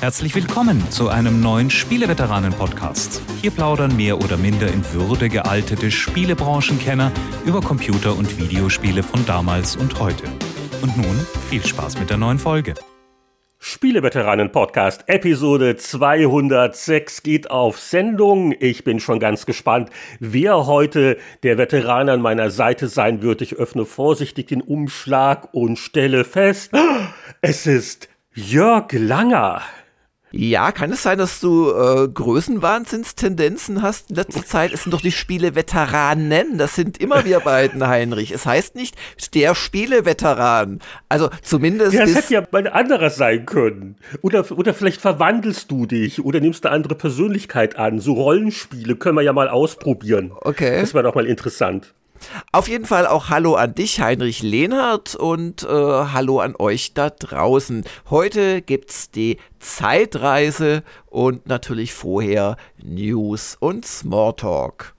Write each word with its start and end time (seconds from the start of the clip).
Herzlich 0.00 0.34
willkommen 0.34 0.90
zu 0.90 1.08
einem 1.08 1.40
neuen 1.40 1.70
Spieleveteranen-Podcast. 1.70 3.22
Hier 3.40 3.50
plaudern 3.50 3.96
mehr 3.96 4.18
oder 4.18 4.36
minder 4.36 4.68
in 4.68 4.84
Würde 4.92 5.30
gealtete 5.30 5.90
Spielebranchenkenner 5.90 7.10
über 7.46 7.62
Computer- 7.62 8.14
und 8.14 8.38
Videospiele 8.38 9.02
von 9.02 9.24
damals 9.24 9.74
und 9.74 9.98
heute. 9.98 10.24
Und 10.82 10.98
nun 10.98 11.26
viel 11.48 11.64
Spaß 11.64 11.98
mit 11.98 12.10
der 12.10 12.18
neuen 12.18 12.38
Folge. 12.38 12.74
Spieleveteranen-Podcast, 13.58 15.04
Episode 15.06 15.76
206 15.76 17.22
geht 17.22 17.50
auf 17.50 17.80
Sendung. 17.80 18.54
Ich 18.60 18.84
bin 18.84 19.00
schon 19.00 19.18
ganz 19.18 19.46
gespannt, 19.46 19.88
wer 20.20 20.66
heute 20.66 21.16
der 21.42 21.56
Veteran 21.56 22.10
an 22.10 22.20
meiner 22.20 22.50
Seite 22.50 22.88
sein 22.88 23.22
wird. 23.22 23.40
Ich 23.40 23.54
öffne 23.54 23.86
vorsichtig 23.86 24.46
den 24.46 24.60
Umschlag 24.60 25.54
und 25.54 25.78
stelle 25.78 26.24
fest, 26.24 26.72
es 27.40 27.66
ist 27.66 28.10
Jörg 28.34 28.92
Langer. 28.92 29.62
Ja, 30.32 30.72
kann 30.72 30.90
es 30.90 31.02
sein, 31.02 31.18
dass 31.18 31.40
du 31.40 31.70
äh, 31.70 32.08
Größenwahnsinnstendenzen 32.08 33.80
hast 33.80 34.10
in 34.10 34.16
letzter 34.16 34.44
Zeit? 34.44 34.72
Es 34.72 34.82
sind 34.82 34.92
doch 34.92 35.00
die 35.00 35.12
Spiele 35.12 35.54
Veteranen. 35.54 36.58
Das 36.58 36.74
sind 36.74 36.98
immer 36.98 37.24
wir 37.24 37.40
beiden, 37.40 37.86
Heinrich. 37.86 38.32
Es 38.32 38.44
heißt 38.44 38.74
nicht 38.74 38.96
der 39.34 39.54
Spieleveteran. 39.54 40.80
Also 41.08 41.30
zumindest. 41.42 41.92
Ja, 41.92 42.02
es 42.02 42.14
hätte 42.14 42.34
ja 42.34 42.42
mal 42.50 42.66
ein 42.66 42.72
anderer 42.72 43.10
sein 43.10 43.46
können. 43.46 43.96
Oder, 44.20 44.50
oder 44.50 44.74
vielleicht 44.74 45.00
verwandelst 45.00 45.70
du 45.70 45.86
dich 45.86 46.24
oder 46.24 46.40
nimmst 46.40 46.66
eine 46.66 46.74
andere 46.74 46.96
Persönlichkeit 46.96 47.76
an. 47.76 48.00
So 48.00 48.14
Rollenspiele 48.14 48.96
können 48.96 49.16
wir 49.16 49.22
ja 49.22 49.32
mal 49.32 49.48
ausprobieren. 49.48 50.32
Okay. 50.40 50.80
Das 50.80 50.92
wäre 50.92 51.04
doch 51.04 51.14
mal 51.14 51.26
interessant. 51.26 51.94
Auf 52.52 52.68
jeden 52.68 52.86
Fall 52.86 53.06
auch 53.06 53.28
Hallo 53.28 53.54
an 53.54 53.74
dich, 53.74 54.00
Heinrich 54.00 54.42
Lehnhardt, 54.42 55.14
und 55.14 55.62
äh, 55.62 55.66
Hallo 55.68 56.40
an 56.40 56.54
euch 56.58 56.94
da 56.94 57.10
draußen. 57.10 57.84
Heute 58.10 58.62
gibt's 58.62 59.10
die 59.10 59.38
Zeitreise 59.60 60.82
und 61.06 61.46
natürlich 61.46 61.94
vorher 61.94 62.56
News 62.82 63.56
und 63.58 63.86
Smalltalk. 63.86 64.95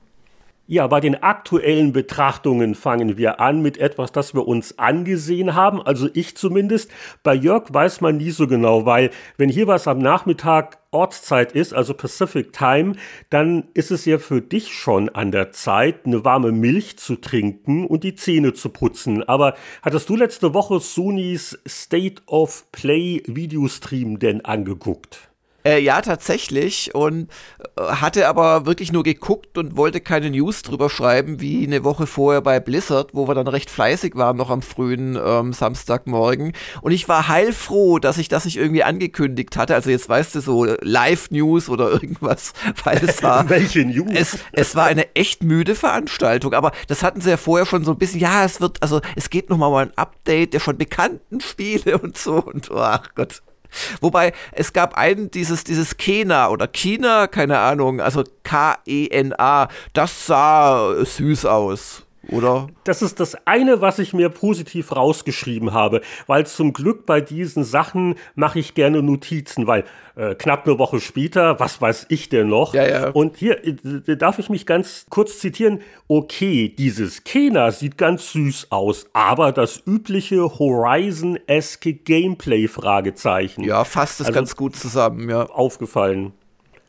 Ja, 0.70 0.86
bei 0.88 1.00
den 1.00 1.24
aktuellen 1.24 1.94
Betrachtungen 1.94 2.76
fangen 2.76 3.18
wir 3.18 3.40
an 3.40 3.62
mit 3.62 3.78
etwas, 3.78 4.12
das 4.12 4.34
wir 4.34 4.46
uns 4.46 4.78
angesehen 4.78 5.56
haben. 5.56 5.82
Also 5.82 6.10
ich 6.14 6.36
zumindest. 6.36 6.92
Bei 7.24 7.34
Jörg 7.34 7.74
weiß 7.74 8.02
man 8.02 8.18
nie 8.18 8.32
so 8.32 8.48
genau, 8.48 8.86
weil 8.86 9.12
wenn 9.38 9.48
hier 9.48 9.68
was 9.68 9.88
am 9.88 10.00
Nachmittag 10.00 10.80
Ortszeit 10.92 11.54
ist, 11.54 11.74
also 11.74 11.94
Pacific 11.94 12.52
Time, 12.52 12.96
dann 13.30 13.70
ist 13.76 13.92
es 13.92 14.04
ja 14.04 14.18
für 14.18 14.42
dich 14.42 14.74
schon 14.74 15.08
an 15.08 15.32
der 15.32 15.54
Zeit, 15.54 16.06
eine 16.06 16.26
warme 16.26 16.52
Milch 16.52 16.98
zu 16.98 17.16
trinken 17.16 17.88
und 17.88 18.04
die 18.04 18.16
Zähne 18.16 18.52
zu 18.52 18.68
putzen. 18.68 19.24
Aber 19.24 19.54
hattest 19.84 20.10
du 20.10 20.18
letzte 20.18 20.54
Woche 20.54 20.82
Sonys 20.82 21.58
State 21.66 22.24
of 22.26 22.70
Play 22.74 23.24
Videostream 23.26 24.20
denn 24.20 24.44
angeguckt? 24.44 25.27
Äh, 25.68 25.80
ja, 25.80 26.02
tatsächlich. 26.02 26.96
Und 26.96 27.30
äh, 27.78 27.82
hatte 27.82 28.28
aber 28.28 28.66
wirklich 28.66 28.92
nur 28.92 29.04
geguckt 29.04 29.58
und 29.58 29.76
wollte 29.76 30.00
keine 30.00 30.30
News 30.30 30.62
drüber 30.62 30.90
schreiben, 30.90 31.42
wie 31.42 31.66
eine 31.66 31.84
Woche 31.84 32.08
vorher 32.08 32.42
bei 32.42 32.60
Blizzard, 32.60 33.10
wo 33.14 33.28
wir 33.28 33.36
dann 33.36 33.48
recht 33.48 33.70
fleißig 33.70 34.16
waren, 34.16 34.38
noch 34.38 34.50
am 34.50 34.62
frühen 34.62 35.20
ähm, 35.22 35.54
Samstagmorgen. 35.54 36.54
Und 36.82 36.92
ich 36.92 37.10
war 37.10 37.28
heilfroh, 37.28 38.00
dass 38.00 38.18
ich 38.18 38.30
das 38.30 38.46
nicht 38.46 38.58
irgendwie 38.58 38.84
angekündigt 38.84 39.58
hatte. 39.58 39.76
Also 39.76 39.90
jetzt 39.90 40.08
weißt 40.08 40.36
du 40.36 40.42
so 40.42 40.66
Live-News 40.66 41.70
oder 41.70 41.92
irgendwas, 41.92 42.54
weil 42.84 43.04
es 43.04 43.22
war. 43.22 43.50
Welche 43.50 43.86
News? 43.86 44.12
Es, 44.14 44.38
es 44.54 44.76
war 44.76 44.86
eine 44.86 45.16
echt 45.16 45.44
müde 45.44 45.76
Veranstaltung, 45.76 46.54
aber 46.54 46.72
das 46.88 47.04
hatten 47.04 47.22
sie 47.22 47.30
ja 47.30 47.38
vorher 47.38 47.66
schon 47.66 47.84
so 47.84 47.92
ein 47.92 47.98
bisschen, 47.98 48.20
ja, 48.20 48.46
es 48.46 48.62
wird, 48.62 48.82
also 48.82 49.02
es 49.16 49.30
geht 49.30 49.50
nochmal 49.50 49.72
mal 49.72 49.86
ein 49.86 49.98
Update 49.98 50.54
der 50.54 50.60
schon 50.60 50.78
bekannten 50.78 51.42
Spiele 51.42 51.98
und 52.02 52.18
so 52.18 52.36
und 52.36 52.72
oh, 52.72 52.78
ach 52.78 53.10
Gott. 53.16 53.42
Wobei 54.02 54.34
es 54.52 54.74
gab 54.74 54.96
einen, 54.98 55.32
dieses, 55.32 55.64
dieses 55.64 55.98
Kena 55.98 56.50
oder 56.50 56.68
China, 56.68 57.28
keine 57.28 57.60
Ahnung, 57.60 58.02
also 58.02 58.24
K-E-N-A, 58.44 59.68
das 59.94 60.26
sah 60.28 61.04
süß 61.04 61.46
aus 61.46 62.07
oder? 62.32 62.68
Das 62.84 63.02
ist 63.02 63.20
das 63.20 63.36
eine, 63.46 63.82
was 63.82 64.00
ich 64.00 64.14
mir 64.14 64.30
positiv 64.30 64.96
rausgeschrieben 64.96 65.74
habe, 65.74 66.02
weil 66.28 66.46
zum 66.46 66.74
Glück 66.74 67.06
bei 67.06 67.22
diesen 67.22 67.64
Sachen 67.64 68.16
mache 68.36 68.60
ich 68.60 68.74
gerne 68.74 69.02
Notizen, 69.02 69.68
weil 69.68 69.84
äh, 70.16 70.36
knapp 70.36 70.66
eine 70.68 70.80
Woche 70.80 71.00
später, 71.00 71.60
was 71.60 71.82
weiß 71.82 72.08
ich 72.10 72.30
denn 72.30 72.50
noch? 72.50 72.74
Ja, 72.74 72.88
ja. 72.88 73.10
Und 73.10 73.38
hier 73.38 73.64
äh, 73.64 74.18
darf 74.18 74.40
ich 74.40 74.50
mich 74.50 74.66
ganz 74.66 75.06
kurz 75.10 75.40
zitieren. 75.40 75.82
Okay, 76.08 76.70
dieses 76.70 77.24
Kena 77.24 77.72
sieht 77.72 77.98
ganz 77.98 78.32
süß 78.32 78.68
aus, 78.72 79.08
aber 79.14 79.52
das 79.52 79.82
übliche 79.86 80.60
Horizon-esque 80.60 81.94
Gameplay 81.94 82.68
Fragezeichen. 82.68 83.64
Ja, 83.64 83.84
fasst 83.84 84.22
es 84.22 84.28
also, 84.28 84.38
ganz 84.38 84.56
gut 84.56 84.76
zusammen, 84.76 85.30
ja. 85.30 85.46
Aufgefallen. 85.46 86.34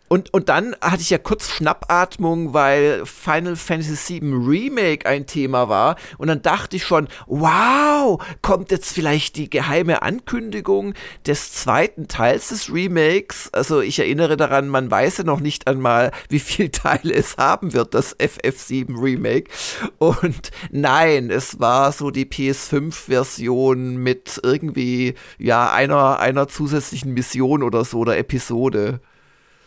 Und, 0.08 0.32
und 0.32 0.48
dann 0.48 0.74
hatte 0.80 1.02
ich 1.02 1.10
ja 1.10 1.18
kurz 1.18 1.50
Schnappatmung, 1.50 2.54
weil 2.54 3.04
Final 3.04 3.56
Fantasy 3.56 4.20
VII 4.20 4.32
Remake 4.32 5.06
ein 5.06 5.26
Thema 5.26 5.68
war. 5.68 5.96
Und 6.16 6.28
dann 6.28 6.42
dachte 6.42 6.76
ich 6.76 6.84
schon, 6.84 7.08
wow, 7.26 8.22
kommt 8.42 8.70
jetzt 8.70 8.92
vielleicht 8.92 9.36
die 9.36 9.50
geheime 9.50 10.02
Ankündigung 10.02 10.94
des 11.26 11.52
zweiten 11.52 12.08
Teils 12.08 12.48
des 12.48 12.72
Remakes? 12.72 13.50
Also 13.52 13.80
ich 13.80 13.98
erinnere 13.98 14.36
daran, 14.36 14.68
man 14.68 14.90
weiß 14.90 15.18
ja 15.18 15.24
noch 15.24 15.40
nicht 15.40 15.66
einmal, 15.66 16.10
wie 16.28 16.40
viel 16.40 16.70
Teile 16.70 17.12
es 17.12 17.36
haben 17.36 17.74
wird, 17.74 17.94
das 17.94 18.18
FF7 18.18 19.00
Remake. 19.00 19.50
Und 19.98 20.50
nein, 20.70 21.30
es 21.30 21.60
war 21.60 21.92
so 21.92 22.10
die 22.10 22.24
PS5-Version 22.24 23.96
mit 23.96 24.40
irgendwie, 24.42 25.14
ja, 25.38 25.70
einer, 25.70 26.18
einer 26.20 26.48
zusätzlichen 26.48 27.12
Mission 27.12 27.62
oder 27.62 27.84
so 27.84 27.98
oder 27.98 28.16
Episode. 28.16 29.00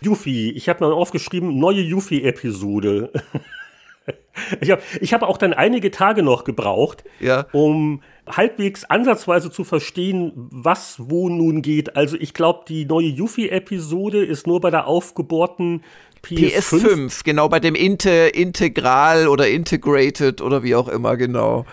Yuffie. 0.01 0.51
Ich 0.51 0.67
habe 0.69 0.83
mal 0.83 0.93
aufgeschrieben, 0.93 1.59
neue 1.59 1.81
Yuffie-Episode. 1.81 3.11
ich 4.61 4.71
habe 4.71 4.81
ich 4.99 5.13
hab 5.13 5.23
auch 5.23 5.37
dann 5.37 5.53
einige 5.53 5.91
Tage 5.91 6.23
noch 6.23 6.43
gebraucht, 6.43 7.03
ja. 7.19 7.45
um 7.51 8.01
halbwegs 8.27 8.83
ansatzweise 8.85 9.51
zu 9.51 9.63
verstehen, 9.63 10.33
was 10.35 10.95
wo 10.99 11.29
nun 11.29 11.61
geht. 11.61 11.95
Also 11.95 12.17
ich 12.19 12.33
glaube, 12.33 12.65
die 12.67 12.85
neue 12.85 13.07
Yuffie-Episode 13.07 14.23
ist 14.23 14.47
nur 14.47 14.59
bei 14.61 14.71
der 14.71 14.87
aufgebohrten 14.87 15.83
PS5. 16.23 16.83
PS5, 16.83 17.23
genau, 17.23 17.49
bei 17.49 17.59
dem 17.59 17.75
Inte 17.75 18.09
Integral 18.09 19.27
oder 19.27 19.47
Integrated 19.47 20.41
oder 20.41 20.63
wie 20.63 20.75
auch 20.75 20.87
immer, 20.87 21.17
genau. 21.17 21.65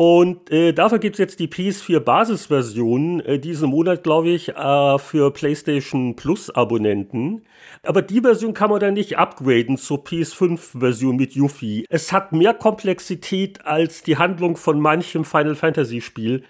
Und 0.00 0.50
äh, 0.50 0.72
dafür 0.72 0.98
gibt 0.98 1.16
es 1.16 1.18
jetzt 1.18 1.40
die 1.40 1.48
PS4-Basisversion 1.48 3.20
äh, 3.20 3.38
diesen 3.38 3.68
Monat, 3.68 4.02
glaube 4.02 4.30
ich, 4.30 4.48
äh, 4.48 4.98
für 4.98 5.30
PlayStation 5.30 6.16
Plus-Abonnenten. 6.16 7.42
Aber 7.82 8.00
die 8.00 8.22
Version 8.22 8.54
kann 8.54 8.70
man 8.70 8.80
dann 8.80 8.94
nicht 8.94 9.18
upgraden 9.18 9.76
zur 9.76 10.02
PS5-Version 10.02 11.16
mit 11.16 11.34
Yuffie. 11.34 11.84
Es 11.90 12.14
hat 12.14 12.32
mehr 12.32 12.54
Komplexität 12.54 13.66
als 13.66 14.02
die 14.02 14.16
Handlung 14.16 14.56
von 14.56 14.80
manchem 14.80 15.26
Final 15.26 15.54
Fantasy-Spiel. 15.54 16.44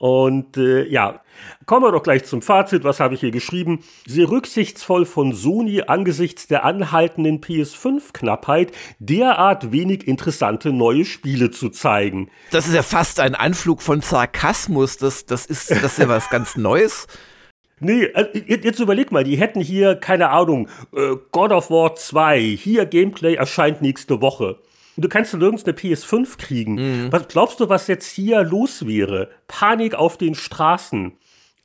Und 0.00 0.56
äh, 0.56 0.88
ja, 0.88 1.20
kommen 1.66 1.84
wir 1.84 1.92
doch 1.92 2.02
gleich 2.02 2.24
zum 2.24 2.40
Fazit. 2.40 2.84
Was 2.84 3.00
habe 3.00 3.12
ich 3.12 3.20
hier 3.20 3.32
geschrieben? 3.32 3.84
Sehr 4.06 4.30
rücksichtsvoll 4.30 5.04
von 5.04 5.34
Sony 5.34 5.82
angesichts 5.86 6.46
der 6.46 6.64
anhaltenden 6.64 7.42
PS5-Knappheit 7.42 8.72
derart 8.98 9.72
wenig 9.72 10.08
interessante 10.08 10.72
neue 10.72 11.04
Spiele 11.04 11.50
zu 11.50 11.68
zeigen. 11.68 12.30
Das 12.50 12.66
ist 12.66 12.72
ja 12.72 12.82
fast 12.82 13.20
ein 13.20 13.34
Anflug 13.34 13.82
von 13.82 14.00
Sarkasmus. 14.00 14.96
Das, 14.96 15.26
das, 15.26 15.44
ist, 15.44 15.70
das 15.70 15.84
ist 15.84 15.98
ja 15.98 16.08
was 16.08 16.30
ganz 16.30 16.56
Neues. 16.56 17.06
Nee, 17.78 18.04
äh, 18.04 18.56
jetzt 18.62 18.80
überleg 18.80 19.12
mal, 19.12 19.24
die 19.24 19.36
hätten 19.36 19.60
hier, 19.60 19.96
keine 19.96 20.30
Ahnung, 20.30 20.68
äh, 20.96 21.16
God 21.30 21.52
of 21.52 21.70
War 21.70 21.94
2, 21.94 22.40
hier 22.40 22.86
Gameplay 22.86 23.34
erscheint 23.34 23.82
nächste 23.82 24.22
Woche 24.22 24.56
du 25.00 25.08
kannst 25.08 25.34
nirgends 25.34 25.64
eine 25.64 25.76
PS5 25.76 26.38
kriegen. 26.38 26.74
Mhm. 26.74 27.12
Was 27.12 27.28
glaubst 27.28 27.60
du, 27.60 27.68
was 27.68 27.86
jetzt 27.86 28.10
hier 28.10 28.42
los 28.42 28.86
wäre? 28.86 29.30
Panik 29.48 29.94
auf 29.94 30.16
den 30.16 30.34
Straßen. 30.34 31.12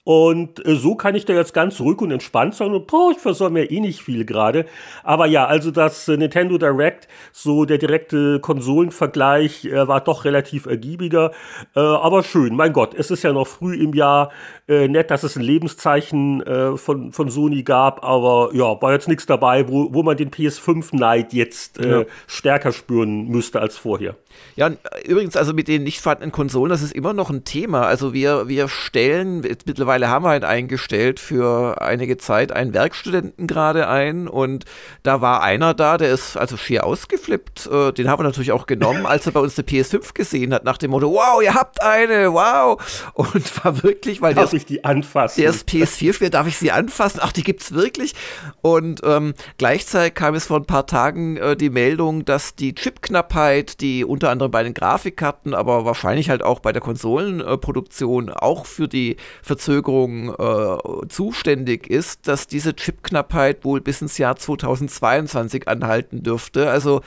Und 0.05 0.63
äh, 0.67 0.75
so 0.75 0.93
kann 0.93 1.15
ich 1.15 1.25
da 1.25 1.33
jetzt 1.33 1.55
ganz 1.55 1.81
ruhig 1.81 1.99
und 1.99 2.11
entspannt 2.11 2.53
sein 2.53 2.71
und 2.73 2.85
boah, 2.85 3.11
ich 3.11 3.17
versäume 3.17 3.61
mir 3.61 3.71
eh 3.71 3.79
nicht 3.79 4.03
viel 4.03 4.23
gerade. 4.23 4.67
Aber 5.03 5.25
ja, 5.25 5.47
also 5.47 5.71
das 5.71 6.07
äh, 6.07 6.15
Nintendo 6.15 6.59
Direct, 6.59 7.07
so 7.33 7.65
der 7.65 7.79
direkte 7.79 8.39
Konsolenvergleich, 8.39 9.65
äh, 9.65 9.87
war 9.87 10.01
doch 10.01 10.23
relativ 10.23 10.67
ergiebiger. 10.67 11.31
Äh, 11.75 11.79
aber 11.79 12.21
schön, 12.21 12.55
mein 12.55 12.71
Gott, 12.71 12.93
es 12.93 13.09
ist 13.09 13.23
ja 13.23 13.33
noch 13.33 13.47
früh 13.47 13.75
im 13.75 13.95
Jahr. 13.95 14.31
Äh, 14.67 14.87
nett, 14.87 15.09
dass 15.09 15.23
es 15.23 15.35
ein 15.37 15.41
Lebenszeichen 15.41 16.41
äh, 16.41 16.77
von, 16.77 17.11
von 17.11 17.29
Sony 17.29 17.63
gab, 17.63 18.03
aber 18.03 18.51
ja, 18.53 18.79
war 18.81 18.93
jetzt 18.93 19.07
nichts 19.07 19.25
dabei, 19.25 19.67
wo, 19.67 19.91
wo 19.91 20.03
man 20.03 20.17
den 20.17 20.29
PS5-Neid 20.29 21.33
jetzt 21.33 21.79
äh, 21.79 22.01
ja. 22.01 22.05
stärker 22.27 22.71
spüren 22.71 23.27
müsste 23.27 23.59
als 23.59 23.75
vorher. 23.77 24.15
Ja, 24.55 24.71
übrigens, 25.05 25.35
also 25.35 25.53
mit 25.53 25.67
den 25.67 25.83
nicht 25.83 26.01
vorhandenen 26.01 26.31
Konsolen, 26.31 26.69
das 26.69 26.81
ist 26.81 26.93
immer 26.93 27.13
noch 27.13 27.29
ein 27.29 27.43
Thema. 27.43 27.83
Also 27.83 28.13
wir, 28.13 28.47
wir 28.47 28.67
stellen 28.67 29.41
mittlerweile 29.41 29.94
mittlerweile 29.95 30.09
haben 30.09 30.25
wir 30.25 30.29
halt 30.29 30.43
eingestellt 30.43 31.19
für 31.19 31.81
einige 31.81 32.17
Zeit 32.17 32.51
einen 32.51 32.73
Werkstudenten 32.73 33.47
gerade 33.47 33.87
ein 33.87 34.27
und 34.27 34.65
da 35.03 35.21
war 35.21 35.41
einer 35.41 35.73
da, 35.73 35.97
der 35.97 36.11
ist 36.11 36.37
also 36.37 36.57
schier 36.57 36.85
ausgeflippt. 36.85 37.67
Äh, 37.67 37.91
den 37.93 38.09
haben 38.09 38.19
wir 38.19 38.23
natürlich 38.23 38.51
auch 38.51 38.67
genommen, 38.67 39.05
als 39.05 39.25
er 39.25 39.31
bei 39.31 39.39
uns 39.39 39.57
eine 39.57 39.65
PS5 39.65 40.13
gesehen 40.13 40.53
hat, 40.53 40.65
nach 40.65 40.77
dem 40.77 40.91
Motto, 40.91 41.11
wow, 41.11 41.41
ihr 41.41 41.53
habt 41.53 41.81
eine, 41.81 42.33
wow. 42.33 42.77
Und 43.13 43.63
war 43.63 43.83
wirklich, 43.83 44.21
weil 44.21 44.33
darf 44.33 44.49
der 44.49 44.57
ich 44.57 44.65
die 44.65 44.83
anfassen? 44.83 45.41
Der 45.41 45.49
ist 45.49 45.67
PS4-Spiel, 45.69 46.29
darf 46.29 46.47
ich 46.47 46.57
sie 46.57 46.71
anfassen? 46.71 47.19
Ach, 47.23 47.31
die 47.31 47.43
gibt's 47.43 47.73
wirklich. 47.73 48.13
Und 48.61 49.01
ähm, 49.03 49.33
gleichzeitig 49.57 50.15
kam 50.15 50.35
es 50.35 50.45
vor 50.45 50.57
ein 50.57 50.65
paar 50.65 50.87
Tagen 50.87 51.37
äh, 51.37 51.55
die 51.55 51.69
Meldung, 51.69 52.25
dass 52.25 52.55
die 52.55 52.75
Chipknappheit, 52.75 53.79
die 53.81 54.03
unter 54.03 54.29
anderem 54.29 54.51
bei 54.51 54.63
den 54.63 54.73
Grafikkarten, 54.73 55.53
aber 55.53 55.85
wahrscheinlich 55.85 56.29
halt 56.29 56.43
auch 56.43 56.59
bei 56.59 56.73
der 56.73 56.81
Konsolenproduktion 56.81 58.29
auch 58.29 58.65
für 58.65 58.87
die 58.87 59.17
Verzögerung 59.41 59.84
äh, 60.29 61.07
zuständig 61.09 61.89
ist, 61.89 62.27
dass 62.27 62.47
diese 62.47 62.75
Chipknappheit 62.75 63.63
wohl 63.65 63.81
bis 63.81 64.01
ins 64.01 64.17
Jahr 64.17 64.35
2022 64.35 65.67
anhalten 65.67 66.23
dürfte. 66.23 66.69
Also 66.69 67.01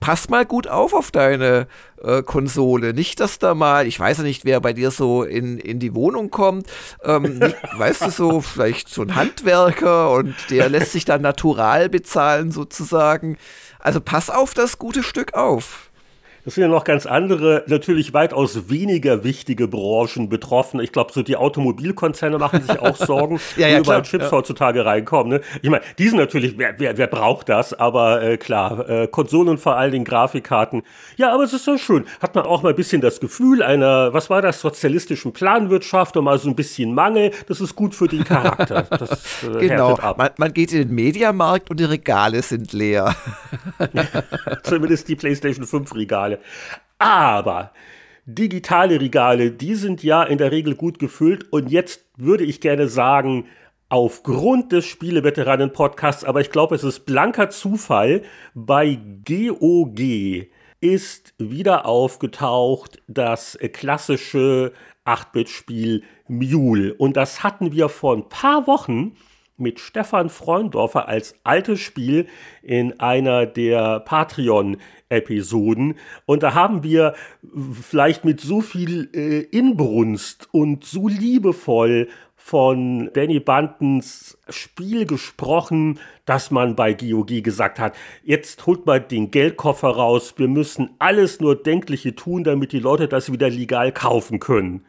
pass 0.00 0.28
mal 0.28 0.44
gut 0.44 0.68
auf 0.68 0.92
auf 0.92 1.10
deine 1.10 1.66
äh, 2.02 2.22
Konsole. 2.22 2.94
Nicht, 2.94 3.20
dass 3.20 3.38
da 3.38 3.54
mal, 3.54 3.86
ich 3.86 3.98
weiß 3.98 4.18
ja 4.18 4.24
nicht, 4.24 4.44
wer 4.44 4.60
bei 4.60 4.72
dir 4.72 4.90
so 4.90 5.22
in, 5.22 5.58
in 5.58 5.78
die 5.78 5.94
Wohnung 5.94 6.30
kommt, 6.30 6.66
ähm, 7.02 7.22
nicht, 7.38 7.56
weißt 7.76 8.02
du 8.02 8.10
so, 8.10 8.40
vielleicht 8.40 8.88
so 8.88 9.02
ein 9.02 9.14
Handwerker 9.14 10.10
und 10.12 10.34
der 10.50 10.68
lässt 10.68 10.92
sich 10.92 11.04
dann 11.04 11.22
natural 11.22 11.88
bezahlen 11.88 12.52
sozusagen. 12.52 13.38
Also 13.78 14.00
pass 14.00 14.30
auf 14.30 14.54
das 14.54 14.78
gute 14.78 15.02
Stück 15.02 15.34
auf. 15.34 15.85
Es 16.46 16.54
sind 16.54 16.62
ja 16.62 16.68
noch 16.68 16.84
ganz 16.84 17.06
andere, 17.06 17.64
natürlich 17.66 18.14
weitaus 18.14 18.70
weniger 18.70 19.24
wichtige 19.24 19.66
Branchen 19.66 20.28
betroffen. 20.28 20.78
Ich 20.78 20.92
glaube, 20.92 21.12
so 21.12 21.22
die 21.24 21.34
Automobilkonzerne 21.34 22.38
machen 22.38 22.62
sich 22.62 22.78
auch 22.78 22.94
Sorgen, 23.06 23.40
ja, 23.56 23.66
ja, 23.66 23.76
wie 23.76 23.80
überall 23.80 24.02
Chips 24.02 24.26
ja. 24.26 24.30
heutzutage 24.30 24.84
reinkommen. 24.84 25.32
Ne? 25.32 25.40
Ich 25.62 25.70
meine, 25.70 25.82
die 25.98 26.08
sind 26.08 26.18
natürlich, 26.18 26.56
wer, 26.56 26.78
wer, 26.78 26.96
wer 26.96 27.08
braucht 27.08 27.48
das? 27.48 27.74
Aber 27.74 28.22
äh, 28.22 28.36
klar, 28.36 28.88
äh, 28.88 29.08
Konsolen 29.08 29.58
vor 29.58 29.76
allen 29.76 29.90
Dingen 29.90 30.04
Grafikkarten. 30.04 30.84
Ja, 31.16 31.34
aber 31.34 31.42
es 31.42 31.52
ist 31.52 31.64
so 31.64 31.78
schön. 31.78 32.04
Hat 32.22 32.36
man 32.36 32.44
auch 32.44 32.62
mal 32.62 32.68
ein 32.68 32.76
bisschen 32.76 33.00
das 33.00 33.18
Gefühl 33.18 33.60
einer, 33.60 34.12
was 34.12 34.30
war 34.30 34.40
das, 34.40 34.60
sozialistischen 34.60 35.32
Planwirtschaft 35.32 36.16
und 36.16 36.26
mal 36.26 36.38
so 36.38 36.48
ein 36.48 36.54
bisschen 36.54 36.94
Mangel. 36.94 37.32
Das 37.48 37.60
ist 37.60 37.74
gut 37.74 37.92
für 37.92 38.06
den 38.06 38.22
Charakter. 38.22 38.86
Das, 38.96 39.42
äh, 39.42 39.58
genau. 39.58 39.98
Man, 40.16 40.30
man, 40.36 40.52
geht 40.52 40.72
in 40.72 40.88
den 40.88 40.94
Mediamarkt 40.94 41.70
und 41.70 41.80
die 41.80 41.84
Regale 41.84 42.40
sind 42.42 42.72
leer. 42.72 43.14
Zumindest 44.62 45.08
die 45.08 45.16
PlayStation 45.16 45.66
5 45.66 45.94
Regale. 45.94 46.35
Aber 46.98 47.72
digitale 48.26 49.00
Regale, 49.00 49.52
die 49.52 49.74
sind 49.74 50.02
ja 50.02 50.22
in 50.22 50.38
der 50.38 50.52
Regel 50.52 50.74
gut 50.74 50.98
gefüllt. 50.98 51.52
Und 51.52 51.70
jetzt 51.70 52.06
würde 52.16 52.44
ich 52.44 52.60
gerne 52.60 52.88
sagen, 52.88 53.46
aufgrund 53.88 54.72
des 54.72 54.84
Spieleveteranen-Podcasts, 54.86 56.24
aber 56.24 56.40
ich 56.40 56.50
glaube, 56.50 56.74
es 56.74 56.84
ist 56.84 57.06
blanker 57.06 57.50
Zufall, 57.50 58.22
bei 58.54 58.98
GOG 59.24 60.48
ist 60.80 61.34
wieder 61.38 61.86
aufgetaucht 61.86 63.00
das 63.06 63.58
klassische 63.72 64.72
8-Bit-Spiel 65.04 66.02
Mule. 66.26 66.94
Und 66.94 67.16
das 67.16 67.42
hatten 67.42 67.72
wir 67.72 67.88
vor 67.88 68.16
ein 68.16 68.28
paar 68.28 68.66
Wochen 68.66 69.16
mit 69.56 69.80
Stefan 69.80 70.28
Freundorfer 70.28 71.08
als 71.08 71.34
altes 71.44 71.80
Spiel 71.80 72.26
in 72.62 73.00
einer 73.00 73.46
der 73.46 74.00
Patreon-Episoden. 74.00 75.94
Und 76.26 76.42
da 76.42 76.54
haben 76.54 76.82
wir 76.82 77.14
vielleicht 77.80 78.24
mit 78.24 78.40
so 78.40 78.60
viel 78.60 79.10
äh, 79.14 79.40
Inbrunst 79.56 80.48
und 80.52 80.84
so 80.84 81.08
liebevoll 81.08 82.08
von 82.46 83.10
Danny 83.12 83.40
Bantens 83.40 84.38
Spiel 84.48 85.04
gesprochen, 85.04 85.98
dass 86.26 86.52
man 86.52 86.76
bei 86.76 86.92
GOG 86.92 87.42
gesagt 87.42 87.80
hat, 87.80 87.96
jetzt 88.22 88.66
holt 88.66 88.86
mal 88.86 89.00
den 89.00 89.32
Geldkoffer 89.32 89.88
raus, 89.88 90.34
wir 90.36 90.46
müssen 90.46 90.90
alles 91.00 91.40
nur 91.40 91.60
Denkliche 91.60 92.14
tun, 92.14 92.44
damit 92.44 92.70
die 92.70 92.78
Leute 92.78 93.08
das 93.08 93.32
wieder 93.32 93.50
legal 93.50 93.90
kaufen 93.90 94.38
können. 94.38 94.86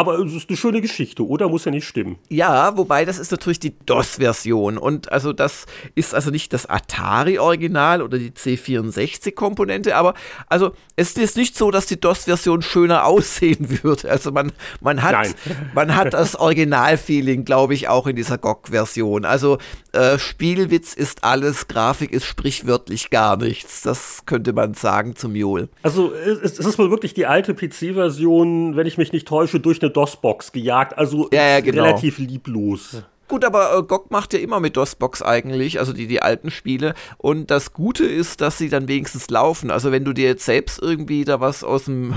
Aber 0.00 0.18
es 0.18 0.32
ist 0.32 0.48
eine 0.48 0.56
schöne 0.56 0.80
Geschichte, 0.80 1.26
oder? 1.26 1.50
Muss 1.50 1.66
ja 1.66 1.70
nicht 1.70 1.86
stimmen. 1.86 2.16
Ja, 2.30 2.78
wobei 2.78 3.04
das 3.04 3.18
ist 3.18 3.32
natürlich 3.32 3.60
die 3.60 3.78
DOS-Version. 3.84 4.78
Und 4.78 5.12
also 5.12 5.34
das 5.34 5.66
ist 5.94 6.14
also 6.14 6.30
nicht 6.30 6.54
das 6.54 6.64
Atari-Original 6.64 8.00
oder 8.00 8.16
die 8.16 8.30
C64-Komponente, 8.30 9.94
aber 9.94 10.14
also 10.46 10.72
es 10.96 11.12
ist 11.18 11.36
nicht 11.36 11.54
so, 11.54 11.70
dass 11.70 11.84
die 11.84 12.00
DOS-Version 12.00 12.62
schöner 12.62 13.04
aussehen 13.10 13.82
würde. 13.82 14.10
Also 14.10 14.32
man, 14.32 14.52
man, 14.80 15.02
hat, 15.02 15.34
man 15.74 15.94
hat 15.94 16.14
das 16.14 16.34
Original-Feeling, 16.34 17.44
glaube 17.44 17.74
ich, 17.74 17.88
auch 17.88 18.06
in 18.06 18.16
dieser 18.16 18.38
GOG-Version. 18.38 19.26
Also 19.26 19.58
äh, 19.92 20.18
Spielwitz 20.18 20.94
ist 20.94 21.24
alles, 21.24 21.68
Grafik 21.68 22.10
ist 22.10 22.24
sprichwörtlich 22.24 23.10
gar 23.10 23.36
nichts. 23.36 23.82
Das 23.82 24.24
könnte 24.24 24.54
man 24.54 24.72
sagen 24.72 25.14
zum 25.14 25.32
Mule. 25.32 25.68
Also 25.82 26.14
es 26.14 26.58
ist 26.58 26.78
wohl 26.78 26.90
wirklich 26.90 27.12
die 27.12 27.26
alte 27.26 27.52
PC-Version, 27.52 28.76
wenn 28.76 28.86
ich 28.86 28.96
mich 28.96 29.12
nicht 29.12 29.28
täusche, 29.28 29.60
durch 29.60 29.82
eine 29.82 29.89
DOS-Box 29.90 30.52
gejagt. 30.52 30.96
Also 30.96 31.28
ja, 31.32 31.48
ja, 31.48 31.60
genau. 31.60 31.82
relativ 31.82 32.18
lieblos. 32.18 33.02
Gut, 33.30 33.44
aber 33.44 33.78
äh, 33.78 33.82
GOG 33.84 34.10
macht 34.10 34.32
ja 34.32 34.40
immer 34.40 34.58
mit 34.58 34.76
DOS-Box 34.76 35.22
eigentlich, 35.22 35.78
also 35.78 35.92
die, 35.92 36.08
die 36.08 36.20
alten 36.20 36.50
Spiele. 36.50 36.94
Und 37.16 37.52
das 37.52 37.72
Gute 37.72 38.04
ist, 38.04 38.40
dass 38.40 38.58
sie 38.58 38.68
dann 38.68 38.88
wenigstens 38.88 39.30
laufen. 39.30 39.70
Also 39.70 39.92
wenn 39.92 40.04
du 40.04 40.12
dir 40.12 40.26
jetzt 40.26 40.44
selbst 40.44 40.82
irgendwie 40.82 41.24
da 41.24 41.38
was 41.38 41.62
aus 41.62 41.84
dem 41.84 42.12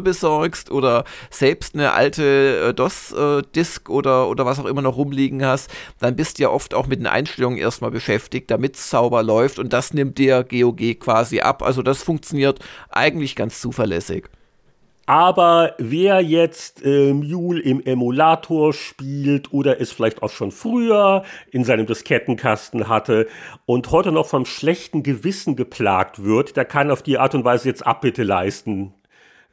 besorgst 0.02 0.72
oder 0.72 1.04
selbst 1.30 1.76
eine 1.76 1.92
alte 1.92 2.70
äh, 2.70 2.74
DOS-Disk 2.74 3.88
äh, 3.88 3.92
oder, 3.92 4.28
oder 4.28 4.44
was 4.44 4.58
auch 4.58 4.64
immer 4.64 4.82
noch 4.82 4.96
rumliegen 4.96 5.46
hast, 5.46 5.70
dann 6.00 6.16
bist 6.16 6.38
du 6.38 6.42
ja 6.42 6.50
oft 6.50 6.74
auch 6.74 6.88
mit 6.88 6.98
den 6.98 7.06
Einstellungen 7.06 7.58
erstmal 7.58 7.92
beschäftigt, 7.92 8.50
damit 8.50 8.74
es 8.74 8.90
sauber 8.90 9.22
läuft. 9.22 9.60
Und 9.60 9.72
das 9.72 9.94
nimmt 9.94 10.18
dir 10.18 10.42
GOG 10.42 10.98
quasi 10.98 11.42
ab. 11.42 11.62
Also 11.62 11.82
das 11.82 12.02
funktioniert 12.02 12.58
eigentlich 12.90 13.36
ganz 13.36 13.60
zuverlässig. 13.60 14.28
Aber 15.06 15.74
wer 15.78 16.20
jetzt 16.20 16.84
äh, 16.84 17.12
Mule 17.12 17.60
im 17.62 17.80
Emulator 17.80 18.72
spielt 18.72 19.52
oder 19.52 19.80
es 19.80 19.92
vielleicht 19.92 20.20
auch 20.20 20.30
schon 20.30 20.50
früher 20.50 21.22
in 21.52 21.62
seinem 21.62 21.86
Diskettenkasten 21.86 22.88
hatte 22.88 23.28
und 23.66 23.92
heute 23.92 24.10
noch 24.10 24.26
vom 24.26 24.44
schlechten 24.44 25.04
Gewissen 25.04 25.54
geplagt 25.54 26.24
wird, 26.24 26.56
der 26.56 26.64
kann 26.64 26.90
auf 26.90 27.04
die 27.04 27.18
Art 27.18 27.36
und 27.36 27.44
Weise 27.44 27.68
jetzt 27.68 27.86
Abbitte 27.86 28.24
leisten. 28.24 28.94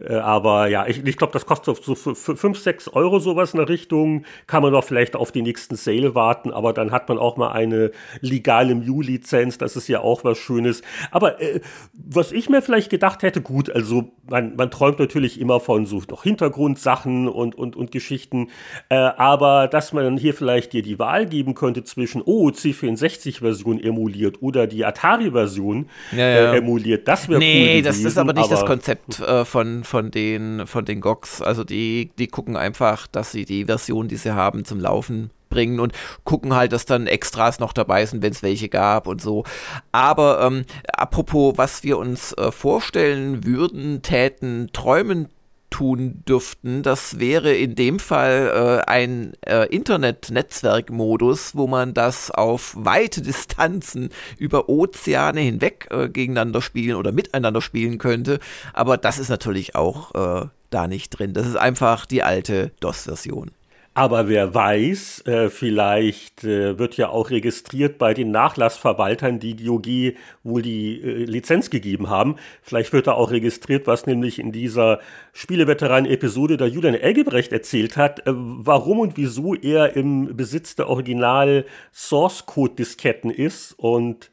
Äh, 0.03 0.15
aber 0.15 0.67
ja, 0.67 0.85
ich, 0.87 1.05
ich 1.05 1.17
glaube, 1.17 1.33
das 1.33 1.45
kostet 1.45 1.83
so 1.83 1.95
5, 1.95 2.57
6 2.57 2.89
Euro 2.89 3.19
sowas 3.19 3.53
in 3.53 3.57
der 3.57 3.69
Richtung. 3.69 4.25
Kann 4.47 4.63
man 4.63 4.73
doch 4.73 4.83
vielleicht 4.83 5.15
auf 5.15 5.31
die 5.31 5.41
nächsten 5.41 5.75
Sale 5.75 6.15
warten, 6.15 6.51
aber 6.51 6.73
dann 6.73 6.91
hat 6.91 7.09
man 7.09 7.17
auch 7.17 7.37
mal 7.37 7.51
eine 7.51 7.91
legale 8.21 8.75
Mew-Lizenz. 8.75 9.57
Das 9.57 9.75
ist 9.75 9.87
ja 9.87 10.01
auch 10.01 10.23
was 10.23 10.37
Schönes. 10.37 10.81
Aber 11.11 11.41
äh, 11.41 11.61
was 11.93 12.31
ich 12.31 12.49
mir 12.49 12.61
vielleicht 12.61 12.89
gedacht 12.89 13.23
hätte, 13.23 13.41
gut, 13.41 13.69
also 13.69 14.11
man, 14.29 14.55
man 14.55 14.71
träumt 14.71 14.99
natürlich 14.99 15.39
immer 15.39 15.59
von 15.59 15.85
so 15.85 16.01
noch 16.09 16.23
Hintergrundsachen 16.23 17.27
und, 17.27 17.55
und, 17.55 17.75
und 17.75 17.91
Geschichten. 17.91 18.49
Äh, 18.89 18.95
aber 18.95 19.67
dass 19.67 19.93
man 19.93 20.03
dann 20.03 20.17
hier 20.17 20.33
vielleicht 20.33 20.73
dir 20.73 20.81
die 20.81 20.99
Wahl 20.99 21.25
geben 21.25 21.55
könnte 21.55 21.83
zwischen, 21.83 22.21
oh, 22.23 22.49
C64-Version 22.49 23.81
emuliert 23.81 24.41
oder 24.41 24.67
die 24.67 24.85
Atari-Version 24.85 25.89
ja, 26.11 26.17
ja. 26.17 26.53
äh, 26.53 26.57
emuliert, 26.57 27.07
das 27.07 27.29
wäre 27.29 27.39
nee, 27.39 27.53
cool. 27.53 27.67
Nee, 27.67 27.81
das 27.81 27.99
ist 27.99 28.17
aber 28.17 28.33
nicht 28.33 28.43
aber, 28.43 28.55
das 28.55 28.65
Konzept 28.65 29.19
äh, 29.19 29.45
von 29.45 29.83
von 29.93 30.09
den, 30.09 30.65
von 30.65 30.85
den 30.85 31.01
GOGs. 31.01 31.43
Also 31.43 31.63
die, 31.63 32.09
die 32.17 32.25
gucken 32.25 32.57
einfach, 32.57 33.05
dass 33.05 33.31
sie 33.31 33.45
die 33.45 33.65
Version, 33.65 34.07
die 34.07 34.15
sie 34.15 34.33
haben, 34.33 34.65
zum 34.65 34.79
Laufen 34.79 35.29
bringen 35.49 35.79
und 35.79 35.93
gucken 36.23 36.55
halt, 36.55 36.73
dass 36.73 36.85
dann 36.85 37.05
Extras 37.05 37.59
noch 37.59 37.73
dabei 37.73 38.03
sind, 38.07 38.23
wenn 38.23 38.31
es 38.31 38.41
welche 38.41 38.69
gab 38.69 39.05
und 39.05 39.21
so. 39.21 39.43
Aber 39.91 40.41
ähm, 40.41 40.65
apropos, 40.87 41.59
was 41.59 41.83
wir 41.83 41.99
uns 41.99 42.33
äh, 42.33 42.51
vorstellen 42.51 43.45
würden, 43.45 44.01
täten, 44.01 44.71
träumen 44.73 45.29
tun 45.73 46.23
dürften. 46.27 46.83
Das 46.83 47.19
wäre 47.19 47.51
in 47.51 47.73
dem 47.73 47.97
Fall 47.97 48.83
äh, 48.85 48.89
ein 48.89 49.33
äh, 49.41 49.65
Internet-Netzwerk-Modus, 49.75 51.55
wo 51.55 51.65
man 51.65 51.95
das 51.95 52.29
auf 52.29 52.75
weite 52.77 53.23
Distanzen 53.23 54.09
über 54.37 54.69
Ozeane 54.69 55.41
hinweg 55.41 55.87
äh, 55.89 56.09
gegeneinander 56.09 56.61
spielen 56.61 56.95
oder 56.95 57.11
miteinander 57.11 57.59
spielen 57.59 57.97
könnte. 57.97 58.39
Aber 58.73 58.97
das 58.97 59.17
ist 59.17 59.29
natürlich 59.29 59.75
auch 59.75 60.13
äh, 60.43 60.47
da 60.69 60.87
nicht 60.87 61.09
drin. 61.09 61.33
Das 61.33 61.47
ist 61.47 61.55
einfach 61.57 62.05
die 62.05 62.21
alte 62.21 62.71
DOS-Version. 62.79 63.49
Aber 63.95 64.27
wer 64.27 64.55
weiß, 64.55 65.27
äh, 65.27 65.51
vielleicht 65.51 66.43
äh, 66.43 66.79
wird 66.79 66.97
ja 66.97 67.09
auch 67.09 67.29
registriert 67.29 67.99
bei 67.99 68.15
den 68.15 68.31
Nachlassverwaltern, 68.31 69.39
die 69.39 69.55
GOG 69.55 70.15
wohl 70.43 70.63
die 70.63 70.99
äh, 70.99 71.25
Lizenz 71.25 71.69
gegeben 71.69 72.09
haben. 72.09 72.37
Vielleicht 72.63 72.91
wird 72.91 73.05
da 73.05 73.11
auch 73.13 73.29
registriert, 73.29 73.85
was 73.85 74.07
nämlich 74.07 74.39
in 74.39 74.51
dieser 74.51 74.99
Spieleveteran-Episode 75.33 76.57
der 76.57 76.69
Julian 76.69 76.95
Elgebrecht 76.95 77.53
erzählt 77.53 77.95
hat, 77.95 78.23
warum 78.25 78.99
und 78.99 79.15
wieso 79.15 79.53
er 79.53 79.95
im 79.95 80.35
Besitz 80.35 80.75
der 80.75 80.89
Original-Source-Code-Disketten 80.89 83.29
ist 83.29 83.75
und 83.77 84.31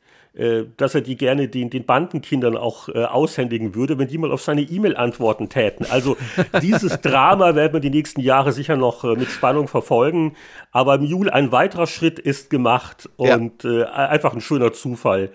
dass 0.77 0.95
er 0.95 1.01
die 1.01 1.17
gerne 1.17 1.49
den, 1.49 1.71
den 1.71 1.85
Bandenkindern 1.85 2.57
auch 2.57 2.89
äh, 2.89 3.05
aushändigen 3.05 3.75
würde, 3.75 3.99
wenn 3.99 4.09
die 4.09 4.19
mal 4.19 4.31
auf 4.31 4.43
seine 4.43 4.63
E-Mail-Antworten 4.63 5.49
täten. 5.49 5.87
Also 5.91 6.17
dieses 6.63 7.01
Drama 7.01 7.55
werden 7.55 7.73
wir 7.73 7.81
die 7.81 7.91
nächsten 7.91 8.21
Jahre 8.21 8.53
sicher 8.53 8.77
noch 8.77 9.05
äh, 9.05 9.17
mit 9.17 9.29
Spannung 9.29 9.67
verfolgen. 9.67 10.37
Aber 10.71 10.99
Mule, 10.99 11.33
ein 11.33 11.51
weiterer 11.51 11.87
Schritt 11.87 12.19
ist 12.19 12.51
gemacht 12.51 13.09
und 13.17 13.65
ja. 13.65 13.81
äh, 13.81 13.85
einfach 13.87 14.33
ein 14.33 14.41
schöner 14.41 14.73
Zufall 14.73 15.31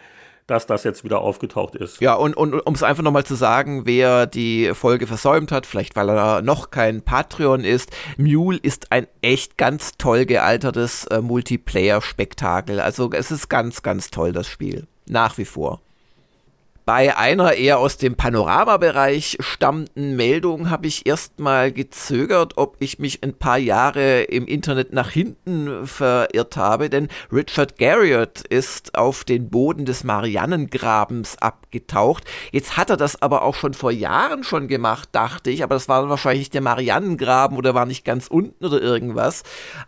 dass 0.47 0.65
das 0.65 0.83
jetzt 0.83 1.03
wieder 1.03 1.21
aufgetaucht 1.21 1.75
ist. 1.75 2.01
Ja, 2.01 2.13
und, 2.13 2.35
und 2.35 2.53
um 2.53 2.73
es 2.73 2.83
einfach 2.83 3.03
nochmal 3.03 3.25
zu 3.25 3.35
sagen, 3.35 3.85
wer 3.85 4.27
die 4.27 4.73
Folge 4.73 5.07
versäumt 5.07 5.51
hat, 5.51 5.65
vielleicht 5.65 5.95
weil 5.95 6.09
er 6.09 6.41
noch 6.41 6.71
kein 6.71 7.01
Patreon 7.01 7.63
ist, 7.63 7.91
Mule 8.17 8.59
ist 8.61 8.91
ein 8.91 9.07
echt 9.21 9.57
ganz 9.57 9.93
toll 9.97 10.25
gealtertes 10.25 11.05
äh, 11.07 11.21
Multiplayer-Spektakel. 11.21 12.79
Also 12.79 13.09
es 13.11 13.31
ist 13.31 13.49
ganz, 13.49 13.81
ganz 13.81 14.11
toll, 14.11 14.31
das 14.31 14.47
Spiel. 14.47 14.87
Nach 15.07 15.37
wie 15.37 15.45
vor. 15.45 15.81
Bei 16.85 17.17
einer 17.17 17.53
eher 17.53 17.79
aus 17.79 17.97
dem 17.97 18.13
Panoramabereich 18.13 19.37
stammenden 19.39 20.15
Meldung 20.15 20.69
habe 20.69 20.85
ich 20.85 21.07
erstmal 21.07 21.71
gezögert, 21.71 22.53
ob 22.57 22.75
ich 22.77 22.99
mich 22.99 23.23
ein 23.23 23.33
paar 23.33 23.57
Jahre 23.57 24.21
im 24.21 24.45
Internet 24.45 24.93
nach 24.93 25.09
hinten 25.09 25.87
verirrt 25.87 26.57
habe, 26.57 26.91
denn 26.91 27.07
Richard 27.31 27.79
Garriott 27.79 28.41
ist 28.41 28.93
auf 28.93 29.23
den 29.23 29.49
Boden 29.49 29.85
des 29.85 30.03
Marianengrabens 30.03 31.39
abgetaucht. 31.39 32.23
Jetzt 32.51 32.77
hat 32.77 32.91
er 32.91 32.97
das 32.97 33.19
aber 33.19 33.41
auch 33.41 33.55
schon 33.55 33.73
vor 33.73 33.91
Jahren 33.91 34.43
schon 34.43 34.67
gemacht, 34.67 35.09
dachte 35.11 35.49
ich, 35.49 35.63
aber 35.63 35.73
das 35.73 35.89
war 35.89 36.07
wahrscheinlich 36.07 36.51
der 36.51 36.61
Marianengraben 36.61 37.57
oder 37.57 37.73
war 37.73 37.87
nicht 37.87 38.05
ganz 38.05 38.27
unten 38.27 38.63
oder 38.63 38.79
irgendwas. 38.79 39.41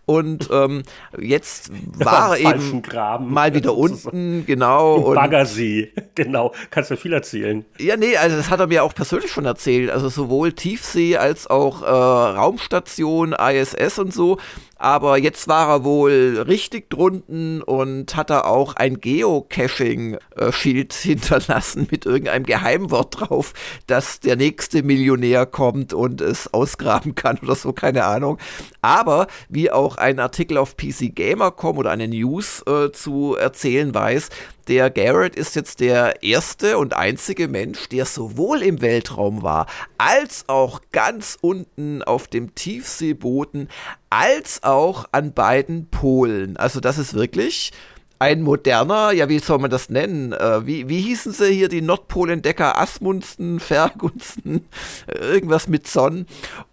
Und 0.08 0.50
ähm, 0.52 0.82
jetzt 1.20 1.70
war 1.96 2.40
er 2.40 2.56
eben 2.56 2.82
Graben. 2.82 3.32
mal 3.32 3.54
wieder 3.54 3.78
unten, 3.78 4.48
genau. 4.48 5.14
Baggersee, 5.14 5.94
genau. 6.16 6.54
Kannst 6.72 6.87
kannst 6.88 6.92
du 6.92 7.02
viel 7.02 7.14
erzählen. 7.14 7.66
Ja, 7.80 7.98
nee, 7.98 8.16
also 8.16 8.38
das 8.38 8.50
hat 8.50 8.60
er 8.60 8.68
mir 8.68 8.84
auch 8.84 8.94
persönlich 8.94 9.32
schon 9.32 9.46
erzählt. 9.46 9.90
Also 9.90 10.10
sowohl 10.10 10.54
Tiefsee 10.54 11.18
als 11.18 11.48
auch 11.48 11.82
äh, 11.82 11.86
Raumstation, 11.86 13.34
ISS 13.34 14.00
und 14.00 14.14
so. 14.14 14.38
Aber 14.80 15.18
jetzt 15.18 15.48
war 15.48 15.70
er 15.70 15.84
wohl 15.84 16.44
richtig 16.48 16.90
drunten 16.90 17.62
und 17.62 18.16
hat 18.16 18.30
er 18.30 18.46
auch 18.48 18.76
ein 18.76 19.00
Geocaching-Schild 19.00 20.94
hinterlassen 20.94 21.88
mit 21.90 22.06
irgendeinem 22.06 22.46
Geheimwort 22.46 23.20
drauf, 23.20 23.54
dass 23.88 24.20
der 24.20 24.36
nächste 24.36 24.84
Millionär 24.84 25.46
kommt 25.46 25.94
und 25.94 26.22
es 26.22 26.54
ausgraben 26.54 27.16
kann 27.16 27.40
oder 27.40 27.56
so, 27.56 27.74
keine 27.74 28.06
Ahnung. 28.06 28.38
Aber 28.82 29.28
wie 29.50 29.72
auch 29.72 29.98
ein 29.98 30.20
Artikel 30.20 30.58
auf 30.58 30.78
PC 30.78 31.16
Gamer.com 31.16 31.78
oder 31.78 31.92
eine 31.92 32.08
News 32.08 32.64
äh, 32.68 32.92
zu 32.92 33.36
erzählen 33.36 33.94
weiß, 33.94 34.30
der 34.68 34.90
Garrett 34.90 35.38
ist 35.38 35.56
jetzt 35.56 35.80
der 35.80 36.24
erste 36.24 36.78
und 36.78 36.94
einzige 36.94 37.48
Mensch, 37.48 37.88
der 37.88 38.06
sowohl 38.06 38.62
im 38.62 38.82
Weltraum 38.82 39.42
war, 39.42 39.66
als 39.98 40.50
auch 40.50 40.82
ganz 40.92 41.38
unten 41.40 42.04
auf 42.04 42.28
dem 42.28 42.54
Tiefseeboden, 42.54 43.70
als 44.10 44.64
auch 44.64 45.06
an 45.12 45.34
beiden 45.34 45.90
Polen. 45.90 46.58
Also 46.58 46.80
das 46.80 46.98
ist 46.98 47.14
wirklich 47.14 47.72
ein 48.20 48.42
moderner, 48.42 49.12
ja, 49.12 49.30
wie 49.30 49.40
soll 49.40 49.60
man 49.60 49.70
das 49.70 49.90
nennen? 49.90 50.34
Äh, 50.34 50.66
wie, 50.66 50.90
wie 50.90 51.02
hießen 51.02 51.34
sie 51.34 51.54
hier, 51.54 51.70
die 51.70 51.82
Nordpolentdecker 51.82 52.80
Asmundsen, 52.80 53.60
Fergunsten, 53.60 54.68
irgendwas 55.08 55.68
mit 55.68 55.88
Sonn. 55.88 56.26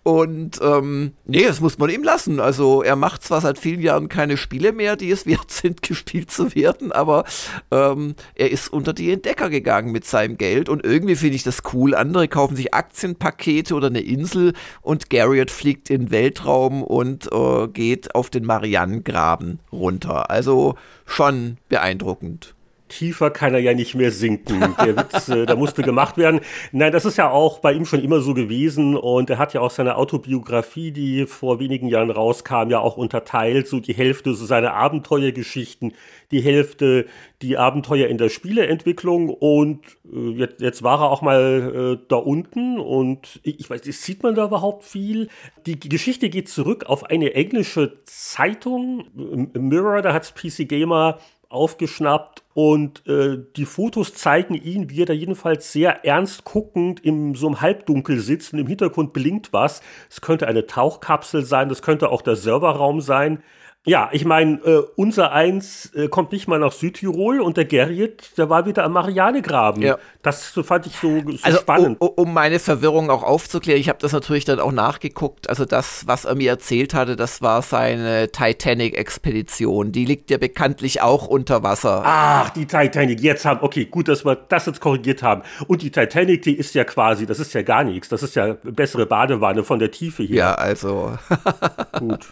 Und 0.04 0.61
ähm, 0.61 1.14
nee, 1.25 1.44
das 1.44 1.62
muss 1.62 1.78
man 1.78 1.88
ihm 1.88 2.02
lassen. 2.02 2.38
Also 2.38 2.82
er 2.82 2.94
macht 2.94 3.25
zwar 3.25 3.40
seit 3.40 3.58
vielen 3.58 3.80
Jahren 3.80 4.11
keine 4.11 4.37
Spiele 4.37 4.73
mehr, 4.73 4.96
die 4.96 5.11
es 5.11 5.25
wert 5.26 5.50
sind, 5.50 5.80
gespielt 5.80 6.30
zu 6.30 6.54
werden, 6.54 6.92
aber 6.92 7.25
ähm, 7.70 8.14
er 8.34 8.50
ist 8.50 8.70
unter 8.70 8.92
die 8.92 9.11
Entdecker 9.11 9.49
gegangen 9.49 9.92
mit 9.92 10.04
seinem 10.04 10.37
Geld 10.37 10.68
und 10.68 10.84
irgendwie 10.84 11.16
finde 11.16 11.37
ich 11.37 11.42
das 11.42 11.62
cool. 11.73 11.94
Andere 11.94 12.28
kaufen 12.28 12.54
sich 12.54 12.75
Aktienpakete 12.75 13.75
oder 13.75 13.87
eine 13.87 14.02
Insel 14.02 14.52
und 14.82 15.08
Garriott 15.08 15.50
fliegt 15.50 15.88
in 15.88 16.02
den 16.02 16.11
Weltraum 16.11 16.82
und 16.82 17.32
äh, 17.32 17.68
geht 17.68 18.14
auf 18.14 18.28
den 18.28 18.44
Marianengraben 18.44 19.61
runter. 19.73 20.30
Also 20.30 20.75
schon 21.06 21.56
beeindruckend 21.70 22.53
tiefer 22.94 23.30
kann 23.30 23.54
er 23.54 23.60
ja 23.60 23.74
nicht 23.74 23.94
mehr 23.94 24.10
sinken. 24.10 24.74
Der 24.78 24.96
Witz, 24.96 25.28
äh, 25.28 25.46
da 25.46 25.56
musste 25.56 25.82
gemacht 25.82 26.16
werden. 26.16 26.40
Nein, 26.72 26.92
das 26.92 27.04
ist 27.04 27.18
ja 27.18 27.30
auch 27.30 27.58
bei 27.58 27.72
ihm 27.72 27.84
schon 27.84 28.00
immer 28.00 28.20
so 28.20 28.34
gewesen 28.34 28.96
und 28.96 29.30
er 29.30 29.38
hat 29.38 29.54
ja 29.54 29.60
auch 29.60 29.70
seine 29.70 29.96
Autobiografie, 29.96 30.92
die 30.92 31.26
vor 31.26 31.58
wenigen 31.60 31.88
Jahren 31.88 32.10
rauskam, 32.10 32.70
ja 32.70 32.78
auch 32.78 32.96
unterteilt, 32.96 33.68
so 33.68 33.80
die 33.80 33.94
Hälfte 33.94 34.34
so 34.34 34.46
seine 34.46 34.72
Abenteuergeschichten, 34.72 35.94
die 36.30 36.40
Hälfte 36.40 37.06
die 37.42 37.58
Abenteuer 37.58 38.08
in 38.08 38.16
der 38.16 38.30
Spieleentwicklung 38.30 39.28
und 39.28 39.80
äh, 40.10 40.30
jetzt, 40.30 40.60
jetzt, 40.60 40.82
war 40.82 41.00
er 41.00 41.10
auch 41.10 41.20
mal 41.20 41.98
äh, 42.00 42.06
da 42.08 42.16
unten 42.16 42.78
und 42.78 43.40
ich, 43.42 43.68
weiß, 43.68 43.82
sieht 43.82 44.22
man 44.22 44.34
da 44.34 44.46
überhaupt 44.46 44.84
viel? 44.84 45.28
Die, 45.66 45.78
die 45.78 45.88
Geschichte 45.88 46.30
geht 46.30 46.48
zurück 46.48 46.86
auf 46.86 47.04
eine 47.04 47.34
englische 47.34 47.98
Zeitung, 48.04 49.04
Mirror, 49.52 50.02
da 50.02 50.12
hat 50.12 50.34
PC 50.34 50.68
Gamer 50.68 51.18
aufgeschnappt 51.54 52.42
und 52.52 53.06
äh, 53.06 53.38
die 53.56 53.64
Fotos 53.64 54.14
zeigen 54.14 54.54
ihn, 54.54 54.90
wie 54.90 55.02
er 55.02 55.06
da 55.06 55.12
jedenfalls 55.12 55.73
sehr 55.73 56.04
ernst 56.04 56.44
guckend 56.44 57.00
in 57.00 57.34
so 57.34 57.46
einem 57.46 57.61
Halbdunkel 57.61 58.20
sitzt 58.20 58.52
und 58.52 58.58
im 58.58 58.66
Hintergrund 58.66 59.12
blinkt 59.12 59.52
was. 59.52 59.80
Es 60.11 60.20
könnte 60.20 60.46
eine 60.46 60.66
Tauchkapsel 60.66 61.44
sein, 61.44 61.68
das 61.68 61.82
könnte 61.82 62.11
auch 62.11 62.23
der 62.23 62.37
Serverraum 62.37 63.00
sein. 63.00 63.42
Ja, 63.86 64.08
ich 64.12 64.24
meine, 64.24 64.54
äh, 64.64 64.82
unser 64.96 65.32
Eins 65.32 65.92
äh, 65.94 66.08
kommt 66.08 66.32
nicht 66.32 66.48
mal 66.48 66.58
nach 66.58 66.72
Südtirol 66.72 67.42
und 67.42 67.58
der 67.58 67.66
Gerrit, 67.66 68.30
der 68.38 68.48
war 68.48 68.64
wieder 68.64 68.82
am 68.82 68.92
Marianegraben. 68.92 69.82
Ja. 69.82 69.98
Das 70.22 70.58
fand 70.64 70.86
ich 70.86 70.96
so, 70.96 71.20
so 71.20 71.38
also, 71.42 71.58
spannend. 71.58 72.00
Um, 72.00 72.08
um, 72.08 72.32
meine 72.32 72.60
Verwirrung 72.60 73.10
auch 73.10 73.22
aufzuklären, 73.22 73.78
ich 73.78 73.90
habe 73.90 73.98
das 74.00 74.12
natürlich 74.12 74.46
dann 74.46 74.58
auch 74.58 74.72
nachgeguckt. 74.72 75.50
Also 75.50 75.66
das, 75.66 76.06
was 76.06 76.24
er 76.24 76.34
mir 76.34 76.50
erzählt 76.50 76.94
hatte, 76.94 77.14
das 77.14 77.42
war 77.42 77.60
seine 77.60 78.32
Titanic-Expedition. 78.32 79.92
Die 79.92 80.06
liegt 80.06 80.30
ja 80.30 80.38
bekanntlich 80.38 81.02
auch 81.02 81.26
unter 81.26 81.62
Wasser. 81.62 82.02
Ach, 82.06 82.48
die 82.50 82.64
Titanic. 82.64 83.20
Jetzt 83.20 83.44
haben, 83.44 83.60
okay, 83.60 83.84
gut, 83.84 84.08
dass 84.08 84.24
wir 84.24 84.34
das 84.34 84.64
jetzt 84.64 84.80
korrigiert 84.80 85.22
haben. 85.22 85.42
Und 85.66 85.82
die 85.82 85.90
Titanic, 85.90 86.40
die 86.40 86.56
ist 86.56 86.74
ja 86.74 86.84
quasi, 86.84 87.26
das 87.26 87.38
ist 87.38 87.52
ja 87.52 87.60
gar 87.60 87.84
nichts. 87.84 88.08
Das 88.08 88.22
ist 88.22 88.34
ja 88.34 88.56
bessere 88.62 89.04
Badewanne 89.04 89.62
von 89.62 89.78
der 89.78 89.90
Tiefe 89.90 90.22
hier. 90.22 90.36
Ja, 90.36 90.54
also. 90.54 91.18
gut. 91.98 92.26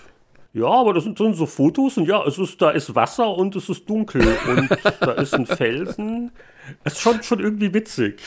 Ja, 0.55 0.67
aber 0.67 0.93
das 0.93 1.05
sind 1.05 1.19
so 1.19 1.47
Fotos 1.47 1.97
und 1.97 2.07
ja, 2.07 2.23
es 2.27 2.39
ist, 2.39 2.61
da 2.61 2.71
ist 2.71 2.95
Wasser 2.95 3.37
und 3.37 3.57
es 3.57 3.69
ist 3.69 3.89
dunkel 3.89 4.37
und 4.49 4.69
da 5.01 5.13
ist 5.13 5.35
ein 5.35 5.47
Felsen. 5.47 6.31
Es 6.85 6.95
ist 6.95 7.01
schon, 7.01 7.23
schon 7.23 7.41
irgendwie 7.41 7.73
witzig. 7.73 8.21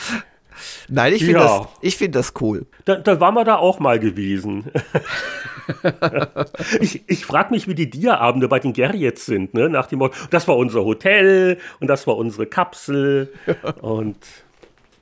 Nein, 0.88 1.12
ich 1.12 1.24
finde 1.24 1.40
ja. 1.40 1.68
das, 1.82 1.94
find 1.94 2.14
das 2.14 2.32
cool. 2.40 2.66
Da, 2.84 2.96
da 2.96 3.20
waren 3.20 3.34
wir 3.34 3.44
da 3.44 3.56
auch 3.56 3.78
mal 3.78 4.00
gewesen. 4.00 4.64
ich 6.80 7.04
ich 7.06 7.26
frage 7.26 7.52
mich, 7.52 7.68
wie 7.68 7.74
die 7.74 7.90
Dia-Abende 7.90 8.48
bei 8.48 8.58
den 8.58 8.72
Gerriets 8.72 9.26
sind, 9.26 9.54
ne? 9.54 9.68
Nach 9.68 9.86
dem 9.86 9.98
Motto, 9.98 10.14
das 10.30 10.48
war 10.48 10.56
unser 10.56 10.84
Hotel 10.84 11.58
und 11.80 11.88
das 11.88 12.06
war 12.06 12.16
unsere 12.16 12.46
Kapsel 12.46 13.32
und 13.82 14.16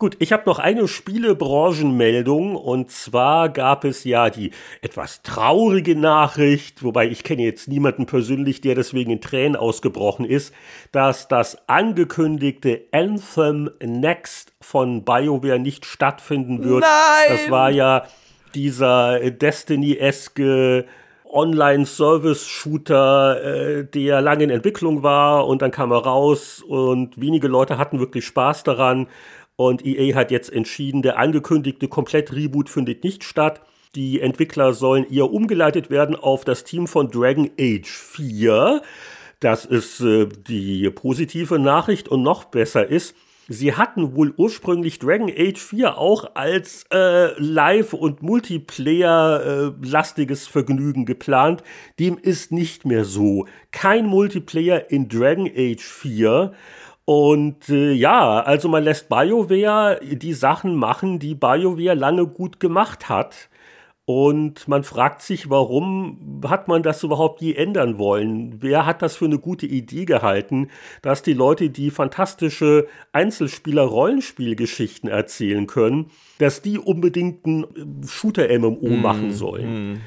Gut, 0.05 0.17
ich 0.19 0.35
habe 0.35 0.43
noch 0.45 0.59
eine 0.59 0.87
Spielebranchenmeldung 0.87 2.57
und 2.57 2.91
zwar 2.91 3.49
gab 3.49 3.85
es 3.85 4.05
ja 4.05 4.29
die 4.29 4.51
etwas 4.83 5.23
traurige 5.23 5.97
Nachricht, 5.97 6.83
wobei 6.83 7.09
ich 7.09 7.25
kenne 7.25 7.41
jetzt 7.41 7.69
niemanden 7.69 8.05
persönlich, 8.05 8.61
der 8.61 8.75
deswegen 8.75 9.13
in 9.13 9.23
Tränen 9.23 9.57
ausgebrochen 9.57 10.27
ist, 10.27 10.53
dass 10.93 11.27
das 11.27 11.57
angekündigte 11.71 12.83
Anthem 12.93 13.71
Next 13.83 14.53
von 14.61 15.07
BioWare 15.07 15.59
nicht 15.59 15.87
stattfinden 15.87 16.63
wird. 16.63 16.83
Nein! 16.83 17.31
Das 17.31 17.51
war 17.51 17.71
ja 17.71 18.05
dieser 18.55 19.31
Destiny-eske 19.31 20.85
Online-Service-Shooter, 21.35 23.43
äh, 23.43 23.85
der 23.87 24.21
lange 24.21 24.45
in 24.45 24.51
Entwicklung 24.51 25.03
war 25.03 25.47
und 25.47 25.63
dann 25.63 25.71
kam 25.71 25.93
er 25.93 26.05
raus 26.05 26.63
und 26.63 27.19
wenige 27.21 27.49
Leute 27.49 27.79
hatten 27.79 27.99
wirklich 27.99 28.27
Spaß 28.27 28.65
daran. 28.65 29.07
Und 29.57 29.87
EA 29.87 30.15
hat 30.15 30.31
jetzt 30.31 30.53
entschieden, 30.53 31.03
der 31.03 31.19
angekündigte 31.19 31.89
Komplett-Reboot 31.89 32.69
findet 32.69 33.05
nicht 33.05 33.25
statt. 33.25 33.63
Die 33.95 34.21
Entwickler 34.21 34.75
sollen 34.75 35.09
eher 35.09 35.31
umgeleitet 35.31 35.91
werden 35.91 36.17
auf 36.17 36.45
das 36.45 36.65
Team 36.65 36.89
von 36.89 37.11
Dragon 37.11 37.51
Age 37.59 37.89
4. 37.89 38.83
Das 39.39 39.65
ist 39.65 40.01
äh, 40.01 40.27
die 40.27 40.91
positive 40.91 41.59
Nachricht 41.59 42.09
und 42.09 42.23
noch 42.23 42.45
besser 42.45 42.89
ist, 42.89 43.15
sie 43.49 43.75
hatten 43.75 44.15
wohl 44.17 44.33
ursprünglich 44.37 44.99
Dragon 44.99 45.31
Age 45.31 45.61
4 45.61 45.97
auch 45.99 46.35
als 46.35 46.87
äh, 46.93 47.39
Live- 47.41 47.93
und 47.93 48.23
Multiplayer-lastiges 48.23 50.47
äh, 50.47 50.51
Vergnügen 50.51 51.05
geplant. 51.05 51.63
Dem 51.99 52.17
ist 52.19 52.53
nicht 52.53 52.85
mehr 52.85 53.05
so. 53.05 53.47
Kein 53.71 54.07
Multiplayer 54.07 54.91
in 54.91 55.09
Dragon 55.09 55.51
Age 55.55 55.83
4. 55.83 56.53
Und 57.05 57.69
äh, 57.69 57.93
ja, 57.93 58.41
also 58.41 58.69
man 58.69 58.85
lässt 58.85 59.09
BioWare 59.09 60.01
die 60.03 60.33
Sachen 60.33 60.75
machen, 60.75 61.19
die 61.19 61.35
BioWare 61.35 61.95
lange 61.95 62.27
gut 62.27 62.61
gemacht 62.61 63.09
hat. 63.09 63.51
Und 64.07 64.69
man 64.69 64.85
fragt 64.85 65.23
sich, 65.23 65.49
warum 65.49 66.43
hat 66.47 66.69
man 66.69 66.83
das 66.83 67.03
überhaupt 67.03 67.41
je 67.41 67.55
ändern 67.55 67.97
wollen? 67.97 68.57
Wer 68.61 68.85
hat 68.85 69.01
das 69.01 69.17
für 69.17 69.25
eine 69.25 69.39
gute 69.39 69.65
Idee 69.65 70.05
gehalten, 70.05 70.69
dass 71.01 71.23
die 71.23 71.33
Leute, 71.33 71.71
die 71.71 71.91
fantastische 71.91 72.87
Einzelspieler-Rollenspielgeschichten 73.13 75.09
erzählen 75.09 75.67
können, 75.67 76.11
dass 76.39 76.61
die 76.61 76.79
unbedingt 76.79 77.47
ein 77.47 77.67
Shooter-MMO 78.07 78.91
mm, 78.91 79.01
machen 79.01 79.33
sollen? 79.33 79.93
Mm. 79.93 80.01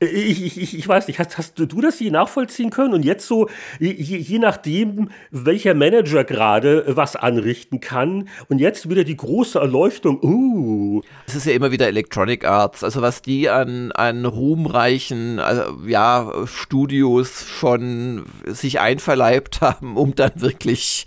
Ich, 0.00 0.56
ich, 0.56 0.78
ich 0.78 0.86
weiß 0.86 1.08
nicht, 1.08 1.18
hast, 1.18 1.38
hast 1.38 1.58
du 1.58 1.80
das 1.80 1.98
je 1.98 2.10
nachvollziehen 2.10 2.70
können? 2.70 2.94
Und 2.94 3.04
jetzt 3.04 3.26
so, 3.26 3.48
je, 3.80 3.90
je 3.90 4.38
nachdem, 4.38 5.10
welcher 5.32 5.74
Manager 5.74 6.22
gerade 6.22 6.84
was 6.86 7.16
anrichten 7.16 7.80
kann, 7.80 8.28
und 8.48 8.60
jetzt 8.60 8.88
wieder 8.88 9.02
die 9.02 9.16
große 9.16 9.58
Erleuchtung, 9.58 10.22
uh. 10.22 11.02
Es 11.26 11.34
ist 11.34 11.46
ja 11.46 11.52
immer 11.52 11.72
wieder 11.72 11.88
Electronic 11.88 12.44
Arts, 12.44 12.84
also 12.84 13.02
was 13.02 13.22
die 13.22 13.48
an, 13.48 13.90
an 13.92 14.24
ruhmreichen 14.24 15.40
also, 15.40 15.62
ja, 15.86 16.32
Studios 16.46 17.44
schon 17.48 18.24
sich 18.46 18.78
einverleibt 18.78 19.60
haben, 19.60 19.96
um 19.96 20.14
dann 20.14 20.32
wirklich 20.36 21.06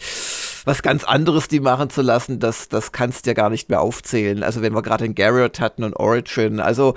was 0.66 0.84
ganz 0.84 1.04
anderes 1.04 1.48
die 1.48 1.60
machen 1.60 1.90
zu 1.90 2.02
lassen, 2.02 2.40
das, 2.40 2.68
das 2.68 2.92
kannst 2.92 3.26
du 3.26 3.30
ja 3.30 3.34
gar 3.34 3.50
nicht 3.50 3.70
mehr 3.70 3.82
aufzählen. 3.82 4.44
Also 4.44 4.62
wenn 4.62 4.74
wir 4.74 4.82
gerade 4.82 5.06
in 5.06 5.16
Garrett 5.16 5.60
hatten 5.60 5.84
und 5.84 5.96
Origin, 5.96 6.60
also 6.60 6.96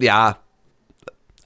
ja, 0.00 0.38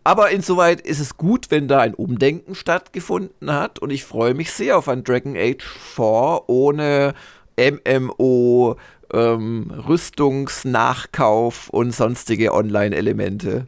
aber 0.05 0.31
insoweit 0.31 0.83
ist 0.83 1.01
es 1.01 1.17
gut, 1.17 1.51
wenn 1.51 1.67
da 1.67 1.81
ein 1.81 1.95
Umdenken 1.95 2.55
stattgefunden 2.55 3.53
hat 3.53 3.79
und 3.79 3.91
ich 3.91 4.05
freue 4.05 4.35
mich 4.35 4.53
sehr 4.53 4.77
auf 4.77 4.89
ein 4.89 5.03
Dragon 5.03 5.37
Age 5.37 5.65
4 5.65 6.43
ohne 6.47 7.15
MMO, 7.59 8.77
ähm, 9.13 9.71
Rüstungsnachkauf 9.89 11.71
und 11.71 11.93
sonstige 11.93 12.53
Online-Elemente. 12.53 13.67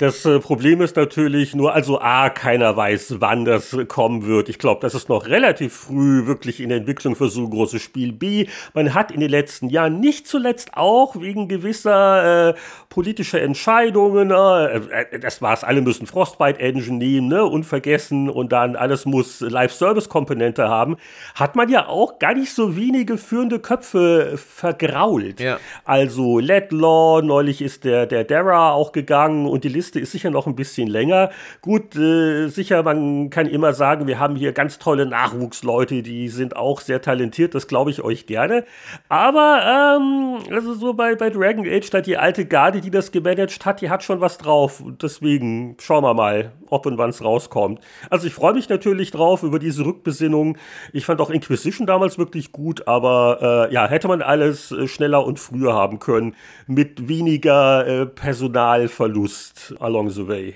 Das 0.00 0.24
äh, 0.24 0.40
Problem 0.40 0.80
ist 0.80 0.96
natürlich 0.96 1.54
nur, 1.54 1.74
also 1.74 2.00
A, 2.00 2.30
keiner 2.30 2.74
weiß, 2.74 3.16
wann 3.18 3.44
das 3.44 3.76
kommen 3.86 4.24
wird. 4.24 4.48
Ich 4.48 4.58
glaube, 4.58 4.80
das 4.80 4.94
ist 4.94 5.10
noch 5.10 5.26
relativ 5.26 5.74
früh 5.74 6.24
wirklich 6.24 6.60
in 6.60 6.70
der 6.70 6.78
Entwicklung 6.78 7.14
für 7.14 7.28
so 7.28 7.42
ein 7.42 7.50
großes 7.50 7.82
Spiel. 7.82 8.12
B, 8.12 8.46
man 8.72 8.94
hat 8.94 9.10
in 9.10 9.20
den 9.20 9.28
letzten 9.28 9.68
Jahren 9.68 10.00
nicht 10.00 10.26
zuletzt 10.26 10.70
auch 10.72 11.20
wegen 11.20 11.48
gewisser 11.48 12.48
äh, 12.48 12.54
politischer 12.88 13.42
Entscheidungen, 13.42 14.30
äh, 14.30 14.76
äh 14.76 15.18
das 15.20 15.42
war's, 15.42 15.64
alle 15.64 15.82
müssen 15.82 16.06
Frostbite 16.06 16.60
Engine 16.60 16.96
nehmen, 16.96 17.28
ne, 17.28 17.44
unvergessen 17.44 18.30
und 18.30 18.52
dann 18.52 18.76
alles 18.76 19.04
muss 19.04 19.40
Live-Service-Komponente 19.42 20.66
haben, 20.66 20.96
hat 21.34 21.56
man 21.56 21.68
ja 21.68 21.88
auch 21.88 22.18
gar 22.18 22.32
nicht 22.32 22.54
so 22.54 22.74
wenige 22.74 23.18
führende 23.18 23.58
Köpfe 23.58 24.38
vergrault. 24.38 25.40
Ja. 25.40 25.58
Also 25.84 26.38
Ledlaw, 26.38 27.20
neulich 27.20 27.60
ist 27.60 27.84
der, 27.84 28.06
der 28.06 28.24
Dara 28.24 28.72
auch 28.72 28.92
gegangen 28.92 29.44
und 29.44 29.62
die 29.62 29.68
Liste 29.68 29.89
Liste 29.90 29.98
ist 30.00 30.12
sicher 30.12 30.30
noch 30.30 30.46
ein 30.46 30.54
bisschen 30.54 30.88
länger. 30.88 31.30
Gut, 31.62 31.96
äh, 31.96 32.46
sicher, 32.48 32.82
man 32.84 33.28
kann 33.30 33.46
immer 33.46 33.72
sagen, 33.72 34.06
wir 34.06 34.20
haben 34.20 34.36
hier 34.36 34.52
ganz 34.52 34.78
tolle 34.78 35.04
Nachwuchsleute, 35.04 36.02
die 36.02 36.28
sind 36.28 36.54
auch 36.54 36.80
sehr 36.80 37.02
talentiert, 37.02 37.54
das 37.56 37.66
glaube 37.66 37.90
ich 37.90 38.02
euch 38.02 38.26
gerne. 38.26 38.64
Aber, 39.08 39.98
ähm, 39.98 40.54
also 40.54 40.74
so 40.74 40.94
bei, 40.94 41.16
bei 41.16 41.30
Dragon 41.30 41.66
Age, 41.66 41.90
da 41.90 42.00
die 42.00 42.16
alte 42.16 42.46
Garde, 42.46 42.80
die 42.80 42.90
das 42.90 43.10
gemanagt 43.10 43.66
hat, 43.66 43.80
die 43.80 43.90
hat 43.90 44.04
schon 44.04 44.20
was 44.20 44.38
drauf. 44.38 44.82
deswegen 45.02 45.76
schauen 45.80 46.04
wir 46.04 46.14
mal, 46.14 46.52
ob 46.68 46.86
und 46.86 46.96
wann 46.96 47.10
es 47.10 47.24
rauskommt. 47.24 47.80
Also 48.10 48.26
ich 48.28 48.34
freue 48.34 48.54
mich 48.54 48.68
natürlich 48.68 49.10
drauf 49.10 49.42
über 49.42 49.58
diese 49.58 49.84
Rückbesinnung. 49.84 50.56
Ich 50.92 51.04
fand 51.04 51.20
auch 51.20 51.30
Inquisition 51.30 51.86
damals 51.86 52.16
wirklich 52.16 52.52
gut, 52.52 52.86
aber 52.86 53.68
äh, 53.70 53.74
ja, 53.74 53.88
hätte 53.88 54.06
man 54.06 54.22
alles 54.22 54.70
äh, 54.70 54.86
schneller 54.86 55.26
und 55.26 55.40
früher 55.40 55.74
haben 55.74 55.98
können, 55.98 56.36
mit 56.66 57.08
weniger 57.08 57.86
äh, 57.86 58.06
Personalverlust 58.06 59.74
along 59.80 60.10
the 60.10 60.26
way. 60.28 60.54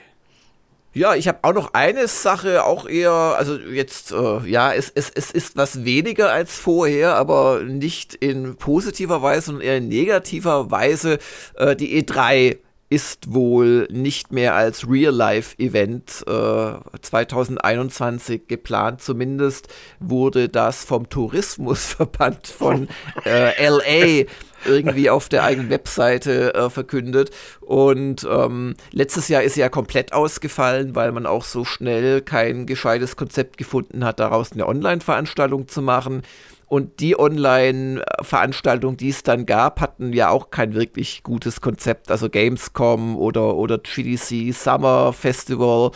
Ja, 0.97 1.17
ich 1.17 1.27
habe 1.27 1.41
auch 1.43 1.53
noch 1.53 1.75
eine 1.75 2.07
Sache, 2.07 2.63
auch 2.65 2.87
eher, 2.87 3.11
also 3.11 3.57
jetzt, 3.57 4.13
äh, 4.13 4.49
ja, 4.49 4.73
es, 4.73 4.93
es, 4.95 5.11
es 5.11 5.33
ist 5.33 5.57
was 5.57 5.85
weniger 5.85 6.31
als 6.31 6.57
vorher, 6.57 7.17
aber 7.17 7.63
nicht 7.65 8.15
in 8.15 8.55
positiver 8.55 9.21
Weise, 9.21 9.47
sondern 9.47 9.65
eher 9.65 9.79
in 9.79 9.89
negativer 9.89 10.71
Weise. 10.71 11.19
Äh, 11.57 11.75
die 11.75 12.01
E3 12.01 12.59
ist 12.91 13.35
wohl 13.35 13.89
nicht 13.91 14.31
mehr 14.31 14.55
als 14.55 14.89
Real-Life-Event 14.89 16.27
äh, 16.29 16.99
2021 17.01 18.47
geplant. 18.47 19.03
Zumindest 19.03 19.67
wurde 19.99 20.49
das 20.49 20.85
vom 20.85 21.09
Tourismusverband 21.09 22.47
von 22.47 22.87
äh, 23.25 23.69
LA 23.69 24.27
irgendwie 24.67 25.11
auf 25.11 25.29
der 25.29 25.45
eigenen 25.45 25.71
Webseite 25.71 26.55
äh, 26.55 26.71
verkündet. 26.71 27.31
Und 27.61 28.27
ähm, 28.31 28.75
letztes 28.93 29.29
Jahr 29.29 29.43
ist 29.43 29.57
ja 29.57 29.69
komplett 29.69 30.13
ausgefallen, 30.13 30.95
weil 30.95 31.13
man 31.13 31.27
auch 31.27 31.45
so 31.45 31.65
schnell 31.65 32.21
kein 32.21 32.67
gescheites 32.67 33.17
Konzept 33.17 33.57
gefunden 33.57 34.05
hat, 34.05 34.21
daraus 34.21 34.53
eine 34.53 34.67
Online-Veranstaltung 34.67 35.69
zu 35.69 35.83
machen. 35.83 36.23
Und 36.67 36.99
die 37.01 37.19
Online-Veranstaltungen, 37.19 38.97
die 38.97 39.11
es 39.11 39.23
dann 39.23 39.47
gab, 39.47 39.81
hatten 39.81 40.13
ja 40.13 40.31
auch 40.31 40.51
kein 40.51 40.75
wirklich 40.75 41.23
gutes 41.23 41.61
Konzept. 41.61 42.11
Also 42.11 42.29
Gamescom 42.29 43.17
oder, 43.17 43.55
oder 43.55 43.79
GDC 43.79 44.53
Summer 44.53 45.13
Festival 45.13 45.93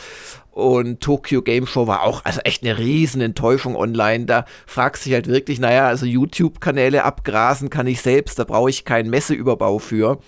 und 0.59 1.01
Tokyo 1.01 1.41
Game 1.41 1.69
Show 1.69 1.87
war 1.87 2.03
auch 2.03 2.25
also 2.25 2.41
echt 2.41 2.65
eine 2.65 2.79
riesen 2.79 3.21
Enttäuschung 3.21 3.77
online. 3.77 4.25
Da 4.25 4.45
fragst 4.67 5.05
du 5.05 5.11
dich 5.11 5.15
halt 5.15 5.29
wirklich, 5.29 5.61
naja, 5.61 5.87
also 5.87 6.05
YouTube-Kanäle 6.05 7.05
abgrasen 7.05 7.71
kann 7.71 7.87
ich 7.87 8.03
selbst, 8.03 8.41
da 8.41 8.45
brauche 8.45 8.69
ich 8.69 8.85
keinen 8.85 9.09
Messeüberbau 9.09 9.79
für. 9.79 10.19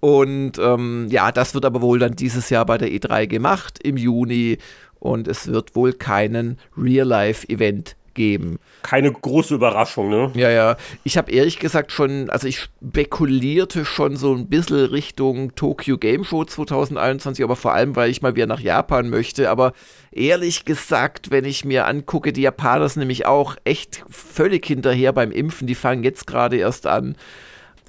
Und 0.00 0.58
ähm, 0.58 1.06
ja, 1.10 1.30
das 1.30 1.54
wird 1.54 1.64
aber 1.64 1.80
wohl 1.80 2.00
dann 2.00 2.16
dieses 2.16 2.50
Jahr 2.50 2.66
bei 2.66 2.76
der 2.76 2.88
E3 2.88 3.28
gemacht 3.28 3.78
im 3.80 3.96
Juni 3.96 4.58
und 4.98 5.28
es 5.28 5.46
wird 5.46 5.76
wohl 5.76 5.92
keinen 5.92 6.58
Real-Life-Event 6.76 7.94
geben. 8.18 8.58
Keine 8.82 9.10
große 9.10 9.54
Überraschung, 9.54 10.10
ne? 10.10 10.30
Ja, 10.34 10.50
ja. 10.50 10.76
Ich 11.04 11.16
habe 11.16 11.30
ehrlich 11.30 11.58
gesagt 11.58 11.92
schon, 11.92 12.28
also 12.28 12.46
ich 12.46 12.58
spekulierte 12.58 13.84
schon 13.86 14.16
so 14.16 14.34
ein 14.34 14.48
bisschen 14.48 14.86
Richtung 14.86 15.54
Tokyo 15.54 15.96
Game 15.96 16.24
Show 16.24 16.44
2021, 16.44 17.42
aber 17.42 17.56
vor 17.56 17.72
allem, 17.72 17.96
weil 17.96 18.10
ich 18.10 18.20
mal 18.20 18.36
wieder 18.36 18.46
nach 18.46 18.60
Japan 18.60 19.08
möchte. 19.08 19.48
Aber 19.48 19.72
ehrlich 20.10 20.64
gesagt, 20.64 21.30
wenn 21.30 21.44
ich 21.44 21.64
mir 21.64 21.86
angucke, 21.86 22.32
die 22.32 22.42
Japaner 22.42 22.88
sind 22.88 23.00
nämlich 23.00 23.24
auch 23.24 23.56
echt 23.64 24.04
völlig 24.10 24.66
hinterher 24.66 25.12
beim 25.12 25.30
Impfen. 25.30 25.66
Die 25.68 25.76
fangen 25.76 26.02
jetzt 26.02 26.26
gerade 26.26 26.56
erst 26.56 26.86
an. 26.86 27.16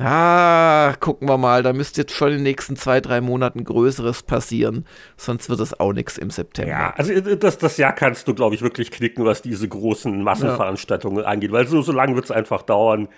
Ah, 0.01 0.93
gucken 1.01 1.27
wir 1.27 1.37
mal, 1.37 1.61
da 1.61 1.73
müsste 1.73 2.01
jetzt 2.01 2.13
schon 2.13 2.29
in 2.29 2.35
den 2.35 2.43
nächsten 2.43 2.77
zwei, 2.77 3.01
drei 3.01 3.19
Monaten 3.19 3.65
Größeres 3.65 4.23
passieren. 4.23 4.85
Sonst 5.17 5.49
wird 5.49 5.59
das 5.59 5.77
auch 5.77 5.91
nichts 5.91 6.17
im 6.17 6.29
September. 6.29 6.71
Ja, 6.71 6.93
also 6.95 7.11
äh, 7.11 7.35
das, 7.37 7.57
das 7.57 7.75
Jahr 7.75 7.91
kannst 7.91 8.25
du, 8.27 8.33
glaube 8.33 8.55
ich, 8.55 8.61
wirklich 8.61 8.91
knicken, 8.91 9.25
was 9.25 9.41
diese 9.41 9.67
großen 9.67 10.23
Massenveranstaltungen 10.23 11.23
ja. 11.23 11.25
angeht, 11.25 11.51
weil 11.51 11.67
so, 11.67 11.81
so 11.81 11.91
lange 11.91 12.15
wird 12.15 12.25
es 12.25 12.31
einfach 12.31 12.61
dauern. 12.61 13.09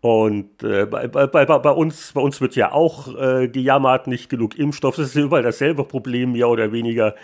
Und 0.00 0.62
äh, 0.64 0.86
bei, 0.86 1.06
bei, 1.06 1.26
bei, 1.46 1.70
uns, 1.70 2.12
bei 2.12 2.20
uns 2.20 2.40
wird 2.40 2.56
ja 2.56 2.72
auch 2.72 3.16
äh, 3.16 3.48
gejammert, 3.48 4.08
nicht 4.08 4.28
genug 4.28 4.58
Impfstoff. 4.58 4.96
Das 4.96 5.06
ist 5.06 5.16
überall 5.16 5.44
dasselbe 5.44 5.84
Problem, 5.84 6.32
mehr 6.32 6.48
oder 6.48 6.72
weniger. 6.72 7.14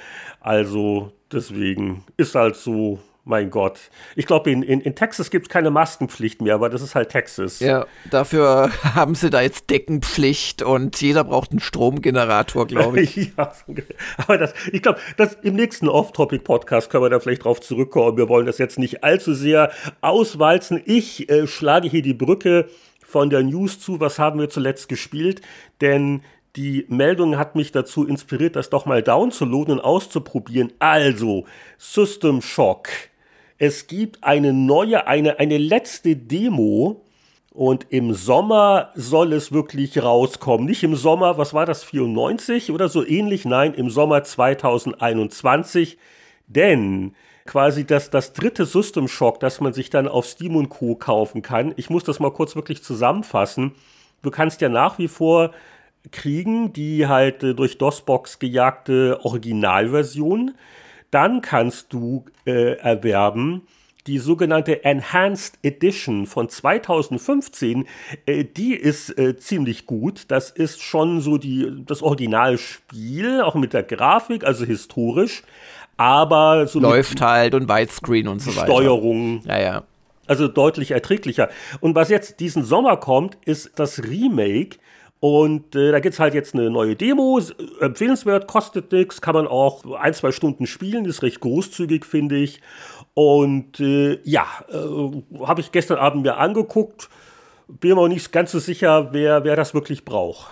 Also 0.40 1.12
deswegen 1.32 2.04
ist 2.16 2.36
halt 2.36 2.54
so, 2.54 3.00
mein 3.24 3.50
Gott. 3.50 3.78
Ich 4.16 4.26
glaube, 4.26 4.50
in, 4.50 4.62
in, 4.62 4.80
in 4.80 4.94
Texas 4.94 5.30
gibt 5.30 5.46
es 5.46 5.50
keine 5.50 5.70
Maskenpflicht 5.70 6.40
mehr, 6.42 6.54
aber 6.54 6.68
das 6.68 6.82
ist 6.82 6.94
halt 6.94 7.10
Texas. 7.10 7.60
Ja, 7.60 7.86
dafür 8.10 8.70
haben 8.94 9.14
sie 9.14 9.30
da 9.30 9.40
jetzt 9.40 9.70
Deckenpflicht 9.70 10.62
und 10.62 11.00
jeder 11.00 11.24
braucht 11.24 11.50
einen 11.50 11.60
Stromgenerator, 11.60 12.66
glaube 12.66 13.00
ich. 13.00 13.16
ja, 13.36 13.52
aber 14.16 14.38
das, 14.38 14.54
ich 14.72 14.82
glaube, 14.82 14.98
im 15.42 15.54
nächsten 15.54 15.88
Off-Topic-Podcast 15.88 16.90
können 16.90 17.04
wir 17.04 17.10
da 17.10 17.20
vielleicht 17.20 17.44
drauf 17.44 17.60
zurückkommen. 17.60 18.16
Wir 18.16 18.28
wollen 18.28 18.46
das 18.46 18.58
jetzt 18.58 18.78
nicht 18.78 19.04
allzu 19.04 19.34
sehr 19.34 19.70
auswalzen. 20.00 20.80
Ich 20.84 21.30
äh, 21.30 21.46
schlage 21.46 21.88
hier 21.88 22.02
die 22.02 22.14
Brücke 22.14 22.68
von 23.06 23.30
der 23.30 23.42
News 23.42 23.80
zu. 23.80 24.00
Was 24.00 24.18
haben 24.18 24.40
wir 24.40 24.48
zuletzt 24.48 24.88
gespielt? 24.88 25.42
Denn 25.80 26.22
die 26.56 26.84
Meldung 26.88 27.38
hat 27.38 27.54
mich 27.54 27.70
dazu 27.70 28.06
inspiriert, 28.06 28.56
das 28.56 28.70
doch 28.70 28.86
mal 28.86 29.02
downzuladen 29.02 29.74
und 29.74 29.80
auszuprobieren. 29.80 30.72
Also, 30.80 31.44
System 31.78 32.42
Shock 32.42 32.88
es 33.60 33.86
gibt 33.86 34.24
eine 34.24 34.54
neue, 34.54 35.06
eine, 35.06 35.38
eine 35.38 35.58
letzte 35.58 36.16
Demo 36.16 37.04
und 37.52 37.86
im 37.90 38.14
Sommer 38.14 38.90
soll 38.94 39.34
es 39.34 39.52
wirklich 39.52 40.02
rauskommen. 40.02 40.64
Nicht 40.64 40.82
im 40.82 40.96
Sommer, 40.96 41.36
was 41.36 41.52
war 41.52 41.66
das, 41.66 41.84
94 41.84 42.72
oder 42.72 42.88
so 42.88 43.06
ähnlich? 43.06 43.44
Nein, 43.44 43.74
im 43.74 43.90
Sommer 43.90 44.24
2021. 44.24 45.98
Denn 46.46 47.14
quasi 47.44 47.84
das, 47.84 48.08
das 48.08 48.32
dritte 48.32 48.64
System 48.64 49.08
Shock, 49.08 49.40
das 49.40 49.60
man 49.60 49.74
sich 49.74 49.90
dann 49.90 50.08
auf 50.08 50.24
Steam 50.24 50.56
und 50.56 50.70
Co. 50.70 50.94
kaufen 50.94 51.42
kann. 51.42 51.74
Ich 51.76 51.90
muss 51.90 52.04
das 52.04 52.18
mal 52.18 52.32
kurz 52.32 52.56
wirklich 52.56 52.82
zusammenfassen. 52.82 53.72
Du 54.22 54.30
kannst 54.30 54.62
ja 54.62 54.70
nach 54.70 54.98
wie 54.98 55.08
vor 55.08 55.50
kriegen, 56.12 56.72
die 56.72 57.08
halt 57.08 57.42
äh, 57.42 57.54
durch 57.54 57.76
DOSBox 57.76 58.38
gejagte 58.38 59.20
Originalversion. 59.22 60.54
Dann 61.10 61.40
kannst 61.40 61.92
du 61.92 62.24
äh, 62.44 62.76
erwerben 62.78 63.62
die 64.06 64.18
sogenannte 64.18 64.84
Enhanced 64.84 65.58
Edition 65.62 66.26
von 66.26 66.48
2015, 66.48 67.86
äh, 68.26 68.44
die 68.44 68.74
ist 68.74 69.16
äh, 69.18 69.36
ziemlich 69.36 69.86
gut. 69.86 70.24
Das 70.28 70.50
ist 70.50 70.82
schon 70.82 71.20
so 71.20 71.38
die, 71.38 71.84
das 71.86 72.02
Originalspiel, 72.02 73.42
auch 73.42 73.54
mit 73.54 73.72
der 73.72 73.82
Grafik, 73.82 74.44
also 74.44 74.64
historisch. 74.64 75.42
Aber 75.96 76.66
so 76.66 76.80
läuft 76.80 77.20
halt 77.20 77.54
und 77.54 77.68
Widescreen 77.68 78.26
und 78.26 78.40
so 78.40 78.56
weiter. 78.56 78.66
Steuerung. 78.66 79.42
Ja, 79.46 79.60
ja. 79.60 79.82
Also 80.26 80.48
deutlich 80.48 80.92
erträglicher. 80.92 81.50
Und 81.80 81.94
was 81.94 82.08
jetzt 82.08 82.40
diesen 82.40 82.64
Sommer 82.64 82.96
kommt, 82.96 83.36
ist 83.44 83.78
das 83.78 84.02
Remake. 84.02 84.78
Und 85.20 85.76
äh, 85.76 85.92
da 85.92 86.00
gibt's 86.00 86.18
halt 86.18 86.32
jetzt 86.32 86.54
eine 86.54 86.70
neue 86.70 86.96
Demo, 86.96 87.38
empfehlenswert, 87.80 88.46
kostet 88.46 88.90
nichts, 88.90 89.20
kann 89.20 89.34
man 89.34 89.46
auch 89.46 89.84
ein, 90.00 90.14
zwei 90.14 90.32
Stunden 90.32 90.66
spielen, 90.66 91.04
ist 91.04 91.22
recht 91.22 91.40
großzügig, 91.40 92.06
finde 92.06 92.36
ich. 92.36 92.62
Und 93.12 93.80
äh, 93.80 94.18
ja, 94.24 94.46
äh, 94.70 95.44
habe 95.44 95.60
ich 95.60 95.72
gestern 95.72 95.98
Abend 95.98 96.22
mir 96.22 96.38
angeguckt. 96.38 97.10
Bin 97.68 97.94
mir 97.94 98.00
auch 98.00 98.08
nicht 98.08 98.32
ganz 98.32 98.50
so 98.50 98.58
sicher, 98.58 99.12
wer, 99.12 99.44
wer 99.44 99.56
das 99.56 99.74
wirklich 99.74 100.06
braucht. 100.06 100.50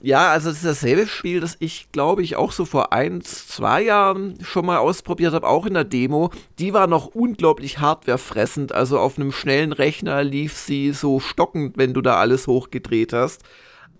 Ja, 0.00 0.30
also 0.30 0.50
es 0.50 0.56
ist 0.56 0.66
dasselbe 0.66 1.06
Spiel, 1.06 1.40
das 1.40 1.56
ich, 1.58 1.90
glaube 1.90 2.22
ich, 2.22 2.36
auch 2.36 2.52
so 2.52 2.66
vor 2.66 2.92
ein, 2.92 3.20
zwei 3.22 3.82
Jahren 3.82 4.38
schon 4.42 4.66
mal 4.66 4.78
ausprobiert 4.78 5.32
habe, 5.32 5.48
auch 5.48 5.66
in 5.66 5.74
der 5.74 5.84
Demo. 5.84 6.30
Die 6.60 6.72
war 6.72 6.86
noch 6.86 7.06
unglaublich 7.06 7.80
hardwarefressend. 7.80 8.72
Also 8.72 8.98
auf 9.00 9.18
einem 9.18 9.32
schnellen 9.32 9.72
Rechner 9.72 10.22
lief 10.22 10.56
sie 10.56 10.92
so 10.92 11.18
stockend, 11.20 11.78
wenn 11.78 11.94
du 11.94 12.00
da 12.00 12.16
alles 12.16 12.46
hochgedreht 12.46 13.12
hast 13.12 13.42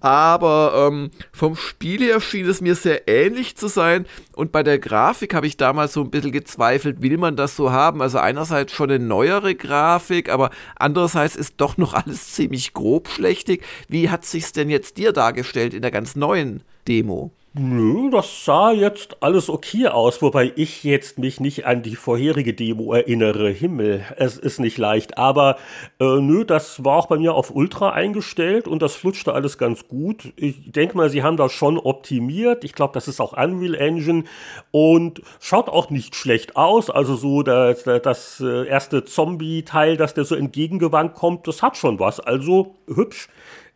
aber 0.04 0.88
ähm, 0.92 1.10
vom 1.32 1.56
Spiel 1.56 2.02
her 2.02 2.20
schien 2.20 2.46
es 2.46 2.60
mir 2.60 2.74
sehr 2.74 3.08
ähnlich 3.08 3.56
zu 3.56 3.68
sein. 3.68 4.04
Und 4.34 4.52
bei 4.52 4.62
der 4.62 4.78
Grafik 4.78 5.32
habe 5.32 5.46
ich 5.46 5.56
damals 5.56 5.94
so 5.94 6.02
ein 6.02 6.10
bisschen 6.10 6.30
gezweifelt, 6.30 7.00
will 7.00 7.16
man 7.16 7.36
das 7.36 7.56
so 7.56 7.72
haben? 7.72 8.02
Also 8.02 8.18
einerseits 8.18 8.74
schon 8.74 8.90
eine 8.90 9.02
neuere 9.02 9.54
Grafik, 9.54 10.28
aber 10.28 10.50
andererseits 10.76 11.36
ist 11.36 11.54
doch 11.56 11.78
noch 11.78 11.94
alles 11.94 12.34
ziemlich 12.34 12.74
grobschlächtig. 12.74 13.62
Wie 13.88 14.10
hat 14.10 14.26
sich's 14.26 14.52
denn 14.52 14.68
jetzt 14.68 14.98
dir 14.98 15.12
dargestellt 15.12 15.72
in 15.72 15.80
der 15.80 15.90
ganz 15.90 16.16
neuen 16.16 16.62
Demo? 16.86 17.32
Nö, 17.56 18.10
das 18.10 18.44
sah 18.44 18.72
jetzt 18.72 19.22
alles 19.22 19.48
okay 19.48 19.86
aus, 19.86 20.20
wobei 20.22 20.50
ich 20.56 20.82
jetzt 20.82 21.20
mich 21.20 21.38
nicht 21.38 21.66
an 21.66 21.84
die 21.84 21.94
vorherige 21.94 22.52
Demo 22.52 22.92
erinnere. 22.92 23.48
Himmel, 23.48 24.04
es 24.16 24.36
ist 24.38 24.58
nicht 24.58 24.76
leicht. 24.76 25.18
Aber 25.18 25.56
äh, 26.00 26.18
nö, 26.20 26.44
das 26.44 26.84
war 26.84 26.96
auch 26.96 27.06
bei 27.06 27.16
mir 27.16 27.34
auf 27.34 27.54
Ultra 27.54 27.90
eingestellt 27.90 28.66
und 28.66 28.82
das 28.82 28.96
flutschte 28.96 29.32
alles 29.32 29.56
ganz 29.56 29.86
gut. 29.86 30.32
Ich 30.34 30.72
denke 30.72 30.96
mal, 30.96 31.10
sie 31.10 31.22
haben 31.22 31.36
das 31.36 31.52
schon 31.52 31.78
optimiert. 31.78 32.64
Ich 32.64 32.72
glaube, 32.72 32.92
das 32.92 33.06
ist 33.06 33.20
auch 33.20 33.34
Unreal 33.34 33.76
Engine 33.76 34.24
und 34.72 35.22
schaut 35.38 35.68
auch 35.68 35.90
nicht 35.90 36.16
schlecht 36.16 36.56
aus. 36.56 36.90
Also 36.90 37.14
so 37.14 37.44
das, 37.44 37.84
das 37.84 38.40
äh, 38.40 38.66
erste 38.66 39.04
Zombie-Teil, 39.04 39.96
das 39.96 40.12
der 40.12 40.24
so 40.24 40.34
entgegengewandt 40.34 41.14
kommt, 41.14 41.46
das 41.46 41.62
hat 41.62 41.76
schon 41.76 42.00
was. 42.00 42.18
Also 42.18 42.74
hübsch. 42.92 43.28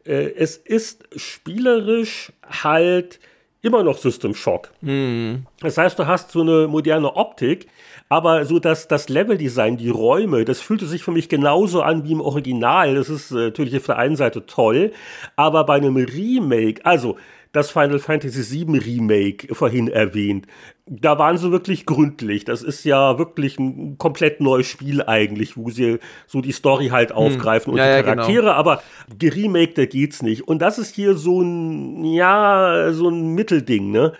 Äh, 0.05 0.33
es 0.35 0.57
ist 0.57 1.05
spielerisch 1.15 2.33
halt 2.43 3.21
immer 3.63 3.83
noch 3.83 3.99
System 3.99 4.35
Shock. 4.35 4.71
Mhm. 4.81 5.47
Das 5.61 5.79
heißt, 5.79 5.99
du 5.99 6.07
hast 6.07 6.31
so 6.31 6.41
eine 6.43 6.69
moderne 6.69 7.17
Optik, 7.17 7.67
aber 8.09 8.45
so 8.45 8.59
das, 8.59 8.89
das 8.89 9.09
Leveldesign, 9.09 9.77
die 9.77 9.91
Räume, 9.91 10.45
das 10.45 10.61
fühlte 10.61 10.87
sich 10.87 11.03
für 11.03 11.11
mich 11.11 11.29
genauso 11.29 11.83
an 11.83 12.05
wie 12.05 12.13
im 12.13 12.21
Original. 12.21 12.95
Das 12.95 13.09
ist 13.09 13.31
äh, 13.31 13.47
natürlich 13.47 13.77
auf 13.77 13.87
der 13.87 13.99
einen 13.99 14.17
Seite 14.17 14.47
toll, 14.47 14.93
aber 15.37 15.65
bei 15.65 15.75
einem 15.75 15.97
Remake, 15.97 16.85
also 16.85 17.17
das 17.53 17.71
Final 17.71 17.99
Fantasy 17.99 18.67
VII 18.67 18.79
Remake 18.79 19.55
vorhin 19.55 19.89
erwähnt. 19.89 20.47
Da 20.87 21.19
waren 21.19 21.37
sie 21.37 21.51
wirklich 21.51 21.87
gründlich. 21.87 22.45
Das 22.45 22.63
ist 22.63 22.85
ja 22.85 23.19
wirklich 23.19 23.59
ein 23.59 23.99
komplett 23.99 24.41
neues 24.41 24.67
Spiel 24.67 25.03
eigentlich, 25.03 25.57
wo 25.57 25.71
sie 25.71 25.99
so 26.27 26.41
die 26.41 26.53
Story 26.53 26.89
halt 26.89 27.11
hm. 27.11 27.17
aufgreifen 27.17 27.73
hm. 27.73 27.79
ja, 27.79 27.85
und 27.85 27.91
die 27.91 27.97
ja, 27.97 28.03
Charaktere, 28.03 28.43
genau. 28.43 28.53
aber 28.53 28.83
geremaked, 29.19 29.79
da 29.79 29.87
geht's 29.87 30.23
nicht. 30.23 30.47
Und 30.47 30.61
das 30.61 30.79
ist 30.79 30.95
hier 30.95 31.15
so 31.15 31.41
ein, 31.43 32.05
ja, 32.05 32.93
so 32.93 33.09
ein 33.09 33.35
Mittelding, 33.35 33.91
ne? 33.91 34.13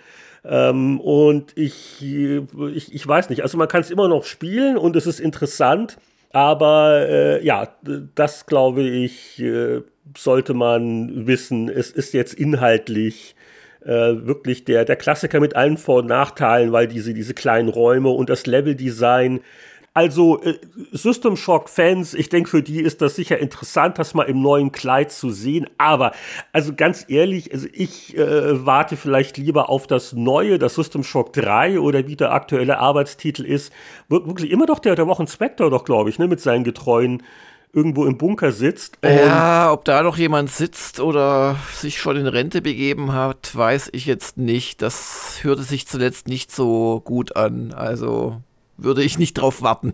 Ähm, 0.45 0.99
und 1.01 1.51
ich, 1.57 2.01
ich, 2.01 2.93
ich 2.93 3.07
weiß 3.07 3.29
nicht, 3.29 3.43
also 3.43 3.57
man 3.57 3.67
kann 3.67 3.81
es 3.81 3.91
immer 3.91 4.07
noch 4.07 4.23
spielen 4.23 4.77
und 4.77 4.95
es 4.95 5.05
ist 5.05 5.19
interessant, 5.19 5.97
aber 6.31 7.07
äh, 7.09 7.45
ja, 7.45 7.75
das 8.15 8.45
glaube 8.45 8.83
ich, 8.83 9.39
äh, 9.39 9.81
sollte 10.17 10.53
man 10.53 11.27
wissen, 11.27 11.69
es 11.69 11.91
ist 11.91 12.13
jetzt 12.13 12.33
inhaltlich 12.33 13.35
äh, 13.83 13.87
wirklich 14.25 14.65
der, 14.65 14.85
der 14.85 14.95
Klassiker 14.95 15.39
mit 15.39 15.55
allen 15.55 15.77
Vor- 15.77 15.99
und 15.99 16.07
Nachteilen, 16.07 16.71
weil 16.71 16.87
diese, 16.87 17.13
diese 17.13 17.33
kleinen 17.33 17.69
Räume 17.69 18.09
und 18.09 18.29
das 18.29 18.45
Leveldesign 18.45 19.41
also 19.93 20.41
äh, 20.43 20.59
System 20.91 21.35
Shock 21.35 21.69
Fans, 21.69 22.13
ich 22.13 22.29
denke, 22.29 22.49
für 22.49 22.63
die 22.63 22.81
ist 22.81 23.01
das 23.01 23.15
sicher 23.15 23.39
interessant, 23.39 23.97
das 23.97 24.13
mal 24.13 24.23
im 24.23 24.41
neuen 24.41 24.71
Kleid 24.71 25.11
zu 25.11 25.31
sehen. 25.31 25.67
Aber 25.77 26.11
also 26.53 26.73
ganz 26.75 27.05
ehrlich, 27.07 27.51
also 27.53 27.67
ich 27.73 28.17
äh, 28.17 28.65
warte 28.65 28.97
vielleicht 28.97 29.37
lieber 29.37 29.69
auf 29.69 29.87
das 29.87 30.13
neue, 30.13 30.59
das 30.59 30.75
System 30.75 31.03
Shock 31.03 31.33
3 31.33 31.79
oder 31.79 32.07
wie 32.07 32.15
der 32.15 32.31
aktuelle 32.31 32.79
Arbeitstitel 32.79 33.45
ist. 33.45 33.73
Wir 34.07 34.25
wirklich 34.25 34.51
immer 34.51 34.65
doch 34.65 34.79
der, 34.79 34.95
der 34.95 35.07
Wochen 35.07 35.27
Spectre 35.27 35.69
doch, 35.69 35.85
glaube 35.85 36.09
ich, 36.09 36.19
ne, 36.19 36.27
mit 36.27 36.39
seinen 36.39 36.63
getreuen 36.63 37.23
irgendwo 37.71 38.05
im 38.05 38.17
Bunker 38.17 38.51
sitzt. 38.51 38.97
ja, 39.03 39.71
ob 39.71 39.85
da 39.85 40.01
noch 40.01 40.17
jemand 40.17 40.49
sitzt 40.49 40.99
oder 40.99 41.55
sich 41.73 41.99
schon 41.99 42.17
in 42.17 42.27
Rente 42.27 42.61
begeben 42.61 43.13
hat, 43.13 43.55
weiß 43.55 43.89
ich 43.93 44.05
jetzt 44.05 44.37
nicht. 44.37 44.81
Das 44.81 45.39
hörte 45.43 45.63
sich 45.63 45.87
zuletzt 45.87 46.27
nicht 46.27 46.51
so 46.51 47.01
gut 47.03 47.35
an. 47.35 47.73
Also 47.73 48.41
würde 48.83 49.03
ich 49.03 49.17
nicht 49.17 49.33
drauf 49.35 49.61
warten. 49.61 49.93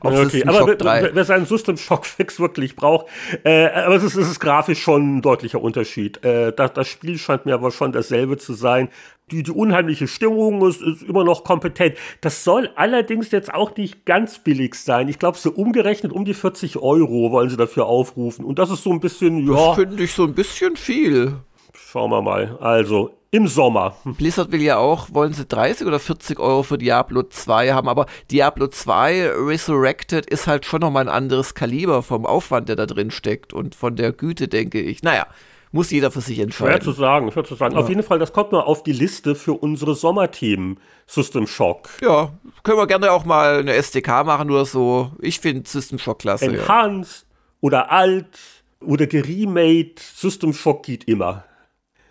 okay, 0.00 0.44
aber 0.44 0.66
wer, 0.66 1.14
wer, 1.14 1.24
seinen 1.24 1.46
System 1.46 1.76
Shock 1.76 2.06
Fix 2.06 2.40
wirklich 2.40 2.74
braucht, 2.74 3.06
äh, 3.44 3.68
aber 3.68 3.94
es 3.94 4.02
ist, 4.02 4.16
es 4.16 4.28
ist 4.28 4.40
grafisch 4.40 4.82
schon 4.82 5.18
ein 5.18 5.22
deutlicher 5.22 5.60
Unterschied. 5.60 6.24
Äh, 6.24 6.52
das, 6.52 6.72
das 6.72 6.88
Spiel 6.88 7.18
scheint 7.18 7.46
mir 7.46 7.54
aber 7.54 7.70
schon 7.70 7.92
dasselbe 7.92 8.36
zu 8.36 8.54
sein. 8.54 8.88
Die, 9.30 9.42
die 9.42 9.50
unheimliche 9.50 10.06
Stimmung 10.08 10.66
ist, 10.66 10.82
ist 10.82 11.02
immer 11.02 11.24
noch 11.24 11.44
kompetent. 11.44 11.96
Das 12.20 12.44
soll 12.44 12.70
allerdings 12.76 13.30
jetzt 13.30 13.52
auch 13.52 13.76
nicht 13.76 14.04
ganz 14.06 14.38
billig 14.38 14.74
sein. 14.76 15.08
Ich 15.08 15.18
glaube, 15.18 15.38
so 15.38 15.50
umgerechnet 15.50 16.12
um 16.12 16.24
die 16.24 16.34
40 16.34 16.76
Euro 16.78 17.30
wollen 17.32 17.50
sie 17.50 17.56
dafür 17.56 17.86
aufrufen. 17.86 18.44
Und 18.44 18.58
das 18.58 18.70
ist 18.70 18.82
so 18.82 18.90
ein 18.90 19.00
bisschen, 19.00 19.46
ja. 19.48 19.54
Das 19.54 19.76
finde 19.76 20.02
ich 20.02 20.12
so 20.12 20.24
ein 20.24 20.34
bisschen 20.34 20.76
viel. 20.76 21.34
Schauen 21.74 22.10
wir 22.10 22.22
mal. 22.22 22.56
Also, 22.60 23.16
im 23.36 23.48
Sommer. 23.48 23.96
Blizzard 24.04 24.50
will 24.50 24.62
ja 24.62 24.78
auch, 24.78 25.08
wollen 25.12 25.34
sie 25.34 25.44
30 25.44 25.86
oder 25.86 25.98
40 26.00 26.40
Euro 26.40 26.62
für 26.62 26.78
Diablo 26.78 27.22
2 27.22 27.72
haben, 27.72 27.88
aber 27.88 28.06
Diablo 28.30 28.66
2 28.66 29.32
Resurrected 29.36 30.26
ist 30.26 30.46
halt 30.46 30.64
schon 30.64 30.80
nochmal 30.80 31.04
ein 31.04 31.14
anderes 31.14 31.54
Kaliber 31.54 32.02
vom 32.02 32.24
Aufwand, 32.24 32.68
der 32.70 32.76
da 32.76 32.86
drin 32.86 33.10
steckt 33.10 33.52
und 33.52 33.74
von 33.74 33.94
der 33.94 34.12
Güte, 34.12 34.48
denke 34.48 34.80
ich. 34.80 35.02
Naja, 35.02 35.26
muss 35.70 35.90
jeder 35.90 36.10
für 36.10 36.22
sich 36.22 36.38
entscheiden. 36.38 36.72
Schwer 36.72 36.80
zu 36.80 36.92
sagen, 36.92 37.30
schwer 37.30 37.44
zu 37.44 37.54
sagen. 37.54 37.74
Ja. 37.74 37.80
Auf 37.80 37.88
jeden 37.90 38.02
Fall, 38.02 38.18
das 38.18 38.32
kommt 38.32 38.52
nur 38.52 38.66
auf 38.66 38.82
die 38.82 38.92
Liste 38.92 39.34
für 39.34 39.52
unsere 39.52 39.94
Sommerthemen. 39.94 40.78
System 41.06 41.46
Shock. 41.46 41.90
Ja, 42.00 42.32
können 42.62 42.78
wir 42.78 42.86
gerne 42.86 43.12
auch 43.12 43.24
mal 43.26 43.58
eine 43.58 43.74
SDK 43.74 44.24
machen 44.24 44.50
oder 44.50 44.64
so. 44.64 45.12
Ich 45.20 45.40
finde 45.40 45.68
System 45.68 45.98
Shock 45.98 46.20
klasse. 46.20 46.46
Enhanced 46.46 47.22
ja. 47.22 47.36
oder 47.60 47.92
alt 47.92 48.38
oder 48.80 49.06
geremade. 49.06 49.94
System 49.98 50.54
Shock 50.54 50.84
geht 50.84 51.04
immer. 51.04 51.44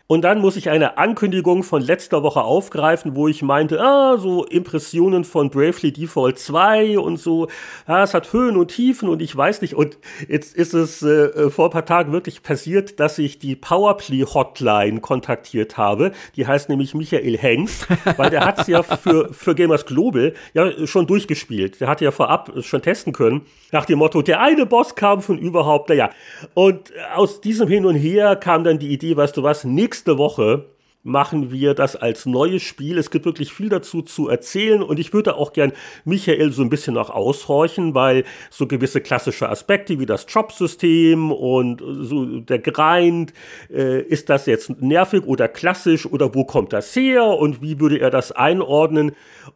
Und 0.07 0.21
dann 0.21 0.39
muss 0.39 0.55
ich 0.55 0.69
eine 0.69 0.99
Ankündigung 0.99 1.63
von 1.63 1.81
letzter 1.81 2.21
Woche 2.21 2.43
aufgreifen, 2.43 3.15
wo 3.15 3.27
ich 3.27 3.41
meinte, 3.41 3.81
ah, 3.81 4.17
so 4.17 4.45
Impressionen 4.45 5.23
von 5.23 5.49
Bravely 5.49 5.91
Default 5.91 6.37
2 6.37 6.99
und 6.99 7.17
so, 7.17 7.47
ah, 7.87 8.03
es 8.03 8.13
hat 8.13 8.31
Höhen 8.31 8.55
und 8.55 8.67
Tiefen 8.67 9.09
und 9.09 9.19
ich 9.19 9.35
weiß 9.35 9.61
nicht. 9.63 9.73
Und 9.73 9.97
jetzt 10.27 10.55
ist 10.55 10.75
es 10.75 11.01
äh, 11.01 11.07
äh 11.07 11.49
vor 11.49 11.65
ein 11.65 11.71
paar 11.71 11.87
Tagen 11.87 12.11
wirklich 12.11 12.43
passiert, 12.43 12.99
dass 12.99 13.17
ich 13.17 13.39
die 13.39 13.55
Powerplay 13.55 14.21
Hotline 14.21 14.99
kontaktiert 14.99 15.75
habe. 15.75 16.11
Die 16.35 16.45
heißt 16.45 16.69
nämlich 16.69 16.93
Michael 16.93 17.35
Hengst, 17.35 17.87
weil 18.17 18.29
der 18.29 18.45
hat's 18.45 18.67
ja 18.67 18.83
für, 18.83 19.33
für 19.33 19.55
Gamers 19.55 19.87
Global 19.87 20.35
ja 20.53 20.85
schon 20.85 21.07
durchgespielt. 21.07 21.81
Der 21.81 21.87
hatte 21.87 22.05
ja 22.05 22.11
vorab 22.11 22.51
schon 22.61 22.83
testen 22.83 23.11
können. 23.11 23.47
Nach 23.71 23.85
dem 23.85 23.97
Motto, 23.97 24.21
der 24.21 24.39
eine 24.39 24.67
Boss 24.67 24.93
kam 24.93 25.23
von 25.23 25.39
überhaupt, 25.39 25.89
naja. 25.89 26.11
Und 26.53 26.93
aus 27.15 27.41
diesem 27.41 27.67
Hin 27.67 27.87
und 27.87 27.95
Her 27.95 28.35
kam 28.35 28.63
dann 28.63 28.77
die 28.77 28.89
Idee, 28.89 29.17
weißt 29.17 29.35
du 29.35 29.41
was, 29.41 29.63
nix 29.63 29.94
nächste 29.95 30.17
Woche 30.17 30.65
machen 31.03 31.51
wir 31.51 31.73
das 31.73 31.95
als 31.95 32.25
neues 32.25 32.63
Spiel. 32.63 32.97
Es 32.97 33.11
gibt 33.11 33.25
wirklich 33.25 33.53
viel 33.53 33.69
dazu 33.69 34.01
zu 34.01 34.27
erzählen 34.27 34.81
und 34.81 34.99
ich 34.99 35.13
würde 35.13 35.37
auch 35.37 35.53
gern 35.53 35.71
Michael 36.03 36.51
so 36.51 36.63
ein 36.63 36.69
bisschen 36.69 36.95
noch 36.95 37.09
aushorchen, 37.11 37.93
weil 37.93 38.25
so 38.49 38.67
gewisse 38.67 38.99
klassische 38.99 39.47
Aspekte 39.47 39.99
wie 39.99 40.05
das 40.05 40.25
Jobsystem 40.27 41.31
und 41.31 41.81
so 41.85 42.41
der 42.41 42.59
Grind, 42.59 43.31
äh, 43.71 44.01
ist 44.01 44.29
das 44.29 44.47
jetzt 44.47 44.81
nervig 44.81 45.23
oder 45.25 45.47
klassisch 45.47 46.05
oder 46.05 46.35
wo 46.35 46.43
kommt 46.43 46.73
das 46.73 46.93
her 46.93 47.23
und 47.25 47.61
wie 47.61 47.79
würde 47.79 47.99
er 47.99 48.09
das 48.09 48.33
einordnen? 48.33 49.11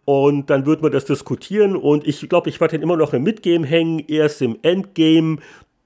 Und 0.06 0.50
dann 0.50 0.66
würden 0.66 0.84
wir 0.84 0.92
das 0.92 1.04
diskutieren 1.04 1.76
und 1.76 2.08
ich 2.08 2.30
glaube, 2.30 2.48
ich 2.50 2.62
werde 2.62 2.78
ihn 2.78 2.84
immer 2.84 2.96
noch 2.96 3.14
im 3.14 3.24
Midgame 3.24 3.68
hängen, 3.68 4.00
erst 4.08 4.42
im 4.42 4.58
Endgame 4.62 5.40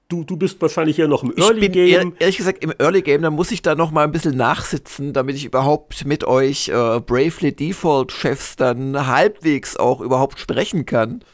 Du, 0.08 0.22
du 0.22 0.36
bist 0.36 0.60
wahrscheinlich 0.60 0.98
ja 0.98 1.08
noch 1.08 1.22
im 1.22 1.32
Early 1.36 1.54
ich 1.54 1.60
bin 1.60 1.72
Game. 1.72 2.12
Ehr, 2.12 2.20
ehrlich 2.20 2.36
gesagt, 2.36 2.62
im 2.62 2.72
Early 2.78 3.02
Game, 3.02 3.22
da 3.22 3.30
muss 3.30 3.50
ich 3.50 3.62
da 3.62 3.74
noch 3.74 3.90
mal 3.90 4.04
ein 4.04 4.12
bisschen 4.12 4.36
nachsitzen, 4.36 5.12
damit 5.12 5.36
ich 5.36 5.46
überhaupt 5.46 6.04
mit 6.04 6.24
euch 6.24 6.68
äh, 6.68 7.00
Bravely 7.00 7.54
Default 7.54 8.12
Chefs 8.12 8.56
dann 8.56 9.06
halbwegs 9.06 9.76
auch 9.76 10.00
überhaupt 10.00 10.38
sprechen 10.38 10.84
kann. 10.84 11.24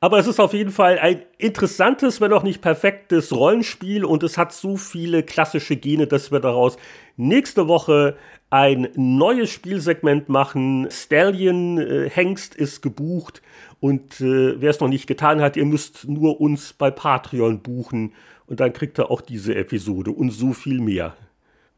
Aber 0.00 0.18
es 0.18 0.28
ist 0.28 0.38
auf 0.38 0.52
jeden 0.52 0.70
Fall 0.70 0.98
ein 0.98 1.22
interessantes, 1.38 2.20
wenn 2.20 2.32
auch 2.32 2.44
nicht 2.44 2.60
perfektes 2.60 3.32
Rollenspiel 3.32 4.04
und 4.04 4.22
es 4.22 4.38
hat 4.38 4.52
so 4.52 4.76
viele 4.76 5.24
klassische 5.24 5.76
Gene, 5.76 6.06
dass 6.06 6.30
wir 6.30 6.38
daraus 6.38 6.76
nächste 7.16 7.66
Woche 7.66 8.16
ein 8.50 8.88
neues 8.94 9.50
Spielsegment 9.50 10.28
machen. 10.28 10.88
Stallion 10.90 11.78
äh, 11.78 12.08
Hengst 12.08 12.54
ist 12.54 12.80
gebucht 12.82 13.42
und 13.80 14.20
äh, 14.20 14.60
wer 14.60 14.70
es 14.70 14.80
noch 14.80 14.88
nicht 14.88 15.06
getan 15.06 15.40
hat, 15.40 15.56
ihr 15.56 15.64
müsst 15.64 16.08
nur 16.08 16.40
uns 16.40 16.72
bei 16.72 16.90
Patreon 16.90 17.60
buchen 17.60 18.12
und 18.46 18.60
dann 18.60 18.72
kriegt 18.72 18.98
ihr 18.98 19.10
auch 19.10 19.20
diese 19.20 19.54
Episode 19.54 20.10
und 20.10 20.30
so 20.30 20.52
viel 20.52 20.80
mehr. 20.80 21.14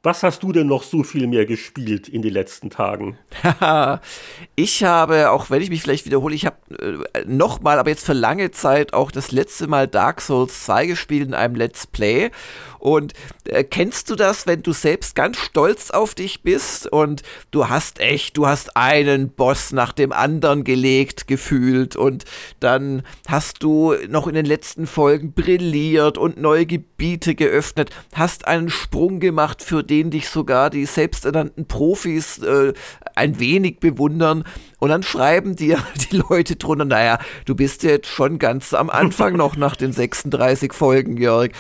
Was 0.03 0.23
hast 0.23 0.43
du 0.43 0.51
denn 0.51 0.67
noch 0.67 0.83
so 0.83 1.03
viel 1.03 1.27
mehr 1.27 1.45
gespielt 1.45 2.09
in 2.09 2.23
den 2.23 2.33
letzten 2.33 2.71
Tagen? 2.71 3.19
ich 4.57 4.83
habe, 4.83 5.31
auch 5.31 5.51
wenn 5.51 5.61
ich 5.61 5.69
mich 5.69 5.83
vielleicht 5.83 6.07
wiederhole, 6.07 6.35
ich 6.35 6.47
habe 6.47 6.57
äh, 7.13 7.25
nochmal, 7.27 7.79
aber 7.79 7.91
jetzt 7.91 8.07
für 8.07 8.15
lange 8.15 8.51
Zeit 8.51 8.95
auch 8.95 9.11
das 9.11 9.31
letzte 9.31 9.67
Mal 9.67 9.87
Dark 9.89 10.23
Souls 10.23 10.65
2 10.65 10.87
gespielt 10.87 11.29
in 11.29 11.35
einem 11.35 11.55
Let's 11.55 11.87
Play. 11.87 12.31
Und 12.81 13.13
äh, 13.45 13.63
kennst 13.63 14.11
du 14.11 14.17
das, 14.17 14.47
wenn 14.47 14.63
du 14.63 14.73
selbst 14.73 15.15
ganz 15.15 15.37
stolz 15.37 15.91
auf 15.91 16.15
dich 16.15 16.43
bist 16.43 16.87
und 16.87 17.23
du 17.51 17.69
hast 17.69 18.01
echt, 18.01 18.37
du 18.37 18.47
hast 18.47 18.77
einen 18.77 19.31
Boss 19.31 19.73
nach 19.73 19.93
dem 19.93 20.13
anderen 20.13 20.65
gelegt, 20.65 21.27
gefühlt 21.27 21.95
und 21.95 22.25
dann 22.59 23.03
hast 23.29 23.63
du 23.63 23.95
noch 24.09 24.27
in 24.27 24.35
den 24.35 24.47
letzten 24.47 24.87
Folgen 24.87 25.33
brilliert 25.33 26.19
und 26.19 26.41
neue 26.41 26.67
Gebiete 26.67 27.35
geöffnet, 27.35 27.91
hast 28.15 28.47
einen 28.47 28.71
Sprung 28.71 29.21
gemacht, 29.21 29.63
für 29.63 29.85
den 29.85 30.11
dich 30.11 30.29
sogar 30.29 30.71
die 30.71 30.87
selbsternannten 30.87 31.67
Profis 31.67 32.39
äh, 32.39 32.73
ein 33.15 33.39
wenig 33.39 33.79
bewundern 33.81 34.45
und 34.81 34.89
dann 34.89 35.03
schreiben 35.03 35.55
dir 35.55 35.79
die 36.11 36.17
Leute 36.17 36.57
drunter, 36.57 36.85
naja, 36.85 37.19
du 37.45 37.55
bist 37.55 37.85
jetzt 37.85 38.09
schon 38.09 38.39
ganz 38.39 38.75
am 38.75 38.91
Anfang 38.91 39.37
noch 39.37 39.57
nach 39.57 39.77
den 39.77 39.93
36 39.93 40.73
Folgen, 40.73 41.17
Jörg. 41.17 41.51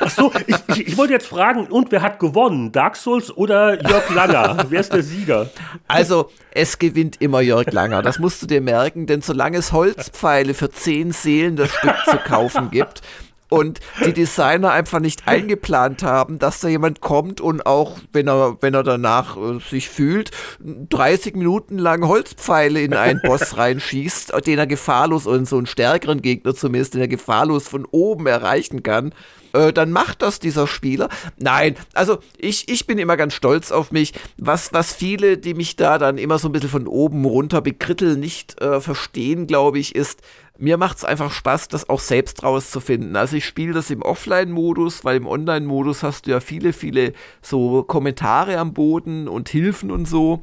Ach 0.00 0.10
so, 0.10 0.32
ich, 0.46 0.56
ich, 0.68 0.88
ich 0.88 0.96
wollte 0.98 1.14
jetzt 1.14 1.26
fragen, 1.26 1.66
und 1.68 1.90
wer 1.92 2.02
hat 2.02 2.18
gewonnen? 2.18 2.72
Dark 2.72 2.96
Souls 2.96 3.34
oder 3.34 3.80
Jörg 3.88 4.10
Langer? 4.14 4.66
wer 4.68 4.80
ist 4.80 4.92
der 4.92 5.02
Sieger? 5.02 5.48
Also, 5.88 6.30
es 6.50 6.78
gewinnt 6.78 7.20
immer 7.20 7.40
Jörg 7.40 7.72
Langer, 7.72 8.02
das 8.02 8.18
musst 8.18 8.42
du 8.42 8.46
dir 8.46 8.60
merken, 8.60 9.06
denn 9.06 9.22
solange 9.22 9.58
es 9.58 9.72
Holzpfeile 9.72 10.54
für 10.54 10.70
10 10.70 11.12
Seelen 11.12 11.56
das 11.56 11.70
Stück 11.70 11.96
zu 12.10 12.16
kaufen 12.18 12.70
gibt, 12.70 13.02
und 13.48 13.80
die 14.04 14.12
Designer 14.12 14.70
einfach 14.72 15.00
nicht 15.00 15.26
eingeplant 15.26 16.02
haben, 16.02 16.38
dass 16.38 16.60
da 16.60 16.68
jemand 16.68 17.00
kommt 17.00 17.40
und 17.40 17.66
auch, 17.66 17.98
wenn 18.12 18.28
er, 18.28 18.56
wenn 18.60 18.74
er 18.74 18.82
danach 18.82 19.36
äh, 19.36 19.58
sich 19.60 19.88
fühlt, 19.88 20.30
30 20.60 21.36
Minuten 21.36 21.78
lang 21.78 22.06
Holzpfeile 22.06 22.80
in 22.80 22.94
einen 22.94 23.20
Boss 23.24 23.56
reinschießt, 23.56 24.32
den 24.46 24.58
er 24.58 24.66
gefahrlos 24.66 25.26
und 25.26 25.46
so 25.46 25.56
einen 25.56 25.66
stärkeren 25.66 26.22
Gegner 26.22 26.54
zumindest, 26.54 26.94
den 26.94 27.02
er 27.02 27.08
gefahrlos 27.08 27.68
von 27.68 27.84
oben 27.84 28.26
erreichen 28.26 28.82
kann 28.82 29.12
äh, 29.54 29.72
dann 29.72 29.92
macht 29.92 30.20
das 30.20 30.40
dieser 30.40 30.66
Spieler. 30.66 31.08
Nein, 31.38 31.76
also 31.94 32.18
ich, 32.36 32.68
ich 32.68 32.86
bin 32.86 32.98
immer 32.98 33.16
ganz 33.16 33.34
stolz 33.34 33.70
auf 33.70 33.92
mich. 33.92 34.12
Was, 34.36 34.72
was 34.72 34.92
viele, 34.92 35.38
die 35.38 35.54
mich 35.54 35.76
da 35.76 35.96
dann 35.98 36.18
immer 36.18 36.38
so 36.38 36.48
ein 36.48 36.52
bisschen 36.52 36.68
von 36.68 36.86
oben 36.86 37.24
runter 37.24 37.62
bekritteln, 37.62 38.20
nicht 38.20 38.60
äh, 38.60 38.80
verstehen, 38.80 39.46
glaube 39.46 39.78
ich, 39.78 39.94
ist, 39.94 40.20
mir 40.58 40.76
macht 40.76 40.98
es 40.98 41.04
einfach 41.04 41.32
Spaß, 41.32 41.68
das 41.68 41.88
auch 41.88 41.98
selbst 41.98 42.42
rauszufinden. 42.42 43.16
Also 43.16 43.36
ich 43.36 43.44
spiele 43.44 43.72
das 43.72 43.90
im 43.90 44.02
Offline-Modus, 44.02 45.04
weil 45.04 45.16
im 45.16 45.26
Online-Modus 45.26 46.02
hast 46.02 46.26
du 46.26 46.30
ja 46.30 46.40
viele, 46.40 46.72
viele 46.72 47.12
so 47.42 47.82
Kommentare 47.82 48.58
am 48.58 48.72
Boden 48.72 49.26
und 49.26 49.48
Hilfen 49.48 49.90
und 49.90 50.06
so. 50.06 50.42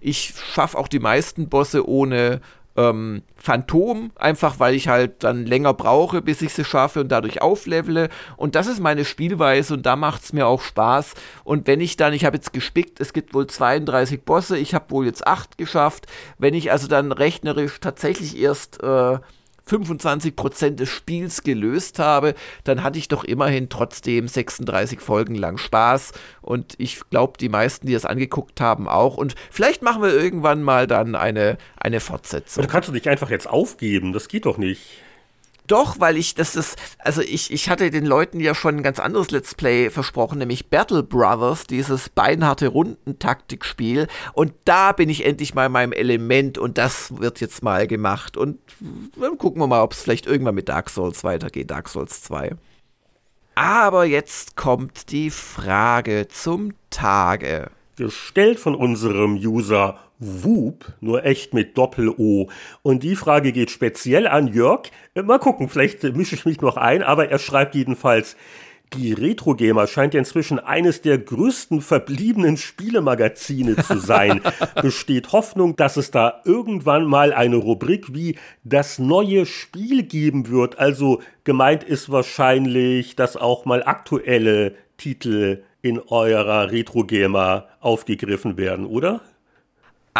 Ich 0.00 0.34
schaffe 0.52 0.78
auch 0.78 0.86
die 0.86 1.00
meisten 1.00 1.48
Bosse 1.48 1.88
ohne 1.88 2.40
ähm, 2.76 3.22
Phantom, 3.34 4.12
einfach 4.14 4.60
weil 4.60 4.76
ich 4.76 4.86
halt 4.86 5.24
dann 5.24 5.44
länger 5.44 5.74
brauche, 5.74 6.22
bis 6.22 6.40
ich 6.40 6.54
sie 6.54 6.64
schaffe 6.64 7.00
und 7.00 7.08
dadurch 7.08 7.42
auflevele. 7.42 8.10
Und 8.36 8.54
das 8.54 8.68
ist 8.68 8.78
meine 8.78 9.04
Spielweise 9.04 9.74
und 9.74 9.84
da 9.84 9.96
macht 9.96 10.22
es 10.22 10.32
mir 10.32 10.46
auch 10.46 10.62
Spaß. 10.62 11.14
Und 11.42 11.66
wenn 11.66 11.80
ich 11.80 11.96
dann, 11.96 12.12
ich 12.12 12.24
habe 12.24 12.36
jetzt 12.36 12.52
gespickt, 12.52 13.00
es 13.00 13.12
gibt 13.12 13.34
wohl 13.34 13.48
32 13.48 14.22
Bosse, 14.22 14.56
ich 14.56 14.74
habe 14.74 14.90
wohl 14.92 15.06
jetzt 15.06 15.26
8 15.26 15.58
geschafft. 15.58 16.06
Wenn 16.38 16.54
ich 16.54 16.70
also 16.70 16.86
dann 16.86 17.10
rechnerisch 17.10 17.80
tatsächlich 17.80 18.38
erst 18.38 18.80
äh, 18.84 19.18
25% 19.68 20.70
des 20.70 20.88
Spiels 20.88 21.42
gelöst 21.42 21.98
habe, 21.98 22.34
dann 22.64 22.82
hatte 22.82 22.98
ich 22.98 23.08
doch 23.08 23.24
immerhin 23.24 23.68
trotzdem 23.68 24.28
36 24.28 25.00
Folgen 25.00 25.34
lang 25.34 25.58
Spaß. 25.58 26.12
Und 26.40 26.74
ich 26.78 27.00
glaube, 27.10 27.34
die 27.38 27.48
meisten, 27.48 27.86
die 27.86 27.92
das 27.92 28.04
angeguckt 28.04 28.60
haben, 28.60 28.88
auch. 28.88 29.16
Und 29.16 29.34
vielleicht 29.50 29.82
machen 29.82 30.02
wir 30.02 30.14
irgendwann 30.14 30.62
mal 30.62 30.86
dann 30.86 31.14
eine, 31.14 31.58
eine 31.76 32.00
Fortsetzung. 32.00 32.62
Du 32.62 32.68
kannst 32.68 32.88
du 32.88 32.92
dich 32.92 33.08
einfach 33.08 33.30
jetzt 33.30 33.48
aufgeben, 33.48 34.12
das 34.12 34.28
geht 34.28 34.46
doch 34.46 34.58
nicht. 34.58 35.02
Doch, 35.68 36.00
weil 36.00 36.16
ich, 36.16 36.34
das 36.34 36.56
ist, 36.56 36.76
also 36.98 37.20
ich, 37.20 37.52
ich 37.52 37.68
hatte 37.68 37.90
den 37.90 38.06
Leuten 38.06 38.40
ja 38.40 38.54
schon 38.54 38.76
ein 38.76 38.82
ganz 38.82 38.98
anderes 38.98 39.30
Let's 39.30 39.54
Play 39.54 39.90
versprochen, 39.90 40.38
nämlich 40.38 40.70
Battle 40.70 41.02
Brothers, 41.02 41.66
dieses 41.66 42.08
beinharte 42.08 42.68
Rundentaktikspiel. 42.68 44.08
Und 44.32 44.54
da 44.64 44.92
bin 44.92 45.10
ich 45.10 45.26
endlich 45.26 45.54
mal 45.54 45.66
in 45.66 45.72
meinem 45.72 45.92
Element 45.92 46.56
und 46.56 46.78
das 46.78 47.18
wird 47.18 47.40
jetzt 47.40 47.62
mal 47.62 47.86
gemacht. 47.86 48.38
Und 48.38 48.58
dann 49.20 49.36
gucken 49.36 49.60
wir 49.60 49.66
mal, 49.66 49.82
ob 49.82 49.92
es 49.92 50.00
vielleicht 50.00 50.26
irgendwann 50.26 50.54
mit 50.54 50.70
Dark 50.70 50.88
Souls 50.88 51.22
weitergeht, 51.22 51.70
Dark 51.70 51.90
Souls 51.90 52.22
2. 52.22 52.56
Aber 53.54 54.04
jetzt 54.06 54.56
kommt 54.56 55.12
die 55.12 55.30
Frage 55.30 56.28
zum 56.28 56.72
Tage. 56.88 57.70
Gestellt 57.96 58.58
von 58.58 58.74
unserem 58.74 59.34
User 59.34 59.98
Whoop, 60.18 60.94
nur 61.00 61.24
echt 61.24 61.54
mit 61.54 61.78
Doppel-O. 61.78 62.48
Und 62.82 63.02
die 63.02 63.16
Frage 63.16 63.52
geht 63.52 63.70
speziell 63.70 64.26
an 64.26 64.48
Jörg. 64.48 64.90
Mal 65.14 65.38
gucken, 65.38 65.68
vielleicht 65.68 66.02
mische 66.14 66.34
ich 66.34 66.44
mich 66.44 66.60
noch 66.60 66.76
ein, 66.76 67.02
aber 67.02 67.28
er 67.30 67.38
schreibt 67.38 67.74
jedenfalls, 67.74 68.36
die 68.94 69.12
Retro 69.12 69.54
Gamer 69.54 69.86
scheint 69.86 70.14
ja 70.14 70.18
inzwischen 70.18 70.58
eines 70.58 71.02
der 71.02 71.18
größten 71.18 71.82
verbliebenen 71.82 72.56
Spielemagazine 72.56 73.76
zu 73.76 73.98
sein. 73.98 74.40
Besteht 74.82 75.32
Hoffnung, 75.32 75.76
dass 75.76 75.96
es 75.96 76.10
da 76.10 76.40
irgendwann 76.44 77.04
mal 77.04 77.32
eine 77.32 77.56
Rubrik 77.56 78.14
wie 78.14 78.38
das 78.64 78.98
neue 78.98 79.44
Spiel 79.44 80.04
geben 80.04 80.48
wird. 80.48 80.78
Also 80.78 81.20
gemeint 81.44 81.84
ist 81.84 82.10
wahrscheinlich, 82.10 83.14
dass 83.14 83.36
auch 83.36 83.66
mal 83.66 83.82
aktuelle 83.82 84.74
Titel 84.96 85.62
in 85.82 86.00
eurer 86.00 86.72
Retro 86.72 87.04
Gamer 87.04 87.68
aufgegriffen 87.80 88.56
werden, 88.56 88.86
oder? 88.86 89.20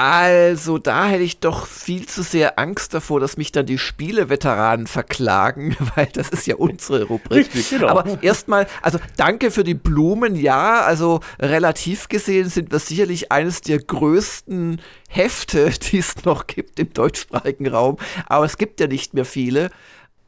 Also, 0.01 0.79
da 0.79 1.09
hätte 1.09 1.25
ich 1.25 1.41
doch 1.41 1.67
viel 1.67 2.07
zu 2.07 2.23
sehr 2.23 2.57
Angst 2.57 2.95
davor, 2.95 3.19
dass 3.19 3.37
mich 3.37 3.51
dann 3.51 3.67
die 3.67 3.79
Spieleveteranen 3.79 4.87
verklagen, 4.87 5.77
weil 5.97 6.07
das 6.13 6.29
ist 6.29 6.47
ja 6.47 6.55
unsere 6.55 7.03
Rubrik. 7.03 7.53
Richtig, 7.53 7.71
genau. 7.71 7.89
Aber 7.89 8.23
erstmal, 8.23 8.69
also 8.81 9.01
danke 9.17 9.51
für 9.51 9.65
die 9.65 9.75
Blumen. 9.75 10.37
Ja, 10.37 10.83
also 10.83 11.19
relativ 11.41 12.09
gesehen 12.09 12.49
sind 12.49 12.71
wir 12.71 12.79
sicherlich 12.79 13.33
eines 13.33 13.61
der 13.61 13.81
größten 13.81 14.81
Hefte, 15.09 15.71
die 15.91 15.99
es 15.99 16.25
noch 16.25 16.47
gibt 16.47 16.79
im 16.79 16.93
deutschsprachigen 16.93 17.67
Raum. 17.67 17.97
Aber 18.27 18.45
es 18.45 18.57
gibt 18.57 18.79
ja 18.79 18.87
nicht 18.87 19.15
mehr 19.15 19.25
viele. 19.25 19.69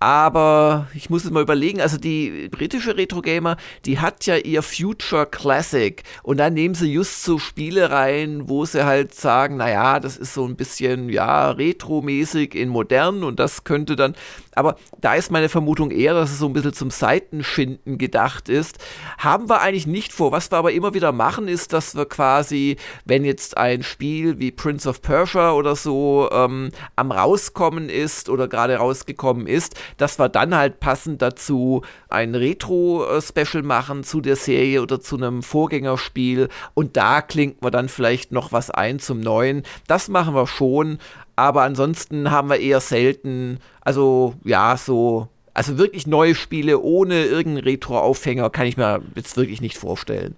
Aber 0.02 0.88
ich 0.94 1.10
muss 1.10 1.26
es 1.26 1.30
mal 1.30 1.42
überlegen, 1.42 1.82
also 1.82 1.98
die 1.98 2.48
britische 2.48 2.96
Retro 2.96 3.20
Gamer, 3.20 3.58
die 3.84 3.98
hat 3.98 4.24
ja 4.24 4.36
ihr 4.36 4.62
Future 4.62 5.26
Classic 5.26 6.02
und 6.22 6.38
dann 6.38 6.54
nehmen 6.54 6.74
sie 6.74 6.90
just 6.90 7.22
so 7.22 7.38
Spiele 7.38 7.90
rein, 7.90 8.48
wo 8.48 8.64
sie 8.64 8.86
halt 8.86 9.14
sagen, 9.14 9.58
naja, 9.58 10.00
das 10.00 10.16
ist 10.16 10.32
so 10.32 10.46
ein 10.46 10.56
bisschen, 10.56 11.10
ja, 11.10 11.50
retromäßig 11.50 12.54
in 12.54 12.70
modern 12.70 13.22
und 13.22 13.38
das 13.38 13.64
könnte 13.64 13.94
dann, 13.94 14.14
aber 14.54 14.76
da 15.00 15.14
ist 15.14 15.30
meine 15.30 15.48
Vermutung 15.48 15.90
eher, 15.90 16.14
dass 16.14 16.30
es 16.30 16.38
so 16.38 16.46
ein 16.46 16.52
bisschen 16.52 16.72
zum 16.72 16.90
Seitenschinden 16.90 17.98
gedacht 17.98 18.48
ist. 18.48 18.78
Haben 19.18 19.48
wir 19.48 19.60
eigentlich 19.60 19.86
nicht 19.86 20.12
vor. 20.12 20.32
Was 20.32 20.50
wir 20.50 20.58
aber 20.58 20.72
immer 20.72 20.92
wieder 20.94 21.12
machen, 21.12 21.46
ist, 21.46 21.72
dass 21.72 21.94
wir 21.94 22.06
quasi, 22.06 22.76
wenn 23.04 23.24
jetzt 23.24 23.56
ein 23.56 23.82
Spiel 23.82 24.38
wie 24.38 24.50
Prince 24.50 24.88
of 24.88 25.02
Persia 25.02 25.52
oder 25.52 25.76
so 25.76 26.28
ähm, 26.32 26.70
am 26.96 27.12
rauskommen 27.12 27.88
ist 27.88 28.28
oder 28.28 28.48
gerade 28.48 28.76
rausgekommen 28.76 29.46
ist, 29.46 29.76
dass 29.98 30.18
wir 30.18 30.28
dann 30.28 30.54
halt 30.54 30.80
passend 30.80 31.22
dazu 31.22 31.82
ein 32.08 32.34
Retro-Special 32.34 33.62
machen 33.62 34.02
zu 34.02 34.20
der 34.20 34.36
Serie 34.36 34.82
oder 34.82 35.00
zu 35.00 35.16
einem 35.16 35.42
Vorgängerspiel 35.42 36.48
und 36.74 36.96
da 36.96 37.22
klingt 37.22 37.62
wir 37.62 37.70
dann 37.70 37.88
vielleicht 37.88 38.32
noch 38.32 38.52
was 38.52 38.70
ein 38.70 38.98
zum 38.98 39.20
Neuen. 39.20 39.62
Das 39.86 40.08
machen 40.08 40.34
wir 40.34 40.46
schon, 40.46 40.98
aber 41.40 41.62
ansonsten 41.62 42.30
haben 42.30 42.50
wir 42.50 42.60
eher 42.60 42.80
selten, 42.80 43.58
also 43.80 44.34
ja, 44.44 44.76
so 44.76 45.28
also 45.54 45.78
wirklich 45.78 46.06
neue 46.06 46.34
Spiele 46.34 46.80
ohne 46.80 47.24
irgendeinen 47.24 47.64
Retro-Aufhänger 47.64 48.50
kann 48.50 48.66
ich 48.66 48.76
mir 48.76 49.02
jetzt 49.16 49.36
wirklich 49.36 49.60
nicht 49.60 49.78
vorstellen. 49.78 50.36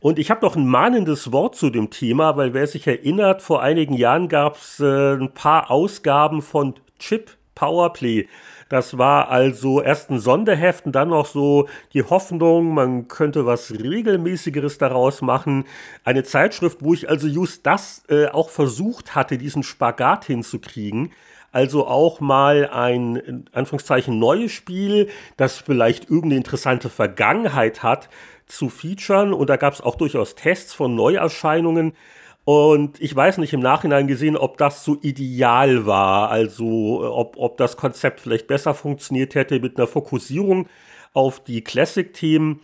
Und 0.00 0.18
ich 0.18 0.30
habe 0.30 0.44
noch 0.44 0.56
ein 0.56 0.66
mahnendes 0.66 1.30
Wort 1.30 1.54
zu 1.54 1.70
dem 1.70 1.90
Thema, 1.90 2.36
weil 2.36 2.54
wer 2.54 2.66
sich 2.66 2.86
erinnert, 2.86 3.40
vor 3.40 3.62
einigen 3.62 3.94
Jahren 3.94 4.28
gab 4.28 4.56
es 4.56 4.80
äh, 4.80 5.14
ein 5.14 5.32
paar 5.32 5.70
Ausgaben 5.70 6.42
von 6.42 6.74
Chip 6.98 7.36
Powerplay. 7.54 8.26
Das 8.72 8.96
war 8.96 9.28
also 9.28 9.82
erst 9.82 10.08
ein 10.08 10.18
Sonderheft 10.18 10.86
und 10.86 10.92
dann 10.92 11.10
noch 11.10 11.26
so 11.26 11.68
die 11.92 12.04
Hoffnung, 12.04 12.72
man 12.72 13.06
könnte 13.06 13.44
was 13.44 13.70
regelmäßigeres 13.70 14.78
daraus 14.78 15.20
machen. 15.20 15.66
Eine 16.04 16.24
Zeitschrift, 16.24 16.78
wo 16.80 16.94
ich 16.94 17.06
also 17.06 17.28
just 17.28 17.66
das 17.66 18.02
äh, 18.08 18.28
auch 18.28 18.48
versucht 18.48 19.14
hatte, 19.14 19.36
diesen 19.36 19.62
Spagat 19.62 20.24
hinzukriegen. 20.24 21.12
Also 21.50 21.86
auch 21.86 22.20
mal 22.20 22.66
ein, 22.70 23.16
in 23.16 23.44
Anführungszeichen, 23.52 24.18
neues 24.18 24.52
Spiel, 24.52 25.10
das 25.36 25.58
vielleicht 25.58 26.04
irgendeine 26.04 26.36
interessante 26.36 26.88
Vergangenheit 26.88 27.82
hat, 27.82 28.08
zu 28.46 28.70
featuren. 28.70 29.34
Und 29.34 29.50
da 29.50 29.58
gab 29.58 29.74
es 29.74 29.82
auch 29.82 29.96
durchaus 29.96 30.34
Tests 30.34 30.72
von 30.72 30.94
Neuerscheinungen. 30.94 31.92
Und 32.44 33.00
ich 33.00 33.14
weiß 33.14 33.38
nicht 33.38 33.52
im 33.52 33.60
Nachhinein 33.60 34.08
gesehen, 34.08 34.36
ob 34.36 34.58
das 34.58 34.84
so 34.84 34.98
ideal 35.00 35.86
war. 35.86 36.30
Also 36.30 37.02
ob, 37.14 37.36
ob 37.36 37.56
das 37.56 37.76
Konzept 37.76 38.20
vielleicht 38.20 38.48
besser 38.48 38.74
funktioniert 38.74 39.34
hätte 39.34 39.60
mit 39.60 39.76
einer 39.76 39.86
Fokussierung 39.86 40.68
auf 41.12 41.44
die 41.44 41.62
Classic-Themen. 41.62 42.60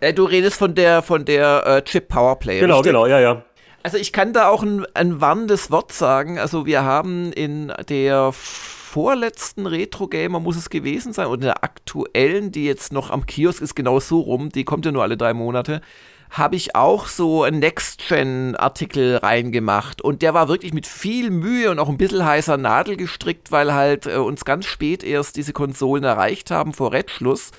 Äh, 0.00 0.14
du 0.14 0.24
redest 0.24 0.58
von 0.58 0.74
der 0.74 1.02
von 1.02 1.24
der 1.24 1.66
äh, 1.66 1.82
Chip 1.82 2.08
Powerplay. 2.08 2.60
Genau, 2.60 2.76
richtig? 2.76 2.90
genau, 2.92 3.06
ja, 3.06 3.20
ja. 3.20 3.44
Also 3.82 3.98
ich 3.98 4.12
kann 4.12 4.32
da 4.32 4.48
auch 4.48 4.62
ein, 4.62 4.86
ein 4.94 5.20
warnendes 5.20 5.70
Wort 5.70 5.92
sagen. 5.92 6.38
Also 6.38 6.66
wir 6.66 6.84
haben 6.84 7.32
in 7.32 7.72
der 7.88 8.32
vorletzten 8.32 9.66
Retro 9.66 10.08
Gamer 10.08 10.40
muss 10.40 10.56
es 10.56 10.70
gewesen 10.70 11.12
sein 11.12 11.26
und 11.26 11.40
in 11.40 11.46
der 11.46 11.62
aktuellen, 11.62 12.50
die 12.50 12.64
jetzt 12.64 12.92
noch 12.92 13.10
am 13.10 13.26
Kiosk 13.26 13.60
ist, 13.60 13.74
genau 13.74 14.00
so 14.00 14.20
rum, 14.20 14.48
die 14.48 14.64
kommt 14.64 14.86
ja 14.86 14.92
nur 14.92 15.02
alle 15.02 15.18
drei 15.18 15.34
Monate, 15.34 15.82
habe 16.30 16.56
ich 16.56 16.74
auch 16.74 17.06
so 17.06 17.42
einen 17.42 17.58
Next-Gen-Artikel 17.58 19.16
reingemacht. 19.16 20.02
Und 20.02 20.22
der 20.22 20.34
war 20.34 20.48
wirklich 20.48 20.72
mit 20.72 20.86
viel 20.86 21.30
Mühe 21.30 21.70
und 21.70 21.78
auch 21.78 21.88
ein 21.88 21.98
bisschen 21.98 22.24
heißer 22.24 22.56
Nadel 22.56 22.96
gestrickt, 22.96 23.50
weil 23.50 23.74
halt 23.74 24.06
äh, 24.06 24.16
uns 24.16 24.44
ganz 24.44 24.66
spät 24.66 25.02
erst 25.02 25.36
diese 25.36 25.52
Konsolen 25.52 26.04
erreicht 26.04 26.50
haben 26.50 26.72
vor 26.72 26.92
Redschluss. 26.92 27.52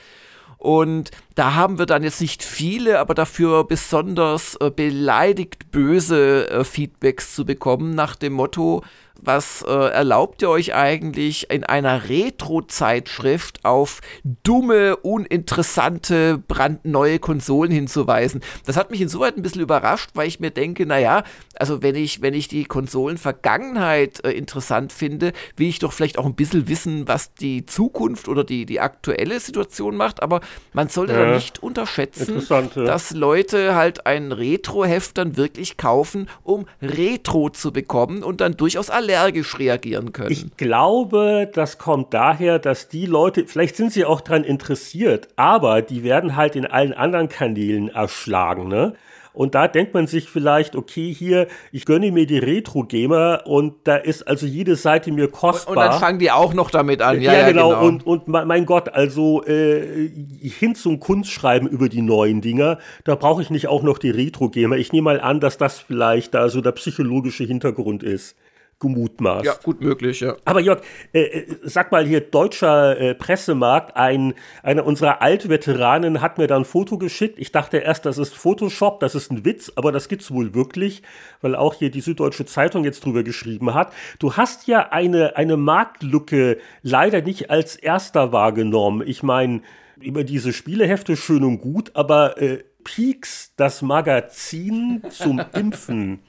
Und 0.59 1.11
da 1.35 1.55
haben 1.55 1.79
wir 1.79 1.85
dann 1.85 2.03
jetzt 2.03 2.19
nicht 2.19 2.43
viele, 2.43 2.99
aber 2.99 3.13
dafür 3.13 3.63
besonders 3.63 4.55
äh, 4.55 4.69
beleidigt 4.69 5.71
böse 5.71 6.49
äh, 6.49 6.63
Feedbacks 6.65 7.33
zu 7.33 7.45
bekommen 7.45 7.95
nach 7.95 8.17
dem 8.17 8.33
Motto, 8.33 8.83
was 9.21 9.63
äh, 9.67 9.71
erlaubt 9.71 10.41
ihr 10.41 10.49
euch 10.49 10.73
eigentlich 10.73 11.49
in 11.49 11.63
einer 11.63 12.09
Retro-Zeitschrift 12.09 13.65
auf 13.65 14.01
dumme, 14.23 14.97
uninteressante, 14.97 16.37
brandneue 16.37 17.19
Konsolen 17.19 17.71
hinzuweisen? 17.71 18.41
Das 18.65 18.77
hat 18.77 18.91
mich 18.91 19.01
insoweit 19.01 19.37
ein 19.37 19.41
bisschen 19.41 19.61
überrascht, 19.61 20.11
weil 20.13 20.27
ich 20.27 20.39
mir 20.39 20.51
denke, 20.51 20.85
naja, 20.85 21.23
also 21.55 21.81
wenn 21.81 21.95
ich, 21.95 22.21
wenn 22.21 22.33
ich 22.33 22.47
die 22.47 22.65
Konsolen-Vergangenheit 22.65 24.23
äh, 24.25 24.31
interessant 24.31 24.93
finde, 24.93 25.33
will 25.55 25.67
ich 25.67 25.79
doch 25.79 25.93
vielleicht 25.93 26.17
auch 26.17 26.25
ein 26.25 26.35
bisschen 26.35 26.67
wissen, 26.67 27.07
was 27.07 27.33
die 27.33 27.65
Zukunft 27.65 28.27
oder 28.27 28.43
die, 28.43 28.65
die 28.65 28.79
aktuelle 28.79 29.39
Situation 29.39 29.95
macht, 29.95 30.23
aber 30.23 30.41
man 30.73 30.89
sollte 30.89 31.13
ja, 31.13 31.25
da 31.25 31.35
nicht 31.35 31.61
unterschätzen, 31.61 32.41
dass 32.75 33.11
Leute 33.11 33.75
halt 33.75 34.05
ein 34.05 34.31
Retro-Heft 34.31 35.17
dann 35.17 35.37
wirklich 35.37 35.77
kaufen, 35.77 36.29
um 36.43 36.65
Retro 36.81 37.49
zu 37.49 37.71
bekommen 37.71 38.23
und 38.23 38.41
dann 38.41 38.57
durchaus 38.57 38.89
alle 38.89 39.08
allergisch 39.17 39.57
reagieren 39.57 40.13
können. 40.13 40.31
Ich 40.31 40.55
glaube, 40.57 41.49
das 41.53 41.77
kommt 41.77 42.13
daher, 42.13 42.59
dass 42.59 42.87
die 42.87 43.05
Leute, 43.05 43.45
vielleicht 43.47 43.75
sind 43.75 43.91
sie 43.91 44.05
auch 44.05 44.21
daran 44.21 44.43
interessiert, 44.43 45.27
aber 45.35 45.81
die 45.81 46.03
werden 46.03 46.35
halt 46.35 46.55
in 46.55 46.65
allen 46.65 46.93
anderen 46.93 47.29
Kanälen 47.29 47.89
erschlagen, 47.89 48.67
ne? 48.67 48.93
Und 49.39 49.55
da 49.55 49.67
denkt 49.67 49.93
man 49.93 50.07
sich 50.07 50.29
vielleicht, 50.29 50.75
okay, 50.75 51.13
hier, 51.13 51.47
ich 51.71 51.85
gönne 51.85 52.11
mir 52.11 52.25
die 52.25 52.39
Retro-Gamer 52.39 53.43
und 53.45 53.75
da 53.85 53.95
ist 53.95 54.27
also 54.27 54.45
jede 54.45 54.75
Seite 54.75 55.11
mir 55.11 55.29
kostbar. 55.29 55.77
Und, 55.77 55.83
und 55.83 55.89
dann 55.91 55.99
fangen 55.99 56.19
die 56.19 56.31
auch 56.31 56.53
noch 56.53 56.71
damit 56.71 57.01
an. 57.01 57.21
Ja, 57.21 57.31
ja, 57.31 57.39
ja 57.39 57.47
genau. 57.47 57.69
genau. 57.69 57.85
Und, 57.85 58.05
und 58.05 58.27
mein 58.27 58.65
Gott, 58.65 58.89
also 58.89 59.43
äh, 59.45 60.09
hin 60.41 60.75
zum 60.75 60.99
Kunstschreiben 60.99 61.67
über 61.67 61.89
die 61.89 62.01
neuen 62.01 62.41
Dinger, 62.41 62.79
da 63.03 63.15
brauche 63.15 63.41
ich 63.41 63.49
nicht 63.49 63.67
auch 63.67 63.83
noch 63.83 63.97
die 63.97 64.09
Retro-Gamer. 64.09 64.77
Ich 64.77 64.91
nehme 64.91 65.05
mal 65.05 65.21
an, 65.21 65.39
dass 65.39 65.57
das 65.57 65.79
vielleicht 65.79 66.33
da 66.33 66.49
so 66.49 66.61
der 66.61 66.71
psychologische 66.73 67.43
Hintergrund 67.43 68.03
ist 68.03 68.35
gemutmaßt. 68.79 69.45
Ja, 69.45 69.53
gut 69.63 69.81
möglich, 69.81 70.21
ja. 70.21 70.35
Aber 70.45 70.59
Jörg, 70.61 70.81
äh, 71.13 71.21
äh, 71.21 71.57
sag 71.63 71.91
mal 71.91 72.05
hier, 72.05 72.21
deutscher 72.21 72.99
äh, 72.99 73.13
Pressemarkt, 73.13 73.95
ein, 73.97 74.33
einer 74.63 74.85
unserer 74.85 75.21
Altveteranen 75.21 76.21
hat 76.21 76.37
mir 76.37 76.47
da 76.47 76.55
ein 76.55 76.65
Foto 76.65 76.97
geschickt. 76.97 77.39
Ich 77.39 77.51
dachte 77.51 77.77
erst, 77.77 78.05
das 78.05 78.17
ist 78.17 78.35
Photoshop, 78.35 78.99
das 78.99 79.15
ist 79.15 79.31
ein 79.31 79.43
Witz, 79.45 79.71
aber 79.75 79.91
das 79.91 80.07
gibt's 80.07 80.31
wohl 80.31 80.53
wirklich, 80.53 81.03
weil 81.41 81.55
auch 81.55 81.73
hier 81.73 81.91
die 81.91 82.01
Süddeutsche 82.01 82.45
Zeitung 82.45 82.83
jetzt 82.85 83.03
drüber 83.03 83.23
geschrieben 83.23 83.73
hat. 83.73 83.93
Du 84.17 84.37
hast 84.37 84.67
ja 84.67 84.89
eine, 84.91 85.35
eine 85.35 85.57
Marktlücke 85.57 86.57
leider 86.81 87.21
nicht 87.21 87.49
als 87.49 87.75
erster 87.75 88.31
wahrgenommen. 88.31 89.05
Ich 89.05 89.23
meine, 89.23 89.61
über 90.01 90.23
diese 90.23 90.53
Spielehefte 90.53 91.17
schön 91.17 91.43
und 91.43 91.59
gut, 91.59 91.91
aber 91.95 92.41
äh, 92.41 92.63
Peaks, 92.83 93.53
das 93.57 93.81
Magazin 93.81 95.03
zum 95.09 95.41
Impfen. 95.53 96.19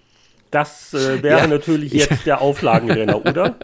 Das 0.50 0.94
äh, 0.94 1.22
wäre 1.22 1.40
ja, 1.40 1.46
natürlich 1.46 1.92
jetzt 1.92 2.26
der 2.26 2.40
Auflagenrenner, 2.40 3.24
oder? 3.26 3.56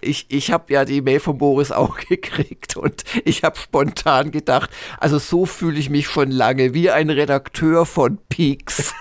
Ich, 0.00 0.26
ich 0.28 0.50
habe 0.52 0.72
ja 0.72 0.84
die 0.84 1.00
Mail 1.00 1.20
von 1.20 1.38
Boris 1.38 1.72
auch 1.72 1.98
gekriegt 2.08 2.76
und 2.76 3.04
ich 3.24 3.44
habe 3.44 3.58
spontan 3.58 4.30
gedacht, 4.30 4.70
also 4.98 5.18
so 5.18 5.46
fühle 5.46 5.78
ich 5.78 5.90
mich 5.90 6.06
schon 6.06 6.30
lange 6.30 6.74
wie 6.74 6.90
ein 6.90 7.10
Redakteur 7.10 7.86
von 7.86 8.18
Peaks. 8.28 8.94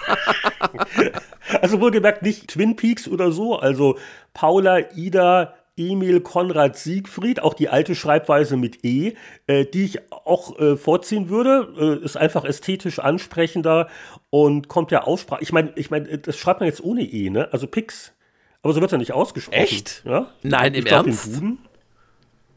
also 1.61 1.79
wohlgemerkt 1.81 2.21
nicht 2.21 2.49
Twin 2.49 2.75
Peaks 2.75 3.07
oder 3.07 3.31
so, 3.31 3.57
also 3.57 3.97
Paula, 4.33 4.79
Ida, 4.95 5.53
Emil 5.79 6.19
Konrad 6.21 6.77
Siegfried, 6.77 7.41
auch 7.41 7.53
die 7.53 7.69
alte 7.69 7.95
Schreibweise 7.95 8.57
mit 8.57 8.83
E, 8.83 9.13
äh, 9.47 9.65
die 9.65 9.85
ich 9.85 10.11
auch 10.11 10.59
äh, 10.59 10.75
vorziehen 10.75 11.29
würde, 11.29 11.99
äh, 12.01 12.05
ist 12.05 12.17
einfach 12.17 12.43
ästhetisch 12.43 12.99
ansprechender 12.99 13.87
und 14.29 14.67
kommt 14.67 14.91
ja 14.91 15.03
Aussprache. 15.03 15.41
Ich 15.41 15.53
meine, 15.53 15.71
ich 15.75 15.89
meine, 15.89 16.17
das 16.17 16.37
schreibt 16.37 16.59
man 16.59 16.67
jetzt 16.67 16.83
ohne 16.83 17.03
E, 17.03 17.29
ne? 17.29 17.51
Also 17.51 17.65
Pix. 17.65 18.13
Aber 18.61 18.73
so 18.73 18.81
wird 18.81 18.89
es 18.89 18.91
ja 18.91 18.97
nicht 18.97 19.13
ausgesprochen. 19.13 19.57
Echt? 19.57 20.03
Ja? 20.05 20.27
Nein, 20.43 20.73
im 20.73 20.83
glaub, 20.83 21.05
Ernst? 21.05 21.27
Den 21.27 21.33
Duden. 21.33 21.57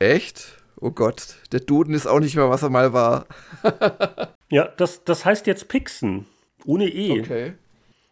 Echt? 0.01 0.59
Oh 0.81 0.91
Gott, 0.91 1.37
der 1.53 1.61
Duden 1.61 1.95
ist 1.95 2.09
auch 2.09 2.19
nicht 2.19 2.35
mehr, 2.35 2.51
was 2.51 2.65
er 2.65 2.71
mal 2.71 2.93
war. 2.93 3.27
ja, 4.51 4.67
das, 4.77 5.05
das 5.05 5.25
heißt 5.25 5.47
jetzt 5.47 5.69
Pixen. 5.69 6.27
Ohne 6.65 6.89
E. 6.89 7.21
Okay. 7.21 7.53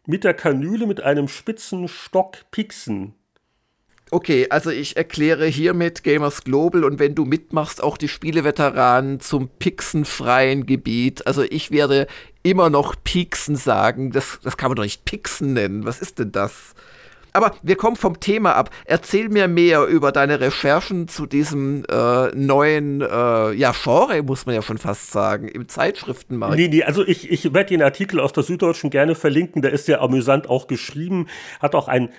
Mit 0.06 0.22
der 0.22 0.34
Kanüle 0.34 0.86
mit 0.86 1.00
einem 1.00 1.26
spitzen 1.26 1.88
Stock 1.88 2.38
Pixen. 2.52 3.14
Okay, 4.12 4.48
also 4.50 4.70
ich 4.70 4.96
erkläre 4.96 5.46
hiermit 5.46 6.02
Gamers 6.02 6.42
Global 6.42 6.82
und 6.82 6.98
wenn 6.98 7.14
du 7.14 7.24
mitmachst, 7.24 7.80
auch 7.80 7.96
die 7.96 8.08
Spieleveteranen 8.08 9.20
zum 9.20 9.48
pixenfreien 9.48 10.66
Gebiet. 10.66 11.26
Also 11.28 11.42
ich 11.42 11.70
werde 11.70 12.08
immer 12.42 12.70
noch 12.70 12.96
Pixen 13.04 13.54
sagen. 13.54 14.10
Das, 14.10 14.40
das 14.42 14.56
kann 14.56 14.70
man 14.70 14.76
doch 14.76 14.82
nicht 14.82 15.04
Pixen 15.04 15.52
nennen. 15.52 15.84
Was 15.84 16.00
ist 16.00 16.18
denn 16.18 16.32
das? 16.32 16.74
Aber 17.32 17.54
wir 17.62 17.76
kommen 17.76 17.94
vom 17.94 18.18
Thema 18.18 18.56
ab. 18.56 18.70
Erzähl 18.84 19.28
mir 19.28 19.46
mehr 19.46 19.84
über 19.84 20.10
deine 20.10 20.40
Recherchen 20.40 21.06
zu 21.06 21.26
diesem 21.26 21.84
äh, 21.88 22.34
neuen 22.34 23.02
äh, 23.02 23.52
ja, 23.52 23.72
Genre, 23.72 24.24
muss 24.24 24.46
man 24.46 24.56
ja 24.56 24.62
schon 24.62 24.78
fast 24.78 25.12
sagen, 25.12 25.46
im 25.46 25.68
Zeitschriftenmarkt. 25.68 26.56
Nee, 26.56 26.66
nee, 26.66 26.82
also 26.82 27.06
ich, 27.06 27.30
ich 27.30 27.54
werde 27.54 27.68
den 27.68 27.82
Artikel 27.82 28.18
aus 28.18 28.32
der 28.32 28.42
Süddeutschen 28.42 28.90
gerne 28.90 29.14
verlinken. 29.14 29.62
Der 29.62 29.72
ist 29.72 29.86
ja 29.86 30.00
amüsant 30.00 30.48
auch 30.48 30.66
geschrieben. 30.66 31.28
Hat 31.60 31.76
auch 31.76 31.86
ein 31.86 32.10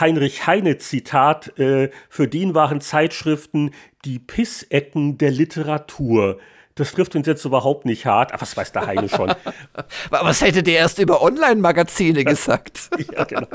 Heinrich 0.00 0.46
Heine 0.46 0.78
Zitat, 0.78 1.58
äh, 1.58 1.90
für 2.08 2.28
den 2.28 2.54
waren 2.54 2.80
Zeitschriften 2.80 3.72
die 4.04 4.18
Pissecken 4.18 5.18
der 5.18 5.30
Literatur. 5.30 6.38
Das 6.76 6.92
trifft 6.92 7.16
uns 7.16 7.26
jetzt 7.26 7.42
überhaupt 7.46 7.86
nicht 7.86 8.04
hart, 8.04 8.34
aber 8.34 8.42
was 8.42 8.54
weiß 8.54 8.70
der 8.70 8.86
Heine 8.86 9.08
schon. 9.08 9.34
was 10.10 10.42
hätte 10.42 10.62
der 10.62 10.74
erst 10.74 10.98
über 10.98 11.22
Online-Magazine 11.22 12.22
gesagt? 12.22 12.90
ja, 13.16 13.24
genau. 13.24 13.46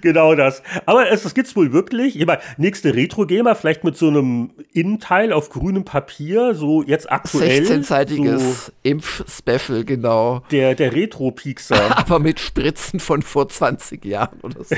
genau 0.00 0.34
das. 0.34 0.64
Aber 0.84 1.08
es, 1.08 1.22
das 1.22 1.34
gibt's 1.34 1.54
wohl 1.54 1.72
wirklich. 1.72 2.18
Ich 2.18 2.26
meine, 2.26 2.40
nächste 2.56 2.92
Retro-Gamer, 2.92 3.54
vielleicht 3.54 3.84
mit 3.84 3.96
so 3.96 4.08
einem 4.08 4.50
Innenteil 4.72 5.32
auf 5.32 5.50
grünem 5.50 5.84
Papier, 5.84 6.56
so 6.56 6.82
jetzt 6.82 7.10
aktuell. 7.10 7.62
16-seitiges 7.62 8.38
so 8.38 8.72
Impf-Special, 8.82 9.84
genau. 9.84 10.42
Der, 10.50 10.74
der 10.74 10.92
Retro-Piekser. 10.92 11.96
aber 11.96 12.18
mit 12.18 12.40
Spritzen 12.40 12.98
von 12.98 13.22
vor 13.22 13.48
20 13.48 14.04
Jahren 14.04 14.40
oder 14.40 14.64
so. 14.64 14.74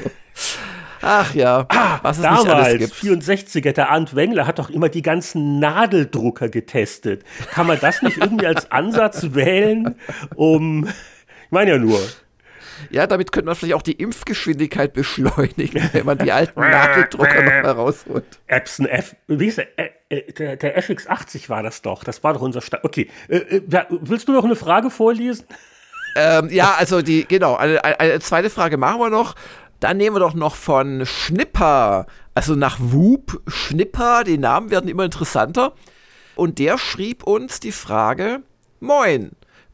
Ach 1.02 1.34
ja, 1.34 1.66
ah, 1.68 1.98
was 2.02 2.18
es 2.18 2.22
damals, 2.22 2.44
nicht 2.44 2.54
alles 2.54 2.78
gibt. 3.00 3.22
64er, 3.22 3.72
der 3.72 3.90
Arndt 3.90 4.14
Wengler 4.14 4.46
hat 4.46 4.58
doch 4.58 4.70
immer 4.70 4.88
die 4.88 5.02
ganzen 5.02 5.58
Nadeldrucker 5.58 6.48
getestet. 6.48 7.24
Kann 7.50 7.66
man 7.66 7.78
das 7.80 8.02
nicht 8.02 8.18
irgendwie 8.18 8.46
als 8.46 8.70
Ansatz 8.70 9.34
wählen, 9.34 9.96
um, 10.34 10.86
ich 10.86 11.50
meine 11.50 11.72
ja 11.72 11.78
nur. 11.78 12.00
Ja, 12.90 13.06
damit 13.06 13.32
könnte 13.32 13.46
man 13.46 13.56
vielleicht 13.56 13.74
auch 13.74 13.82
die 13.82 13.92
Impfgeschwindigkeit 13.92 14.92
beschleunigen, 14.92 15.88
wenn 15.92 16.06
man 16.06 16.18
die 16.18 16.32
alten 16.32 16.60
Nadeldrucker 16.60 17.42
noch 17.42 17.62
mal 17.62 17.70
rausholt. 17.72 18.24
Epson 18.46 18.86
F, 18.86 19.16
wie 19.26 19.46
ist 19.46 19.58
der, 19.58 19.66
der, 20.10 20.56
der 20.56 20.78
FX80 20.82 21.48
war 21.48 21.62
das 21.62 21.82
doch, 21.82 22.04
das 22.04 22.22
war 22.22 22.34
doch 22.34 22.40
unser 22.40 22.60
Start. 22.60 22.84
Okay, 22.84 23.08
äh, 23.28 23.36
äh 23.36 23.62
willst 23.90 24.28
du 24.28 24.32
noch 24.32 24.44
eine 24.44 24.56
Frage 24.56 24.90
vorlesen? 24.90 25.46
Ähm, 26.16 26.48
ja, 26.50 26.74
also 26.78 27.02
die, 27.02 27.26
genau, 27.26 27.56
eine, 27.56 27.84
eine 27.84 28.20
zweite 28.20 28.50
Frage 28.50 28.76
machen 28.76 29.00
wir 29.00 29.10
noch. 29.10 29.34
Dann 29.80 29.96
nehmen 29.96 30.16
wir 30.16 30.20
doch 30.20 30.34
noch 30.34 30.56
von 30.56 31.06
Schnipper, 31.06 32.06
also 32.34 32.54
nach 32.54 32.78
Whoop 32.80 33.40
Schnipper, 33.46 34.24
die 34.24 34.38
Namen 34.38 34.70
werden 34.70 34.88
immer 34.88 35.04
interessanter. 35.04 35.72
Und 36.34 36.58
der 36.58 36.78
schrieb 36.78 37.24
uns 37.24 37.60
die 37.60 37.72
Frage, 37.72 38.42
Moin, 38.80 39.32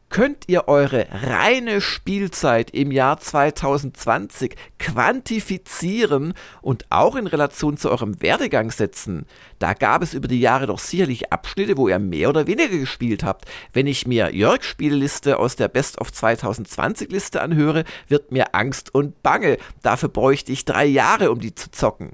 könnt 0.09 0.45
ihr 0.47 0.67
eure 0.67 1.07
reine 1.11 1.81
Spielzeit 1.81 2.71
im 2.71 2.91
Jahr 2.91 3.19
2020 3.19 4.55
quantifizieren 4.79 6.33
und 6.61 6.85
auch 6.89 7.15
in 7.15 7.27
Relation 7.27 7.77
zu 7.77 7.89
eurem 7.89 8.21
Werdegang 8.21 8.71
setzen. 8.71 9.25
Da 9.59 9.73
gab 9.73 10.01
es 10.01 10.13
über 10.13 10.27
die 10.27 10.39
Jahre 10.39 10.67
doch 10.67 10.79
sicherlich 10.79 11.31
Abschnitte, 11.31 11.77
wo 11.77 11.87
ihr 11.87 11.99
mehr 11.99 12.29
oder 12.29 12.47
weniger 12.47 12.77
gespielt 12.77 13.23
habt. 13.23 13.45
Wenn 13.73 13.87
ich 13.87 14.07
mir 14.07 14.33
Jörgs 14.33 14.67
Spielliste 14.67 15.39
aus 15.39 15.55
der 15.55 15.67
Best 15.67 15.99
of 15.99 16.11
2020 16.11 17.11
Liste 17.11 17.41
anhöre, 17.41 17.83
wird 18.07 18.31
mir 18.31 18.53
Angst 18.53 18.93
und 18.93 19.21
Bange. 19.23 19.57
Dafür 19.81 20.09
bräuchte 20.09 20.51
ich 20.51 20.65
drei 20.65 20.85
Jahre, 20.85 21.31
um 21.31 21.39
die 21.39 21.55
zu 21.55 21.71
zocken. 21.71 22.13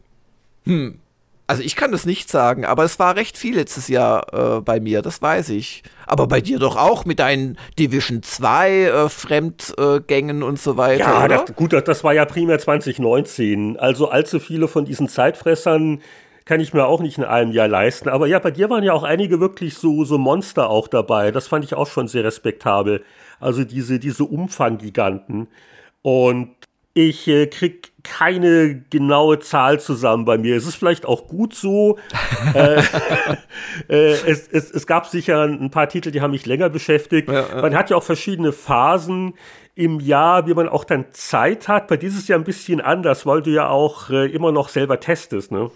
Hm, 0.65 0.99
also 1.51 1.63
ich 1.63 1.75
kann 1.75 1.91
das 1.91 2.05
nicht 2.05 2.29
sagen, 2.29 2.63
aber 2.63 2.85
es 2.85 2.97
war 2.97 3.17
recht 3.17 3.37
viel 3.37 3.55
letztes 3.55 3.89
Jahr 3.89 4.57
äh, 4.57 4.61
bei 4.61 4.79
mir, 4.79 5.01
das 5.01 5.21
weiß 5.21 5.49
ich. 5.49 5.83
Aber 6.07 6.25
bei 6.25 6.39
dir 6.39 6.59
doch 6.59 6.77
auch 6.77 7.03
mit 7.03 7.19
deinen 7.19 7.57
Division 7.77 8.23
2 8.23 8.71
äh, 8.71 9.09
Fremdgängen 9.09 10.41
äh, 10.43 10.45
und 10.45 10.61
so 10.61 10.77
weiter. 10.77 11.03
Ja, 11.03 11.27
das, 11.27 11.53
gut, 11.53 11.73
das 11.73 12.05
war 12.05 12.13
ja 12.13 12.23
primär 12.23 12.57
2019. 12.57 13.77
Also 13.77 14.07
allzu 14.07 14.39
viele 14.39 14.69
von 14.69 14.85
diesen 14.85 15.09
Zeitfressern 15.09 15.99
kann 16.45 16.61
ich 16.61 16.73
mir 16.73 16.85
auch 16.85 17.01
nicht 17.01 17.17
in 17.17 17.25
einem 17.25 17.51
Jahr 17.51 17.67
leisten. 17.67 18.07
Aber 18.07 18.27
ja, 18.27 18.39
bei 18.39 18.51
dir 18.51 18.69
waren 18.69 18.85
ja 18.85 18.93
auch 18.93 19.03
einige 19.03 19.41
wirklich 19.41 19.75
so, 19.75 20.05
so 20.05 20.17
Monster 20.17 20.69
auch 20.69 20.87
dabei. 20.87 21.31
Das 21.31 21.49
fand 21.49 21.65
ich 21.65 21.73
auch 21.73 21.87
schon 21.87 22.07
sehr 22.07 22.23
respektabel. 22.23 23.03
Also 23.41 23.65
diese, 23.65 23.99
diese 23.99 24.23
Umfanggiganten. 24.23 25.49
Und 26.01 26.55
ich 26.93 27.27
äh, 27.27 27.47
krieg 27.47 27.91
keine 28.03 28.81
genaue 28.89 29.39
Zahl 29.39 29.79
zusammen 29.79 30.25
bei 30.25 30.37
mir. 30.37 30.55
Es 30.55 30.65
ist 30.65 30.75
vielleicht 30.75 31.05
auch 31.05 31.27
gut 31.27 31.53
so. 31.53 31.97
äh, 32.53 32.81
äh, 33.89 34.11
es, 34.25 34.47
es, 34.47 34.71
es, 34.71 34.87
gab 34.87 35.07
sicher 35.07 35.43
ein 35.43 35.71
paar 35.71 35.87
Titel, 35.87 36.11
die 36.11 36.21
haben 36.21 36.31
mich 36.31 36.45
länger 36.45 36.69
beschäftigt. 36.69 37.29
Ja, 37.29 37.47
ja. 37.47 37.61
Man 37.61 37.75
hat 37.75 37.89
ja 37.89 37.97
auch 37.97 38.03
verschiedene 38.03 38.51
Phasen 38.51 39.33
im 39.75 39.99
Jahr, 39.99 40.47
wie 40.47 40.53
man 40.53 40.67
auch 40.67 40.83
dann 40.83 41.05
Zeit 41.11 41.67
hat. 41.67 41.87
Bei 41.87 41.97
dieses 41.97 42.27
Jahr 42.27 42.39
ein 42.39 42.45
bisschen 42.45 42.81
anders, 42.81 43.25
weil 43.25 43.41
du 43.41 43.51
ja 43.51 43.69
auch 43.69 44.09
äh, 44.09 44.25
immer 44.27 44.51
noch 44.51 44.69
selber 44.69 44.99
testest, 44.99 45.51
ne? 45.51 45.71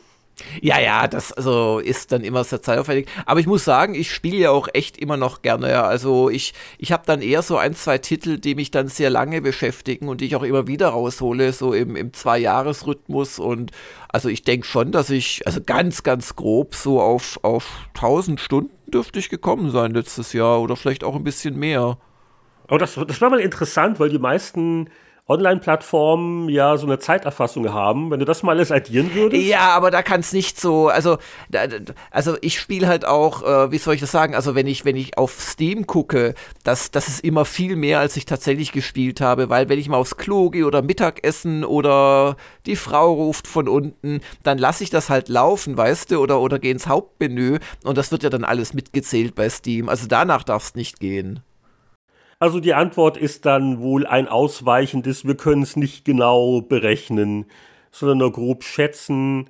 Ja, 0.62 0.80
ja, 0.80 1.08
das 1.08 1.32
also 1.32 1.80
ist 1.80 2.12
dann 2.12 2.24
immer 2.24 2.44
sehr 2.44 2.62
zeitaufwendig. 2.62 3.08
Aber 3.26 3.40
ich 3.40 3.48
muss 3.48 3.64
sagen, 3.64 3.96
ich 3.96 4.12
spiele 4.14 4.38
ja 4.38 4.52
auch 4.52 4.68
echt 4.74 4.98
immer 4.98 5.18
noch 5.18 5.42
gerne. 5.42 5.70
Ja. 5.70 5.84
Also 5.84 6.30
ich, 6.30 6.54
ich 6.78 6.92
habe 6.92 7.04
dann 7.06 7.22
eher 7.22 7.42
so 7.42 7.58
ein, 7.58 7.74
zwei 7.74 7.98
Titel, 7.98 8.38
die 8.38 8.56
mich 8.56 8.72
dann 8.72 8.88
sehr 8.88 9.10
lange 9.10 9.42
beschäftigen 9.42 10.08
und 10.08 10.22
die 10.22 10.26
ich 10.26 10.36
auch 10.36 10.44
immer 10.44 10.68
wieder 10.68 10.90
raushole, 10.90 11.54
so 11.54 11.74
im, 11.74 11.96
im 11.96 12.14
Zwei-Jahres-Rhythmus. 12.14 13.40
Und 13.40 13.72
also 14.10 14.30
ich 14.30 14.44
denke 14.44 14.68
schon, 14.68 14.92
dass 14.92 15.10
ich, 15.10 15.46
also 15.46 15.62
ganz, 15.62 16.04
ganz 16.04 16.36
grob 16.36 16.76
so 16.76 17.02
auf, 17.02 17.40
auf 17.44 17.88
1000 17.96 18.40
Stunden 18.40 18.72
dürfte 18.92 19.20
ich 19.20 19.30
gekommen 19.30 19.72
sein 19.72 19.92
letztes 19.94 20.34
Jahr 20.34 20.62
oder 20.62 20.76
vielleicht 20.76 21.04
auch 21.04 21.16
ein 21.16 21.24
bisschen 21.24 21.58
mehr. 21.58 21.98
Aber 22.68 22.80
das, 22.80 22.96
das 22.96 23.22
war 23.22 23.30
mal 23.30 23.40
interessant, 23.40 24.00
weil 24.00 24.10
die 24.10 24.20
meisten 24.20 24.90
Online-Plattformen 25.28 26.50
ja 26.50 26.78
so 26.78 26.86
eine 26.86 27.00
Zeiterfassung 27.00 27.74
haben. 27.74 28.12
Wenn 28.12 28.20
du 28.20 28.26
das 28.26 28.44
mal 28.44 28.52
alles 28.52 28.72
addieren 28.72 29.12
würdest. 29.16 29.44
Ja, 29.44 29.70
aber 29.70 29.90
da 29.90 30.04
kann 30.04 30.20
es 30.20 30.34
nicht 30.34 30.60
so, 30.60 30.88
also, 30.88 31.18
also 32.12 32.38
ich 32.42 32.60
spiele 32.60 32.88
halt 32.88 33.06
auch, 33.06 33.42
äh, 33.42 33.72
wie 33.72 33.80
soll 33.80 33.96
ich 33.96 34.02
das 34.02 34.12
sagen, 34.12 34.36
also 34.36 34.54
wenn 34.54 34.68
ich, 34.68 34.86
wenn 34.86 34.96
ich 34.96 35.18
auf 35.18 35.40
Steam 35.40 35.88
gucke, 35.88 36.36
das, 36.64 36.92
das 36.92 37.08
ist 37.08 37.24
immer 37.24 37.44
viel 37.46 37.76
mehr, 37.76 38.00
als 38.00 38.16
ich 38.18 38.26
tatsächlich 38.26 38.72
gespielt 38.72 39.20
habe, 39.20 39.50
weil 39.50 39.68
wenn 39.68 39.80
ich 39.80 39.90
mal 39.90 39.98
aufs 39.98 40.18
Klo 40.18 40.52
gehe 40.52 40.68
oder 40.68 40.84
Mittagessen 40.84 41.66
oder 41.66 42.38
die 42.68 42.76
Frau 42.76 43.14
ruft 43.14 43.48
von 43.48 43.68
unten, 43.68 44.22
dann 44.44 44.60
lasse 44.60 44.84
ich 44.84 44.92
das 44.92 45.10
halt 45.10 45.28
laufen, 45.28 45.76
weißt 45.76 46.12
du, 46.12 46.20
oder, 46.20 46.40
oder 46.40 46.60
gehe 46.60 46.72
ins 46.72 46.86
Hauptmenü 46.86 47.58
und 47.84 47.98
das 47.98 48.12
wird 48.12 48.22
ja 48.22 48.30
dann 48.30 48.44
alles 48.44 48.76
mitgezählt 48.76 49.34
bei 49.34 49.50
Steam. 49.50 49.90
Also 49.90 50.06
danach 50.08 50.44
darf 50.44 50.66
es 50.66 50.76
nicht 50.76 51.00
gehen. 51.00 51.42
Also 52.40 52.60
die 52.60 52.74
Antwort 52.74 53.18
ist 53.18 53.46
dann 53.46 53.80
wohl 53.80 54.06
ein 54.06 54.28
ausweichendes, 54.28 55.26
wir 55.26 55.36
können 55.36 55.62
es 55.62 55.76
nicht 55.78 56.04
genau 56.04 56.62
berechnen, 56.62 57.46
sondern 57.92 58.18
nur 58.18 58.32
grob 58.34 58.64
schätzen. 58.64 59.50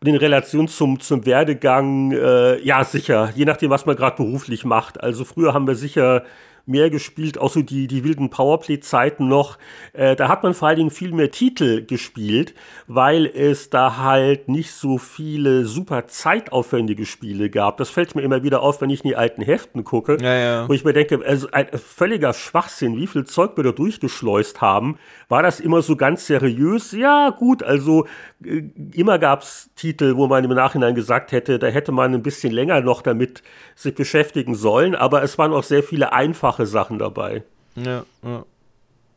Und 0.00 0.08
in 0.08 0.16
Relation 0.16 0.68
zum, 0.68 1.00
zum 1.00 1.24
Werdegang, 1.24 2.12
äh, 2.12 2.60
ja 2.62 2.84
sicher, 2.84 3.32
je 3.34 3.44
nachdem, 3.44 3.70
was 3.70 3.86
man 3.86 3.96
gerade 3.96 4.16
beruflich 4.16 4.64
macht. 4.64 5.00
Also 5.00 5.24
früher 5.24 5.54
haben 5.54 5.66
wir 5.66 5.76
sicher 5.76 6.24
mehr 6.66 6.90
gespielt, 6.90 7.38
auch 7.38 7.50
so 7.50 7.62
die, 7.62 7.86
die 7.86 8.02
wilden 8.02 8.28
Powerplay-Zeiten 8.28 9.28
noch. 9.28 9.56
Äh, 9.92 10.16
da 10.16 10.28
hat 10.28 10.42
man 10.42 10.52
vor 10.52 10.68
allen 10.68 10.78
Dingen 10.78 10.90
viel 10.90 11.12
mehr 11.12 11.30
Titel 11.30 11.86
gespielt, 11.86 12.54
weil 12.88 13.26
es 13.26 13.70
da 13.70 13.98
halt 13.98 14.48
nicht 14.48 14.72
so 14.72 14.98
viele 14.98 15.64
super 15.64 16.08
zeitaufwendige 16.08 17.06
Spiele 17.06 17.50
gab. 17.50 17.76
Das 17.76 17.90
fällt 17.90 18.16
mir 18.16 18.22
immer 18.22 18.42
wieder 18.42 18.62
auf, 18.62 18.80
wenn 18.80 18.90
ich 18.90 19.04
in 19.04 19.10
die 19.10 19.16
alten 19.16 19.42
Heften 19.42 19.84
gucke, 19.84 20.18
ja, 20.20 20.34
ja. 20.34 20.68
wo 20.68 20.72
ich 20.72 20.84
mir 20.84 20.92
denke, 20.92 21.20
also 21.24 21.48
ein 21.52 21.68
völliger 21.72 22.32
Schwachsinn, 22.32 22.96
wie 22.96 23.06
viel 23.06 23.24
Zeug 23.24 23.56
wir 23.56 23.62
da 23.62 23.72
durchgeschleust 23.72 24.60
haben. 24.60 24.98
War 25.28 25.44
das 25.44 25.60
immer 25.60 25.82
so 25.82 25.94
ganz 25.94 26.26
seriös? 26.26 26.90
Ja, 26.90 27.30
gut, 27.30 27.62
also 27.62 28.06
äh, 28.44 28.64
immer 28.92 29.20
gab's 29.20 29.70
Titel, 29.76 30.16
wo 30.16 30.26
man 30.26 30.42
im 30.42 30.50
Nachhinein 30.50 30.96
gesagt 30.96 31.30
hätte, 31.30 31.60
da 31.60 31.68
hätte 31.68 31.92
man 31.92 32.12
ein 32.12 32.22
bisschen 32.22 32.52
länger 32.52 32.80
noch 32.80 33.02
damit 33.02 33.42
sich 33.76 33.94
beschäftigen 33.94 34.54
sollen, 34.54 34.96
aber 34.96 35.22
es 35.22 35.38
waren 35.38 35.52
auch 35.52 35.62
sehr 35.62 35.82
viele 35.82 36.12
einfache 36.12 36.55
Sachen 36.64 36.98
dabei. 36.98 37.42
Ja, 37.74 38.04
ja. 38.22 38.44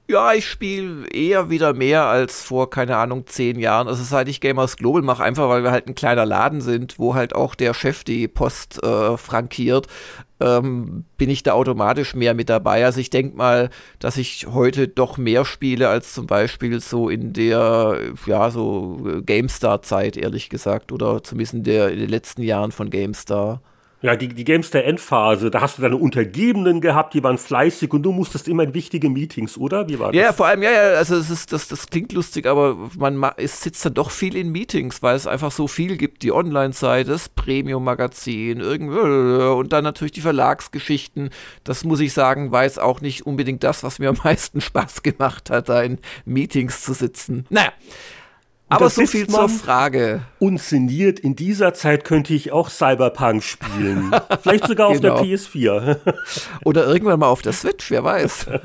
Ja, 0.09 0.33
ich 0.33 0.47
spiele 0.49 1.07
eher 1.09 1.51
wieder 1.51 1.73
mehr 1.75 2.05
als 2.05 2.41
vor, 2.41 2.71
keine 2.71 2.97
Ahnung, 2.97 3.27
zehn 3.27 3.59
Jahren. 3.59 3.87
Also 3.87 4.03
seit 4.03 4.27
ich 4.27 4.41
Gamers 4.41 4.75
Global 4.75 5.03
mache, 5.03 5.23
einfach 5.23 5.47
weil 5.49 5.61
wir 5.61 5.69
halt 5.69 5.87
ein 5.87 5.93
kleiner 5.93 6.25
Laden 6.25 6.61
sind, 6.61 6.97
wo 6.97 7.13
halt 7.13 7.35
auch 7.35 7.53
der 7.53 7.75
Chef 7.75 8.03
die 8.03 8.27
Post 8.27 8.81
äh, 8.81 9.17
frankiert, 9.17 9.85
ähm, 10.39 11.05
bin 11.17 11.29
ich 11.29 11.43
da 11.43 11.53
automatisch 11.53 12.15
mehr 12.15 12.33
mit 12.33 12.49
dabei. 12.49 12.85
Also 12.85 12.99
ich 12.99 13.11
denke 13.11 13.37
mal, 13.37 13.69
dass 13.99 14.17
ich 14.17 14.47
heute 14.51 14.87
doch 14.87 15.19
mehr 15.19 15.45
spiele 15.45 15.89
als 15.89 16.15
zum 16.15 16.25
Beispiel 16.25 16.79
so 16.79 17.07
in 17.07 17.31
der, 17.33 17.99
ja, 18.25 18.49
so 18.49 18.99
GameStar-Zeit, 19.23 20.17
ehrlich 20.17 20.49
gesagt, 20.49 20.91
oder 20.91 21.23
zumindest 21.23 21.53
in, 21.53 21.63
der, 21.63 21.91
in 21.91 21.99
den 21.99 22.09
letzten 22.09 22.41
Jahren 22.41 22.71
von 22.71 22.89
GameStar. 22.89 23.61
Ja, 24.01 24.15
die, 24.15 24.29
die 24.29 24.45
Games 24.45 24.71
der 24.71 24.85
Endphase, 24.85 25.51
da 25.51 25.59
hast 25.59 25.77
du 25.77 25.81
deine 25.81 25.97
Untergebenen 25.97 26.79
gehabt, 26.79 27.13
die 27.13 27.21
waren 27.21 27.37
fleißig 27.37 27.91
und 27.91 28.03
du 28.03 28.13
musstest 28.13 28.47
immer 28.47 28.63
in 28.63 28.73
wichtige 28.73 29.09
Meetings, 29.09 29.57
oder? 29.57 29.89
Wie 29.89 29.99
war 29.99 30.13
das? 30.13 30.21
Ja, 30.21 30.31
vor 30.31 30.45
allem, 30.45 30.63
ja, 30.63 30.71
ja, 30.71 30.81
also 30.93 31.17
es 31.17 31.29
ist, 31.29 31.51
das, 31.51 31.67
das 31.67 31.89
klingt 31.89 32.13
lustig, 32.13 32.45
aber 32.45 32.77
man 32.97 33.21
es 33.35 33.61
sitzt 33.61 33.85
dann 33.85 33.93
doch 33.95 34.11
viel 34.11 34.37
in 34.37 34.53
Meetings, 34.53 35.03
weil 35.03 35.17
es 35.17 35.27
einfach 35.27 35.51
so 35.51 35.67
viel 35.67 35.97
gibt. 35.97 36.23
Die 36.23 36.31
Online-Seite, 36.31 37.11
das 37.11 37.27
Premium-Magazin, 37.27 38.61
und 38.61 39.73
dann 39.73 39.83
natürlich 39.83 40.13
die 40.13 40.21
Verlagsgeschichten. 40.21 41.29
Das 41.65 41.83
muss 41.83 41.99
ich 41.99 42.13
sagen, 42.13 42.53
war 42.53 42.63
jetzt 42.63 42.79
auch 42.79 43.01
nicht 43.01 43.25
unbedingt 43.25 43.65
das, 43.65 43.83
was 43.83 43.99
mir 43.99 44.09
am 44.09 44.17
meisten 44.23 44.61
Spaß 44.69 45.03
gemacht 45.03 45.49
hat, 45.49 45.67
da 45.67 45.81
in 45.81 45.99
Meetings 46.23 46.83
zu 46.83 46.93
sitzen. 46.93 47.45
Naja. 47.49 47.73
Aber 48.69 48.89
so 48.89 49.05
viel 49.05 49.27
zur 49.27 49.49
Frage. 49.49 50.21
Unszeniert, 50.37 51.19
in 51.19 51.35
dieser 51.35 51.73
Zeit 51.73 52.05
könnte 52.05 52.33
ich 52.33 52.51
auch 52.51 52.69
Cyberpunk 52.69 53.43
spielen. 53.43 54.11
Vielleicht 54.41 54.67
sogar 54.67 54.93
genau. 54.93 55.13
auf 55.15 55.21
der 55.21 55.27
PS4. 55.27 55.97
Oder 56.65 56.85
irgendwann 56.85 57.19
mal 57.19 57.27
auf 57.27 57.41
der 57.41 57.53
Switch, 57.53 57.89
wer 57.89 58.03
weiß. 58.03 58.45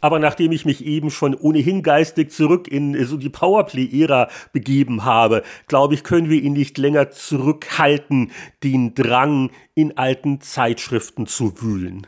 Aber 0.00 0.18
nachdem 0.18 0.52
ich 0.52 0.66
mich 0.66 0.84
eben 0.84 1.10
schon 1.10 1.34
ohnehin 1.34 1.82
geistig 1.82 2.30
zurück 2.30 2.68
in 2.68 3.06
so 3.06 3.16
die 3.16 3.30
Powerplay-Ära 3.30 4.28
begeben 4.52 5.04
habe, 5.04 5.42
glaube 5.66 5.94
ich, 5.94 6.04
können 6.04 6.28
wir 6.28 6.42
ihn 6.42 6.52
nicht 6.52 6.76
länger 6.76 7.10
zurückhalten, 7.10 8.30
den 8.62 8.94
Drang 8.94 9.50
in 9.74 9.96
alten 9.96 10.42
Zeitschriften 10.42 11.26
zu 11.26 11.54
wühlen. 11.62 12.06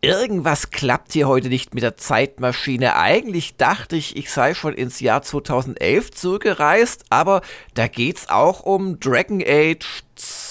Irgendwas 0.00 0.70
klappt 0.70 1.12
hier 1.12 1.28
heute 1.28 1.48
nicht 1.48 1.74
mit 1.74 1.82
der 1.82 1.96
Zeitmaschine. 1.96 2.96
Eigentlich 2.96 3.56
dachte 3.56 3.96
ich, 3.96 4.16
ich 4.16 4.30
sei 4.30 4.54
schon 4.54 4.74
ins 4.74 5.00
Jahr 5.00 5.22
2011 5.22 6.10
zurückgereist, 6.12 7.04
aber 7.10 7.42
da 7.74 7.86
geht's 7.86 8.28
auch 8.28 8.60
um 8.60 8.98
Dragon 9.00 9.42
Age. 9.46 10.02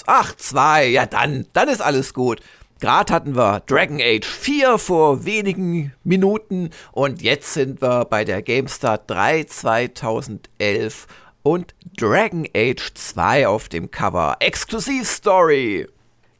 Ach, 0.06 0.34
zwei. 0.36 0.86
Ja, 0.86 1.06
dann, 1.06 1.46
dann 1.52 1.68
ist 1.68 1.82
alles 1.82 2.14
gut. 2.14 2.40
Gerade 2.80 3.12
hatten 3.12 3.36
wir 3.36 3.60
Dragon 3.66 4.00
Age 4.00 4.26
4 4.26 4.78
vor 4.78 5.26
wenigen 5.26 5.92
Minuten 6.02 6.70
und 6.92 7.20
jetzt 7.20 7.52
sind 7.52 7.82
wir 7.82 8.06
bei 8.06 8.24
der 8.24 8.40
GameStar 8.40 8.98
3 8.98 9.44
2011 9.44 11.06
und 11.42 11.74
Dragon 11.98 12.46
Age 12.56 12.94
2 12.94 13.48
auf 13.48 13.68
dem 13.68 13.90
Cover. 13.90 14.36
Exklusiv 14.40 15.06
Story. 15.06 15.86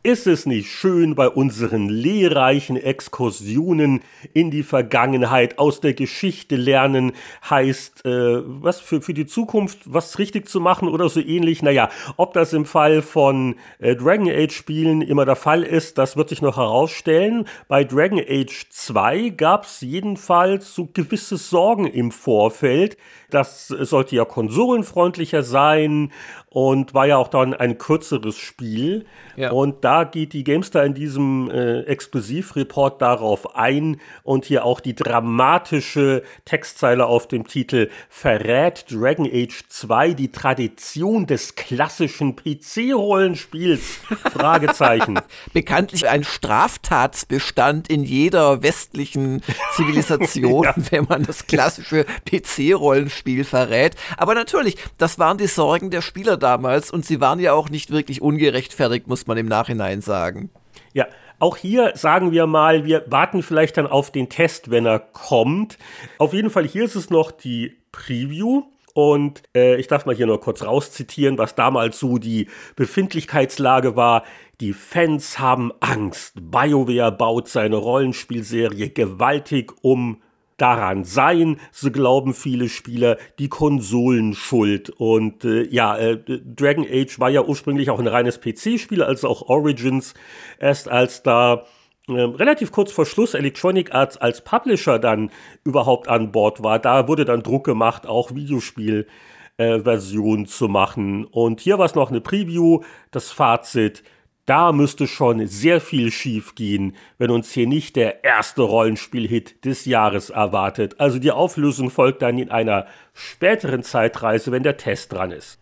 Ist 0.02 0.26
es 0.26 0.46
nicht 0.46 0.70
schön, 0.70 1.14
bei 1.14 1.28
unseren 1.28 1.90
lehrreichen 1.90 2.78
Exkursionen 2.78 4.00
in 4.32 4.50
die 4.50 4.62
Vergangenheit 4.62 5.58
aus 5.58 5.80
der 5.80 5.92
Geschichte 5.92 6.56
lernen, 6.56 7.12
heißt, 7.50 8.06
äh, 8.06 8.40
was 8.46 8.80
für, 8.80 9.02
für 9.02 9.12
die 9.12 9.26
Zukunft 9.26 9.80
was 9.84 10.18
richtig 10.18 10.48
zu 10.48 10.58
machen 10.58 10.88
oder 10.88 11.10
so 11.10 11.20
ähnlich? 11.20 11.62
Naja, 11.62 11.90
ob 12.16 12.32
das 12.32 12.54
im 12.54 12.64
Fall 12.64 13.02
von 13.02 13.56
äh, 13.78 13.94
Dragon 13.94 14.30
Age 14.30 14.54
Spielen 14.54 15.02
immer 15.02 15.26
der 15.26 15.36
Fall 15.36 15.62
ist, 15.62 15.98
das 15.98 16.16
wird 16.16 16.30
sich 16.30 16.40
noch 16.40 16.56
herausstellen. 16.56 17.46
Bei 17.68 17.84
Dragon 17.84 18.20
Age 18.26 18.70
2 18.70 19.28
gab 19.36 19.66
es 19.66 19.82
jedenfalls 19.82 20.74
so 20.74 20.88
gewisse 20.90 21.36
Sorgen 21.36 21.84
im 21.84 22.10
Vorfeld. 22.10 22.96
Das 23.28 23.68
sollte 23.68 24.16
ja 24.16 24.24
konsolenfreundlicher 24.24 25.42
sein 25.42 26.10
und 26.50 26.94
war 26.94 27.06
ja 27.06 27.16
auch 27.16 27.28
dann 27.28 27.54
ein 27.54 27.78
kürzeres 27.78 28.36
Spiel. 28.36 29.06
Ja. 29.36 29.52
Und 29.52 29.84
da 29.84 30.02
geht 30.02 30.32
die 30.32 30.42
GameStar 30.42 30.84
in 30.84 30.94
diesem 30.94 31.48
äh, 31.48 31.82
Exklusivreport 31.82 33.00
darauf 33.00 33.54
ein 33.54 34.00
und 34.24 34.44
hier 34.44 34.64
auch 34.64 34.80
die 34.80 34.96
dramatische 34.96 36.24
Textzeile 36.44 37.06
auf 37.06 37.28
dem 37.28 37.46
Titel 37.46 37.88
verrät 38.08 38.86
Dragon 38.90 39.26
Age 39.32 39.62
2 39.68 40.14
die 40.14 40.32
Tradition 40.32 41.28
des 41.28 41.54
klassischen 41.54 42.34
PC-Rollenspiels? 42.34 43.80
Fragezeichen. 44.32 45.20
Bekanntlich 45.52 46.08
ein 46.08 46.24
Straftatsbestand 46.24 47.88
in 47.88 48.02
jeder 48.02 48.64
westlichen 48.64 49.42
Zivilisation, 49.76 50.64
ja. 50.64 50.74
wenn 50.90 51.04
man 51.04 51.22
das 51.22 51.46
klassische 51.46 52.06
PC-Rollenspiel 52.28 53.44
verrät. 53.44 53.94
Aber 54.16 54.34
natürlich, 54.34 54.76
das 54.98 55.20
waren 55.20 55.38
die 55.38 55.46
Sorgen 55.46 55.90
der 55.90 56.02
Spieler 56.02 56.39
damals 56.40 56.90
und 56.90 57.04
sie 57.04 57.20
waren 57.20 57.38
ja 57.38 57.52
auch 57.52 57.68
nicht 57.68 57.90
wirklich 57.90 58.20
ungerechtfertigt, 58.20 59.06
muss 59.06 59.26
man 59.26 59.38
im 59.38 59.46
Nachhinein 59.46 60.00
sagen. 60.00 60.50
Ja, 60.92 61.06
auch 61.38 61.56
hier 61.56 61.92
sagen 61.94 62.32
wir 62.32 62.46
mal, 62.46 62.84
wir 62.84 63.04
warten 63.06 63.42
vielleicht 63.42 63.76
dann 63.76 63.86
auf 63.86 64.10
den 64.10 64.28
Test, 64.28 64.70
wenn 64.70 64.86
er 64.86 64.98
kommt. 64.98 65.78
Auf 66.18 66.34
jeden 66.34 66.50
Fall, 66.50 66.66
hier 66.66 66.84
ist 66.84 66.96
es 66.96 67.10
noch 67.10 67.30
die 67.30 67.78
Preview. 67.92 68.64
Und 68.92 69.42
äh, 69.54 69.76
ich 69.76 69.86
darf 69.86 70.04
mal 70.04 70.14
hier 70.14 70.26
nur 70.26 70.40
kurz 70.40 70.62
rauszitieren, 70.62 71.38
was 71.38 71.54
damals 71.54 71.98
so 71.98 72.18
die 72.18 72.48
Befindlichkeitslage 72.74 73.94
war. 73.94 74.24
Die 74.60 74.72
Fans 74.72 75.38
haben 75.38 75.72
Angst. 75.80 76.34
BioWare 76.34 77.12
baut 77.12 77.48
seine 77.48 77.76
Rollenspielserie 77.76 78.90
gewaltig 78.90 79.72
um 79.82 80.20
daran 80.60 81.04
seien, 81.04 81.58
so 81.72 81.90
glauben 81.90 82.34
viele 82.34 82.68
Spieler, 82.68 83.16
die 83.38 83.48
Konsolen 83.48 84.34
schuld. 84.34 84.90
Und 84.90 85.44
äh, 85.44 85.66
ja, 85.68 85.96
äh, 85.96 86.18
Dragon 86.26 86.86
Age 86.90 87.18
war 87.18 87.30
ja 87.30 87.42
ursprünglich 87.42 87.88
auch 87.90 87.98
ein 87.98 88.06
reines 88.06 88.40
PC-Spiel, 88.40 89.02
also 89.02 89.28
auch 89.28 89.48
Origins. 89.48 90.14
Erst 90.58 90.88
als 90.88 91.22
da 91.22 91.64
äh, 92.08 92.12
relativ 92.12 92.72
kurz 92.72 92.92
vor 92.92 93.06
Schluss 93.06 93.34
Electronic 93.34 93.94
Arts 93.94 94.16
als 94.16 94.42
Publisher 94.42 94.98
dann 94.98 95.30
überhaupt 95.64 96.08
an 96.08 96.32
Bord 96.32 96.62
war, 96.62 96.78
da 96.78 97.08
wurde 97.08 97.24
dann 97.24 97.42
Druck 97.42 97.64
gemacht, 97.64 98.06
auch 98.06 98.34
Videospiel-Version 98.34 100.46
zu 100.46 100.68
machen. 100.68 101.24
Und 101.24 101.60
hier 101.60 101.78
war 101.78 101.86
es 101.86 101.94
noch 101.94 102.10
eine 102.10 102.20
Preview, 102.20 102.80
das 103.10 103.30
Fazit 103.30 104.02
da 104.46 104.72
müsste 104.72 105.06
schon 105.06 105.46
sehr 105.46 105.80
viel 105.80 106.10
schief 106.10 106.54
gehen, 106.54 106.96
wenn 107.18 107.30
uns 107.30 107.52
hier 107.52 107.66
nicht 107.66 107.96
der 107.96 108.24
erste 108.24 108.62
Rollenspiel-Hit 108.62 109.64
des 109.64 109.84
Jahres 109.84 110.30
erwartet. 110.30 110.98
Also 110.98 111.18
die 111.18 111.30
Auflösung 111.30 111.90
folgt 111.90 112.22
dann 112.22 112.38
in 112.38 112.50
einer 112.50 112.86
späteren 113.14 113.82
Zeitreise, 113.82 114.50
wenn 114.50 114.62
der 114.62 114.76
Test 114.76 115.12
dran 115.12 115.30
ist. 115.30 115.58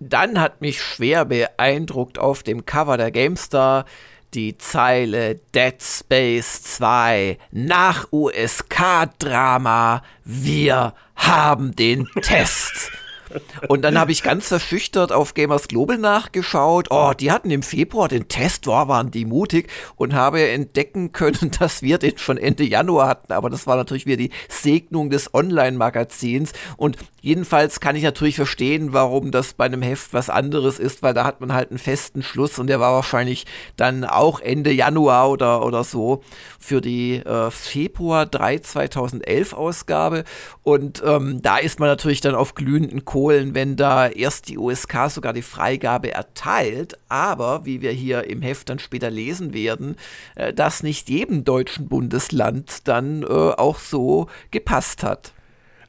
Dann 0.00 0.40
hat 0.40 0.60
mich 0.60 0.80
schwer 0.80 1.24
beeindruckt 1.24 2.18
auf 2.18 2.42
dem 2.42 2.64
Cover 2.64 2.96
der 2.96 3.10
GameStar 3.10 3.84
die 4.34 4.58
Zeile 4.58 5.36
Dead 5.54 5.82
Space 5.82 6.62
2 6.62 7.38
nach 7.50 8.08
USK-Drama. 8.12 10.02
Wir 10.24 10.94
haben 11.16 11.74
den 11.74 12.06
Test. 12.22 12.92
Und 13.68 13.82
dann 13.82 13.98
habe 13.98 14.12
ich 14.12 14.22
ganz 14.22 14.48
verschüchtert 14.48 15.12
auf 15.12 15.34
Gamers 15.34 15.68
Global 15.68 15.98
nachgeschaut. 15.98 16.88
Oh, 16.90 17.12
die 17.18 17.30
hatten 17.30 17.50
im 17.50 17.62
Februar 17.62 18.08
den 18.08 18.28
Test, 18.28 18.66
oh, 18.68 18.72
waren 18.72 19.10
die 19.10 19.24
mutig 19.24 19.68
und 19.96 20.14
habe 20.14 20.48
entdecken 20.48 21.12
können, 21.12 21.50
dass 21.58 21.82
wir 21.82 21.98
den 21.98 22.18
schon 22.18 22.38
Ende 22.38 22.64
Januar 22.64 23.08
hatten. 23.08 23.32
Aber 23.32 23.50
das 23.50 23.66
war 23.66 23.76
natürlich 23.76 24.06
wieder 24.06 24.16
die 24.16 24.30
Segnung 24.48 25.10
des 25.10 25.34
Online-Magazins. 25.34 26.52
Und 26.76 26.96
jedenfalls 27.20 27.80
kann 27.80 27.96
ich 27.96 28.02
natürlich 28.02 28.36
verstehen, 28.36 28.92
warum 28.92 29.30
das 29.30 29.54
bei 29.54 29.66
einem 29.66 29.82
Heft 29.82 30.12
was 30.12 30.30
anderes 30.30 30.78
ist, 30.78 31.02
weil 31.02 31.14
da 31.14 31.24
hat 31.24 31.40
man 31.40 31.52
halt 31.52 31.70
einen 31.70 31.78
festen 31.78 32.22
Schluss 32.22 32.58
und 32.58 32.68
der 32.68 32.80
war 32.80 32.94
wahrscheinlich 32.94 33.46
dann 33.76 34.04
auch 34.04 34.40
Ende 34.40 34.72
Januar 34.72 35.30
oder, 35.30 35.64
oder 35.64 35.84
so 35.84 36.22
für 36.58 36.80
die 36.80 37.16
äh, 37.16 37.50
Februar 37.50 38.26
3 38.26 38.58
2011 38.58 39.52
Ausgabe. 39.52 40.24
Und 40.62 41.02
ähm, 41.04 41.40
da 41.42 41.58
ist 41.58 41.80
man 41.80 41.88
natürlich 41.88 42.20
dann 42.20 42.34
auf 42.34 42.54
glühenden 42.54 43.04
Kohlen 43.04 43.17
holen, 43.18 43.54
wenn 43.54 43.74
da 43.74 44.08
erst 44.08 44.48
die 44.48 44.58
USK 44.58 45.10
sogar 45.10 45.32
die 45.32 45.42
Freigabe 45.42 46.12
erteilt, 46.12 46.96
aber 47.08 47.66
wie 47.66 47.82
wir 47.82 47.90
hier 47.90 48.24
im 48.30 48.42
Heft 48.42 48.68
dann 48.68 48.78
später 48.78 49.10
lesen 49.10 49.52
werden, 49.52 49.96
äh, 50.36 50.54
das 50.54 50.82
nicht 50.84 51.08
jedem 51.08 51.44
deutschen 51.44 51.88
Bundesland 51.88 52.86
dann 52.86 53.22
äh, 53.24 53.26
auch 53.26 53.78
so 53.78 54.28
gepasst 54.52 55.02
hat. 55.02 55.32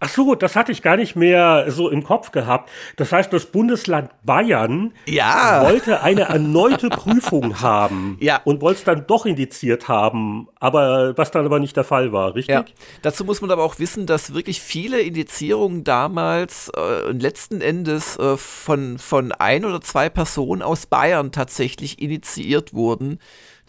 Ach 0.02 0.10
so, 0.10 0.34
das 0.36 0.56
hatte 0.56 0.72
ich 0.72 0.82
gar 0.82 0.95
nicht 0.95 1.18
mehr 1.18 1.66
so 1.70 1.89
im 1.89 2.04
Kopf 2.04 2.32
gehabt. 2.32 2.70
Das 2.95 3.12
heißt, 3.12 3.34
das 3.34 3.47
Bundesland 3.47 4.10
Bayern 4.24 4.93
ja. 5.06 5.62
wollte 5.64 6.02
eine 6.02 6.22
erneute 6.22 6.89
Prüfung 6.89 7.62
haben 7.62 8.18
ja. 8.22 8.39
und 8.45 8.62
wollte 8.62 8.80
es 8.80 8.84
dann 8.86 9.06
doch 9.08 9.26
indiziert 9.26 9.89
haben, 9.89 10.47
aber 10.60 11.18
was 11.18 11.32
dann 11.32 11.45
aber 11.45 11.60
nicht 11.60 11.76
der 11.76 11.84
Fall 11.84 12.14
war, 12.14 12.36
richtig? 12.36 12.56
Ja. 12.56 12.66
Dazu 13.02 13.26
muss 13.26 13.41
man 13.41 13.52
aber 13.52 13.64
auch 13.64 13.80
wissen, 13.80 14.06
dass 14.06 14.34
wirklich 14.34 14.62
viele 14.62 15.02
Indizierungen 15.02 15.84
damals 15.84 16.72
äh, 16.78 17.12
letzten 17.12 17.60
Endes 17.60 18.18
äh, 18.18 18.38
von, 18.38 19.00
von 19.00 19.34
ein 19.34 19.66
oder 19.66 19.82
zwei 19.82 20.10
Personen 20.10 20.62
aus 20.62 20.86
Bayern 20.86 21.34
tatsächlich 21.34 22.02
initiiert 22.02 22.74
wurden. 22.74 23.20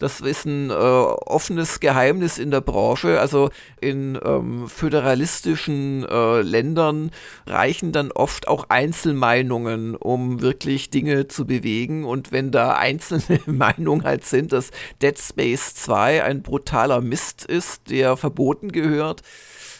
Das 0.01 0.19
ist 0.19 0.45
ein 0.45 0.71
äh, 0.71 0.73
offenes 0.73 1.79
Geheimnis 1.79 2.39
in 2.39 2.49
der 2.49 2.61
Branche. 2.61 3.19
Also 3.19 3.51
in 3.79 4.17
ähm, 4.25 4.67
föderalistischen 4.67 6.07
äh, 6.09 6.41
Ländern 6.41 7.11
reichen 7.45 7.91
dann 7.91 8.11
oft 8.11 8.47
auch 8.47 8.65
Einzelmeinungen, 8.69 9.95
um 9.95 10.41
wirklich 10.41 10.89
Dinge 10.89 11.27
zu 11.27 11.45
bewegen. 11.45 12.03
Und 12.03 12.31
wenn 12.31 12.49
da 12.49 12.73
einzelne 12.77 13.41
Meinungen 13.45 14.03
halt 14.03 14.25
sind, 14.25 14.53
dass 14.53 14.71
Dead 15.03 15.19
Space 15.19 15.75
2 15.75 16.23
ein 16.23 16.41
brutaler 16.41 16.99
Mist 17.01 17.45
ist, 17.45 17.91
der 17.91 18.17
verboten 18.17 18.71
gehört, 18.71 19.21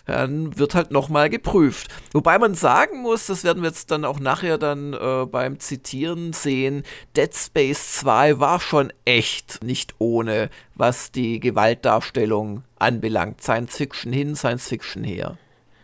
dann 0.06 0.58
wird 0.58 0.76
halt 0.76 0.92
nochmal 0.92 1.30
geprüft. 1.30 1.88
Wobei 2.14 2.38
man 2.38 2.56
sagen 2.56 3.02
muss, 3.02 3.28
das 3.28 3.44
werden 3.44 3.64
wir 3.64 3.70
jetzt 3.70 3.92
dann 3.92 4.06
auch 4.06 4.20
nachher 4.20 4.58
dann 4.58 4.94
äh, 4.94 5.26
beim 5.26 5.60
Zitieren 5.60 6.34
sehen, 6.34 6.84
Dead 7.16 7.34
Space 7.34 8.00
2 8.00 8.40
war 8.40 8.60
schon 8.60 8.92
echt 9.06 9.64
nicht 9.64 9.96
ohne, 10.00 10.50
was 10.76 11.12
die 11.12 11.40
Gewaltdarstellung 11.40 12.64
anbelangt. 12.80 13.42
Science 13.42 13.78
Fiction 13.78 14.14
hin, 14.14 14.36
Science 14.36 14.68
Fiction 14.68 15.04
her. 15.04 15.38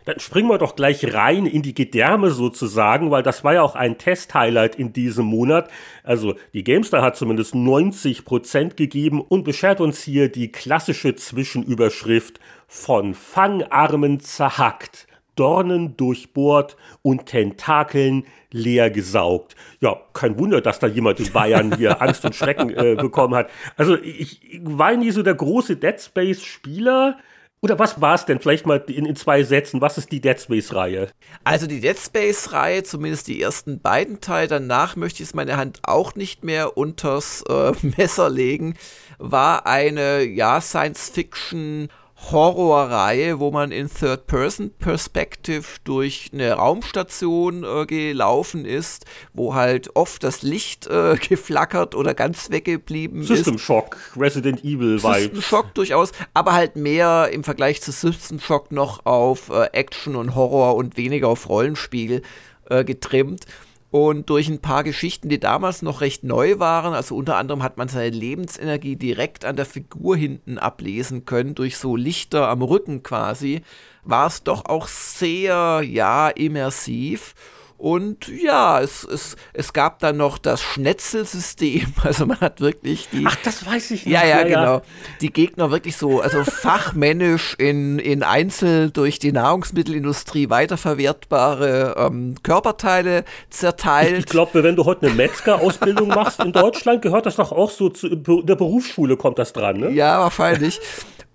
Dann 0.07 0.21
springen 0.21 0.47
wir 0.47 0.57
doch 0.57 0.77
gleich 0.77 1.13
rein 1.13 1.45
in 1.45 1.63
die 1.63 1.73
Gedärme 1.73 2.31
sozusagen, 2.31 3.11
weil 3.11 3.23
das 3.23 3.43
war 3.43 3.55
ja 3.55 3.61
auch 3.61 3.75
ein 3.75 3.97
Test-Highlight 3.97 4.75
in 4.75 4.93
diesem 4.93 5.25
Monat. 5.25 5.69
Also 6.01 6.35
die 6.53 6.63
Gamestar 6.63 7.01
hat 7.01 7.17
zumindest 7.17 7.55
90 7.55 8.23
Prozent 8.23 8.77
gegeben 8.77 9.19
und 9.19 9.43
beschert 9.43 9.81
uns 9.81 10.01
hier 10.01 10.29
die 10.29 10.49
klassische 10.49 11.15
Zwischenüberschrift 11.15 12.39
von 12.67 13.13
Fangarmen 13.13 14.19
zerhackt. 14.19 15.07
Dornen 15.37 15.95
durchbohrt 15.95 16.75
und 17.01 17.27
Tentakeln 17.27 18.25
leer 18.51 18.89
gesaugt. 18.89 19.55
Ja, 19.79 20.01
kein 20.13 20.37
Wunder, 20.37 20.61
dass 20.61 20.79
da 20.79 20.87
jemand 20.87 21.19
in 21.19 21.31
Bayern 21.31 21.77
hier 21.77 22.01
Angst 22.01 22.25
und 22.25 22.35
Schrecken 22.35 22.71
äh, 22.71 22.95
bekommen 22.95 23.35
hat. 23.35 23.49
Also 23.77 23.95
ich, 23.95 24.43
ich 24.43 24.59
war 24.63 24.95
nie 24.95 25.11
so 25.11 25.23
der 25.23 25.35
große 25.35 25.77
Dead 25.77 26.01
Space 26.01 26.43
Spieler. 26.43 27.17
Oder 27.59 27.79
was 27.79 27.99
war 27.99 28.13
es 28.13 28.25
denn? 28.25 28.39
Vielleicht 28.39 28.67
mal 28.67 28.83
in, 28.87 29.05
in, 29.05 29.15
zwei 29.15 29.43
Sätzen. 29.43 29.81
Was 29.81 29.97
ist 29.97 30.11
die 30.11 30.21
Dead 30.21 30.39
Space-Reihe? 30.39 31.09
Also 31.43 31.65
die 31.65 31.81
Dead 31.81 31.97
Space-Reihe, 31.97 32.83
zumindest 32.83 33.27
die 33.27 33.41
ersten 33.41 33.79
beiden 33.79 34.21
Teile, 34.21 34.47
danach 34.47 34.95
möchte 34.95 35.23
ich 35.23 35.33
meine 35.33 35.57
Hand 35.57 35.79
auch 35.81 36.13
nicht 36.13 36.43
mehr 36.43 36.77
unters 36.77 37.43
äh, 37.49 37.71
Messer 37.97 38.29
legen, 38.29 38.75
war 39.17 39.65
eine, 39.65 40.23
ja, 40.23 40.61
Science-Fiction- 40.61 41.89
Horrorreihe, 42.31 43.39
wo 43.39 43.51
man 43.51 43.71
in 43.71 43.89
Third-Person-Perspective 43.89 45.63
durch 45.83 46.31
eine 46.33 46.53
Raumstation 46.53 47.63
äh, 47.63 47.85
gelaufen 47.85 48.65
ist, 48.65 49.05
wo 49.33 49.53
halt 49.53 49.95
oft 49.95 50.23
das 50.23 50.41
Licht 50.41 50.87
äh, 50.87 51.15
geflackert 51.29 51.95
oder 51.95 52.13
ganz 52.13 52.49
weggeblieben 52.49 53.21
System 53.21 53.35
ist. 53.35 53.45
System 53.45 53.59
Shock, 53.59 53.97
Resident 54.17 54.63
Evil 54.63 55.01
Vibes. 55.01 55.21
System 55.21 55.41
Shock 55.41 55.73
durchaus, 55.75 56.11
aber 56.33 56.53
halt 56.53 56.75
mehr 56.75 57.29
im 57.31 57.43
Vergleich 57.43 57.81
zu 57.81 57.91
System 57.91 58.39
Shock 58.39 58.71
noch 58.71 59.05
auf 59.05 59.49
äh, 59.49 59.69
Action 59.71 60.15
und 60.15 60.35
Horror 60.35 60.75
und 60.75 60.97
weniger 60.97 61.29
auf 61.29 61.47
Rollenspiel 61.47 62.23
äh, 62.69 62.83
getrimmt. 62.83 63.45
Und 63.89 64.29
durch 64.29 64.49
ein 64.49 64.59
paar 64.59 64.83
Geschichten, 64.83 65.29
die 65.29 65.39
damals 65.39 65.81
noch 65.81 66.01
recht 66.01 66.23
neu 66.23 66.59
waren, 66.59 66.93
also 66.93 67.15
unter 67.15 67.37
anderem 67.37 67.63
hat 67.63 67.77
man 67.77 67.87
seine 67.87 68.09
Lebensenergie 68.09 68.97
direkt 68.97 69.45
an 69.45 69.55
der 69.55 69.65
Figur 69.65 70.17
hinten 70.17 70.57
ablesen 70.57 71.23
können, 71.23 71.55
durch 71.55 71.77
so 71.77 71.95
Lichter 71.95 72.49
am 72.49 72.61
Rücken 72.61 73.01
quasi, 73.01 73.61
war 74.03 74.27
es 74.27 74.43
doch 74.43 74.65
auch 74.65 74.87
sehr, 74.87 75.81
ja, 75.83 76.27
immersiv. 76.27 77.33
Und 77.77 78.27
ja, 78.29 78.81
es, 78.81 79.03
es, 79.03 79.35
es 79.53 79.71
gab 79.71 79.99
dann 79.99 80.17
noch 80.17 80.39
das 80.39 80.61
Schnetzelsystem. 80.61 81.93
Also 82.07 82.25
man 82.25 82.39
hat 82.39 82.61
wirklich 82.61 83.09
die. 83.11 83.25
Ach, 83.27 83.35
das 83.43 83.65
weiß 83.65 83.91
ich 83.91 84.05
nicht. 84.05 84.13
Ja, 84.13 84.23
ja, 84.23 84.39
ja 84.39 84.43
genau. 84.43 84.75
Ja. 84.75 84.81
Die 85.19 85.31
Gegner 85.31 85.71
wirklich 85.71 85.97
so, 85.97 86.21
also 86.21 86.45
fachmännisch 86.45 87.55
in, 87.55 87.99
in 87.99 88.23
Einzel 88.23 88.91
durch 88.91 89.19
die 89.19 89.33
Nahrungsmittelindustrie 89.33 90.49
weiterverwertbare 90.49 91.95
ähm, 91.97 92.35
Körperteile 92.43 93.25
zerteilt. 93.49 94.13
Ich, 94.13 94.19
ich 94.19 94.25
glaube, 94.27 94.63
wenn 94.63 94.77
du 94.77 94.85
heute 94.85 95.07
eine 95.07 95.15
Metzger-Ausbildung 95.15 96.07
machst 96.07 96.39
in 96.39 96.53
Deutschland, 96.53 97.01
gehört 97.01 97.25
das 97.25 97.35
doch 97.35 97.51
auch 97.51 97.71
so 97.71 97.89
zu 97.89 98.15
der 98.15 98.55
Berufsschule 98.55 99.17
kommt 99.17 99.37
das 99.37 99.51
dran, 99.51 99.79
ne? 99.79 99.91
Ja, 99.91 100.19
wahrscheinlich. 100.19 100.79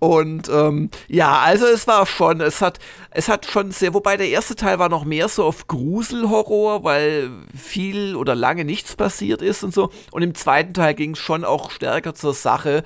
Und 0.03 0.49
ähm, 0.49 0.89
ja, 1.07 1.39
also 1.39 1.65
es 1.65 1.87
war 1.87 2.05
schon, 2.05 2.41
es 2.41 2.59
hat, 2.59 2.77
es 3.11 3.29
hat 3.29 3.45
schon 3.45 3.71
sehr, 3.71 3.93
wobei 3.93 4.17
der 4.17 4.27
erste 4.27 4.53
Teil 4.53 4.77
war 4.77 4.89
noch 4.89 5.05
mehr 5.05 5.29
so 5.29 5.45
auf 5.45 5.67
Gruselhorror, 5.67 6.83
weil 6.83 7.29
viel 7.57 8.17
oder 8.17 8.35
lange 8.35 8.65
nichts 8.65 8.97
passiert 8.97 9.41
ist 9.41 9.63
und 9.63 9.73
so. 9.73 9.91
Und 10.11 10.21
im 10.21 10.35
zweiten 10.35 10.73
Teil 10.73 10.93
ging 10.93 11.11
es 11.11 11.19
schon 11.19 11.45
auch 11.45 11.71
stärker 11.71 12.13
zur 12.13 12.33
Sache. 12.33 12.83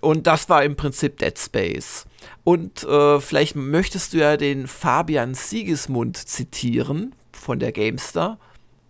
Und 0.00 0.26
das 0.26 0.48
war 0.48 0.64
im 0.64 0.74
Prinzip 0.74 1.18
Dead 1.18 1.38
Space. 1.38 2.06
Und 2.42 2.82
äh, 2.82 3.20
vielleicht 3.20 3.54
möchtest 3.54 4.12
du 4.12 4.16
ja 4.16 4.36
den 4.36 4.66
Fabian 4.66 5.34
Siegesmund 5.34 6.16
zitieren 6.16 7.14
von 7.30 7.60
der 7.60 7.70
Gamestar. 7.70 8.40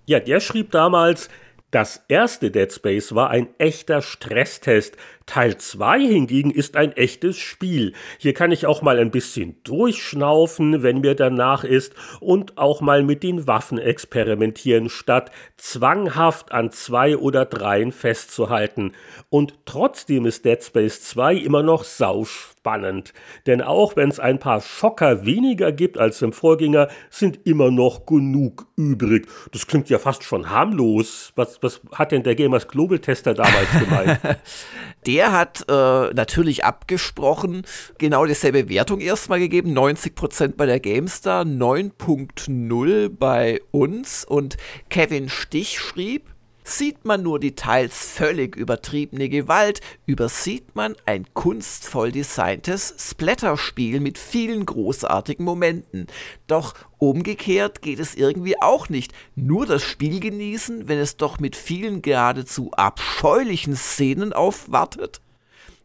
Ja, 0.06 0.20
der 0.20 0.40
schrieb 0.40 0.70
damals, 0.70 1.28
das 1.70 2.02
erste 2.08 2.50
Dead 2.50 2.72
Space 2.72 3.14
war 3.14 3.28
ein 3.28 3.48
echter 3.58 4.00
Stresstest. 4.00 4.96
Teil 5.28 5.58
2 5.58 6.00
hingegen 6.00 6.50
ist 6.50 6.74
ein 6.74 6.92
echtes 6.92 7.36
Spiel. 7.36 7.92
Hier 8.18 8.32
kann 8.32 8.50
ich 8.50 8.66
auch 8.66 8.80
mal 8.80 8.98
ein 8.98 9.10
bisschen 9.10 9.62
durchschnaufen, 9.62 10.82
wenn 10.82 11.02
mir 11.02 11.14
danach 11.14 11.64
ist, 11.64 11.94
und 12.18 12.56
auch 12.56 12.80
mal 12.80 13.02
mit 13.02 13.22
den 13.22 13.46
Waffen 13.46 13.78
experimentieren, 13.78 14.88
statt 14.88 15.30
zwanghaft 15.58 16.50
an 16.50 16.72
zwei 16.72 17.18
oder 17.18 17.44
dreien 17.44 17.92
festzuhalten. 17.92 18.92
Und 19.28 19.54
trotzdem 19.66 20.24
ist 20.24 20.46
Dead 20.46 20.64
Space 20.64 21.02
2 21.02 21.34
immer 21.34 21.62
noch 21.62 21.84
sausch 21.84 22.54
spannend. 22.68 23.14
Denn 23.46 23.62
auch 23.62 23.96
wenn 23.96 24.10
es 24.10 24.20
ein 24.20 24.38
paar 24.38 24.60
Schocker 24.60 25.24
weniger 25.24 25.72
gibt 25.72 25.96
als 25.96 26.20
im 26.22 26.32
Vorgänger, 26.32 26.88
sind 27.10 27.46
immer 27.46 27.70
noch 27.70 28.04
genug 28.04 28.66
übrig. 28.76 29.26
Das 29.52 29.66
klingt 29.66 29.88
ja 29.88 29.98
fast 29.98 30.22
schon 30.24 30.50
harmlos. 30.50 31.32
Was, 31.34 31.62
was 31.62 31.80
hat 31.92 32.12
denn 32.12 32.22
der 32.24 32.34
Gamers 32.34 32.68
Global 32.68 32.98
Tester 32.98 33.34
damals 33.34 33.70
gemeint? 33.78 34.20
der 35.18 35.32
hat 35.32 35.64
äh, 35.68 36.14
natürlich 36.14 36.64
abgesprochen, 36.64 37.62
genau 37.98 38.24
dieselbe 38.24 38.68
Wertung 38.68 39.00
erstmal 39.00 39.40
gegeben. 39.40 39.76
90% 39.76 40.54
bei 40.56 40.64
der 40.64 40.78
GameStar, 40.78 41.42
9.0 41.42 43.08
bei 43.08 43.60
uns. 43.72 44.24
Und 44.24 44.58
Kevin 44.90 45.28
Stich 45.28 45.80
schrieb, 45.80 46.30
Sieht 46.70 47.06
man 47.06 47.22
nur 47.22 47.40
die 47.40 47.54
teils 47.54 48.12
völlig 48.12 48.54
übertriebene 48.54 49.30
Gewalt, 49.30 49.80
übersieht 50.04 50.76
man 50.76 50.96
ein 51.06 51.24
kunstvoll 51.32 52.12
designtes 52.12 52.94
Splatterspiel 52.98 54.00
mit 54.00 54.18
vielen 54.18 54.66
großartigen 54.66 55.46
Momenten. 55.46 56.08
Doch 56.46 56.74
umgekehrt 56.98 57.80
geht 57.80 58.00
es 58.00 58.14
irgendwie 58.14 58.60
auch 58.60 58.90
nicht. 58.90 59.14
Nur 59.34 59.64
das 59.64 59.82
Spiel 59.82 60.20
genießen, 60.20 60.88
wenn 60.88 60.98
es 60.98 61.16
doch 61.16 61.38
mit 61.40 61.56
vielen 61.56 62.02
geradezu 62.02 62.70
abscheulichen 62.72 63.74
Szenen 63.74 64.34
aufwartet? 64.34 65.22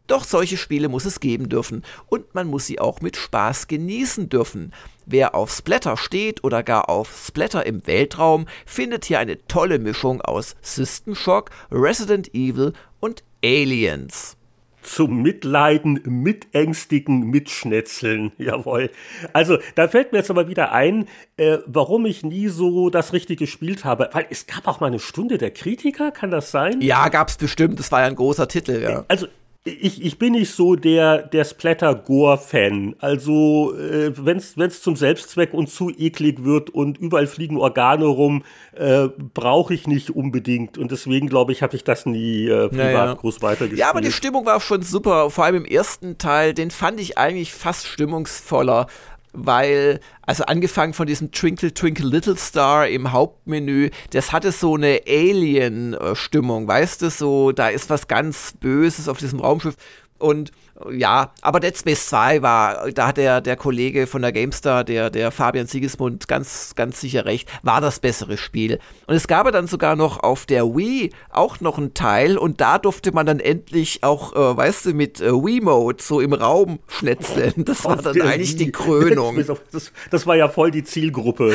Doch 0.06 0.24
solche 0.24 0.58
Spiele 0.58 0.88
muss 0.88 1.06
es 1.06 1.18
geben 1.20 1.48
dürfen 1.48 1.82
und 2.06 2.34
man 2.34 2.46
muss 2.46 2.66
sie 2.66 2.78
auch 2.78 3.00
mit 3.00 3.16
Spaß 3.16 3.68
genießen 3.68 4.28
dürfen. 4.28 4.72
Wer 5.06 5.34
auf 5.34 5.50
Splatter 5.50 5.96
steht 5.96 6.44
oder 6.44 6.62
gar 6.62 6.90
auf 6.90 7.24
Splatter 7.26 7.64
im 7.64 7.86
Weltraum, 7.86 8.46
findet 8.66 9.06
hier 9.06 9.18
eine 9.18 9.46
tolle 9.46 9.78
Mischung 9.78 10.20
aus 10.20 10.56
System 10.60 11.14
Shock, 11.14 11.50
Resident 11.70 12.34
Evil 12.34 12.74
und 13.00 13.24
Aliens 13.42 14.36
zum 14.84 15.22
Mitleiden, 15.22 16.00
Mitängstigen, 16.04 17.30
Mitschnetzeln. 17.30 18.32
Jawohl. 18.38 18.90
Also, 19.32 19.58
da 19.74 19.88
fällt 19.88 20.12
mir 20.12 20.18
jetzt 20.18 20.30
aber 20.30 20.48
wieder 20.48 20.72
ein, 20.72 21.08
äh, 21.36 21.58
warum 21.66 22.06
ich 22.06 22.22
nie 22.22 22.48
so 22.48 22.90
das 22.90 23.12
richtig 23.12 23.38
gespielt 23.38 23.84
habe. 23.84 24.10
Weil 24.12 24.26
es 24.30 24.46
gab 24.46 24.68
auch 24.68 24.80
mal 24.80 24.88
eine 24.88 24.98
Stunde 24.98 25.38
der 25.38 25.50
Kritiker, 25.50 26.10
kann 26.10 26.30
das 26.30 26.50
sein? 26.50 26.80
Ja, 26.80 27.08
gab's 27.08 27.36
bestimmt. 27.36 27.78
Das 27.78 27.90
war 27.90 28.00
ja 28.02 28.06
ein 28.06 28.16
großer 28.16 28.46
Titel, 28.46 28.82
ja. 28.82 29.04
Also, 29.08 29.26
ich, 29.66 30.04
ich 30.04 30.18
bin 30.18 30.32
nicht 30.32 30.52
so 30.52 30.76
der, 30.76 31.22
der 31.22 31.44
Splatter-Gore-Fan. 31.44 32.96
Also, 32.98 33.74
äh, 33.74 34.12
wenn 34.14 34.36
es 34.36 34.82
zum 34.82 34.94
Selbstzweck 34.94 35.54
und 35.54 35.70
zu 35.70 35.90
eklig 35.90 36.44
wird 36.44 36.68
und 36.68 36.98
überall 36.98 37.26
fliegen 37.26 37.56
Organe 37.56 38.04
rum, 38.04 38.44
äh, 38.74 39.08
brauche 39.32 39.72
ich 39.72 39.86
nicht 39.86 40.10
unbedingt. 40.10 40.76
Und 40.76 40.90
deswegen, 40.90 41.28
glaube 41.28 41.52
ich, 41.52 41.62
habe 41.62 41.76
ich 41.76 41.84
das 41.84 42.04
nie 42.04 42.46
äh, 42.46 42.68
privat 42.68 42.76
naja. 42.76 43.14
groß 43.14 43.40
weitergespielt. 43.40 43.78
Ja, 43.78 43.88
aber 43.88 44.02
die 44.02 44.12
Stimmung 44.12 44.44
war 44.44 44.60
schon 44.60 44.82
super. 44.82 45.30
Vor 45.30 45.44
allem 45.44 45.56
im 45.56 45.64
ersten 45.64 46.18
Teil, 46.18 46.52
den 46.52 46.70
fand 46.70 47.00
ich 47.00 47.16
eigentlich 47.16 47.54
fast 47.54 47.86
stimmungsvoller 47.86 48.86
weil, 49.34 50.00
also 50.22 50.44
angefangen 50.44 50.94
von 50.94 51.06
diesem 51.06 51.32
Twinkle 51.32 51.74
Twinkle 51.74 52.06
Little 52.06 52.36
Star 52.36 52.88
im 52.88 53.12
Hauptmenü, 53.12 53.90
das 54.10 54.32
hatte 54.32 54.52
so 54.52 54.76
eine 54.76 55.00
Alien-Stimmung, 55.06 56.66
weißt 56.66 57.02
du, 57.02 57.10
so, 57.10 57.52
da 57.52 57.68
ist 57.68 57.90
was 57.90 58.08
ganz 58.08 58.54
Böses 58.58 59.08
auf 59.08 59.18
diesem 59.18 59.40
Raumschiff. 59.40 59.76
Und 60.18 60.52
ja, 60.90 61.32
aber 61.40 61.60
Dead 61.60 61.76
Space 61.76 62.06
2 62.06 62.42
war, 62.42 62.90
da 62.90 63.08
hat 63.08 63.16
der, 63.16 63.40
der 63.40 63.56
Kollege 63.56 64.08
von 64.08 64.22
der 64.22 64.32
GameStar, 64.32 64.82
der, 64.82 65.08
der 65.08 65.30
Fabian 65.30 65.66
Siegesmund, 65.66 66.26
ganz, 66.26 66.74
ganz 66.74 67.00
sicher 67.00 67.24
recht, 67.24 67.48
war 67.62 67.80
das 67.80 68.00
bessere 68.00 68.36
Spiel. 68.36 68.80
Und 69.06 69.14
es 69.14 69.28
gab 69.28 69.50
dann 69.52 69.68
sogar 69.68 69.94
noch 69.94 70.20
auf 70.22 70.46
der 70.46 70.64
Wii 70.64 71.10
auch 71.30 71.60
noch 71.60 71.78
einen 71.78 71.94
Teil 71.94 72.36
und 72.36 72.60
da 72.60 72.78
durfte 72.78 73.12
man 73.12 73.24
dann 73.24 73.38
endlich 73.38 74.02
auch, 74.02 74.34
äh, 74.34 74.56
weißt 74.56 74.86
du, 74.86 74.94
mit 74.94 75.20
äh, 75.20 75.32
Wii-Mode 75.32 76.02
so 76.02 76.20
im 76.20 76.32
Raum 76.32 76.80
schnetzeln. 76.88 77.64
Das 77.64 77.84
war 77.84 77.96
dann 77.96 78.20
eigentlich 78.22 78.58
Wii. 78.58 78.64
die 78.64 78.72
Krönung. 78.72 79.36
Das, 79.70 79.92
das, 80.10 80.26
war 80.26 80.34
ja 80.34 80.48
voll 80.48 80.70
die 80.70 80.82
Zielgruppe. 80.82 81.54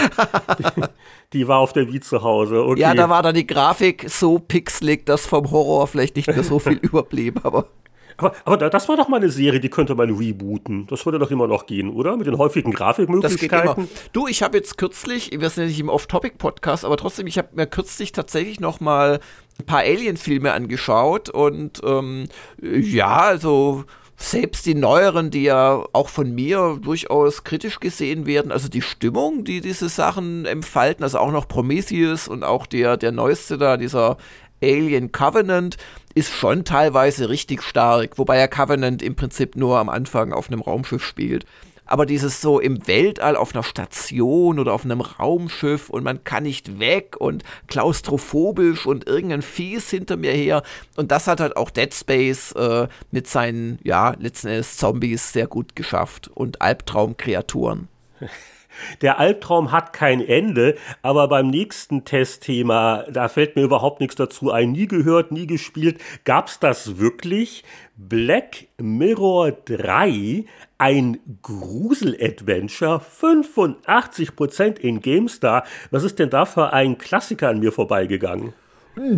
die, 1.34 1.47
war 1.47 1.59
auf 1.59 1.74
der 1.74 1.91
Wii 1.91 1.99
zu 1.99 2.22
Hause. 2.22 2.63
Okay. 2.63 2.80
Ja, 2.80 2.93
da 2.93 3.09
war 3.09 3.22
dann 3.22 3.36
die 3.36 3.47
Grafik 3.47 4.05
so 4.07 4.39
pixelig, 4.39 5.05
dass 5.05 5.26
vom 5.26 5.51
Horror 5.51 5.88
vielleicht 5.88 6.15
nicht 6.15 6.28
mehr 6.28 6.43
so 6.43 6.59
viel 6.59 6.74
überblieb, 6.82 7.43
aber. 7.43 7.67
Aber, 8.20 8.36
aber 8.45 8.70
das 8.70 8.89
war 8.89 8.97
doch 8.97 9.07
mal 9.07 9.17
eine 9.17 9.30
Serie, 9.30 9.59
die 9.59 9.70
könnte 9.70 9.95
man 9.95 10.09
rebooten. 10.09 10.88
Das 10.88 11.05
würde 11.05 11.20
doch 11.20 11.32
immer 11.32 11.47
noch 11.47 11.65
gehen, 11.65 11.89
oder? 11.89 12.17
Mit 12.17 12.28
den 12.28 12.38
häufigen 12.38 12.72
Grafikmöglichkeiten. 12.72 13.88
Du, 14.13 14.28
ich 14.28 14.43
habe 14.43 14.57
jetzt 14.57 14.78
kürzlich, 14.78 15.32
wir 15.32 15.49
sind 15.49 15.63
ja 15.63 15.70
nicht 15.70 15.80
im 15.80 15.89
Off-Topic-Podcast, 15.89 16.86
aber 16.86 16.97
trotzdem, 16.97 17.28
ich 17.28 17.38
habe 17.38 17.49
mir 17.53 17.65
kürzlich 17.65 18.11
tatsächlich 18.11 18.59
noch 18.59 18.80
mal 18.80 19.20
ein 19.57 19.65
paar 19.65 19.80
Alien-Filme 19.80 20.51
angeschaut 20.51 21.30
und 21.30 21.82
ähm, 21.84 22.28
ja, 22.61 23.17
also 23.17 23.86
selbst 24.17 24.65
die 24.65 24.76
neueren, 24.76 25.32
die 25.32 25.43
ja 25.43 25.86
auch 25.93 26.09
von 26.09 26.36
mir 26.36 26.78
durchaus 26.82 27.45
kritisch 27.45 27.80
gesehen 27.80 28.26
werden, 28.26 28.51
also 28.51 28.67
die 28.67 28.82
Stimmung, 28.82 29.45
die 29.45 29.61
diese 29.61 29.88
Sachen 29.88 30.45
entfalten, 30.45 31.03
also 31.03 31.20
auch 31.20 31.32
noch 31.32 31.47
Prometheus 31.47 32.28
und 32.28 32.43
auch 32.43 32.65
der, 32.65 32.97
der 32.97 33.13
neueste 33.13 33.57
da, 33.57 33.78
dieser 33.78 34.17
Alien 34.61 35.13
Covenant 35.13 35.78
ist 36.16 36.32
schon 36.34 36.66
teilweise 36.66 37.30
richtig 37.30 37.62
stark, 37.62 38.18
wobei 38.18 38.38
ja 38.38 38.47
Covenant 38.47 39.01
im 39.01 39.16
Prinzip 39.16 39.55
nur 39.55 39.78
am 39.78 39.89
Anfang 39.89 40.34
auf 40.34 40.47
einem 40.47 40.62
Raumschiff 40.62 41.05
spielt. 41.05 41.45
Aber 41.86 42.05
dieses 42.05 42.39
so 42.39 42.60
im 42.60 42.88
Weltall 42.88 43.36
auf 43.36 43.55
einer 43.55 43.64
Station 43.64 44.60
oder 44.60 44.74
auf 44.74 44.86
einem 44.86 45.01
Raumschiff 45.01 45.89
und 45.89 46.03
man 46.03 46.24
kann 46.24 46.43
nicht 46.43 46.80
weg 46.80 47.16
und 47.18 47.43
klaustrophobisch 47.68 48.86
und 48.86 49.07
irgendein 49.07 49.41
Fies 49.41 49.89
hinter 49.89 50.16
mir 50.16 50.32
her. 50.32 50.62
Und 50.97 51.12
das 51.12 51.26
hat 51.26 51.39
halt 51.39 51.57
auch 51.57 51.72
Dead 51.72 51.91
Space 51.91 52.51
äh, 52.51 52.88
mit 53.10 53.28
seinen, 53.28 53.80
ja, 53.84 54.12
letzten 54.20 54.49
Endes 54.49 54.78
Zombies 54.78 55.34
sehr 55.34 55.47
gut 55.47 55.76
geschafft 55.76 56.28
und 56.28 56.62
Albtraumkreaturen. 56.62 57.88
Der 59.01 59.19
Albtraum 59.19 59.71
hat 59.71 59.93
kein 59.93 60.21
Ende, 60.21 60.75
aber 61.01 61.27
beim 61.27 61.49
nächsten 61.49 62.05
Testthema, 62.05 63.05
da 63.09 63.27
fällt 63.27 63.55
mir 63.55 63.63
überhaupt 63.63 63.99
nichts 63.99 64.15
dazu 64.15 64.51
ein. 64.51 64.71
Nie 64.71 64.88
gehört, 64.88 65.32
nie 65.32 65.47
gespielt. 65.47 65.99
Gab's 66.25 66.59
das 66.59 66.97
wirklich? 66.97 67.63
Black 67.97 68.67
Mirror 68.77 69.51
3, 69.51 70.45
ein 70.77 71.19
Grusel-Adventure, 71.41 73.01
85% 73.21 74.80
in 74.80 75.01
GameStar. 75.01 75.65
Was 75.91 76.03
ist 76.03 76.17
denn 76.19 76.30
da 76.30 76.45
für 76.45 76.71
ein 76.71 76.97
Klassiker 76.97 77.49
an 77.49 77.59
mir 77.59 77.73
vorbeigegangen? 77.73 78.53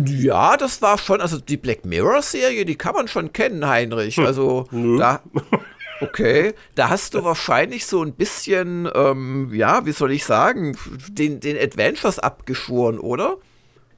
Ja, 0.06 0.56
das 0.56 0.82
war 0.82 0.98
schon, 0.98 1.20
also 1.20 1.38
die 1.38 1.56
Black 1.56 1.84
Mirror-Serie, 1.84 2.64
die 2.64 2.76
kann 2.76 2.94
man 2.94 3.08
schon 3.08 3.32
kennen, 3.32 3.66
Heinrich. 3.66 4.16
Hm. 4.16 4.26
Also 4.26 4.66
hm, 4.70 4.98
da. 4.98 5.20
Okay, 6.02 6.54
da 6.74 6.88
hast 6.88 7.14
du 7.14 7.22
wahrscheinlich 7.22 7.86
so 7.86 8.02
ein 8.02 8.12
bisschen, 8.12 8.88
ähm, 8.94 9.54
ja, 9.54 9.86
wie 9.86 9.92
soll 9.92 10.12
ich 10.12 10.24
sagen, 10.24 10.76
den, 11.08 11.38
den 11.38 11.56
Adventures 11.56 12.18
abgeschworen, 12.18 12.98
oder? 12.98 13.36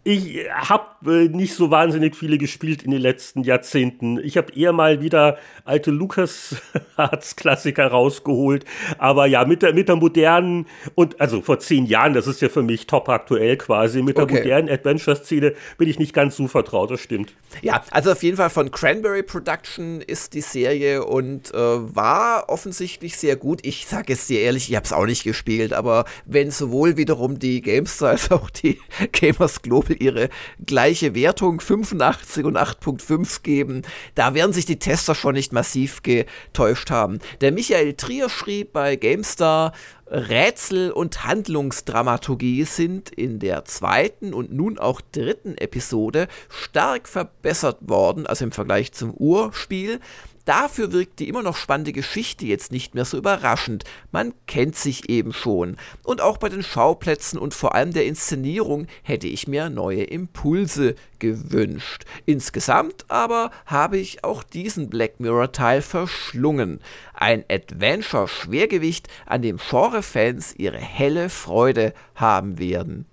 Ich 0.06 0.46
habe 0.50 0.84
äh, 1.06 1.28
nicht 1.28 1.54
so 1.54 1.70
wahnsinnig 1.70 2.14
viele 2.14 2.36
gespielt 2.36 2.82
in 2.82 2.90
den 2.90 3.00
letzten 3.00 3.42
Jahrzehnten. 3.42 4.18
Ich 4.18 4.36
habe 4.36 4.52
eher 4.52 4.74
mal 4.74 5.00
wieder 5.00 5.38
alte 5.64 5.90
Lucas-Klassiker 5.90 7.86
rausgeholt. 7.86 8.66
Aber 8.98 9.24
ja, 9.24 9.46
mit 9.46 9.62
der, 9.62 9.72
mit 9.72 9.88
der 9.88 9.96
modernen 9.96 10.66
und 10.94 11.18
also 11.22 11.40
vor 11.40 11.58
zehn 11.58 11.86
Jahren, 11.86 12.12
das 12.12 12.26
ist 12.26 12.42
ja 12.42 12.50
für 12.50 12.62
mich 12.62 12.86
top 12.86 13.08
aktuell 13.08 13.56
quasi, 13.56 14.02
mit 14.02 14.18
der 14.18 14.24
okay. 14.24 14.34
modernen 14.34 14.68
Adventure-Szene 14.68 15.54
bin 15.78 15.88
ich 15.88 15.98
nicht 15.98 16.12
ganz 16.12 16.36
so 16.36 16.48
vertraut, 16.48 16.90
das 16.90 17.00
stimmt. 17.00 17.32
Ja, 17.62 17.82
also 17.90 18.12
auf 18.12 18.22
jeden 18.22 18.36
Fall 18.36 18.50
von 18.50 18.70
Cranberry 18.70 19.22
Production 19.22 20.02
ist 20.02 20.34
die 20.34 20.42
Serie 20.42 21.06
und 21.06 21.54
äh, 21.54 21.56
war 21.56 22.50
offensichtlich 22.50 23.16
sehr 23.16 23.36
gut. 23.36 23.64
Ich 23.64 23.86
sage 23.86 24.12
es 24.12 24.26
dir 24.26 24.40
ehrlich, 24.40 24.68
ich 24.68 24.76
habe 24.76 24.84
es 24.84 24.92
auch 24.92 25.06
nicht 25.06 25.24
gespielt, 25.24 25.72
aber 25.72 26.04
wenn 26.26 26.50
sowohl 26.50 26.98
wiederum 26.98 27.38
die 27.38 27.62
GameStar 27.62 28.10
als 28.10 28.30
auch 28.30 28.50
die 28.50 28.78
Gamers 29.12 29.62
Global 29.62 29.93
ihre 29.94 30.28
gleiche 30.64 31.14
Wertung 31.14 31.60
85 31.60 32.44
und 32.44 32.56
8.5 32.56 33.42
geben. 33.42 33.82
Da 34.14 34.34
werden 34.34 34.52
sich 34.52 34.66
die 34.66 34.78
Tester 34.78 35.14
schon 35.14 35.34
nicht 35.34 35.52
massiv 35.52 36.02
getäuscht 36.02 36.90
haben. 36.90 37.18
Der 37.40 37.52
Michael 37.52 37.94
Trier 37.94 38.28
schrieb 38.28 38.72
bei 38.72 38.96
GameStar, 38.96 39.72
Rätsel 40.06 40.92
und 40.92 41.24
Handlungsdramaturgie 41.24 42.64
sind 42.64 43.10
in 43.10 43.38
der 43.38 43.64
zweiten 43.64 44.34
und 44.34 44.52
nun 44.52 44.78
auch 44.78 45.00
dritten 45.00 45.56
Episode 45.56 46.28
stark 46.48 47.08
verbessert 47.08 47.78
worden, 47.80 48.26
also 48.26 48.44
im 48.44 48.52
Vergleich 48.52 48.92
zum 48.92 49.12
Urspiel. 49.12 50.00
Dafür 50.44 50.92
wirkt 50.92 51.20
die 51.20 51.28
immer 51.28 51.42
noch 51.42 51.56
spannende 51.56 51.92
Geschichte 51.92 52.44
jetzt 52.44 52.70
nicht 52.70 52.94
mehr 52.94 53.06
so 53.06 53.16
überraschend. 53.16 53.84
Man 54.12 54.34
kennt 54.46 54.76
sich 54.76 55.08
eben 55.08 55.32
schon. 55.32 55.76
Und 56.02 56.20
auch 56.20 56.36
bei 56.36 56.50
den 56.50 56.62
Schauplätzen 56.62 57.38
und 57.38 57.54
vor 57.54 57.74
allem 57.74 57.92
der 57.92 58.04
Inszenierung 58.04 58.86
hätte 59.02 59.26
ich 59.26 59.48
mir 59.48 59.70
neue 59.70 60.04
Impulse 60.04 60.96
gewünscht. 61.18 62.04
Insgesamt 62.26 63.06
aber 63.08 63.50
habe 63.64 63.96
ich 63.96 64.22
auch 64.22 64.42
diesen 64.42 64.90
Black 64.90 65.18
Mirror 65.18 65.52
Teil 65.52 65.80
verschlungen. 65.80 66.80
Ein 67.14 67.44
Adventure-Schwergewicht, 67.50 69.08
an 69.24 69.40
dem 69.40 69.56
Genre-Fans 69.56 70.56
ihre 70.58 70.78
helle 70.78 71.30
Freude 71.30 71.94
haben 72.14 72.58
werden. 72.58 73.06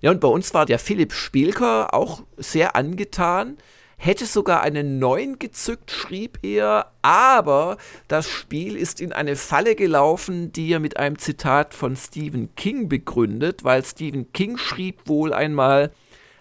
Ja, 0.00 0.12
und 0.12 0.20
bei 0.20 0.28
uns 0.28 0.54
war 0.54 0.66
der 0.66 0.78
Philipp 0.78 1.12
Spielker 1.12 1.92
auch 1.92 2.22
sehr 2.36 2.76
angetan 2.76 3.56
hätte 3.96 4.26
sogar 4.26 4.62
einen 4.62 4.98
neuen 4.98 5.38
gezückt, 5.38 5.90
schrieb 5.90 6.38
er, 6.42 6.92
aber 7.02 7.78
das 8.08 8.28
Spiel 8.28 8.76
ist 8.76 9.00
in 9.00 9.12
eine 9.12 9.36
Falle 9.36 9.74
gelaufen, 9.74 10.52
die 10.52 10.70
er 10.72 10.80
mit 10.80 10.96
einem 10.96 11.18
Zitat 11.18 11.74
von 11.74 11.96
Stephen 11.96 12.54
King 12.54 12.88
begründet, 12.88 13.64
weil 13.64 13.84
Stephen 13.84 14.32
King 14.32 14.58
schrieb 14.58 15.08
wohl 15.08 15.32
einmal, 15.32 15.92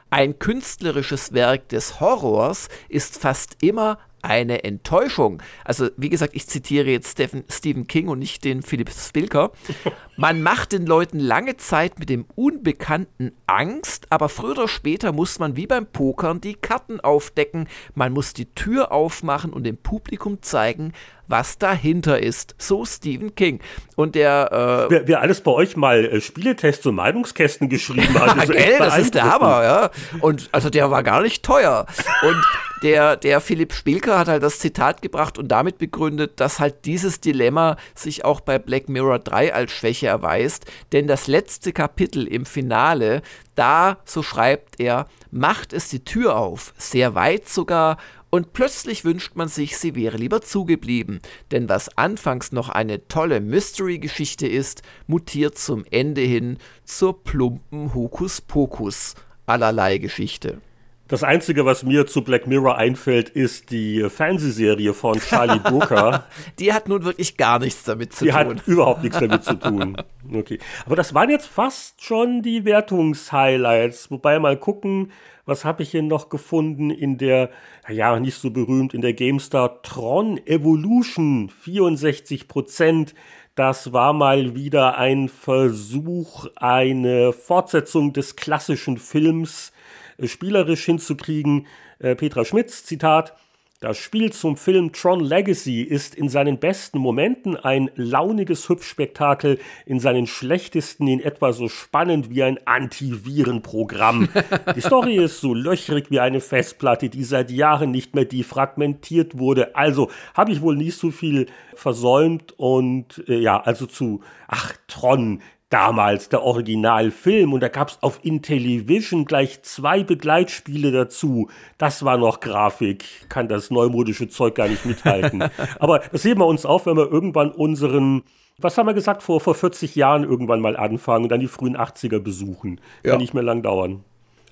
ein 0.09 0.37
künstlerisches 0.39 1.33
Werk 1.33 1.69
des 1.69 1.99
Horrors 1.99 2.69
ist 2.89 3.17
fast 3.17 3.57
immer 3.61 3.97
eine 4.25 4.63
Enttäuschung. 4.63 5.41
Also, 5.63 5.89
wie 5.97 6.09
gesagt, 6.09 6.35
ich 6.35 6.47
zitiere 6.47 6.89
jetzt 6.89 7.11
Stephen, 7.11 7.43
Stephen 7.49 7.87
King 7.87 8.07
und 8.07 8.19
nicht 8.19 8.43
den 8.43 8.61
Philipp 8.61 8.89
Spilker. 8.91 9.51
Man 10.17 10.41
macht 10.41 10.71
den 10.71 10.85
Leuten 10.85 11.19
lange 11.19 11.57
Zeit 11.57 11.99
mit 11.99 12.09
dem 12.09 12.25
Unbekannten 12.35 13.33
Angst, 13.47 14.07
aber 14.09 14.29
früher 14.29 14.51
oder 14.51 14.67
später 14.67 15.11
muss 15.11 15.39
man 15.39 15.57
wie 15.57 15.67
beim 15.67 15.85
Pokern 15.85 16.39
die 16.39 16.53
Karten 16.53 17.01
aufdecken. 17.01 17.67
Man 17.95 18.13
muss 18.13 18.33
die 18.33 18.45
Tür 18.45 18.93
aufmachen 18.93 19.51
und 19.51 19.65
dem 19.65 19.75
Publikum 19.75 20.41
zeigen, 20.41 20.93
was 21.27 21.57
dahinter 21.57 22.21
ist. 22.21 22.55
So 22.57 22.85
Stephen 22.85 23.35
King. 23.35 23.59
Und 23.95 24.15
der. 24.15 24.87
Äh, 24.89 24.91
wer, 24.91 25.07
wer, 25.07 25.21
alles 25.21 25.41
bei 25.41 25.51
euch 25.51 25.75
mal 25.75 26.05
äh, 26.05 26.21
Spieletests 26.21 26.85
und 26.85 26.95
Meinungskästen 26.95 27.69
geschrieben 27.69 28.19
hat. 28.19 28.37
ist 28.43 28.51
Gell, 28.51 28.77
das 28.79 28.97
ist 28.97 29.15
der 29.15 29.31
Hammer, 29.31 29.63
ja. 29.63 29.89
Und 30.21 30.49
also 30.51 30.69
der 30.69 30.91
war 30.91 31.03
gar 31.03 31.21
nicht 31.21 31.43
teuer. 31.43 31.85
Und 32.21 32.43
der, 32.83 33.15
der 33.15 33.41
Philipp 33.41 33.73
Spielker 33.73 34.19
hat 34.19 34.27
halt 34.27 34.43
das 34.43 34.59
Zitat 34.59 35.01
gebracht 35.01 35.39
und 35.39 35.47
damit 35.47 35.77
begründet, 35.77 36.39
dass 36.39 36.59
halt 36.59 36.85
dieses 36.85 37.19
Dilemma 37.19 37.77
sich 37.95 38.25
auch 38.25 38.41
bei 38.41 38.59
Black 38.59 38.89
Mirror 38.89 39.19
3 39.19 39.53
als 39.53 39.71
Schwäche 39.71 40.07
erweist. 40.07 40.65
Denn 40.91 41.07
das 41.07 41.27
letzte 41.27 41.73
Kapitel 41.73 42.27
im 42.27 42.45
Finale, 42.45 43.21
da, 43.55 43.97
so 44.05 44.21
schreibt 44.21 44.79
er, 44.79 45.07
macht 45.31 45.73
es 45.73 45.89
die 45.89 46.03
Tür 46.03 46.37
auf, 46.37 46.73
sehr 46.77 47.15
weit 47.15 47.47
sogar, 47.49 47.97
und 48.35 48.51
plötzlich 48.51 49.05
wünscht 49.05 49.37
man 49.37 49.47
sich, 49.47 49.77
sie 49.77 49.95
wäre 49.95 50.17
lieber 50.17 50.41
zugeblieben, 50.41 51.21
denn 51.51 51.69
was 51.69 51.97
anfangs 51.97 52.51
noch 52.51 52.67
eine 52.67 53.07
tolle 53.07 53.39
Mystery-Geschichte 53.39 54.45
ist, 54.45 54.81
mutiert 55.07 55.57
zum 55.57 55.85
Ende 55.89 56.19
hin 56.19 56.57
zur 56.83 57.23
plumpen 57.23 57.93
Hokuspokus 57.93 59.15
allerlei 59.45 59.99
Geschichte. 59.99 60.59
Das 61.07 61.23
Einzige, 61.23 61.65
was 61.65 61.83
mir 61.83 62.07
zu 62.07 62.25
Black 62.25 62.45
Mirror 62.45 62.77
einfällt, 62.77 63.29
ist 63.29 63.71
die 63.71 64.05
Fernsehserie 64.09 64.93
von 64.93 65.17
Charlie 65.17 65.59
Brooker. 65.63 66.25
die 66.59 66.73
hat 66.73 66.89
nun 66.89 67.05
wirklich 67.05 67.37
gar 67.37 67.59
nichts 67.59 67.83
damit 67.83 68.11
zu 68.11 68.25
die 68.25 68.31
tun. 68.31 68.39
Die 68.39 68.49
hat 68.49 68.67
überhaupt 68.67 69.03
nichts 69.03 69.19
damit 69.19 69.45
zu 69.45 69.53
tun. 69.53 69.95
Okay. 70.33 70.57
Aber 70.87 70.95
das 70.95 71.13
waren 71.13 71.29
jetzt 71.29 71.45
fast 71.45 72.03
schon 72.03 72.41
die 72.41 72.65
Wertungshighlights. 72.65 74.09
Wobei 74.09 74.39
mal 74.39 74.57
gucken, 74.57 75.11
was 75.45 75.63
habe 75.63 75.83
ich 75.83 75.91
hier 75.91 76.01
noch 76.01 76.29
gefunden 76.29 76.89
in 76.89 77.17
der, 77.17 77.49
ja, 77.89 78.19
nicht 78.19 78.35
so 78.35 78.49
berühmt, 78.49 78.93
in 78.93 79.01
der 79.01 79.13
GameStar 79.13 79.81
Tron 79.83 80.39
Evolution 80.45 81.49
64 81.49 82.47
Prozent. 82.47 83.13
Das 83.53 83.93
war 83.93 84.13
mal 84.13 84.55
wieder 84.55 84.97
ein 84.97 85.29
Versuch, 85.29 86.47
eine 86.55 87.31
Fortsetzung 87.31 88.11
des 88.11 88.35
klassischen 88.35 88.97
Films 88.97 89.71
äh, 90.17 90.27
spielerisch 90.27 90.85
hinzukriegen. 90.85 91.67
Äh, 91.99 92.15
Petra 92.15 92.43
Schmitz, 92.43 92.83
Zitat, 92.83 93.35
das 93.81 93.97
Spiel 93.97 94.31
zum 94.31 94.55
Film 94.55 94.93
Tron 94.93 95.19
Legacy 95.19 95.81
ist 95.81 96.15
in 96.15 96.29
seinen 96.29 96.59
besten 96.59 96.97
Momenten 96.97 97.57
ein 97.57 97.91
launiges 97.95 98.69
Hüpfspektakel, 98.69 99.59
in 99.85 99.99
seinen 99.99 100.27
schlechtesten 100.27 101.07
in 101.07 101.19
etwa 101.19 101.51
so 101.51 101.67
spannend 101.67 102.29
wie 102.29 102.43
ein 102.43 102.57
Antivirenprogramm. 102.65 104.29
Die 104.75 104.81
Story 104.81 105.17
ist 105.17 105.41
so 105.41 105.53
löchrig 105.53 106.09
wie 106.09 106.21
eine 106.21 106.39
Festplatte, 106.39 107.09
die 107.09 107.25
seit 107.25 107.51
Jahren 107.51 107.91
nicht 107.91 108.15
mehr 108.15 108.25
defragmentiert 108.25 109.37
wurde. 109.37 109.75
Also 109.75 110.09
habe 110.33 110.53
ich 110.53 110.61
wohl 110.61 110.77
nicht 110.77 110.97
so 110.97 111.11
viel 111.11 111.47
versäumt 111.75 112.53
und 112.57 113.25
äh, 113.27 113.39
ja, 113.39 113.59
also 113.59 113.87
zu, 113.87 114.21
ach, 114.47 114.73
Tron, 114.87 115.41
damals 115.69 116.29
der 116.29 116.43
Originalfilm 116.43 117.53
und 117.53 117.61
da 117.61 117.69
gab 117.69 117.89
es 117.89 117.97
auf 118.01 118.19
Intellivision 118.23 119.25
gleich 119.25 119.63
zwei 119.63 120.03
Begleitspiele 120.03 120.91
dazu. 120.91 121.49
Das 121.77 122.05
war 122.05 122.17
noch 122.17 122.39
Grafik, 122.39 123.05
kann 123.29 123.47
das 123.47 123.71
neumodische 123.71 124.27
Zeug 124.27 124.55
gar 124.55 124.67
nicht 124.67 124.85
mithalten. 124.85 125.43
Aber 125.79 125.99
das 125.99 126.23
heben 126.23 126.39
wir 126.41 126.47
uns 126.47 126.65
auf, 126.65 126.85
wenn 126.85 126.97
wir 126.97 127.11
irgendwann 127.11 127.51
unseren, 127.51 128.23
was 128.57 128.77
haben 128.77 128.87
wir 128.87 128.93
gesagt, 128.93 129.23
vor, 129.23 129.41
vor 129.41 129.55
40 129.55 129.95
Jahren 129.95 130.23
irgendwann 130.23 130.61
mal 130.61 130.77
anfangen 130.77 131.23
und 131.23 131.29
dann 131.29 131.39
die 131.39 131.47
frühen 131.47 131.75
80er 131.75 132.19
besuchen. 132.19 132.79
Ja. 133.03 133.11
Kann 133.11 133.21
nicht 133.21 133.33
mehr 133.33 133.43
lang 133.43 133.63
dauern. 133.63 134.03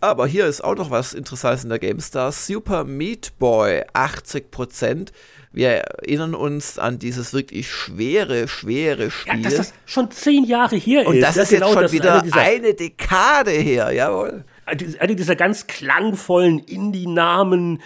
Aber 0.03 0.27
hier 0.27 0.47
ist 0.47 0.61
auch 0.61 0.75
noch 0.75 0.91
was 0.91 1.13
Interessantes 1.13 1.63
in 1.63 1.69
der 1.69 1.79
GameStar. 1.79 2.33
Super 2.33 2.83
Meat 2.83 3.39
Boy, 3.39 3.83
80%. 3.93 5.13
Wir 5.53 5.69
erinnern 5.69 6.35
uns 6.35 6.77
an 6.77 6.99
dieses 6.99 7.31
wirklich 7.31 7.71
schwere, 7.71 8.49
schwere 8.49 9.09
Spiel. 9.11 9.37
Ja, 9.37 9.43
dass 9.43 9.55
das 9.55 9.73
schon 9.85 10.11
zehn 10.11 10.43
Jahre 10.43 10.75
her 10.75 11.07
Und 11.07 11.13
ist. 11.13 11.15
Und 11.15 11.21
das 11.21 11.37
ist 11.37 11.51
ja, 11.53 11.59
genau, 11.59 11.79
jetzt 11.79 11.91
schon 11.91 11.91
wieder 11.93 12.21
eine, 12.21 12.33
eine 12.33 12.73
Dekade 12.73 13.51
her, 13.51 13.93
jawohl 13.93 14.43
eine 14.65 15.15
dieser 15.15 15.35
ganz 15.35 15.67
klangvollen 15.67 16.59
Indie-Namen. 16.59 17.81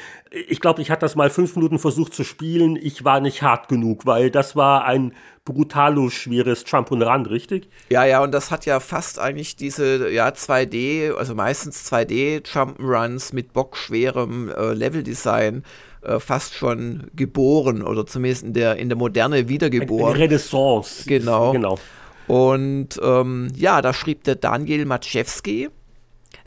Ich 0.47 0.59
glaube, 0.59 0.81
ich 0.81 0.91
hatte 0.91 1.01
das 1.01 1.15
mal 1.15 1.29
fünf 1.29 1.55
Minuten 1.55 1.79
versucht 1.79 2.13
zu 2.13 2.23
spielen. 2.23 2.75
Ich 2.75 3.03
war 3.03 3.19
nicht 3.19 3.41
hart 3.41 3.67
genug, 3.67 4.05
weil 4.05 4.29
das 4.29 4.55
war 4.55 4.85
ein 4.85 5.13
brutalo 5.47 6.09
schweres 6.09 6.65
Jump 6.67 6.91
und 6.91 7.01
Run, 7.01 7.25
richtig? 7.25 7.69
Ja, 7.89 8.03
ja, 8.03 8.21
und 8.21 8.33
das 8.33 8.51
hat 8.51 8.65
ja 8.65 8.81
fast 8.81 9.17
eigentlich 9.17 9.55
diese 9.55 10.11
ja 10.11 10.27
2D, 10.27 11.13
also 11.13 11.35
meistens 11.35 11.89
2D 11.89 12.45
Jump'n'Runs 12.45 13.33
mit 13.33 13.53
bockschwerem 13.53 14.49
äh, 14.49 14.73
Leveldesign 14.73 15.63
äh, 16.01 16.19
fast 16.19 16.53
schon 16.53 17.07
geboren 17.15 17.81
oder 17.81 18.05
zumindest 18.05 18.43
in 18.43 18.53
der 18.53 18.75
in 18.75 18.89
der 18.89 18.97
Moderne 18.97 19.47
wiedergeboren. 19.47 20.13
Eine 20.13 20.23
Renaissance. 20.25 21.07
Genau. 21.07 21.53
Genau. 21.53 21.79
Und 22.27 22.99
ähm, 23.01 23.47
ja, 23.55 23.81
da 23.81 23.93
schrieb 23.93 24.25
der 24.25 24.35
Daniel 24.35 24.85
Matschewski, 24.85 25.69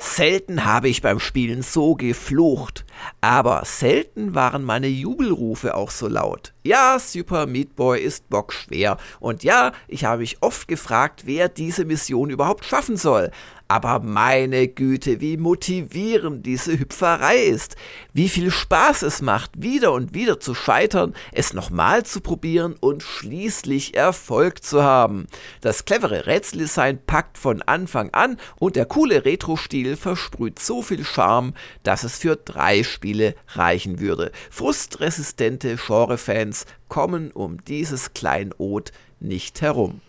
Selten 0.02 0.64
habe 0.64 0.88
ich 0.88 1.02
beim 1.02 1.20
Spielen 1.20 1.60
so 1.60 1.94
geflucht, 1.94 2.86
aber 3.20 3.66
selten 3.66 4.34
waren 4.34 4.64
meine 4.64 4.86
Jubelrufe 4.86 5.74
auch 5.74 5.90
so 5.90 6.08
laut. 6.08 6.54
Ja, 6.62 6.98
Super 6.98 7.44
Meat 7.44 7.76
Boy 7.76 8.00
ist 8.00 8.30
bockschwer 8.30 8.96
und 9.20 9.44
ja, 9.44 9.72
ich 9.88 10.06
habe 10.06 10.22
mich 10.22 10.38
oft 10.40 10.68
gefragt, 10.68 11.24
wer 11.26 11.50
diese 11.50 11.84
Mission 11.84 12.30
überhaupt 12.30 12.64
schaffen 12.64 12.96
soll. 12.96 13.30
Aber 13.70 14.00
meine 14.00 14.66
Güte, 14.66 15.20
wie 15.20 15.36
motivierend 15.36 16.44
diese 16.44 16.76
Hüpferei 16.76 17.36
ist. 17.36 17.76
Wie 18.12 18.28
viel 18.28 18.50
Spaß 18.50 19.02
es 19.02 19.22
macht, 19.22 19.62
wieder 19.62 19.92
und 19.92 20.12
wieder 20.12 20.40
zu 20.40 20.56
scheitern, 20.56 21.14
es 21.30 21.54
nochmal 21.54 22.04
zu 22.04 22.20
probieren 22.20 22.74
und 22.80 23.04
schließlich 23.04 23.94
Erfolg 23.94 24.64
zu 24.64 24.82
haben. 24.82 25.28
Das 25.60 25.84
clevere 25.84 26.26
Rätseldesign 26.26 26.98
packt 27.06 27.38
von 27.38 27.62
Anfang 27.62 28.10
an 28.10 28.38
und 28.58 28.74
der 28.74 28.86
coole 28.86 29.24
Retro-Stil 29.24 29.94
versprüht 29.94 30.58
so 30.58 30.82
viel 30.82 31.04
Charme, 31.04 31.54
dass 31.84 32.02
es 32.02 32.18
für 32.18 32.34
drei 32.34 32.82
Spiele 32.82 33.36
reichen 33.50 34.00
würde. 34.00 34.32
Frustresistente 34.50 35.76
Genre-Fans 35.76 36.66
kommen 36.88 37.30
um 37.30 37.62
dieses 37.66 38.14
Kleinod 38.14 38.90
nicht 39.20 39.62
herum. 39.62 40.00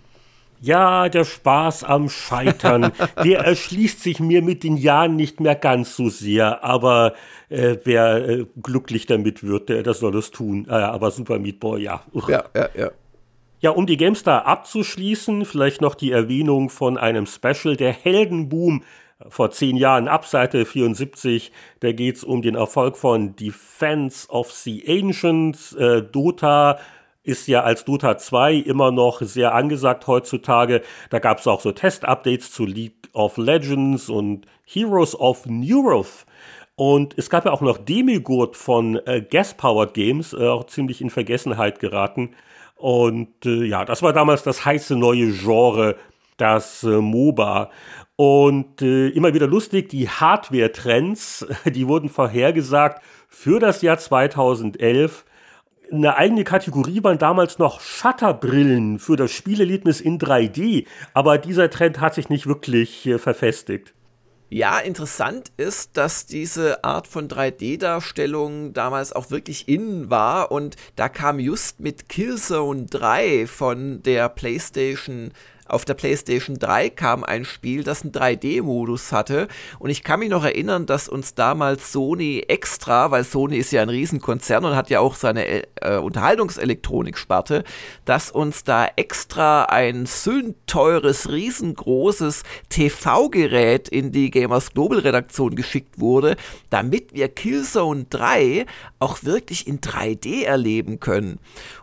Ja, 0.64 1.09
der 1.09 1.26
Spaß 1.26 1.84
am 1.84 2.07
Scheitern, 2.07 2.91
der 3.24 3.39
erschließt 3.39 4.01
sich 4.01 4.20
mir 4.20 4.43
mit 4.43 4.64
den 4.64 4.78
Jahren 4.78 5.16
nicht 5.16 5.39
mehr 5.39 5.55
ganz 5.55 5.95
so 5.95 6.09
sehr, 6.09 6.64
aber 6.64 7.14
äh, 7.49 7.78
wer 7.84 8.30
äh, 8.30 8.45
glücklich 8.62 9.07
damit 9.07 9.43
wird, 9.43 9.70
der, 9.70 9.82
der 9.82 9.95
soll 9.95 10.16
es 10.16 10.30
tun. 10.30 10.68
Äh, 10.70 10.74
aber 10.74 11.09
Super 11.09 11.39
Meat 11.39 11.59
Boy, 11.59 11.82
ja. 11.82 12.03
Ja, 12.28 12.43
ja, 12.55 12.70
ja. 12.76 12.91
Ja, 13.59 13.72
um 13.72 13.86
die 13.86 13.97
GameStar 13.97 14.45
abzuschließen, 14.45 15.45
vielleicht 15.45 15.82
noch 15.82 15.95
die 15.95 16.12
Erwähnung 16.12 16.70
von 16.70 16.97
einem 16.97 17.26
Special, 17.28 17.76
der 17.76 17.91
Heldenboom 17.91 18.84
vor 19.30 19.51
zehn 19.51 19.78
Jahren 19.78 20.07
ab 20.07 20.26
Seite 20.26 20.66
74. 20.66 21.51
Da 21.80 21.91
geht's 21.91 22.24
um 22.24 22.41
den 22.41 22.55
Erfolg 22.55 22.97
von 22.97 23.36
Defense 23.36 24.28
of 24.30 24.51
the 24.51 24.84
Ancients, 24.88 25.74
äh, 25.74 26.01
Dota, 26.01 26.80
ist 27.24 27.47
ja 27.47 27.61
als 27.61 27.86
Dota 27.86 28.17
2 28.17 28.55
immer 28.55 28.91
noch 28.91 29.22
sehr 29.22 29.53
angesagt 29.53 30.07
heutzutage. 30.07 30.82
Da 31.09 31.19
gab 31.19 31.39
es 31.39 31.47
auch 31.47 31.61
so 31.61 31.72
Test-Updates 31.72 32.51
zu 32.51 32.65
League 32.65 33.09
of 33.13 33.38
Legends 33.38 34.09
und 34.09 34.45
Heroes 34.65 35.19
of 35.19 35.45
Neuroth. 35.45 36.26
Und 36.76 37.17
es 37.17 37.30
gab 37.30 37.45
ja 37.45 37.51
auch 37.51 37.61
noch 37.61 37.78
Demigod 37.78 38.57
von 38.57 38.95
äh, 39.05 39.22
Gas-Powered 39.22 39.93
Games, 39.93 40.34
äh, 40.34 40.47
auch 40.47 40.65
ziemlich 40.65 41.01
in 41.01 41.11
Vergessenheit 41.11 41.80
geraten. 41.80 42.32
Und 42.76 43.45
äh, 43.45 43.65
ja, 43.65 43.86
das 43.86 44.01
war 44.01 44.13
damals 44.13 44.41
das 44.41 44.65
heiße 44.65 44.95
neue 44.95 45.32
Genre, 45.32 45.97
das 46.38 46.84
äh, 46.84 46.88
MOBA. 46.88 47.69
Und 48.15 48.82
äh, 48.82 49.09
immer 49.09 49.34
wieder 49.36 49.45
lustig, 49.45 49.89
die 49.89 50.09
Hardware-Trends, 50.09 51.45
die 51.65 51.88
wurden 51.88 52.09
vorhergesagt 52.09 53.03
für 53.28 53.59
das 53.59 53.84
Jahr 53.84 53.99
2011 53.99 55.26
eine 55.92 56.16
eigene 56.16 56.44
Kategorie 56.44 57.04
waren 57.04 57.18
damals 57.18 57.60
noch 57.60 57.82
Shutterbrillen 57.82 59.00
für 59.00 59.18
das 59.18 59.32
Spielerlebnis 59.32 60.02
in 60.02 60.20
3D, 60.20 60.86
aber 61.14 61.38
dieser 61.38 61.70
Trend 61.70 62.00
hat 62.00 62.16
sich 62.16 62.30
nicht 62.30 62.48
wirklich 62.48 63.06
äh, 63.06 63.18
verfestigt. 63.18 63.94
Ja, 64.54 64.80
interessant 64.80 65.54
ist, 65.56 65.96
dass 65.96 66.26
diese 66.26 66.84
Art 66.84 67.08
von 67.08 67.30
3D-Darstellung 67.30 68.74
damals 68.74 69.14
auch 69.14 69.32
wirklich 69.32 69.70
innen 69.70 70.10
war 70.10 70.52
und 70.52 70.76
da 70.98 71.08
kam 71.08 71.39
just 71.39 71.80
mit 71.80 72.10
Killzone 72.10 72.86
3 72.88 73.48
von 73.48 74.04
der 74.04 74.28
PlayStation 74.28 75.32
auf 75.72 75.86
der 75.86 75.93
PlayStation 75.93 76.57
3 76.59 76.89
kam 76.89 77.24
ein 77.24 77.45
Spiel, 77.45 77.84
das 77.84 78.03
einen 78.03 78.11
3D-Modus 78.11 79.11
hatte. 79.11 79.47
Und 79.80 79.89
ich 79.89 80.03
kann 80.03 80.19
mich 80.19 80.30
noch 80.30 80.43
erinnern, 80.43 80.86
dass 80.86 81.07
uns 81.07 81.34
damals 81.34 81.91
Sony 81.91 82.43
extra, 82.47 83.11
weil 83.11 83.24
Sony 83.24 83.57
ist 83.57 83.72
ja 83.72 83.82
ein 83.82 83.89
Riesenkonzern 83.89 84.65
und 84.65 84.76
hat 84.76 84.89
ja 84.89 84.99
auch 84.99 85.15
seine 85.15 85.63
äh, 85.82 85.97
Unterhaltungselektronik-Sparte, 85.97 87.63
dass 88.05 88.32
uns 88.32 88.63
da 88.63 88.88
extra 88.95 89.63
ein 89.63 90.05
sündteures, 90.05 91.30
riesengroßes 91.30 92.43
TV-Gerät 92.69 93.88
in 93.89 94.11
die 94.11 94.30
Gamers 94.30 94.74
Global 94.74 94.99
Redaktion 94.99 95.55
geschickt 95.55 95.99
wurde, 95.99 96.36
damit 96.69 97.13
wir 97.13 97.30
Killzone 97.30 98.05
3 98.09 98.65
auch 98.99 99.24
wirklich 99.24 99.67
in 99.67 99.80
3D 99.80 100.43
erleben 100.43 100.99
können. 100.99 101.39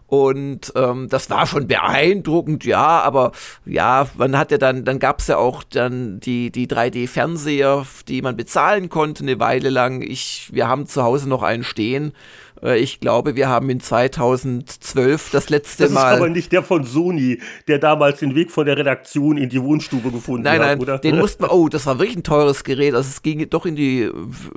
Und 0.09 0.73
ähm, 0.75 1.09
das 1.11 1.29
war 1.29 1.47
schon 1.47 1.69
beeindruckend, 1.69 2.65
ja, 2.65 3.01
aber 3.01 3.33
ja, 3.67 4.09
man 4.17 4.39
hat 4.39 4.51
ja 4.51 4.57
dann, 4.57 4.87
dann 4.87 4.99
gab 4.99 5.21
es 5.21 5.27
ja 5.27 5.37
auch 5.37 5.63
dann 5.63 6.19
die, 6.19 6.51
die 6.51 6.67
3D-Fernseher, 6.67 7.85
die 8.09 8.23
man 8.23 8.35
bezahlen 8.35 8.89
konnte, 8.89 9.23
eine 9.23 9.39
Weile 9.39 9.69
lang. 9.69 10.01
Ich, 10.01 10.49
wir 10.51 10.67
haben 10.67 10.87
zu 10.87 11.03
Hause 11.03 11.29
noch 11.29 11.43
einen 11.43 11.63
stehen. 11.63 12.15
Äh, 12.63 12.79
ich 12.79 13.01
glaube, 13.01 13.37
wir 13.37 13.49
haben 13.49 13.69
in 13.71 13.81
2012 13.81 15.31
das 15.31 15.51
letzte 15.51 15.91
Mal. 15.91 16.03
Das 16.03 16.13
ist 16.13 16.17
aber 16.17 16.29
nicht 16.31 16.53
der 16.53 16.63
von 16.63 16.85
Sony, 16.85 17.41
der 17.67 17.79
damals 17.79 18.21
den 18.21 18.35
Weg 18.35 18.51
von 18.51 18.67
der 18.67 18.77
Redaktion 18.77 19.37
in 19.37 19.49
die 19.49 19.63
Wohnstube 19.63 20.11
gefunden 20.11 20.45
nein, 20.45 20.61
hat, 20.61 20.67
nein, 20.67 20.81
oder? 20.81 20.99
Den 20.99 21.19
mussten 21.19 21.45
wir, 21.45 21.53
oh, 21.53 21.69
das 21.69 21.87
war 21.87 21.99
wirklich 21.99 22.17
ein 22.17 22.23
teures 22.23 22.65
Gerät. 22.65 22.95
Also 22.95 23.09
es 23.09 23.23
ging 23.23 23.49
doch 23.51 23.67
in 23.67 23.77
die 23.77 24.11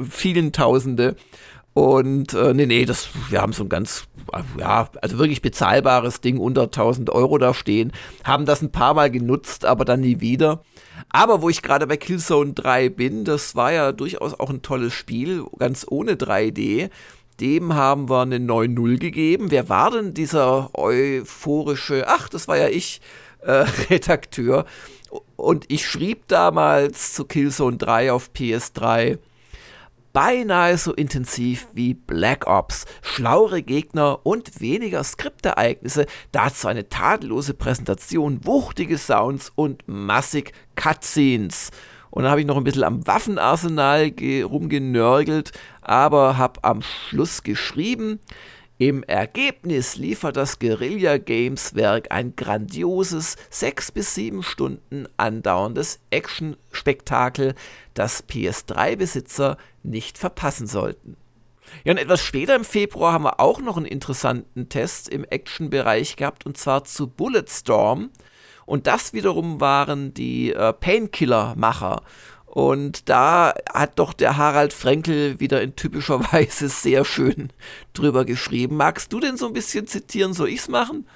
vielen 0.09 0.53
Tausende. 0.53 1.15
Und 1.73 2.33
äh, 2.33 2.53
nee, 2.53 2.65
nee, 2.65 2.85
das, 2.85 3.09
wir 3.29 3.41
haben 3.41 3.53
so 3.53 3.63
ein 3.63 3.69
ganz, 3.69 4.05
ja, 4.57 4.89
also 5.01 5.17
wirklich 5.17 5.41
bezahlbares 5.41 6.19
Ding 6.19 6.37
unter 6.37 6.63
1000 6.63 7.09
Euro 7.11 7.37
da 7.37 7.53
stehen. 7.53 7.93
Haben 8.25 8.45
das 8.45 8.61
ein 8.61 8.71
paar 8.71 8.93
Mal 8.93 9.09
genutzt, 9.09 9.63
aber 9.65 9.85
dann 9.85 10.01
nie 10.01 10.19
wieder. 10.19 10.63
Aber 11.09 11.41
wo 11.41 11.49
ich 11.49 11.61
gerade 11.61 11.87
bei 11.87 11.97
Killzone 11.97 12.53
3 12.53 12.89
bin, 12.89 13.23
das 13.23 13.55
war 13.55 13.71
ja 13.71 13.91
durchaus 13.93 14.37
auch 14.37 14.49
ein 14.49 14.61
tolles 14.61 14.93
Spiel, 14.93 15.45
ganz 15.59 15.85
ohne 15.89 16.13
3D. 16.13 16.89
Dem 17.39 17.73
haben 17.73 18.09
wir 18.09 18.21
eine 18.21 18.37
9-0 18.37 18.97
gegeben. 18.97 19.49
Wer 19.49 19.69
war 19.69 19.91
denn 19.91 20.13
dieser 20.13 20.69
euphorische, 20.73 22.05
ach, 22.07 22.27
das 22.27 22.47
war 22.47 22.57
ja 22.57 22.67
ich, 22.67 23.01
äh, 23.41 23.65
Redakteur. 23.89 24.65
Und 25.37 25.65
ich 25.69 25.87
schrieb 25.87 26.27
damals 26.27 27.13
zu 27.13 27.25
Killzone 27.25 27.77
3 27.77 28.11
auf 28.11 28.29
PS3, 28.35 29.17
beinahe 30.13 30.77
so 30.77 30.93
intensiv 30.93 31.67
wie 31.73 31.93
Black 31.93 32.47
Ops. 32.47 32.85
Schlauere 33.01 33.61
Gegner 33.61 34.25
und 34.25 34.59
weniger 34.59 35.03
Skriptereignisse, 35.03 36.05
dazu 36.31 36.67
eine 36.67 36.89
tadellose 36.89 37.53
Präsentation, 37.53 38.45
wuchtige 38.45 38.97
Sounds 38.97 39.51
und 39.55 39.83
massig 39.87 40.53
Cutscenes. 40.75 41.71
Und 42.09 42.23
dann 42.23 42.31
habe 42.31 42.41
ich 42.41 42.47
noch 42.47 42.57
ein 42.57 42.63
bisschen 42.65 42.83
am 42.83 43.07
Waffenarsenal 43.07 44.11
rumgenörgelt, 44.43 45.53
aber 45.81 46.37
habe 46.37 46.63
am 46.63 46.81
Schluss 46.81 47.41
geschrieben, 47.43 48.19
im 48.81 49.03
Ergebnis 49.03 49.95
liefert 49.95 50.37
das 50.37 50.57
Guerilla 50.57 51.19
Games 51.19 51.75
Werk 51.75 52.07
ein 52.09 52.35
grandioses, 52.35 53.35
sechs 53.51 53.91
bis 53.91 54.15
sieben 54.15 54.41
Stunden 54.41 55.07
andauerndes 55.17 55.99
Action-Spektakel, 56.09 57.53
das 57.93 58.27
PS3-Besitzer 58.27 59.57
nicht 59.83 60.17
verpassen 60.17 60.65
sollten. 60.65 61.15
Ja, 61.83 61.91
und 61.91 61.99
etwas 61.99 62.21
später 62.21 62.55
im 62.55 62.65
Februar 62.65 63.13
haben 63.13 63.25
wir 63.25 63.39
auch 63.39 63.61
noch 63.61 63.77
einen 63.77 63.85
interessanten 63.85 64.67
Test 64.67 65.09
im 65.09 65.25
Action-Bereich 65.25 66.15
gehabt, 66.15 66.47
und 66.47 66.57
zwar 66.57 66.83
zu 66.83 67.05
Bulletstorm. 67.05 68.09
Und 68.65 68.87
das 68.87 69.13
wiederum 69.13 69.61
waren 69.61 70.15
die 70.15 70.53
äh, 70.53 70.73
Painkiller-Macher. 70.73 72.01
Und 72.51 73.07
da 73.07 73.53
hat 73.71 73.97
doch 73.97 74.11
der 74.11 74.35
Harald 74.35 74.73
Frenkel 74.73 75.39
wieder 75.39 75.61
in 75.61 75.77
typischer 75.77 76.19
Weise 76.33 76.67
sehr 76.67 77.05
schön 77.05 77.53
drüber 77.93 78.25
geschrieben. 78.25 78.75
Magst 78.75 79.13
du 79.13 79.21
denn 79.21 79.37
so 79.37 79.47
ein 79.47 79.53
bisschen 79.53 79.87
zitieren, 79.87 80.33
soll 80.33 80.49
ich's 80.49 80.67
machen? 80.67 81.07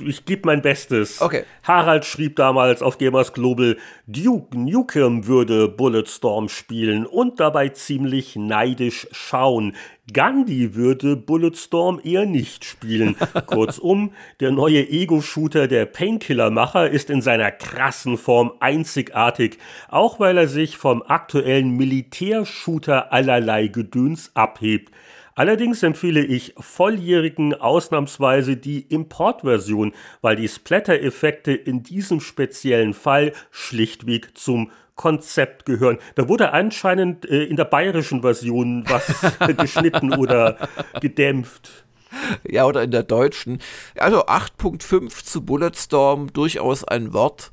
Ich 0.00 0.24
gebe 0.24 0.42
mein 0.46 0.62
Bestes. 0.62 1.20
Okay. 1.20 1.44
Harald 1.62 2.04
schrieb 2.04 2.36
damals 2.36 2.82
auf 2.82 2.98
Gamers 2.98 3.32
Global, 3.32 3.76
Duke 4.06 4.58
Nukem 4.58 5.26
würde 5.26 5.68
Bulletstorm 5.68 6.48
spielen 6.48 7.06
und 7.06 7.40
dabei 7.40 7.70
ziemlich 7.70 8.36
neidisch 8.36 9.08
schauen. 9.12 9.74
Gandhi 10.12 10.74
würde 10.74 11.16
Bulletstorm 11.16 12.00
eher 12.02 12.26
nicht 12.26 12.64
spielen. 12.64 13.16
Kurzum, 13.46 14.12
der 14.40 14.50
neue 14.50 14.88
Ego-Shooter 14.88 15.68
der 15.68 15.86
Painkiller-Macher 15.86 16.90
ist 16.90 17.10
in 17.10 17.22
seiner 17.22 17.50
krassen 17.50 18.18
Form 18.18 18.52
einzigartig, 18.60 19.58
auch 19.88 20.20
weil 20.20 20.36
er 20.36 20.48
sich 20.48 20.76
vom 20.76 21.02
aktuellen 21.02 21.76
Militärshooter 21.76 23.12
allerlei 23.12 23.68
Gedöns 23.68 24.32
abhebt. 24.34 24.90
Allerdings 25.34 25.82
empfehle 25.82 26.24
ich 26.24 26.54
Volljährigen 26.58 27.54
ausnahmsweise 27.54 28.56
die 28.56 28.80
Importversion, 28.80 29.92
weil 30.20 30.36
die 30.36 30.48
Splatter-Effekte 30.48 31.52
in 31.52 31.82
diesem 31.82 32.20
speziellen 32.20 32.94
Fall 32.94 33.32
schlichtweg 33.50 34.36
zum 34.36 34.70
Konzept 34.96 35.64
gehören. 35.64 35.98
Da 36.14 36.28
wurde 36.28 36.52
anscheinend 36.52 37.24
äh, 37.24 37.44
in 37.44 37.56
der 37.56 37.64
bayerischen 37.64 38.20
Version 38.20 38.84
was 38.86 39.06
geschnitten 39.56 40.12
oder 40.12 40.68
gedämpft. 41.00 41.84
Ja, 42.46 42.66
oder 42.66 42.82
in 42.82 42.90
der 42.90 43.04
deutschen. 43.04 43.60
Also 43.96 44.26
8.5 44.26 45.24
zu 45.24 45.44
Bulletstorm, 45.44 46.32
durchaus 46.32 46.84
ein 46.84 47.12
Wort. 47.12 47.50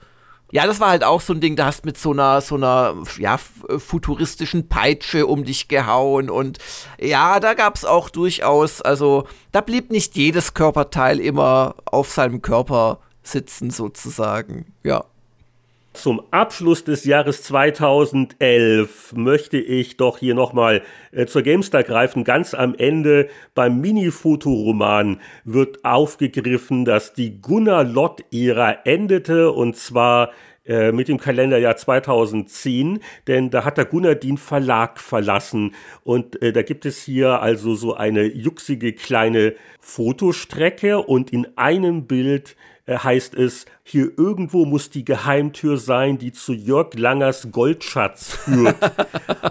Ja, 0.51 0.65
das 0.65 0.79
war 0.79 0.89
halt 0.89 1.03
auch 1.03 1.19
so 1.19 1.33
ein 1.33 1.41
Ding, 1.41 1.57
da 1.57 1.65
hast 1.65 1.85
mit 1.85 1.97
so 1.97 2.11
einer, 2.11 2.39
so 2.39 2.55
einer, 2.55 2.95
ja, 3.17 3.37
futuristischen 3.37 4.69
Peitsche 4.69 5.27
um 5.27 5.43
dich 5.43 5.67
gehauen 5.67 6.29
und 6.29 6.59
ja, 6.99 7.39
da 7.41 7.53
gab's 7.53 7.83
auch 7.83 8.09
durchaus, 8.09 8.81
also 8.81 9.27
da 9.51 9.59
blieb 9.59 9.91
nicht 9.91 10.15
jedes 10.15 10.53
Körperteil 10.53 11.19
immer 11.19 11.75
auf 11.85 12.11
seinem 12.11 12.41
Körper 12.41 12.99
sitzen 13.23 13.71
sozusagen, 13.71 14.73
ja. 14.83 15.03
Zum 15.97 16.21
Abschluss 16.29 16.83
des 16.83 17.05
Jahres 17.05 17.41
2011 17.41 19.13
möchte 19.15 19.57
ich 19.57 19.97
doch 19.97 20.19
hier 20.19 20.35
nochmal 20.35 20.83
äh, 21.11 21.25
zur 21.25 21.41
GameStar 21.41 21.81
greifen. 21.81 22.23
Ganz 22.23 22.53
am 22.53 22.75
Ende 22.75 23.29
beim 23.55 23.81
Mini-Fotoroman 23.81 25.19
wird 25.43 25.83
aufgegriffen, 25.83 26.85
dass 26.85 27.13
die 27.13 27.41
Gunnar 27.41 27.83
Lott-Ära 27.83 28.77
endete 28.85 29.51
und 29.51 29.75
zwar 29.75 30.29
äh, 30.65 30.91
mit 30.91 31.07
dem 31.07 31.17
Kalenderjahr 31.17 31.77
2010, 31.77 32.99
denn 33.25 33.49
da 33.49 33.65
hat 33.65 33.79
der 33.79 33.85
Gunnar 33.85 34.13
den 34.13 34.37
Verlag 34.37 34.99
verlassen 34.99 35.73
und 36.03 36.39
äh, 36.43 36.53
da 36.53 36.61
gibt 36.61 36.85
es 36.85 37.01
hier 37.01 37.41
also 37.41 37.73
so 37.73 37.95
eine 37.95 38.25
juxige 38.25 38.93
kleine 38.93 39.55
Fotostrecke 39.79 40.99
und 40.99 41.33
in 41.33 41.57
einem 41.57 42.05
Bild 42.05 42.55
äh, 42.85 42.97
heißt 42.97 43.35
es, 43.35 43.65
hier 43.89 44.11
irgendwo 44.17 44.65
muss 44.65 44.89
die 44.89 45.05
Geheimtür 45.05 45.77
sein, 45.77 46.17
die 46.17 46.33
zu 46.33 46.51
Jörg 46.51 46.93
Langers 46.95 47.47
Goldschatz 47.53 48.33
führt. 48.33 48.75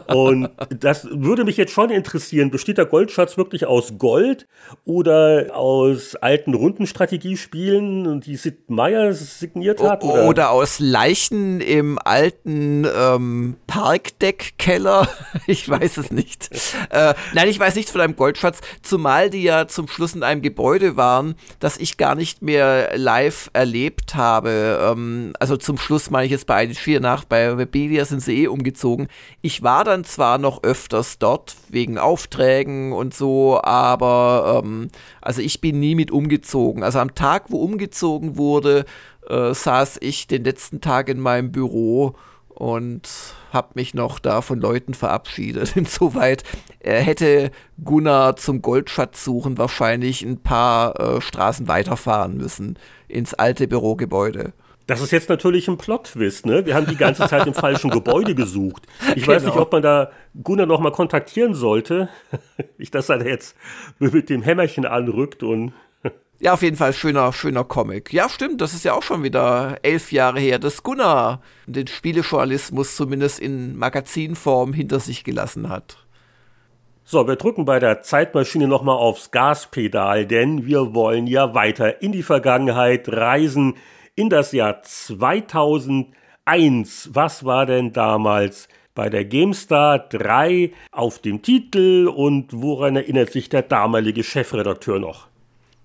und 0.14 0.50
das 0.68 1.08
würde 1.10 1.44
mich 1.44 1.56
jetzt 1.56 1.72
schon 1.72 1.88
interessieren. 1.88 2.50
Besteht 2.50 2.76
der 2.76 2.84
Goldschatz 2.84 3.38
wirklich 3.38 3.64
aus 3.64 3.94
Gold 3.96 4.46
oder 4.84 5.56
aus 5.56 6.16
alten 6.16 6.52
Rundenstrategiespielen, 6.52 8.20
die 8.20 8.36
Sid 8.36 8.68
Meier 8.68 9.14
signiert 9.14 9.82
hat? 9.82 10.04
Oder? 10.04 10.28
oder 10.28 10.50
aus 10.50 10.80
Leichen 10.80 11.62
im 11.62 11.98
alten 12.04 12.86
ähm, 12.94 13.56
Parkdeckkeller? 13.66 15.08
ich 15.46 15.66
weiß 15.66 15.96
es 15.96 16.10
nicht. 16.10 16.50
Äh, 16.90 17.14
nein, 17.32 17.48
ich 17.48 17.58
weiß 17.58 17.74
nichts 17.74 17.90
von 17.90 18.02
einem 18.02 18.16
Goldschatz, 18.16 18.60
zumal 18.82 19.30
die 19.30 19.44
ja 19.44 19.66
zum 19.66 19.88
Schluss 19.88 20.14
in 20.14 20.22
einem 20.22 20.42
Gebäude 20.42 20.98
waren, 20.98 21.36
das 21.58 21.78
ich 21.78 21.96
gar 21.96 22.14
nicht 22.14 22.42
mehr 22.42 22.98
live 22.98 23.48
erlebt 23.54 24.14
habe 24.14 24.25
habe, 24.26 24.78
ähm, 24.82 25.32
also 25.40 25.56
zum 25.56 25.78
Schluss 25.78 26.10
meine 26.10 26.26
ich 26.26 26.32
jetzt 26.32 26.46
bei 26.46 26.64
1.4 26.64 27.00
nach, 27.00 27.24
bei 27.24 27.56
Webedia 27.56 28.04
sind 28.04 28.20
sie 28.20 28.42
eh 28.42 28.48
umgezogen. 28.48 29.08
Ich 29.42 29.62
war 29.62 29.84
dann 29.84 30.04
zwar 30.04 30.38
noch 30.38 30.62
öfters 30.62 31.18
dort, 31.18 31.56
wegen 31.68 31.98
Aufträgen 31.98 32.92
und 32.92 33.14
so, 33.14 33.60
aber 33.62 34.62
ähm, 34.64 34.90
also 35.20 35.40
ich 35.40 35.60
bin 35.60 35.80
nie 35.80 35.94
mit 35.94 36.10
umgezogen. 36.10 36.82
Also 36.82 36.98
am 36.98 37.14
Tag, 37.14 37.44
wo 37.48 37.58
umgezogen 37.58 38.36
wurde, 38.36 38.84
äh, 39.28 39.54
saß 39.54 39.98
ich 40.00 40.26
den 40.26 40.44
letzten 40.44 40.80
Tag 40.80 41.08
in 41.08 41.20
meinem 41.20 41.52
Büro 41.52 42.14
und 42.56 43.08
habe 43.52 43.68
mich 43.74 43.92
noch 43.92 44.18
da 44.18 44.40
von 44.40 44.60
Leuten 44.60 44.94
verabschiedet. 44.94 45.76
Insoweit 45.76 46.42
äh, 46.80 47.00
hätte 47.00 47.50
Gunnar 47.84 48.36
zum 48.36 48.62
Goldschatz 48.62 49.24
suchen 49.24 49.58
wahrscheinlich 49.58 50.22
ein 50.22 50.42
paar 50.42 50.98
äh, 50.98 51.20
Straßen 51.20 51.68
weiterfahren 51.68 52.36
müssen 52.36 52.78
ins 53.08 53.34
alte 53.34 53.68
Bürogebäude. 53.68 54.52
Das 54.86 55.02
ist 55.02 55.10
jetzt 55.10 55.28
natürlich 55.28 55.66
ein 55.66 55.78
Plot-Twist, 55.78 56.46
ne? 56.46 56.64
Wir 56.64 56.76
haben 56.76 56.86
die 56.86 56.96
ganze 56.96 57.26
Zeit 57.26 57.44
im 57.46 57.54
falschen 57.54 57.90
Gebäude 57.90 58.36
gesucht. 58.36 58.86
Ich 59.16 59.24
genau. 59.24 59.28
weiß 59.28 59.42
nicht, 59.42 59.52
genau. 59.52 59.64
ob 59.64 59.72
man 59.72 59.82
da 59.82 60.10
Gunnar 60.42 60.66
noch 60.66 60.80
mal 60.80 60.92
kontaktieren 60.92 61.54
sollte. 61.54 62.08
Ich, 62.78 62.90
dass 62.90 63.08
er 63.08 63.26
jetzt 63.26 63.56
mit 63.98 64.28
dem 64.28 64.42
Hämmerchen 64.42 64.84
anrückt 64.84 65.42
und 65.42 65.72
ja, 66.38 66.52
auf 66.52 66.62
jeden 66.62 66.76
Fall 66.76 66.92
schöner, 66.92 67.32
schöner 67.32 67.64
Comic. 67.64 68.12
Ja, 68.12 68.28
stimmt, 68.28 68.60
das 68.60 68.74
ist 68.74 68.84
ja 68.84 68.92
auch 68.92 69.02
schon 69.02 69.22
wieder 69.22 69.78
elf 69.82 70.12
Jahre 70.12 70.38
her, 70.38 70.58
dass 70.58 70.82
Gunnar 70.82 71.40
den 71.66 71.86
Spielejournalismus 71.86 72.94
zumindest 72.94 73.40
in 73.40 73.74
Magazinform 73.76 74.74
hinter 74.74 75.00
sich 75.00 75.24
gelassen 75.24 75.70
hat. 75.70 75.96
So, 77.04 77.26
wir 77.26 77.36
drücken 77.36 77.64
bei 77.64 77.78
der 77.78 78.02
Zeitmaschine 78.02 78.68
nochmal 78.68 78.96
aufs 78.96 79.30
Gaspedal, 79.30 80.26
denn 80.26 80.66
wir 80.66 80.92
wollen 80.92 81.26
ja 81.26 81.54
weiter 81.54 82.02
in 82.02 82.12
die 82.12 82.24
Vergangenheit 82.24 83.08
reisen, 83.08 83.76
in 84.14 84.28
das 84.28 84.52
Jahr 84.52 84.82
2001. 84.82 87.10
Was 87.12 87.44
war 87.44 87.64
denn 87.64 87.92
damals 87.92 88.68
bei 88.94 89.08
der 89.08 89.24
GameStar 89.24 90.00
3 90.00 90.72
auf 90.90 91.20
dem 91.20 91.42
Titel 91.42 92.12
und 92.12 92.48
woran 92.52 92.96
erinnert 92.96 93.30
sich 93.30 93.48
der 93.48 93.62
damalige 93.62 94.24
Chefredakteur 94.24 94.98
noch? 94.98 95.28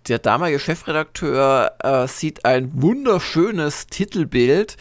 Der 0.08 0.20
damalige 0.20 0.60
Chefredakteur 0.60 1.74
äh, 1.84 2.08
sieht 2.08 2.45
ein 2.45 2.72
wunderschönes 2.74 3.88
Titelbild 3.88 4.78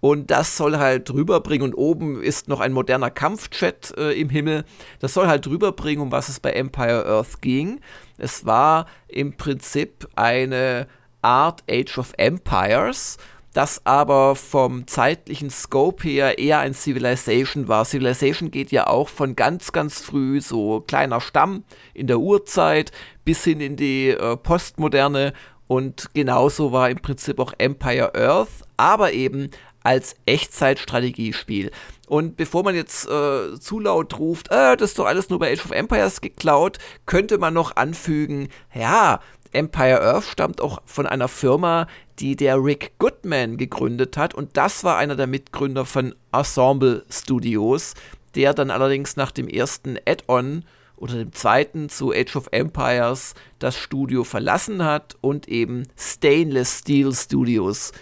Und 0.00 0.30
das 0.30 0.56
soll 0.56 0.78
halt 0.78 1.12
rüberbringen. 1.12 1.72
Und 1.72 1.74
oben 1.74 2.22
ist 2.22 2.48
noch 2.48 2.60
ein 2.60 2.72
moderner 2.72 3.10
Kampfchat 3.10 3.94
äh, 3.96 4.12
im 4.20 4.30
Himmel. 4.30 4.64
Das 5.00 5.14
soll 5.14 5.26
halt 5.26 5.46
rüberbringen, 5.46 6.02
um 6.02 6.12
was 6.12 6.28
es 6.28 6.40
bei 6.40 6.52
Empire 6.52 7.06
Earth 7.06 7.40
ging. 7.40 7.80
Es 8.18 8.46
war 8.46 8.86
im 9.08 9.36
Prinzip 9.36 10.08
eine 10.14 10.86
Art 11.22 11.64
Age 11.68 11.98
of 11.98 12.12
Empires, 12.18 13.18
das 13.52 13.80
aber 13.86 14.36
vom 14.36 14.86
zeitlichen 14.86 15.48
Scope 15.48 16.06
her 16.06 16.38
eher 16.38 16.58
ein 16.58 16.74
Civilization 16.74 17.68
war. 17.68 17.86
Civilization 17.86 18.50
geht 18.50 18.70
ja 18.70 18.86
auch 18.86 19.08
von 19.08 19.34
ganz, 19.34 19.72
ganz 19.72 20.00
früh, 20.00 20.42
so 20.42 20.84
kleiner 20.86 21.22
Stamm 21.22 21.64
in 21.94 22.06
der 22.06 22.20
Urzeit, 22.20 22.92
bis 23.24 23.42
hin 23.44 23.60
in 23.60 23.76
die 23.76 24.10
äh, 24.10 24.36
Postmoderne. 24.36 25.32
Und 25.68 26.10
genauso 26.12 26.70
war 26.70 26.90
im 26.90 26.98
Prinzip 26.98 27.40
auch 27.40 27.54
Empire 27.56 28.14
Earth, 28.14 28.65
aber 28.76 29.12
eben 29.12 29.50
als 29.82 30.16
Echtzeitstrategiespiel. 30.26 31.70
Und 32.08 32.36
bevor 32.36 32.64
man 32.64 32.74
jetzt 32.74 33.08
äh, 33.08 33.58
zu 33.58 33.80
laut 33.80 34.18
ruft, 34.18 34.50
äh, 34.50 34.76
das 34.76 34.90
ist 34.90 34.98
doch 34.98 35.06
alles 35.06 35.30
nur 35.30 35.38
bei 35.38 35.52
Age 35.52 35.64
of 35.64 35.70
Empires 35.70 36.20
geklaut, 36.20 36.78
könnte 37.06 37.38
man 37.38 37.54
noch 37.54 37.76
anfügen, 37.76 38.48
ja, 38.74 39.20
Empire 39.52 40.02
Earth 40.02 40.24
stammt 40.24 40.60
auch 40.60 40.82
von 40.84 41.06
einer 41.06 41.28
Firma, 41.28 41.86
die 42.18 42.36
der 42.36 42.62
Rick 42.62 42.92
Goodman 42.98 43.56
gegründet 43.56 44.16
hat. 44.16 44.34
Und 44.34 44.56
das 44.56 44.84
war 44.84 44.98
einer 44.98 45.16
der 45.16 45.26
Mitgründer 45.26 45.84
von 45.84 46.14
Ensemble 46.32 47.04
Studios, 47.08 47.94
der 48.34 48.54
dann 48.54 48.70
allerdings 48.70 49.16
nach 49.16 49.30
dem 49.30 49.48
ersten 49.48 49.96
Add-on 50.06 50.64
oder 50.96 51.14
dem 51.14 51.32
zweiten 51.32 51.88
zu 51.88 52.12
Age 52.12 52.36
of 52.36 52.48
Empires 52.52 53.34
das 53.58 53.76
Studio 53.76 54.24
verlassen 54.24 54.84
hat 54.84 55.16
und 55.20 55.48
eben 55.48 55.84
Stainless 55.96 56.80
Steel 56.80 57.14
Studios 57.14 57.92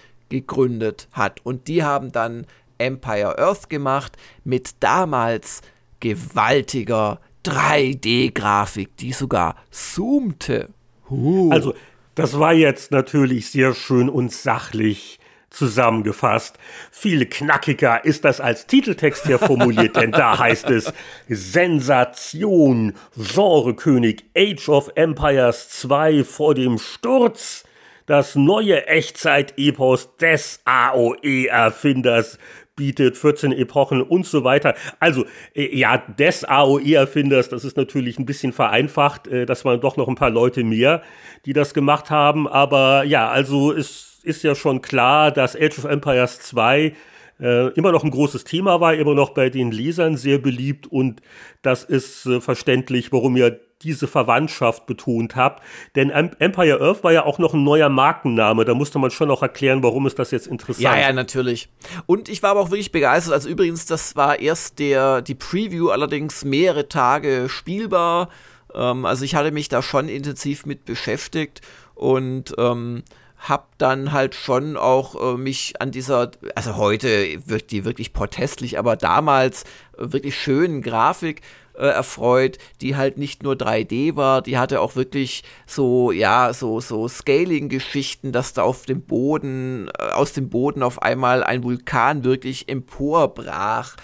gegründet 0.41 1.09
hat. 1.12 1.41
Und 1.45 1.68
die 1.68 1.82
haben 1.82 2.12
dann 2.12 2.47
Empire 2.78 3.39
Earth 3.39 3.70
gemacht 3.70 4.16
mit 4.43 4.70
damals 4.80 5.62
gewaltiger 6.01 7.20
3D-Grafik, 7.45 8.97
die 8.97 9.12
sogar 9.12 9.57
zoomte. 9.70 10.70
Uh. 11.11 11.51
Also, 11.51 11.74
das 12.14 12.39
war 12.39 12.53
jetzt 12.53 12.91
natürlich 12.91 13.51
sehr 13.51 13.74
schön 13.74 14.09
und 14.09 14.32
sachlich 14.32 15.18
zusammengefasst. 15.51 16.59
Viel 16.91 17.26
knackiger 17.26 18.05
ist 18.05 18.24
das 18.24 18.41
als 18.41 18.66
Titeltext 18.66 19.26
hier 19.26 19.39
formuliert, 19.39 19.97
denn 19.97 20.11
da 20.11 20.39
heißt 20.39 20.68
es 20.70 20.93
Sensation, 21.28 22.95
Genrekönig 23.16 24.24
Age 24.37 24.68
of 24.68 24.91
Empires 24.97 25.68
2 25.70 26.24
vor 26.24 26.55
dem 26.55 26.78
Sturz 26.78 27.64
das 28.07 28.35
neue 28.35 28.87
Echtzeit-Epos 28.87 30.17
des 30.17 30.61
AOE-Erfinders 30.65 32.39
bietet 32.77 33.17
14 33.17 33.53
Epochen 33.53 34.03
und 34.03 34.27
so 34.27 34.45
weiter. 34.45 34.75
Also, 34.99 35.25
äh, 35.55 35.77
ja, 35.77 35.99
des 35.99 36.45
AOE-Erfinders, 36.45 37.49
das 37.49 37.65
ist 37.65 37.77
natürlich 37.77 38.19
ein 38.19 38.27
bisschen 38.27 38.53
vereinfacht. 38.53 39.29
Äh, 39.29 39.47
das 39.47 39.65
waren 39.65 39.81
doch 39.81 39.97
noch 39.97 40.09
ein 40.09 40.17
paar 40.17 40.31
Leute 40.31 40.65
mehr, 40.65 41.03
die 41.47 41.53
das 41.53 41.75
gemacht 41.75 42.11
haben. 42.11 42.49
Aber 42.49 43.05
ja, 43.05 43.29
also 43.29 43.73
es 43.73 44.21
ist 44.23 44.43
ja 44.43 44.55
schon 44.55 44.83
klar, 44.83 45.31
dass 45.31 45.57
Age 45.57 45.79
of 45.79 45.85
Empires 45.85 46.41
2 46.41 46.95
äh, 47.41 47.69
immer 47.75 47.93
noch 47.93 48.05
ein 48.05 48.11
großes 48.11 48.45
Thema 48.45 48.81
war, 48.81 48.95
immer 48.95 49.15
noch 49.15 49.31
bei 49.31 49.51
den 49.51 49.71
Lesern 49.71 50.17
sehr 50.17 50.39
beliebt 50.39 50.87
und 50.87 51.21
das 51.63 51.85
ist 51.85 52.29
verständlich, 52.41 53.13
warum 53.13 53.37
ja 53.37 53.51
diese 53.85 54.09
Verwandtschaft 54.09 54.87
betont 54.87 55.37
habe. 55.37 55.61
Denn 55.95 56.11
Empire 56.11 56.80
Earth 56.80 57.05
war 57.05 57.12
ja 57.12 57.24
auch 57.24 57.39
noch 57.39 57.55
ein 57.55 57.62
neuer 57.62 57.89
Markenname. 57.89 58.64
Da 58.64 58.74
musste 58.74 58.99
man 58.99 59.11
schon 59.11 59.30
auch 59.30 59.43
erklären, 59.43 59.82
warum 59.82 60.07
ist 60.07 60.18
das 60.18 60.30
jetzt 60.30 60.47
interessant. 60.47 60.82
Ja, 60.82 60.97
ja, 60.97 61.12
natürlich. 61.12 61.68
Und 62.07 62.28
ich 62.28 62.43
war 62.43 62.51
aber 62.51 62.61
auch 62.61 62.70
wirklich 62.70 62.93
begeistert. 62.93 63.35
Also 63.35 63.49
übrigens, 63.49 63.87
das 63.87 64.16
war 64.16 64.41
erst 64.41 64.78
der, 64.78 65.22
die 65.22 65.35
Preview, 65.35 65.91
allerdings 65.91 66.45
mehrere 66.45 66.89
Tage 66.89 67.49
spielbar. 67.49 68.30
Ähm, 68.74 69.05
also 69.05 69.24
ich 69.24 69.35
hatte 69.35 69.53
mich 69.53 69.68
da 69.68 69.82
schon 69.82 70.09
intensiv 70.09 70.66
mit 70.66 70.85
beschäftigt 70.85 71.61
und 71.95 72.55
ähm, 72.59 73.05
hab 73.49 73.76
dann 73.78 74.12
halt 74.12 74.35
schon 74.35 74.76
auch 74.76 75.35
äh, 75.35 75.37
mich 75.37 75.80
an 75.80 75.91
dieser, 75.91 76.30
also 76.55 76.76
heute 76.76 77.09
wirkt 77.47 77.70
die 77.72 77.85
wirklich 77.85 78.12
protestlich, 78.12 78.78
aber 78.78 78.97
damals 78.97 79.64
äh, 79.99 80.12
wirklich 80.12 80.37
schönen 80.37 80.80
Grafik 80.82 81.43
äh, 81.75 81.87
erfreut, 81.87 82.59
die 82.81 82.97
halt 82.97 83.18
nicht 83.18 83.43
nur 83.43 83.55
3D 83.55 84.16
war, 84.16 84.43
die 84.43 84.59
hatte 84.59 84.81
auch 84.81 84.97
wirklich 84.97 85.43
so, 85.66 86.12
ja, 86.12 86.53
so, 86.53 86.81
so 86.81 87.09
Scaling-Geschichten, 87.09 88.33
dass 88.33 88.53
da 88.53 88.62
auf 88.62 88.87
dem 88.87 89.03
Boden, 89.03 89.89
äh, 89.99 90.11
aus 90.12 90.33
dem 90.33 90.51
Boden 90.51 90.83
auf 90.83 91.03
einmal 91.03 91.43
ein 91.43 91.64
Vulkan 91.64 92.25
wirklich 92.25 92.68
emporbrach. 92.68 93.97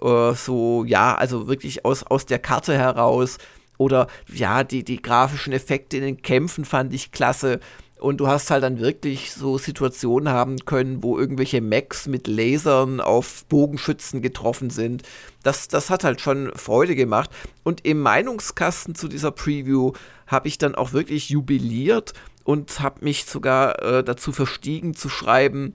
Äh, 0.00 0.34
so, 0.34 0.84
ja, 0.84 1.14
also 1.14 1.46
wirklich 1.46 1.84
aus, 1.84 2.02
aus 2.04 2.26
der 2.26 2.38
Karte 2.38 2.76
heraus. 2.76 3.38
Oder 3.76 4.08
ja, 4.32 4.64
die, 4.64 4.84
die 4.84 5.00
grafischen 5.00 5.52
Effekte 5.52 5.96
in 5.96 6.02
den 6.02 6.22
Kämpfen 6.22 6.64
fand 6.64 6.92
ich 6.92 7.12
klasse. 7.12 7.60
Und 8.00 8.18
du 8.18 8.28
hast 8.28 8.50
halt 8.50 8.62
dann 8.62 8.80
wirklich 8.80 9.32
so 9.32 9.58
Situationen 9.58 10.32
haben 10.32 10.64
können, 10.64 11.02
wo 11.02 11.18
irgendwelche 11.18 11.60
Mechs 11.60 12.06
mit 12.06 12.26
Lasern 12.26 13.00
auf 13.00 13.44
Bogenschützen 13.46 14.22
getroffen 14.22 14.70
sind. 14.70 15.02
Das, 15.42 15.68
das 15.68 15.90
hat 15.90 16.02
halt 16.02 16.20
schon 16.20 16.50
Freude 16.56 16.96
gemacht. 16.96 17.30
Und 17.62 17.84
im 17.84 18.00
Meinungskasten 18.00 18.94
zu 18.94 19.06
dieser 19.06 19.30
Preview 19.30 19.92
habe 20.26 20.48
ich 20.48 20.56
dann 20.56 20.74
auch 20.74 20.92
wirklich 20.92 21.28
jubiliert 21.28 22.14
und 22.44 22.80
habe 22.80 23.04
mich 23.04 23.26
sogar 23.26 23.82
äh, 23.82 24.02
dazu 24.02 24.32
verstiegen 24.32 24.94
zu 24.94 25.08
schreiben, 25.08 25.74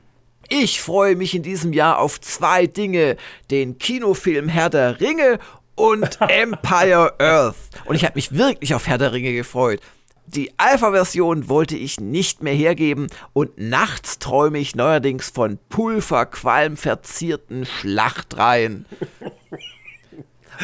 ich 0.49 0.81
freue 0.81 1.15
mich 1.15 1.33
in 1.33 1.43
diesem 1.43 1.73
Jahr 1.73 1.99
auf 1.99 2.21
zwei 2.21 2.67
Dinge, 2.67 3.17
den 3.49 3.79
Kinofilm 3.79 4.47
Herr 4.47 4.69
der 4.69 4.99
Ringe 4.99 5.39
und 5.75 6.19
Empire 6.29 7.15
Earth. 7.19 7.55
Und 7.85 7.95
ich 7.95 8.05
habe 8.05 8.15
mich 8.15 8.31
wirklich 8.33 8.73
auf 8.75 8.87
Herr 8.87 8.97
der 8.97 9.11
Ringe 9.11 9.33
gefreut. 9.33 9.79
Die 10.27 10.51
Alpha-Version 10.57 11.49
wollte 11.49 11.77
ich 11.77 11.99
nicht 11.99 12.41
mehr 12.41 12.53
hergeben 12.53 13.07
und 13.33 13.57
nachts 13.57 14.19
träume 14.19 14.57
ich 14.57 14.75
neuerdings 14.75 15.29
von 15.29 15.59
pulverqualmverzierten 15.69 17.65
Schlachtreihen. 17.65 18.85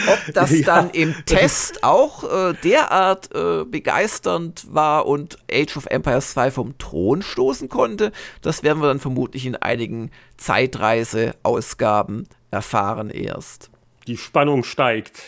Ob 0.08 0.34
das 0.34 0.52
ja. 0.60 0.66
dann 0.66 0.90
im 0.92 1.14
Test 1.26 1.84
auch 1.84 2.24
äh, 2.24 2.54
derart 2.64 3.30
äh, 3.36 3.66
begeisternd 3.66 4.66
war 4.74 5.06
und 5.06 5.38
Age 5.52 5.78
of 5.78 5.86
Empires 5.88 6.32
2 6.32 6.52
vom 6.52 6.78
Thron 6.78 7.22
stoßen 7.22 7.70
konnte, 7.70 8.12
das 8.42 8.64
werden 8.64 8.82
wir 8.82 8.88
dann 8.88 9.00
vermutlich 9.00 9.46
in 9.46 9.56
einigen 9.56 10.12
Zeitreise-Ausgaben 10.38 12.28
erfahren 12.50 13.10
erst. 13.10 13.70
Die 14.08 14.18
Spannung 14.18 14.64
steigt 14.64 15.22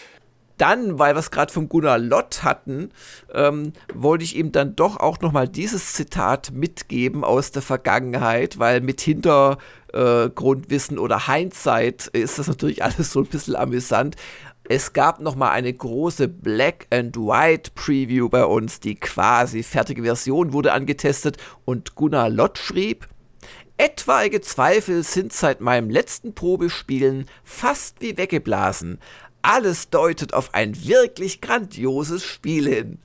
dann, 0.58 1.00
weil 1.00 1.16
wir 1.16 1.20
es 1.20 1.32
gerade 1.32 1.52
vom 1.52 1.70
Gunnar 1.70 1.98
Lott 1.98 2.44
hatten, 2.44 2.92
ähm, 3.34 3.74
wollte 3.94 4.24
ich 4.24 4.36
ihm 4.36 4.52
dann 4.52 4.76
doch 4.76 4.98
auch 4.98 5.20
nochmal 5.22 5.48
dieses 5.48 5.94
Zitat 5.94 6.52
mitgeben 6.52 7.24
aus 7.24 7.52
der 7.52 7.62
Vergangenheit, 7.62 8.60
weil 8.60 8.82
mit 8.82 9.02
Hintergrundwissen 9.02 11.00
oder 11.00 11.28
Hindsight 11.28 12.08
ist 12.08 12.40
das 12.40 12.48
natürlich 12.48 12.84
alles 12.84 13.12
so 13.12 13.20
ein 13.20 13.28
bisschen 13.28 13.56
amüsant. 13.56 14.16
Es 14.70 14.94
gab 14.94 15.20
nochmal 15.20 15.52
eine 15.52 15.74
große 15.74 16.30
Black 16.30 16.88
and 16.90 17.18
White 17.18 17.72
Preview 17.76 18.30
bei 18.30 18.46
uns, 18.46 18.80
die 18.80 18.96
quasi 18.96 19.62
fertige 19.62 20.04
Version 20.04 20.54
wurde 20.54 20.72
angetestet 20.72 21.38
und 21.66 21.96
Gunnar 21.96 22.30
Lott 22.30 22.58
schrieb, 22.58 23.10
Etwaige 23.78 24.40
Zweifel 24.40 25.04
sind 25.04 25.34
seit 25.34 25.60
meinem 25.60 25.90
letzten 25.90 26.36
Probespielen 26.36 27.26
fast 27.44 28.02
wie 28.02 28.16
weggeblasen. 28.18 29.00
Alles 29.44 29.90
deutet 29.90 30.34
auf 30.34 30.54
ein 30.54 30.74
wirklich 30.86 31.42
grandioses 31.42 32.24
Spiel 32.24 32.68
hin. 32.68 33.00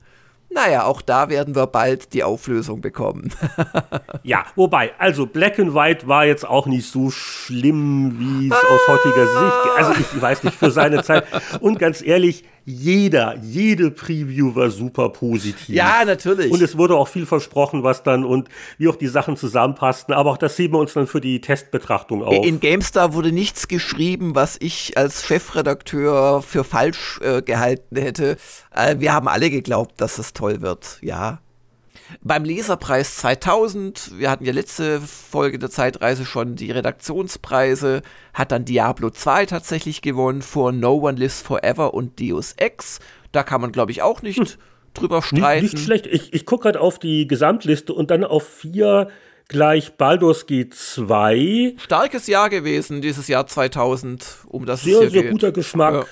Naja, 0.51 0.85
auch 0.85 1.03
da 1.03 1.29
werden 1.29 1.53
wir 1.53 1.67
bald 1.67 2.13
die 2.13 2.23
Auflösung 2.23 2.81
bekommen. 2.81 3.31
ja, 4.23 4.45
wobei, 4.55 4.93
also 4.97 5.27
Black 5.27 5.59
and 5.59 5.75
White 5.75 6.07
war 6.07 6.25
jetzt 6.25 6.47
auch 6.47 6.65
nicht 6.65 6.89
so 6.89 7.11
schlimm, 7.11 8.17
wie 8.19 8.47
es 8.47 8.55
aus 8.55 8.87
heutiger 8.87 9.27
Sicht. 9.27 9.77
Also 9.77 9.91
ich 9.99 10.21
weiß 10.21 10.43
nicht, 10.43 10.55
für 10.55 10.71
seine 10.71 11.03
Zeit. 11.03 11.25
Und 11.59 11.77
ganz 11.77 12.01
ehrlich, 12.01 12.45
jeder, 12.69 13.35
jede 13.41 13.89
Preview 13.89 14.53
war 14.53 14.69
super 14.69 15.09
positiv. 15.09 15.75
Ja, 15.75 16.05
natürlich. 16.05 16.51
Und 16.51 16.61
es 16.61 16.77
wurde 16.77 16.95
auch 16.95 17.07
viel 17.07 17.25
versprochen, 17.25 17.83
was 17.83 18.03
dann 18.03 18.23
und 18.23 18.47
wie 18.77 18.87
auch 18.87 18.95
die 18.95 19.07
Sachen 19.07 19.35
zusammenpassten. 19.37 20.13
Aber 20.13 20.29
auch 20.31 20.37
das 20.37 20.55
sehen 20.55 20.71
wir 20.71 20.79
uns 20.79 20.93
dann 20.93 21.07
für 21.07 21.19
die 21.19 21.41
Testbetrachtung 21.41 22.23
auf. 22.23 22.45
In 22.45 22.59
GameStar 22.59 23.13
wurde 23.13 23.31
nichts 23.31 23.67
geschrieben, 23.67 24.35
was 24.35 24.57
ich 24.59 24.97
als 24.97 25.25
Chefredakteur 25.25 26.43
für 26.43 26.63
falsch 26.63 27.19
äh, 27.23 27.41
gehalten 27.41 27.95
hätte. 27.95 28.37
Äh, 28.73 28.97
wir 28.99 29.13
haben 29.13 29.27
alle 29.27 29.49
geglaubt, 29.49 29.99
dass 29.99 30.19
es 30.19 30.33
toll 30.33 30.61
wird. 30.61 30.99
Ja, 31.01 31.39
beim 32.21 32.43
Leserpreis 32.43 33.17
2000, 33.17 34.17
wir 34.17 34.29
hatten 34.29 34.45
ja 34.45 34.53
letzte 34.53 34.99
Folge 35.01 35.59
der 35.59 35.69
Zeitreise 35.69 36.25
schon 36.25 36.55
die 36.55 36.71
Redaktionspreise, 36.71 38.01
hat 38.33 38.51
dann 38.51 38.65
Diablo 38.65 39.09
2 39.09 39.45
tatsächlich 39.45 40.01
gewonnen 40.01 40.41
vor 40.41 40.71
No 40.71 40.95
One 40.95 41.17
Lives 41.17 41.41
Forever 41.41 41.93
und 41.93 42.19
Deus 42.19 42.53
Ex. 42.57 42.99
Da 43.31 43.43
kann 43.43 43.61
man, 43.61 43.71
glaube 43.71 43.91
ich, 43.91 44.01
auch 44.01 44.21
nicht 44.21 44.39
hm. 44.39 44.47
drüber 44.93 45.21
streiten. 45.21 45.63
Nicht, 45.63 45.73
nicht 45.73 45.85
schlecht. 45.85 46.07
Ich, 46.07 46.33
ich 46.33 46.45
gucke 46.45 46.63
gerade 46.63 46.81
auf 46.81 46.99
die 46.99 47.27
Gesamtliste 47.27 47.93
und 47.93 48.11
dann 48.11 48.23
auf 48.23 48.47
vier 48.47 49.09
gleich 49.47 49.97
Baldur's 49.97 50.45
Gate 50.45 50.73
2. 50.73 51.75
Starkes 51.77 52.27
Jahr 52.27 52.49
gewesen, 52.49 53.01
dieses 53.01 53.27
Jahr 53.27 53.47
2000, 53.47 54.45
um 54.47 54.65
das 54.65 54.83
sehr, 54.83 54.93
es 54.93 54.99
hier 54.99 55.09
Sehr, 55.09 55.21
sehr 55.21 55.31
guter 55.31 55.51
Geschmack. 55.51 55.93
Ja. 55.93 56.05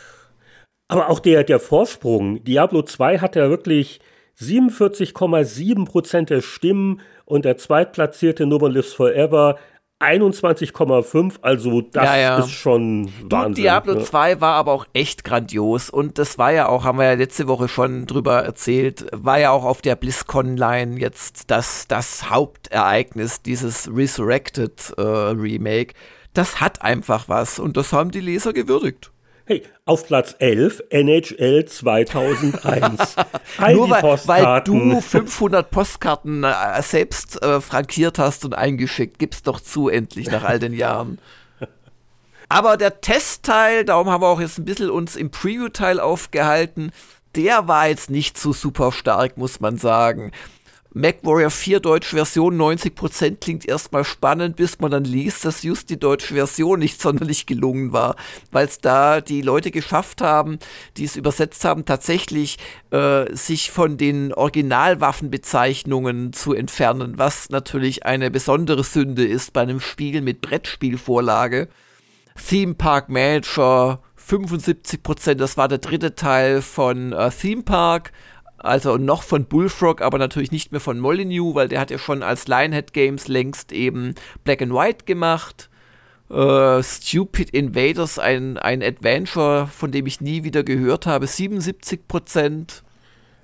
Aber 0.90 1.10
auch 1.10 1.20
der, 1.20 1.44
der 1.44 1.60
Vorsprung. 1.60 2.44
Diablo 2.44 2.82
2 2.82 3.20
hat 3.20 3.36
ja 3.36 3.50
wirklich 3.50 4.00
47,7 4.40 5.86
Prozent 5.86 6.30
der 6.30 6.42
Stimmen 6.42 7.02
und 7.26 7.46
der 7.46 7.58
zweitplatzierte 7.58 8.46
No 8.46 8.58
One 8.58 8.74
Lives 8.74 8.94
Forever 8.94 9.58
21,5, 10.00 11.38
also 11.42 11.82
das 11.82 12.04
ja, 12.04 12.18
ja. 12.18 12.38
ist 12.38 12.52
schon 12.52 13.12
Wahnsinn. 13.24 13.56
Du, 13.56 13.62
Diablo 13.62 13.96
ne? 13.96 14.04
2 14.04 14.42
war 14.42 14.54
aber 14.54 14.74
auch 14.74 14.86
echt 14.94 15.24
grandios 15.24 15.90
und 15.90 16.20
das 16.20 16.38
war 16.38 16.52
ja 16.52 16.70
auch, 16.70 16.84
haben 16.84 17.00
wir 17.00 17.06
ja 17.06 17.14
letzte 17.14 17.48
Woche 17.48 17.68
schon 17.68 18.06
drüber 18.06 18.44
erzählt, 18.44 19.08
war 19.12 19.40
ja 19.40 19.50
auch 19.50 19.64
auf 19.64 19.82
der 19.82 19.96
BlizzCon-Line 19.96 21.00
jetzt 21.00 21.50
das, 21.50 21.88
das 21.88 22.30
Hauptereignis 22.30 23.42
dieses 23.42 23.90
Resurrected 23.92 24.94
äh, 24.98 25.02
Remake. 25.02 25.96
Das 26.34 26.62
hat 26.62 26.84
einfach 26.84 27.28
was 27.28 27.58
und 27.58 27.76
das 27.76 27.92
haben 27.92 28.12
die 28.12 28.22
Leser 28.22 28.54
gewürdigt. 28.54 29.12
Hey, 29.50 29.64
auf 29.86 30.06
Platz 30.06 30.36
11 30.40 30.84
NHL 30.90 31.64
2001. 31.64 33.16
Nur 33.72 33.90
weil, 33.90 34.04
weil, 34.04 34.62
du 34.62 35.00
500 35.00 35.72
Postkarten 35.72 36.44
äh, 36.44 36.82
selbst 36.82 37.42
äh, 37.42 37.62
frankiert 37.62 38.20
hast 38.20 38.44
und 38.44 38.54
eingeschickt. 38.54 39.20
Gib's 39.20 39.44
doch 39.44 39.62
zu, 39.62 39.88
endlich 39.88 40.30
nach 40.30 40.44
all 40.44 40.60
den 40.60 40.74
Jahren. 40.74 41.20
Aber 42.50 42.76
der 42.76 43.00
Testteil, 43.00 43.86
darum 43.86 44.10
haben 44.10 44.22
wir 44.22 44.28
auch 44.28 44.42
jetzt 44.42 44.58
ein 44.58 44.66
bisschen 44.66 44.90
uns 44.90 45.16
im 45.16 45.32
Preview-Teil 45.32 46.02
aufgehalten, 46.02 46.92
der 47.38 47.70
war 47.70 47.88
jetzt 47.88 48.10
nicht 48.10 48.38
so 48.38 48.52
super 48.52 48.92
stark, 48.92 49.38
muss 49.38 49.62
man 49.62 49.78
sagen. 49.78 50.34
MacWarrior 50.98 51.52
4 51.52 51.80
deutsche 51.80 52.16
Version 52.16 52.60
90% 52.60 53.38
klingt 53.40 53.68
erstmal 53.68 54.04
spannend, 54.04 54.56
bis 54.56 54.80
man 54.80 54.92
dann 54.92 55.04
liest, 55.04 55.46
dass 55.46 55.64
just 55.64 55.90
die 55.90 56.00
deutsche 56.00 56.34
Version 56.34 56.80
nicht 56.80 57.02
sonderlich 57.02 57.46
gelungen 57.46 57.94
war, 57.94 58.16
weil 58.52 58.66
es 58.66 58.80
da 58.80 59.22
die 59.22 59.42
Leute 59.42 59.72
geschafft 59.72 60.22
haben, 60.22 60.60
die 60.98 61.06
es 61.06 61.16
übersetzt 61.16 61.66
haben, 61.66 61.86
tatsächlich 61.86 62.58
äh, 62.92 63.34
sich 63.36 63.72
von 63.72 63.98
den 63.98 64.34
Originalwaffenbezeichnungen 64.34 66.34
zu 66.34 66.54
entfernen, 66.54 67.18
was 67.18 67.50
natürlich 67.50 68.06
eine 68.06 68.32
besondere 68.32 68.84
Sünde 68.84 69.26
ist 69.26 69.54
bei 69.54 69.62
einem 69.62 69.80
Spiel 69.80 70.22
mit 70.22 70.42
Brettspielvorlage. 70.42 71.68
Theme 72.36 72.76
Park 72.76 73.10
Manager 73.10 74.00
75%, 74.28 75.36
das 75.36 75.58
war 75.58 75.68
der 75.68 75.78
dritte 75.78 76.16
Teil 76.16 76.62
von 76.62 77.14
äh, 77.14 77.30
Theme 77.30 77.64
Park 77.64 78.12
also 78.58 78.98
noch 78.98 79.24
von 79.24 79.46
Bullfrog, 79.46 80.02
aber 80.02 80.18
natürlich 80.18 80.52
nicht 80.52 80.72
mehr 80.72 80.82
von 80.82 81.00
Molyneux, 81.00 81.56
weil 81.56 81.68
der 81.68 81.80
hat 81.80 81.92
ja 81.92 81.98
schon 81.98 82.24
als 82.24 82.48
Lionhead 82.48 82.94
Games 82.94 83.28
längst 83.28 83.72
eben 83.72 84.16
Black 84.44 84.62
and 84.62 84.74
White 84.74 85.06
gemacht. 85.06 85.70
Uh, 86.30 86.84
Stupid 86.84 87.52
Invaders, 87.52 88.20
ein, 88.20 88.58
ein 88.58 88.84
Adventure, 88.84 89.68
von 89.68 89.92
dem 89.92 90.08
ich 90.08 90.20
nie 90.20 90.44
wieder 90.44 90.64
gehört 90.64 91.06
habe, 91.06 91.26
77 91.26 92.06
Prozent. 92.06 92.84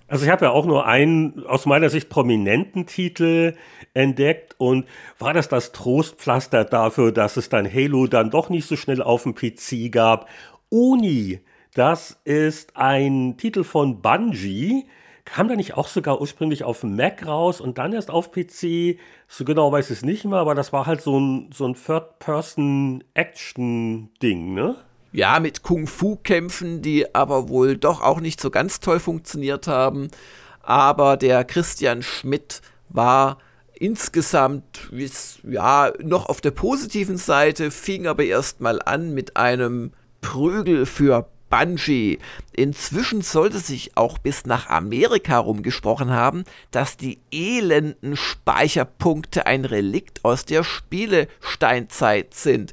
Also 0.10 0.26
ich 0.26 0.32
habe 0.32 0.46
ja 0.46 0.52
auch 0.52 0.66
nur 0.66 0.86
einen 0.86 1.46
aus 1.46 1.66
meiner 1.66 1.90
Sicht 1.90 2.10
prominenten 2.10 2.86
Titel 2.86 3.56
entdeckt 3.94 4.56
und 4.58 4.86
war 5.18 5.34
das 5.34 5.48
das 5.48 5.72
Trostpflaster 5.72 6.66
dafür, 6.66 7.14
dass 7.14 7.38
es 7.38 7.48
dann 7.48 7.72
Halo 7.72 8.08
dann 8.08 8.30
doch 8.30 8.50
nicht 8.50 8.68
so 8.68 8.76
schnell 8.76 9.02
auf 9.02 9.24
dem 9.24 9.34
PC 9.34 9.92
gab? 9.92 10.28
Uni 10.70 11.40
Das 11.74 12.20
ist 12.26 12.76
ein 12.76 13.38
Titel 13.38 13.64
von 13.64 14.02
Bungie. 14.02 14.86
Kam 15.26 15.48
da 15.48 15.56
nicht 15.56 15.76
auch 15.76 15.88
sogar 15.88 16.20
ursprünglich 16.20 16.66
auf 16.66 16.84
Mac 16.84 17.26
raus 17.26 17.62
und 17.62 17.78
dann 17.78 17.94
erst 17.94 18.12
auf 18.12 18.32
PC? 18.32 18.98
So 19.28 19.46
genau 19.46 19.72
weiß 19.72 19.90
ich 19.90 19.98
es 19.98 20.04
nicht 20.04 20.26
mehr, 20.26 20.40
aber 20.40 20.54
das 20.54 20.74
war 20.74 20.86
halt 20.86 21.02
so 21.02 21.18
ein, 21.20 21.50
so 21.54 21.66
ein 21.66 21.76
Third-Person-Action-Ding, 21.76 24.54
ne? 24.54 24.76
Ja, 25.14 25.40
mit 25.40 25.64
Kung-Fu-Kämpfen, 25.64 26.82
die 26.82 27.16
aber 27.16 27.48
wohl 27.48 27.78
doch 27.78 28.02
auch 28.02 28.20
nicht 28.20 28.42
so 28.42 28.50
ganz 28.50 28.82
toll 28.82 29.00
funktioniert 29.00 29.68
haben. 29.68 30.10
Aber 30.62 31.16
der 31.18 31.44
Christian 31.46 32.02
Schmidt 32.02 32.62
war 32.90 33.38
insgesamt 33.74 34.92
ja 35.44 35.92
noch 36.02 36.28
auf 36.28 36.42
der 36.42 36.52
positiven 36.52 37.18
Seite, 37.18 37.72
fing 37.72 38.08
aber 38.08 38.24
erstmal 38.24 38.82
an 38.82 39.14
mit 39.14 39.38
einem 39.38 39.92
Prügel 40.22 40.86
für 40.86 41.28
Bungie. 41.54 42.18
Inzwischen 42.52 43.22
sollte 43.22 43.60
sich 43.60 43.96
auch 43.96 44.18
bis 44.18 44.46
nach 44.46 44.70
Amerika 44.70 45.38
rumgesprochen 45.38 46.10
haben, 46.10 46.46
dass 46.72 46.98
die 46.98 47.20
elenden 47.32 48.16
Speicherpunkte 48.16 49.46
ein 49.46 49.66
Relikt 49.66 50.26
aus 50.26 50.46
der 50.46 50.64
Spielesteinzeit 50.64 52.34
sind 52.34 52.72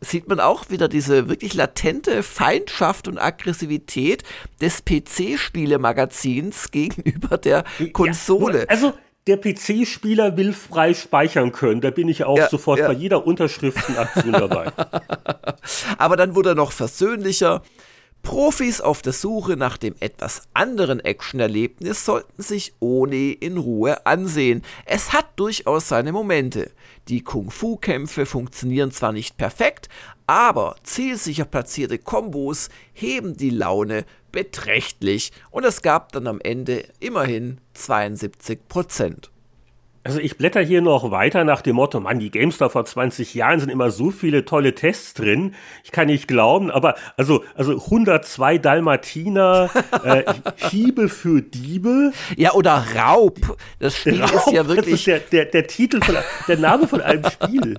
sieht 0.00 0.28
man 0.28 0.38
auch 0.38 0.70
wieder 0.70 0.86
diese 0.86 1.28
wirklich 1.28 1.54
latente 1.54 2.22
Feindschaft 2.22 3.08
und 3.08 3.18
Aggressivität 3.18 4.22
des 4.60 4.84
PC-Spielemagazins 4.84 6.70
gegenüber 6.70 7.36
der 7.36 7.64
Konsole. 7.92 8.60
Ja, 8.60 8.68
also 8.68 8.92
der 9.26 9.36
PC-Spieler 9.36 10.36
will 10.36 10.52
frei 10.52 10.94
speichern 10.94 11.52
können. 11.52 11.80
Da 11.80 11.90
bin 11.90 12.08
ich 12.08 12.24
auch 12.24 12.38
ja, 12.38 12.48
sofort 12.48 12.78
ja. 12.78 12.86
bei 12.86 12.94
jeder 12.94 13.26
Unterschriftenaktion 13.26 14.32
dabei. 14.32 14.72
Aber 15.98 16.16
dann 16.16 16.34
wurde 16.34 16.50
er 16.50 16.54
noch 16.54 16.70
versöhnlicher. 16.72 17.62
Profis 18.22 18.80
auf 18.80 19.00
der 19.02 19.12
Suche 19.12 19.56
nach 19.56 19.78
dem 19.78 19.94
etwas 20.00 20.42
anderen 20.52 21.00
Action-Erlebnis 21.00 22.04
sollten 22.04 22.42
sich 22.42 22.74
Oni 22.80 23.30
in 23.32 23.56
Ruhe 23.56 24.04
ansehen. 24.06 24.62
Es 24.84 25.12
hat 25.12 25.26
durchaus 25.36 25.88
seine 25.88 26.12
Momente. 26.12 26.70
Die 27.08 27.22
Kung-Fu-Kämpfe 27.22 28.26
funktionieren 28.26 28.90
zwar 28.90 29.12
nicht 29.12 29.38
perfekt, 29.38 29.88
aber 30.26 30.76
zielsicher 30.82 31.46
platzierte 31.46 31.98
Kombos 31.98 32.68
heben 32.92 33.36
die 33.36 33.50
Laune 33.50 34.04
beträchtlich 34.30 35.32
und 35.50 35.64
es 35.64 35.80
gab 35.80 36.12
dann 36.12 36.26
am 36.26 36.40
Ende 36.40 36.84
immerhin 37.00 37.60
72 37.74 38.68
Prozent. 38.68 39.30
Also 40.08 40.20
ich 40.20 40.38
blätter 40.38 40.62
hier 40.62 40.80
noch 40.80 41.10
weiter 41.10 41.44
nach 41.44 41.60
dem 41.60 41.76
Motto, 41.76 42.00
Mann, 42.00 42.18
die 42.18 42.30
GameStar 42.30 42.70
vor 42.70 42.86
20 42.86 43.34
Jahren 43.34 43.60
sind 43.60 43.68
immer 43.68 43.90
so 43.90 44.10
viele 44.10 44.46
tolle 44.46 44.74
Tests 44.74 45.12
drin. 45.12 45.54
Ich 45.84 45.92
kann 45.92 46.06
nicht 46.06 46.26
glauben, 46.26 46.70
aber 46.70 46.94
also, 47.18 47.44
also 47.54 47.72
102 47.72 48.56
Dalmatiner, 48.56 49.68
äh, 50.04 50.24
Hiebe 50.70 51.10
für 51.10 51.42
Diebe. 51.42 52.12
Ja, 52.38 52.54
oder 52.54 52.86
Raub. 52.96 53.58
Das 53.80 53.98
Spiel 53.98 54.22
Raub, 54.22 54.32
ist 54.32 54.50
ja 54.50 54.66
wirklich. 54.66 54.92
Das 54.92 55.00
ist 55.00 55.06
der, 55.06 55.18
der, 55.18 55.44
der 55.44 55.66
Titel 55.66 56.02
von, 56.02 56.16
der 56.48 56.56
Name 56.56 56.88
von 56.88 57.02
einem 57.02 57.24
Spiel. 57.30 57.76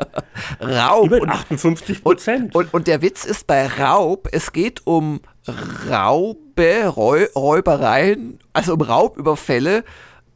Raub. 0.61 1.07
Über 1.07 1.27
58 1.27 2.03
Prozent. 2.03 2.53
Und, 2.53 2.65
und, 2.65 2.73
und 2.76 2.88
der 2.88 3.01
Witz 3.01 3.26
ist 3.26 3.47
bei 3.47 3.65
Raub, 3.65 4.27
es 4.31 4.53
geht 4.53 4.85
um 4.85 5.22
Raube, 5.89 6.85
Räubereien, 6.85 8.38
also 8.53 8.76
um 8.76 8.81
Raubüberfälle 8.81 9.84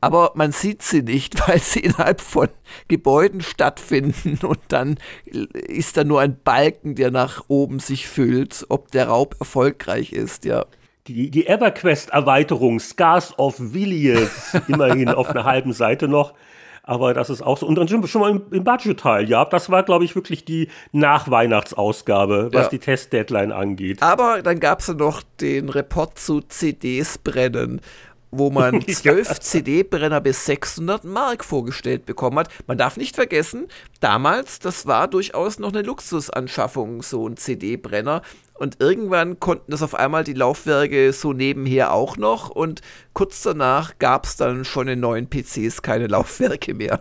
aber 0.04 0.32
man 0.36 0.52
sieht 0.52 0.82
sie 0.82 1.02
nicht, 1.02 1.40
weil 1.48 1.60
sie 1.60 1.80
innerhalb 1.80 2.20
von 2.20 2.50
Gebäuden 2.90 3.42
stattfinden 3.42 4.46
und 4.46 4.60
dann 4.68 4.98
ist 5.26 5.96
da 5.96 6.04
nur 6.04 6.20
ein 6.20 6.38
Balken, 6.44 6.96
der 6.96 7.10
nach 7.10 7.46
oben 7.48 7.80
sich 7.80 8.08
füllt, 8.08 8.66
ob 8.68 8.92
der 8.92 9.08
Raub 9.08 9.36
erfolgreich 9.40 10.12
ist, 10.12 10.44
ja. 10.44 10.66
Die, 11.08 11.32
die 11.32 11.48
EverQuest-Erweiterung 11.48 12.80
Scars 12.80 13.38
of 13.40 13.56
Villiers, 13.58 14.58
immerhin 14.68 15.10
auf 15.10 15.30
einer 15.30 15.46
halben 15.46 15.72
Seite 15.72 16.08
noch. 16.08 16.34
Aber 16.86 17.14
das 17.14 17.30
ist 17.30 17.42
auch 17.42 17.58
so. 17.58 17.66
Und 17.66 17.76
dann 17.76 17.88
sind 17.88 18.02
wir 18.02 18.10
schon 18.10 18.22
mal 18.22 18.32
im, 18.32 18.42
im 18.52 18.64
Budget-Teil. 18.66 19.30
Ja, 19.30 19.46
das 19.46 19.70
war, 19.70 19.84
glaube 19.84 20.04
ich, 20.04 20.16
wirklich 20.16 20.44
die 20.44 20.68
Nachweihnachtsausgabe, 20.92 22.50
was 22.52 22.64
ja. 22.64 22.70
die 22.70 22.80
Test-Deadline 22.80 23.54
angeht. 23.54 24.02
Aber 24.02 24.42
dann 24.42 24.60
gab 24.60 24.82
es 24.82 24.88
ja 24.88 24.94
noch 24.94 25.24
den 25.40 25.70
Report 25.70 26.20
zu 26.20 26.42
CDs 26.42 27.18
brennen 27.18 27.80
wo 28.34 28.50
man 28.50 28.86
12 28.86 29.28
ja. 29.30 29.40
CD-Brenner 29.40 30.22
bis 30.22 30.46
600 30.46 31.04
Mark 31.04 31.46
vorgestellt 31.46 32.06
bekommen 32.06 32.40
hat. 32.40 32.50
Man 32.68 32.78
darf 32.78 32.98
nicht 32.98 33.16
vergessen, 33.16 33.68
damals, 34.00 34.60
das 34.60 34.86
war 34.86 35.08
durchaus 35.08 35.60
noch 35.60 35.72
eine 35.72 35.84
Luxusanschaffung, 35.84 37.02
so 37.02 37.28
ein 37.28 37.38
CD-Brenner. 37.38 38.22
Und 38.56 38.80
irgendwann 38.80 39.40
konnten 39.40 39.72
das 39.72 39.82
auf 39.82 39.96
einmal 39.96 40.24
die 40.24 40.34
Laufwerke 40.34 41.12
so 41.14 41.34
nebenher 41.34 41.94
auch 41.94 42.18
noch. 42.18 42.50
Und 42.50 42.82
kurz 43.14 43.42
danach 43.42 43.98
gab 44.00 44.26
es 44.26 44.36
dann 44.36 44.66
schon 44.66 44.88
in 44.88 45.00
neuen 45.00 45.28
PCs 45.30 45.82
keine 45.82 46.08
Laufwerke 46.08 46.74
mehr. 46.74 47.00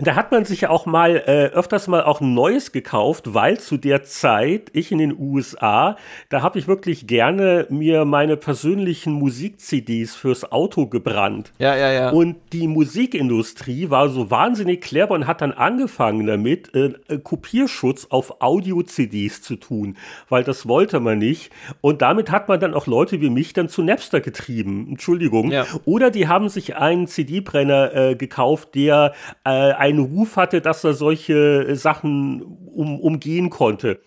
Da 0.00 0.14
hat 0.14 0.32
man 0.32 0.44
sich 0.44 0.62
ja 0.62 0.70
auch 0.70 0.86
mal 0.86 1.16
äh, 1.26 1.46
öfters 1.46 1.88
mal 1.88 2.02
auch 2.02 2.20
ein 2.20 2.34
neues 2.34 2.72
gekauft, 2.72 3.34
weil 3.34 3.58
zu 3.58 3.76
der 3.76 4.04
Zeit, 4.04 4.70
ich 4.72 4.92
in 4.92 4.98
den 4.98 5.18
USA, 5.18 5.96
da 6.28 6.42
habe 6.42 6.58
ich 6.58 6.68
wirklich 6.68 7.06
gerne 7.06 7.66
mir 7.70 8.04
meine 8.04 8.36
persönlichen 8.36 9.12
Musik-CDs 9.12 10.14
fürs 10.14 10.50
Auto 10.50 10.86
gebrannt. 10.86 11.52
Ja, 11.58 11.76
ja, 11.76 11.90
ja. 11.90 12.10
Und 12.10 12.36
die 12.52 12.68
Musikindustrie 12.68 13.90
war 13.90 14.08
so 14.08 14.30
wahnsinnig 14.30 14.80
clever 14.80 15.14
und 15.14 15.26
hat 15.26 15.40
dann 15.40 15.52
angefangen 15.52 16.26
damit, 16.26 16.74
äh, 16.74 16.92
äh 17.08 17.18
Kopierschutz 17.18 18.06
auf 18.10 18.40
Audio-CDs 18.40 19.42
zu 19.42 19.56
tun, 19.56 19.96
weil 20.28 20.44
das 20.44 20.68
wollte 20.68 21.00
man 21.00 21.18
nicht. 21.18 21.50
Und 21.80 22.02
damit 22.02 22.30
hat 22.30 22.48
man 22.48 22.60
dann 22.60 22.74
auch 22.74 22.86
Leute 22.86 23.20
wie 23.20 23.30
mich 23.30 23.52
dann 23.52 23.68
zu 23.68 23.82
Napster 23.82 24.20
getrieben. 24.20 24.86
Entschuldigung. 24.90 25.50
Ja. 25.50 25.66
Oder 25.84 26.10
die 26.10 26.28
haben 26.28 26.48
sich 26.48 26.76
einen 26.76 27.06
CD-Brenner 27.06 27.94
äh, 27.94 28.14
gekauft, 28.14 28.74
der 28.74 29.12
äh, 29.44 29.72
einen 29.88 29.98
Ruf 30.00 30.36
hatte, 30.36 30.60
dass 30.60 30.84
er 30.84 30.94
solche 30.94 31.74
Sachen 31.76 32.42
um, 32.42 33.00
umgehen 33.00 33.50
konnte. 33.50 34.00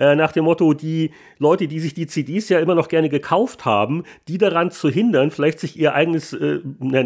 Äh, 0.00 0.14
nach 0.14 0.30
dem 0.30 0.44
Motto, 0.44 0.74
die 0.74 1.10
Leute, 1.38 1.66
die 1.66 1.80
sich 1.80 1.92
die 1.92 2.06
CDs 2.06 2.48
ja 2.48 2.60
immer 2.60 2.76
noch 2.76 2.86
gerne 2.88 3.08
gekauft 3.08 3.64
haben, 3.64 4.04
die 4.28 4.38
daran 4.38 4.70
zu 4.70 4.88
hindern, 4.88 5.32
vielleicht 5.32 5.58
sich 5.58 5.76
ihr 5.76 5.92
eigenes, 5.92 6.32
äh, 6.32 6.60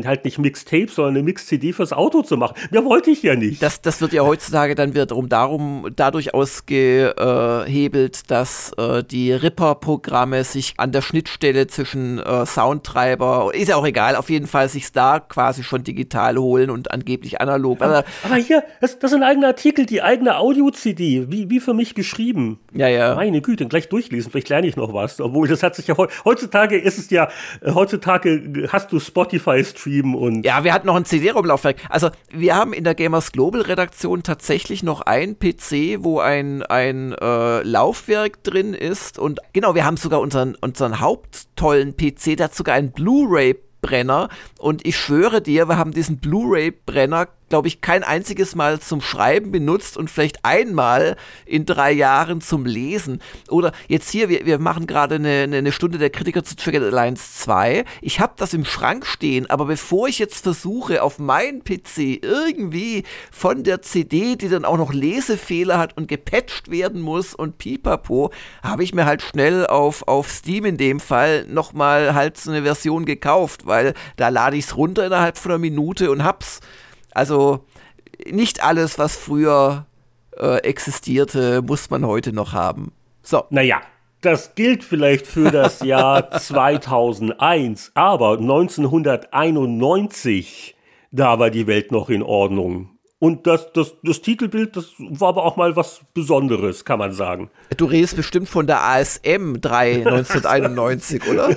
halt 0.05 0.27
nicht 0.27 0.39
Mixtape, 0.39 0.89
sondern 0.89 1.14
eine 1.14 1.23
Mix-CD 1.23 1.73
fürs 1.73 1.94
Auto 1.94 2.20
zu 2.20 2.36
machen. 2.36 2.55
Mehr 2.70 2.85
wollte 2.85 3.10
ich 3.10 3.23
ja 3.23 3.35
nicht. 3.35 3.62
Das, 3.62 3.81
das 3.81 4.02
wird 4.02 4.12
ja 4.12 4.24
heutzutage 4.24 4.74
dann 4.74 4.94
wiederum 4.94 5.31
darum, 5.31 5.89
dadurch 5.97 6.35
ausgehebelt, 6.35 8.31
dass 8.31 8.73
äh, 8.77 9.02
die 9.02 9.32
Ripper-Programme 9.32 10.44
sich 10.44 10.74
an 10.77 10.93
der 10.93 11.01
Schnittstelle 11.01 11.69
zwischen 11.69 12.19
äh, 12.19 12.44
Soundtreiber, 12.44 13.52
ist 13.55 13.69
ja 13.69 13.77
auch 13.77 13.86
egal, 13.86 14.16
auf 14.16 14.28
jeden 14.28 14.47
Fall 14.47 14.69
sich 14.69 14.93
da 14.93 15.19
quasi 15.19 15.62
schon 15.62 15.82
digital 15.82 16.36
holen 16.36 16.69
und 16.69 16.90
angeblich 16.90 17.40
analog. 17.40 17.81
Aber, 17.81 18.05
aber 18.23 18.36
hier, 18.36 18.62
das, 18.82 18.98
das 18.98 19.12
ist 19.12 19.16
ein 19.16 19.23
eigener 19.23 19.47
Artikel, 19.47 19.86
die 19.86 20.02
eigene 20.02 20.36
Audio-CD, 20.36 21.31
wie, 21.31 21.48
wie 21.48 21.60
für 21.60 21.73
mich 21.73 21.94
geschrieben. 21.94 22.59
Ja, 22.74 22.81
ja. 22.88 23.14
Meine 23.14 23.40
Güte, 23.40 23.66
gleich 23.66 23.88
durchlesen, 23.88 24.30
vielleicht 24.30 24.48
lerne 24.48 24.66
ich 24.66 24.76
noch 24.76 24.92
was. 24.92 25.20
Obwohl, 25.20 25.48
das 25.48 25.62
hat 25.62 25.74
sich 25.74 25.86
ja 25.86 25.96
heutzutage 26.24 26.78
ist 26.78 26.98
es 26.98 27.10
ja, 27.10 27.28
heutzutage 27.64 28.68
hast 28.70 28.92
du 28.92 29.00
Spotify-Stream 29.00 30.14
und. 30.14 30.44
Ja, 30.44 30.64
wir 30.64 30.72
hatten 30.72 30.86
noch 30.86 30.96
ein 30.96 31.04
CD-ROM-Laufwerk. 31.04 31.76
Also, 31.88 32.10
wir 32.30 32.54
haben 32.54 32.72
in 32.72 32.84
der 32.84 32.94
Gamers 32.94 33.32
Global-Redaktion 33.32 34.22
tatsächlich 34.22 34.82
noch 34.82 35.02
ein 35.02 35.38
PC, 35.38 35.98
wo 36.02 36.20
ein, 36.20 36.62
ein 36.62 37.12
äh, 37.12 37.62
Laufwerk 37.62 38.42
drin 38.42 38.74
ist. 38.74 39.18
Und 39.18 39.40
genau, 39.52 39.74
wir 39.74 39.84
haben 39.84 39.96
sogar 39.96 40.20
unseren, 40.20 40.54
unseren 40.56 41.00
haupttollen 41.00 41.96
PC, 41.96 42.36
der 42.36 42.44
hat 42.44 42.54
sogar 42.54 42.74
ein 42.74 42.92
Blu-ray 42.92 43.56
Brenner 43.82 44.28
und 44.59 44.86
ich 44.86 44.96
schwöre 44.96 45.42
dir, 45.42 45.68
wir 45.68 45.76
haben 45.76 45.90
diesen 45.90 46.18
Blu-ray-Brenner 46.18 47.26
glaube 47.52 47.68
ich, 47.68 47.82
kein 47.82 48.02
einziges 48.02 48.54
Mal 48.54 48.80
zum 48.80 49.02
Schreiben 49.02 49.52
benutzt 49.52 49.98
und 49.98 50.10
vielleicht 50.10 50.42
einmal 50.42 51.18
in 51.44 51.66
drei 51.66 51.92
Jahren 51.92 52.40
zum 52.40 52.64
Lesen. 52.64 53.20
Oder 53.50 53.72
jetzt 53.88 54.10
hier, 54.10 54.30
wir, 54.30 54.46
wir 54.46 54.58
machen 54.58 54.86
gerade 54.86 55.16
eine, 55.16 55.42
eine 55.42 55.70
Stunde 55.70 55.98
der 55.98 56.08
Kritiker 56.08 56.44
zu 56.44 56.56
Trigger 56.56 56.80
Alliance 56.80 57.40
2. 57.42 57.84
Ich 58.00 58.20
habe 58.20 58.32
das 58.38 58.54
im 58.54 58.64
Schrank 58.64 59.04
stehen, 59.04 59.50
aber 59.50 59.66
bevor 59.66 60.08
ich 60.08 60.18
jetzt 60.18 60.44
versuche, 60.44 61.02
auf 61.02 61.18
meinen 61.18 61.62
PC 61.62 62.22
irgendwie 62.22 63.02
von 63.30 63.64
der 63.64 63.82
CD, 63.82 64.36
die 64.36 64.48
dann 64.48 64.64
auch 64.64 64.78
noch 64.78 64.94
Lesefehler 64.94 65.76
hat 65.76 65.94
und 65.98 66.08
gepatcht 66.08 66.70
werden 66.70 67.02
muss 67.02 67.34
und 67.34 67.58
pipapo, 67.58 68.30
habe 68.62 68.82
ich 68.82 68.94
mir 68.94 69.04
halt 69.04 69.20
schnell 69.20 69.66
auf, 69.66 70.08
auf 70.08 70.30
Steam 70.30 70.64
in 70.64 70.78
dem 70.78 71.00
Fall 71.00 71.44
nochmal 71.50 72.14
halt 72.14 72.38
so 72.38 72.50
eine 72.50 72.62
Version 72.62 73.04
gekauft, 73.04 73.66
weil 73.66 73.92
da 74.16 74.30
lade 74.30 74.56
ich 74.56 74.64
es 74.64 74.78
runter 74.78 75.04
innerhalb 75.04 75.36
von 75.36 75.50
einer 75.50 75.58
Minute 75.58 76.10
und 76.10 76.24
hab's. 76.24 76.60
Also 77.14 77.64
nicht 78.30 78.64
alles, 78.64 78.98
was 78.98 79.16
früher 79.16 79.86
äh, 80.39 80.59
existierte, 80.59 81.62
muss 81.62 81.90
man 81.90 82.06
heute 82.06 82.32
noch 82.32 82.52
haben. 82.52 82.93
So. 83.22 83.44
Naja, 83.51 83.80
das 84.22 84.55
gilt 84.55 84.84
vielleicht 84.84 85.26
für 85.26 85.51
das 85.51 85.80
Jahr 85.84 86.30
2001, 86.30 87.90
aber 87.94 88.39
1991, 88.39 90.76
da 91.10 91.39
war 91.39 91.51
die 91.51 91.66
Welt 91.66 91.93
noch 91.93 92.09
in 92.09 92.22
Ordnung. 92.22 92.89
Und 93.18 93.47
das, 93.47 93.70
das, 93.72 93.94
das 94.02 94.20
Titelbild, 94.20 94.76
das 94.76 94.94
war 94.98 95.28
aber 95.28 95.44
auch 95.44 95.56
mal 95.56 95.76
was 95.76 96.01
Besonderes, 96.12 96.84
kann 96.84 96.98
man 96.98 97.12
sagen. 97.12 97.51
Du 97.76 97.84
redest 97.84 98.16
bestimmt 98.16 98.48
von 98.48 98.66
der 98.66 98.82
ASM 98.82 99.60
3 99.60 99.98
1991, 99.98 101.28
oder? 101.28 101.55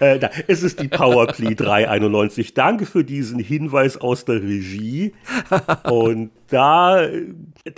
Äh, 0.00 0.18
da, 0.18 0.30
es 0.46 0.62
ist 0.62 0.80
die 0.80 0.88
Powerplay 0.88 1.54
391. 1.54 2.54
Danke 2.54 2.86
für 2.86 3.04
diesen 3.04 3.38
Hinweis 3.38 3.96
aus 3.96 4.24
der 4.24 4.42
Regie. 4.42 5.12
Und 5.84 6.30
da 6.48 7.06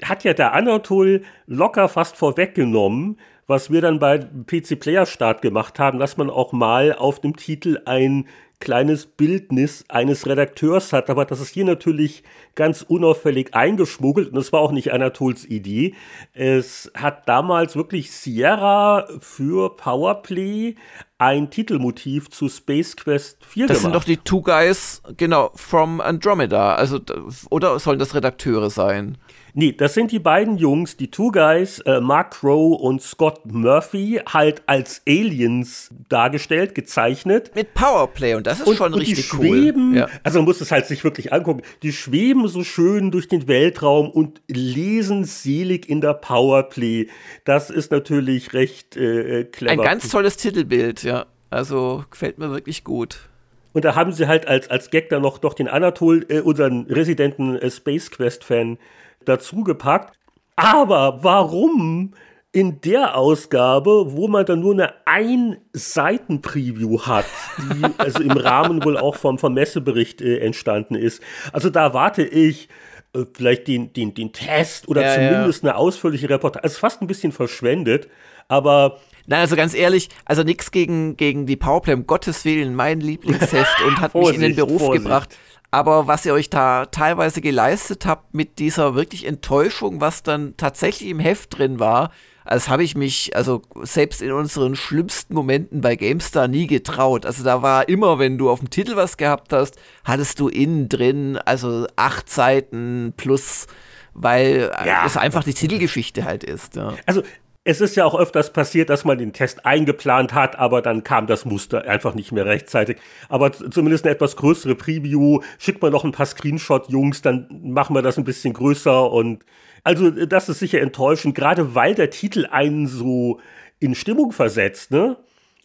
hat 0.04 0.24
ja 0.24 0.34
der 0.34 0.54
Anatol 0.54 1.22
locker 1.46 1.88
fast 1.88 2.16
vorweggenommen, 2.16 3.18
was 3.46 3.70
wir 3.70 3.80
dann 3.80 3.98
bei 3.98 4.18
PC 4.18 4.78
Player 4.78 5.06
Start 5.06 5.42
gemacht 5.42 5.78
haben, 5.78 5.98
dass 5.98 6.16
man 6.16 6.30
auch 6.30 6.52
mal 6.52 6.94
auf 6.94 7.20
dem 7.20 7.36
Titel 7.36 7.80
ein 7.84 8.26
kleines 8.60 9.06
Bildnis 9.06 9.84
eines 9.88 10.26
Redakteurs 10.26 10.92
hat, 10.92 11.08
aber 11.08 11.24
das 11.24 11.40
ist 11.40 11.48
hier 11.48 11.64
natürlich 11.64 12.22
ganz 12.54 12.82
unauffällig 12.82 13.54
eingeschmuggelt 13.54 14.28
und 14.28 14.34
das 14.36 14.52
war 14.52 14.60
auch 14.60 14.70
nicht 14.70 14.92
Anatols 14.92 15.46
Idee. 15.46 15.94
Es 16.34 16.90
hat 16.94 17.26
damals 17.26 17.74
wirklich 17.74 18.12
Sierra 18.12 19.08
für 19.18 19.76
Powerplay 19.76 20.76
ein 21.16 21.50
Titelmotiv 21.50 22.28
zu 22.28 22.48
Space 22.50 22.96
Quest 22.96 23.44
4 23.46 23.66
das 23.66 23.78
gemacht. 23.78 23.82
sind 23.82 23.94
doch 23.94 24.04
die 24.04 24.18
Two 24.18 24.42
Guys, 24.42 25.02
genau, 25.16 25.50
from 25.54 26.00
Andromeda, 26.00 26.74
also 26.74 27.00
oder 27.48 27.78
sollen 27.78 27.98
das 27.98 28.14
Redakteure 28.14 28.68
sein? 28.68 29.16
Nee, 29.54 29.72
das 29.72 29.94
sind 29.94 30.12
die 30.12 30.18
beiden 30.18 30.58
Jungs, 30.58 30.96
die 30.96 31.10
Two 31.10 31.30
Guys, 31.30 31.80
äh, 31.80 32.00
Mark 32.00 32.32
Crow 32.34 32.80
und 32.80 33.02
Scott 33.02 33.40
Murphy, 33.44 34.20
halt 34.26 34.62
als 34.66 35.02
Aliens 35.06 35.90
dargestellt, 36.08 36.74
gezeichnet. 36.74 37.52
Mit 37.54 37.74
Powerplay 37.74 38.34
und 38.34 38.46
das 38.46 38.60
ist 38.60 38.66
und, 38.66 38.76
schon 38.76 38.92
und 38.92 39.00
richtig 39.00 39.16
die 39.16 39.22
schweben, 39.22 39.92
cool. 39.92 39.98
Ja. 39.98 40.08
also 40.22 40.38
man 40.38 40.46
muss 40.46 40.60
es 40.60 40.70
halt 40.70 40.86
sich 40.86 41.04
wirklich 41.04 41.32
angucken, 41.32 41.62
die 41.82 41.92
schweben 41.92 42.48
so 42.48 42.64
schön 42.64 43.10
durch 43.10 43.28
den 43.28 43.48
Weltraum 43.48 44.10
und 44.10 44.40
lesen 44.48 45.24
selig 45.24 45.88
in 45.88 46.00
der 46.00 46.14
Powerplay. 46.14 47.08
Das 47.44 47.70
ist 47.70 47.90
natürlich 47.90 48.52
recht 48.52 48.96
äh, 48.96 49.44
clever. 49.44 49.72
Ein 49.72 49.78
ganz 49.78 50.08
tolles 50.08 50.36
Titelbild, 50.36 51.02
ja. 51.02 51.26
Also 51.50 52.04
gefällt 52.10 52.38
mir 52.38 52.50
wirklich 52.50 52.84
gut. 52.84 53.28
Und 53.72 53.84
da 53.84 53.94
haben 53.94 54.12
sie 54.12 54.26
halt 54.26 54.48
als, 54.48 54.68
als 54.68 54.90
Gag 54.90 55.08
dann 55.10 55.22
noch, 55.22 55.42
noch 55.42 55.54
den 55.54 55.68
Anatol, 55.68 56.26
äh, 56.28 56.40
unseren 56.40 56.86
residenten 56.86 57.56
äh, 57.56 57.70
Space 57.70 58.10
Quest-Fan, 58.10 58.78
dazugepackt. 59.24 60.16
Aber 60.56 61.22
warum 61.22 62.12
in 62.52 62.80
der 62.80 63.16
Ausgabe, 63.16 64.12
wo 64.12 64.26
man 64.26 64.44
dann 64.44 64.60
nur 64.60 64.72
eine 64.72 64.92
Ein-Seiten-Preview 65.04 67.02
hat, 67.02 67.26
die 67.58 67.84
also 67.98 68.22
im 68.22 68.32
Rahmen 68.32 68.84
wohl 68.84 68.98
auch 68.98 69.14
vom, 69.14 69.38
vom 69.38 69.54
Messebericht 69.54 70.20
äh, 70.20 70.38
entstanden 70.38 70.96
ist. 70.96 71.22
Also 71.52 71.70
da 71.70 71.94
warte 71.94 72.24
ich 72.24 72.68
äh, 73.12 73.24
vielleicht 73.32 73.68
den, 73.68 73.92
den, 73.92 74.14
den 74.14 74.32
Test 74.32 74.88
oder 74.88 75.02
Ja, 75.02 75.14
zumindest 75.14 75.62
eine 75.62 75.76
ausführliche 75.76 76.28
Reportage. 76.28 76.64
Also 76.64 76.78
fast 76.80 77.00
ein 77.00 77.06
bisschen 77.06 77.30
verschwendet, 77.30 78.08
aber 78.48 78.98
Nein, 79.26 79.40
also 79.40 79.54
ganz 79.54 79.74
ehrlich, 79.74 80.08
also 80.24 80.42
nichts 80.42 80.72
gegen, 80.72 81.16
gegen 81.16 81.46
die 81.46 81.54
Powerplay, 81.54 81.94
um 81.94 82.04
Gottes 82.04 82.44
Willen, 82.44 82.74
mein 82.74 83.00
Lieblingsheft 83.00 83.80
und 83.86 84.00
hat 84.00 84.12
mich 84.12 84.34
in 84.34 84.40
den 84.40 84.54
Vorsicht, 84.54 84.56
Beruf 84.56 84.82
Vorsicht. 84.82 85.04
gebracht. 85.04 85.38
Aber 85.70 86.06
was 86.08 86.26
ihr 86.26 86.34
euch 86.34 86.50
da 86.50 86.86
teilweise 86.86 87.40
geleistet 87.40 88.04
habt 88.06 88.34
mit 88.34 88.58
dieser 88.58 88.94
wirklich 88.94 89.26
Enttäuschung, 89.26 90.00
was 90.00 90.22
dann 90.22 90.56
tatsächlich 90.56 91.08
im 91.10 91.20
Heft 91.20 91.56
drin 91.56 91.78
war, 91.78 92.10
als 92.44 92.68
habe 92.68 92.82
ich 92.82 92.96
mich, 92.96 93.36
also 93.36 93.62
selbst 93.82 94.22
in 94.22 94.32
unseren 94.32 94.74
schlimmsten 94.74 95.34
Momenten 95.34 95.80
bei 95.80 95.94
GameStar 95.94 96.48
nie 96.48 96.66
getraut. 96.66 97.24
Also 97.24 97.44
da 97.44 97.62
war 97.62 97.88
immer, 97.88 98.18
wenn 98.18 98.38
du 98.38 98.50
auf 98.50 98.58
dem 98.58 98.70
Titel 98.70 98.96
was 98.96 99.16
gehabt 99.16 99.52
hast, 99.52 99.76
hattest 100.04 100.40
du 100.40 100.48
innen 100.48 100.88
drin, 100.88 101.38
also 101.44 101.86
acht 101.94 102.28
Seiten 102.28 103.12
plus, 103.16 103.66
weil 104.14 104.72
Ja. 104.84 105.04
es 105.06 105.16
einfach 105.16 105.44
die 105.44 105.54
Titelgeschichte 105.54 106.24
halt 106.24 106.42
ist. 106.42 106.74
Ja. 106.74 106.94
Also 107.06 107.22
es 107.70 107.80
ist 107.80 107.94
ja 107.94 108.04
auch 108.04 108.18
öfters 108.18 108.52
passiert, 108.52 108.90
dass 108.90 109.04
man 109.04 109.16
den 109.16 109.32
Test 109.32 109.64
eingeplant 109.64 110.34
hat, 110.34 110.58
aber 110.58 110.82
dann 110.82 111.04
kam 111.04 111.28
das 111.28 111.44
Muster 111.44 111.86
einfach 111.86 112.14
nicht 112.14 112.32
mehr 112.32 112.44
rechtzeitig. 112.44 112.98
Aber 113.28 113.52
zumindest 113.52 114.04
eine 114.04 114.14
etwas 114.14 114.34
größere 114.34 114.74
Preview, 114.74 115.40
schickt 115.58 115.80
man 115.80 115.92
noch 115.92 116.04
ein 116.04 116.12
paar 116.12 116.26
Screenshot-Jungs, 116.26 117.22
dann 117.22 117.46
machen 117.62 117.94
wir 117.94 118.02
das 118.02 118.18
ein 118.18 118.24
bisschen 118.24 118.54
größer 118.54 119.10
und 119.10 119.44
also 119.84 120.10
das 120.10 120.48
ist 120.48 120.58
sicher 120.58 120.80
enttäuschend, 120.80 121.34
gerade 121.34 121.74
weil 121.74 121.94
der 121.94 122.10
Titel 122.10 122.46
einen 122.50 122.86
so 122.86 123.40
in 123.78 123.94
Stimmung 123.94 124.32
versetzt, 124.32 124.90
ne? 124.90 125.16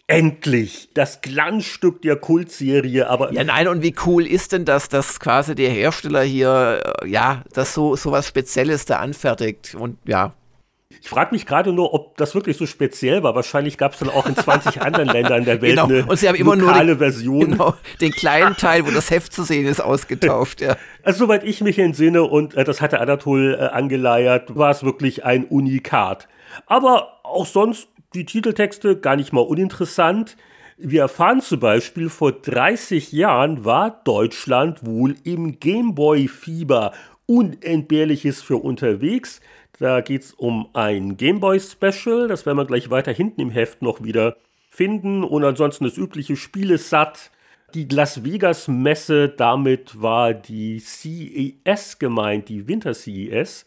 Endlich 0.08 0.90
das 0.94 1.22
Glanzstück 1.22 2.04
der 2.04 2.16
Kultserie, 2.16 3.10
aber 3.10 3.34
Ja, 3.34 3.44
nein, 3.44 3.68
und 3.68 3.82
wie 3.82 3.96
cool 4.06 4.28
ist 4.28 4.52
denn 4.52 4.64
das, 4.64 4.88
dass 4.88 5.20
quasi 5.20 5.56
der 5.56 5.72
Hersteller 5.72 6.22
hier, 6.22 6.84
äh, 7.02 7.08
ja, 7.10 7.44
das 7.52 7.74
so, 7.74 7.96
so 7.96 8.12
was 8.12 8.28
Spezielles 8.28 8.86
da 8.86 9.00
anfertigt 9.00 9.74
und 9.74 9.98
ja. 10.06 10.34
Ich 10.90 11.10
frage 11.10 11.34
mich 11.34 11.46
gerade 11.46 11.74
nur, 11.74 11.94
ob 11.94 12.16
das 12.18 12.36
wirklich 12.36 12.58
so 12.58 12.66
speziell 12.66 13.24
war. 13.24 13.34
Wahrscheinlich 13.36 13.78
gab 13.78 13.94
es 13.94 14.00
dann 14.00 14.10
auch 14.10 14.28
in 14.28 14.36
20 14.36 14.82
anderen 14.82 15.10
Ländern 15.10 15.44
der 15.44 15.62
Welt 15.62 15.76
Genau. 15.76 15.86
eine 15.86 16.06
Und 16.06 16.18
sie 16.18 16.28
haben 16.28 16.36
immer 16.36 16.56
nur 16.56 16.68
lokale 16.68 16.94
den, 16.94 17.00
Version. 17.00 17.52
Genau, 17.52 17.74
den 18.02 18.12
kleinen 18.12 18.56
Teil, 18.56 18.86
wo 18.86 18.92
das 18.92 19.10
Heft 19.10 19.34
zu 19.34 19.44
sehen 19.44 19.66
ist, 19.66 19.82
ausgetauft, 19.82 20.62
ja. 20.62 20.78
Also 21.04 21.26
soweit 21.26 21.44
ich 21.44 21.62
mich 21.62 21.80
entsinne, 21.80 22.24
und 22.24 22.56
äh, 22.56 22.64
das 22.64 22.82
hatte 22.82 23.00
Anatol 23.00 23.56
äh, 23.60 23.64
angeleiert, 23.66 24.56
war 24.56 24.72
es 24.72 24.84
wirklich 24.84 25.26
ein 25.26 25.46
Unikat. 25.46 26.28
Aber 26.68 27.20
auch 27.24 27.46
sonst 27.46 27.90
die 28.14 28.26
Titeltexte 28.26 28.98
gar 28.98 29.16
nicht 29.16 29.34
mal 29.34 29.42
uninteressant. 29.42 30.38
Wir 30.78 31.02
erfahren 31.02 31.42
zum 31.42 31.60
Beispiel, 31.60 32.10
vor 32.10 32.32
30 32.32 33.12
Jahren 33.12 33.66
war 33.66 34.02
Deutschland 34.04 34.86
wohl 34.86 35.16
im 35.24 35.60
Gameboy-Fieber. 35.60 36.92
Unentbehrliches 37.28 38.44
für 38.44 38.58
unterwegs. 38.58 39.42
Da 39.80 40.02
geht 40.02 40.24
es 40.24 40.34
um 40.34 40.70
ein 40.74 41.18
Gameboy-Special. 41.18 42.28
Das 42.28 42.46
werden 42.46 42.58
wir 42.58 42.66
gleich 42.66 42.90
weiter 42.90 43.12
hinten 43.12 43.42
im 43.42 43.50
Heft 43.50 43.82
noch 43.82 44.04
wieder 44.04 44.38
finden. 44.70 45.24
Und 45.24 45.44
ansonsten 45.44 45.84
das 45.84 45.98
übliche 45.98 46.36
Spielesatt. 46.36 47.32
Die 47.74 47.86
Las 47.86 48.24
Vegas 48.24 48.70
Messe, 48.70 49.28
damit 49.28 50.02
war 50.02 50.34
die 50.34 50.80
CES 50.80 52.00
gemeint, 52.00 52.48
die 52.48 52.68
Winter 52.68 52.94
CES. 52.94 53.66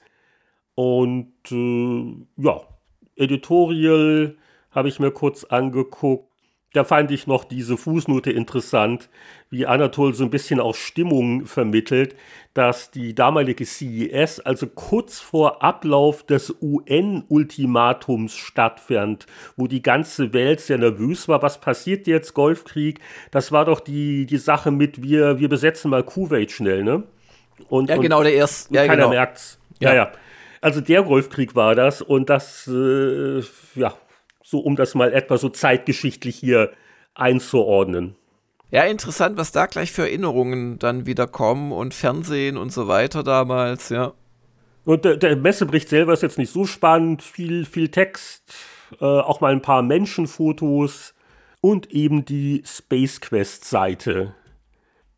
Und 0.75 1.35
äh, 1.51 2.27
ja, 2.37 2.61
Editorial 3.17 4.37
habe 4.71 4.89
ich 4.89 5.01
mir 5.01 5.11
kurz 5.11 5.45
angeguckt. 5.45 6.28
Da 6.79 6.85
fand 6.85 7.11
ich 7.11 7.27
noch 7.27 7.43
diese 7.43 7.77
Fußnote 7.77 8.31
interessant, 8.31 9.09
wie 9.51 9.67
Anatol 9.67 10.15
so 10.15 10.23
ein 10.23 10.31
bisschen 10.31 10.61
auch 10.61 10.77
Stimmung 10.77 11.45
vermittelt, 11.45 12.15
dass 12.55 12.93
die 12.93 13.17
damalige 13.17 13.65
CES 13.67 14.39
also 14.39 14.69
kurz 14.69 15.19
vor 15.19 15.65
Ablauf 15.65 16.25
des 16.25 16.55
UN-Ultimatums 16.63 18.37
stattfand, 18.37 19.27
wo 19.57 19.67
die 19.67 19.83
ganze 19.83 20.33
Welt 20.33 20.61
sehr 20.61 20.79
nervös 20.79 21.27
war. 21.27 21.43
Was 21.43 21.61
passiert 21.61 22.07
jetzt, 22.07 22.33
Golfkrieg? 22.35 23.01
Das 23.33 23.51
war 23.51 23.65
doch 23.65 23.81
die, 23.81 24.25
die 24.27 24.39
Sache 24.39 24.71
mit, 24.71 25.03
wir, 25.03 25.41
wir 25.41 25.49
besetzen 25.49 25.91
mal 25.91 26.05
Kuwait 26.05 26.53
schnell, 26.53 26.85
ne? 26.85 27.03
Und, 27.69 27.91
Ja, 27.91 27.97
genau, 27.97 28.23
der 28.23 28.35
erste. 28.35 28.73
Ja, 28.73 28.83
keiner 28.83 28.95
genau. 28.99 29.09
merkt's. 29.09 29.59
Ja. 29.81 29.89
Ja. 29.89 29.95
ja, 29.97 30.13
Also 30.61 30.81
der 30.81 31.03
Golfkrieg 31.03 31.57
war 31.57 31.75
das 31.75 32.03
und 32.03 32.31
das, 32.31 32.69
äh, 32.69 33.43
ja, 33.75 33.95
so 34.49 34.61
um 34.61 34.77
das 34.77 34.95
mal 34.95 35.13
etwa 35.13 35.37
so 35.37 35.51
zeitgeschichtlich 35.51 36.37
hier 36.37 36.73
einzuordnen. 37.15 38.17
Ja, 38.71 38.85
interessant, 38.85 39.37
was 39.37 39.53
da 39.53 39.67
gleich 39.67 39.93
für 39.93 40.03
Erinnerungen 40.03 40.79
dann 40.79 41.05
wieder 41.05 41.27
kommen 41.27 41.71
und 41.71 41.93
Fernsehen 41.93 42.57
und 42.57 42.73
so 42.73 42.89
weiter 42.89 43.23
damals, 43.23 43.91
ja. 43.91 44.15
Und 44.87 45.05
der, 45.05 45.19
der 45.19 45.37
Messebericht 45.37 45.91
selber 45.91 46.15
ist 46.15 46.23
jetzt 46.23 46.39
nicht 46.39 46.51
so 46.51 46.65
spannend, 46.65 47.23
viel, 47.23 47.67
viel 47.67 47.91
Text, 47.91 48.55
äh, 49.01 49.05
auch 49.05 49.43
mal 49.43 49.53
ein 49.53 49.61
paar 49.61 49.83
Menschenfotos 49.83 51.15
und 51.61 51.91
eben 51.93 52.25
die 52.25 52.63
Space 52.65 53.21
Quest 53.21 53.67
Seite. 53.67 54.35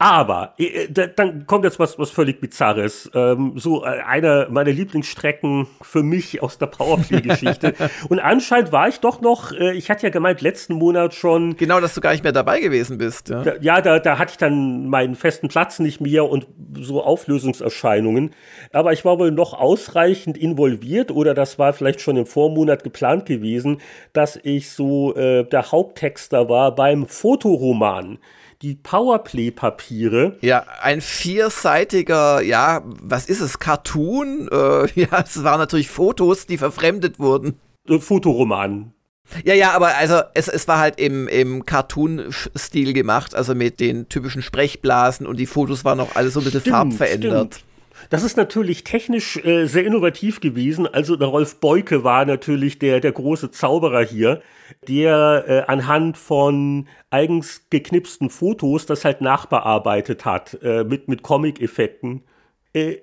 Aber 0.03 0.55
äh, 0.57 0.89
da- 0.91 1.09
dann 1.09 1.47
kommt 1.47 1.65
jetzt 1.65 1.79
was, 1.79 1.99
was 1.99 2.11
völlig 2.11 2.41
Bizarres. 2.41 3.11
Ähm, 3.15 3.53
so 3.57 3.85
äh, 3.85 4.01
einer 4.01 4.49
meiner 4.49 4.71
Lieblingsstrecken 4.73 5.67
für 5.83 6.03
mich 6.03 6.43
aus 6.43 6.57
der 6.57 6.69
Powerplay-Geschichte. 6.69 7.75
Und 8.09 8.19
anscheinend 8.19 8.73
war 8.73 8.89
ich 8.89 9.01
doch 9.01 9.21
noch, 9.21 9.53
äh, 9.53 9.73
ich 9.75 9.91
hatte 9.91 10.05
ja 10.05 10.09
gemeint, 10.11 10.41
letzten 10.41 10.73
Monat 10.75 11.13
schon, 11.13 11.55
Genau, 11.59 11.81
dass 11.83 11.95
du 11.95 12.01
gar 12.01 12.13
nicht 12.13 12.25
mehr 12.25 12.33
dabei 12.33 12.61
gewesen 12.61 12.97
bist, 12.97 13.29
ja. 13.29 13.43
da, 13.43 13.53
ja, 13.61 13.83
da, 13.83 13.99
da 13.99 14.19
hatte 14.19 14.31
ich 14.33 14.39
dann 14.39 14.89
meinen 14.89 15.17
festen 15.17 15.49
Platz 15.49 15.79
nicht 15.81 16.01
mehr 16.01 16.25
und 16.25 16.47
so 16.79 17.03
Auflösungserscheinungen. 17.05 18.31
Aber 18.73 18.95
ich 18.95 19.05
war 19.05 19.19
wohl 19.19 19.33
noch 19.33 19.53
ausreichend 19.53 20.39
involviert 20.39 21.11
oder 21.11 21.35
das 21.35 21.59
war 21.59 21.75
vielleicht 21.75 22.01
schon 22.01 22.17
im 22.17 22.25
Vormonat 22.25 22.85
geplant 22.85 23.27
gewesen, 23.27 23.83
dass 24.15 24.41
ich 24.43 24.71
so 24.71 25.15
äh, 25.15 25.45
der 25.45 25.71
Haupttexter 25.73 26.49
war 26.49 26.75
beim 26.75 27.07
Fotoroman. 27.07 28.19
Die 28.63 28.75
Powerplay-Papiere. 28.75 30.37
Ja, 30.43 30.67
ein 30.83 31.01
vierseitiger, 31.01 32.43
ja, 32.43 32.83
was 32.85 33.27
ist 33.27 33.41
es, 33.41 33.59
Cartoon? 33.59 34.49
Äh, 34.51 34.89
ja, 34.95 35.21
es 35.25 35.43
waren 35.45 35.59
natürlich 35.59 35.89
Fotos, 35.89 36.47
die 36.47 36.59
verfremdet 36.59 37.19
wurden. 37.19 37.61
Fotoroman. 38.01 38.93
Ja, 39.45 39.55
ja, 39.55 39.73
aber 39.73 39.97
also 39.97 40.21
es, 40.35 40.49
es 40.49 40.67
war 40.67 40.79
halt 40.79 40.99
im, 40.99 41.29
im 41.29 41.65
Cartoon-Stil 41.65 42.93
gemacht, 42.93 43.35
also 43.35 43.55
mit 43.55 43.81
den 43.81 44.09
typischen 44.09 44.43
Sprechblasen 44.43 45.27
und 45.27 45.39
die 45.39 45.47
Fotos 45.47 45.85
waren 45.85 46.01
auch 46.01 46.17
alle 46.17 46.31
so 46.31 46.41
ein 46.41 46.45
bisschen 46.45 46.61
stimmt, 46.63 46.77
farbverändert. 46.77 47.55
Stimmt. 47.55 47.70
Das 48.11 48.25
ist 48.25 48.37
natürlich 48.37 48.83
technisch 48.83 49.37
äh, 49.37 49.67
sehr 49.67 49.87
innovativ 49.87 50.41
gewesen. 50.41 50.87
Also 50.87 51.15
der 51.15 51.29
Rolf 51.29 51.61
Beuke 51.61 52.03
war 52.03 52.25
natürlich 52.25 52.81
der, 52.81 52.99
der 52.99 53.13
große 53.13 53.53
Zauberer 53.53 54.03
hier, 54.03 54.43
der 54.89 55.45
äh, 55.47 55.71
anhand 55.71 56.19
von 56.19 56.89
eigens 57.11 57.67
geknipsten 57.71 58.29
Fotos 58.29 58.85
das 58.85 59.05
halt 59.05 59.21
nachbearbeitet 59.21 60.25
hat 60.25 60.59
äh, 60.61 60.83
mit, 60.83 61.07
mit 61.07 61.23
Comic-Effekten. 61.23 62.25
Äh, 62.73 62.97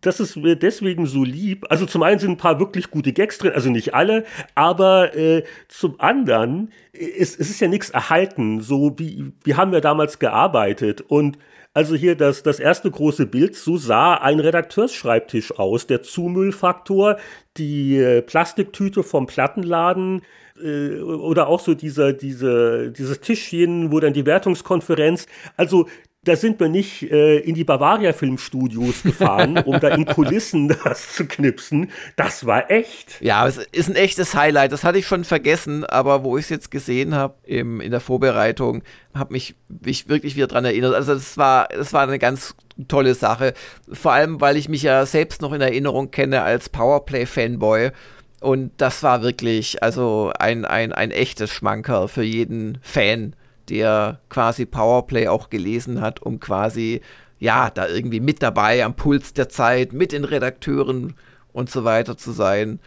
das 0.00 0.20
ist 0.20 0.36
mir 0.36 0.54
deswegen 0.54 1.06
so 1.06 1.24
lieb. 1.24 1.66
Also 1.68 1.84
zum 1.84 2.04
einen 2.04 2.20
sind 2.20 2.30
ein 2.32 2.36
paar 2.36 2.60
wirklich 2.60 2.92
gute 2.92 3.12
Gags 3.12 3.38
drin, 3.38 3.52
also 3.54 3.68
nicht 3.68 3.94
alle, 3.94 4.24
aber 4.54 5.16
äh, 5.16 5.42
zum 5.66 5.98
anderen, 6.00 6.70
es, 6.92 7.36
es 7.36 7.50
ist 7.50 7.60
ja 7.60 7.66
nichts 7.66 7.90
erhalten. 7.90 8.60
So 8.60 8.96
wie 8.98 9.32
wir 9.42 9.56
haben 9.56 9.72
ja 9.72 9.80
damals 9.80 10.20
gearbeitet 10.20 11.00
und 11.00 11.36
also 11.74 11.94
hier 11.94 12.16
das, 12.16 12.42
das 12.42 12.60
erste 12.60 12.90
große 12.90 13.26
Bild, 13.26 13.56
so 13.56 13.76
sah 13.76 14.14
ein 14.14 14.40
Redakteursschreibtisch 14.40 15.58
aus. 15.58 15.86
Der 15.86 16.02
Zumüllfaktor, 16.02 17.18
die 17.56 17.96
äh, 17.96 18.22
Plastiktüte 18.22 19.02
vom 19.02 19.26
Plattenladen 19.26 20.22
äh, 20.62 21.00
oder 21.00 21.46
auch 21.46 21.60
so 21.60 21.74
dieser, 21.74 22.12
diese, 22.12 22.90
dieses 22.90 23.20
Tischchen, 23.20 23.90
wo 23.90 24.00
dann 24.00 24.12
die 24.12 24.26
Wertungskonferenz, 24.26 25.26
also 25.56 25.86
da 26.24 26.36
sind 26.36 26.60
wir 26.60 26.68
nicht 26.68 27.10
äh, 27.10 27.38
in 27.38 27.56
die 27.56 27.64
Bavaria 27.64 28.12
Filmstudios 28.12 29.02
gefahren, 29.02 29.58
um 29.58 29.80
da 29.80 29.88
in 29.88 30.06
Kulissen 30.06 30.68
das 30.84 31.14
zu 31.14 31.26
knipsen. 31.26 31.90
Das 32.14 32.46
war 32.46 32.70
echt. 32.70 33.20
Ja, 33.20 33.46
es 33.46 33.56
ist 33.56 33.88
ein 33.88 33.96
echtes 33.96 34.34
Highlight. 34.36 34.70
Das 34.70 34.84
hatte 34.84 34.98
ich 34.98 35.06
schon 35.06 35.24
vergessen, 35.24 35.84
aber 35.84 36.22
wo 36.22 36.38
ich 36.38 36.44
es 36.44 36.50
jetzt 36.50 36.70
gesehen 36.70 37.16
habe 37.16 37.34
in 37.44 37.90
der 37.90 38.00
Vorbereitung, 38.00 38.84
habe 39.14 39.32
mich, 39.32 39.56
mich 39.68 40.08
wirklich 40.08 40.36
wieder 40.36 40.46
dran 40.46 40.64
erinnert. 40.64 40.94
Also 40.94 41.14
das 41.14 41.36
war, 41.36 41.68
das 41.68 41.92
war 41.92 42.04
eine 42.04 42.20
ganz 42.20 42.54
tolle 42.86 43.16
Sache. 43.16 43.52
Vor 43.92 44.12
allem, 44.12 44.40
weil 44.40 44.56
ich 44.56 44.68
mich 44.68 44.84
ja 44.84 45.04
selbst 45.06 45.42
noch 45.42 45.52
in 45.52 45.60
Erinnerung 45.60 46.12
kenne 46.12 46.42
als 46.42 46.68
Powerplay-Fanboy. 46.68 47.90
Und 48.40 48.70
das 48.76 49.02
war 49.02 49.22
wirklich 49.22 49.82
also 49.82 50.32
ein, 50.38 50.64
ein, 50.64 50.92
ein 50.92 51.10
echtes 51.10 51.50
Schmankerl 51.50 52.06
für 52.06 52.22
jeden 52.22 52.78
Fan 52.80 53.34
der 53.72 54.20
quasi 54.28 54.66
Powerplay 54.66 55.28
auch 55.28 55.48
gelesen 55.48 56.02
hat, 56.02 56.20
um 56.20 56.40
quasi, 56.40 57.00
ja, 57.38 57.70
da 57.70 57.88
irgendwie 57.88 58.20
mit 58.20 58.42
dabei 58.42 58.84
am 58.84 58.94
Puls 58.94 59.32
der 59.32 59.48
Zeit, 59.48 59.94
mit 59.94 60.12
den 60.12 60.24
Redakteuren 60.24 61.14
und 61.54 61.70
so 61.70 61.82
weiter 61.82 62.18
zu 62.18 62.32
sein. 62.32 62.80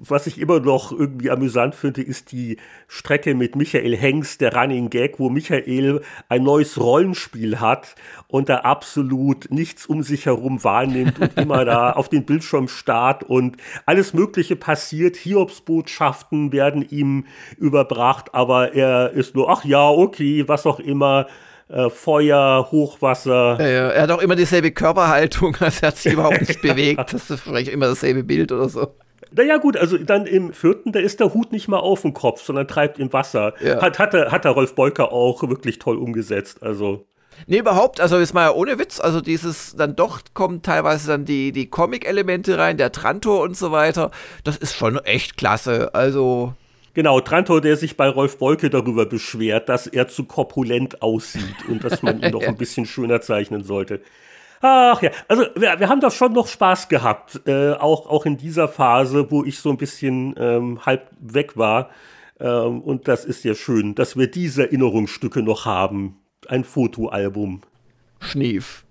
Was 0.00 0.26
ich 0.26 0.40
immer 0.40 0.58
noch 0.58 0.90
irgendwie 0.90 1.30
amüsant 1.30 1.76
finde, 1.76 2.02
ist 2.02 2.32
die 2.32 2.56
Strecke 2.88 3.36
mit 3.36 3.54
Michael 3.54 3.96
Hengst, 3.96 4.40
der 4.40 4.52
Running 4.52 4.90
Gag, 4.90 5.20
wo 5.20 5.30
Michael 5.30 6.02
ein 6.28 6.42
neues 6.42 6.80
Rollenspiel 6.80 7.60
hat 7.60 7.94
und 8.34 8.48
da 8.48 8.56
absolut 8.56 9.52
nichts 9.52 9.86
um 9.86 10.02
sich 10.02 10.26
herum 10.26 10.64
wahrnimmt 10.64 11.20
und 11.20 11.38
immer 11.38 11.64
da 11.64 11.92
auf 11.92 12.08
den 12.08 12.26
Bildschirm 12.26 12.66
starrt 12.66 13.22
und 13.22 13.58
alles 13.86 14.12
Mögliche 14.12 14.56
passiert. 14.56 15.14
Hiobsbotschaften 15.14 16.50
werden 16.50 16.84
ihm 16.90 17.26
überbracht, 17.58 18.34
aber 18.34 18.74
er 18.74 19.12
ist 19.12 19.36
nur, 19.36 19.48
ach 19.48 19.64
ja, 19.64 19.88
okay, 19.88 20.48
was 20.48 20.66
auch 20.66 20.80
immer. 20.80 21.28
Äh, 21.68 21.88
Feuer, 21.90 22.72
Hochwasser. 22.72 23.56
Ja, 23.60 23.66
ja. 23.68 23.88
Er 23.90 24.02
hat 24.02 24.10
auch 24.10 24.20
immer 24.20 24.34
dieselbe 24.34 24.72
Körperhaltung, 24.72 25.56
also 25.60 25.78
er 25.82 25.88
hat 25.88 25.96
sich 25.96 26.12
überhaupt 26.14 26.40
nicht 26.40 26.60
bewegt. 26.60 27.00
Das 27.12 27.30
ist 27.30 27.40
vielleicht 27.40 27.68
immer 27.68 27.86
dasselbe 27.86 28.24
Bild 28.24 28.50
oder 28.50 28.68
so. 28.68 28.96
Naja, 29.30 29.58
gut, 29.58 29.76
also 29.76 29.96
dann 29.96 30.26
im 30.26 30.52
vierten, 30.52 30.90
da 30.90 30.98
ist 30.98 31.20
der 31.20 31.32
Hut 31.34 31.52
nicht 31.52 31.68
mal 31.68 31.78
auf 31.78 32.02
dem 32.02 32.14
Kopf, 32.14 32.42
sondern 32.42 32.66
treibt 32.66 32.98
im 32.98 33.12
Wasser. 33.12 33.54
Ja. 33.60 33.80
Hat, 33.80 34.00
hat, 34.00 34.12
hat 34.12 34.44
der 34.44 34.50
Rolf 34.50 34.74
Beuker 34.74 35.12
auch 35.12 35.48
wirklich 35.48 35.78
toll 35.78 35.98
umgesetzt. 35.98 36.64
Also. 36.64 37.06
Nee, 37.46 37.58
überhaupt, 37.58 38.00
also 38.00 38.18
ist 38.18 38.34
mal 38.34 38.44
ja 38.44 38.52
ohne 38.52 38.78
Witz, 38.78 39.00
also 39.00 39.20
dieses, 39.20 39.76
dann 39.76 39.96
doch 39.96 40.20
kommen 40.34 40.62
teilweise 40.62 41.08
dann 41.08 41.24
die, 41.24 41.52
die 41.52 41.68
Comic-Elemente 41.68 42.58
rein, 42.58 42.76
der 42.76 42.92
Trantor 42.92 43.42
und 43.42 43.56
so 43.56 43.72
weiter. 43.72 44.10
Das 44.44 44.56
ist 44.56 44.74
schon 44.74 44.98
echt 44.98 45.36
klasse, 45.36 45.94
also. 45.94 46.54
Genau, 46.94 47.20
Trantor, 47.20 47.60
der 47.60 47.76
sich 47.76 47.96
bei 47.96 48.08
Rolf 48.08 48.38
Beuke 48.38 48.70
darüber 48.70 49.04
beschwert, 49.04 49.68
dass 49.68 49.86
er 49.86 50.08
zu 50.08 50.24
korpulent 50.24 51.02
aussieht 51.02 51.68
und 51.68 51.82
dass 51.82 52.02
man 52.02 52.22
ihn 52.22 52.32
doch 52.32 52.42
ein 52.42 52.56
bisschen 52.56 52.86
schöner 52.86 53.20
zeichnen 53.20 53.64
sollte. 53.64 54.00
Ach 54.60 55.02
ja, 55.02 55.10
also 55.28 55.44
wir, 55.56 55.78
wir 55.78 55.88
haben 55.88 56.00
doch 56.00 56.12
schon 56.12 56.32
noch 56.32 56.46
Spaß 56.46 56.88
gehabt, 56.88 57.42
äh, 57.46 57.72
auch, 57.72 58.06
auch 58.06 58.24
in 58.24 58.38
dieser 58.38 58.68
Phase, 58.68 59.30
wo 59.30 59.44
ich 59.44 59.58
so 59.58 59.70
ein 59.70 59.76
bisschen 59.76 60.34
ähm, 60.38 60.86
halb 60.86 61.10
weg 61.20 61.56
war. 61.56 61.90
Ähm, 62.40 62.80
und 62.80 63.08
das 63.08 63.24
ist 63.24 63.44
ja 63.44 63.54
schön, 63.54 63.94
dass 63.94 64.16
wir 64.16 64.30
diese 64.30 64.62
Erinnerungsstücke 64.62 65.42
noch 65.42 65.66
haben. 65.66 66.16
Ein 66.48 66.64
Fotoalbum. 66.64 67.62
Schnief 68.20 68.84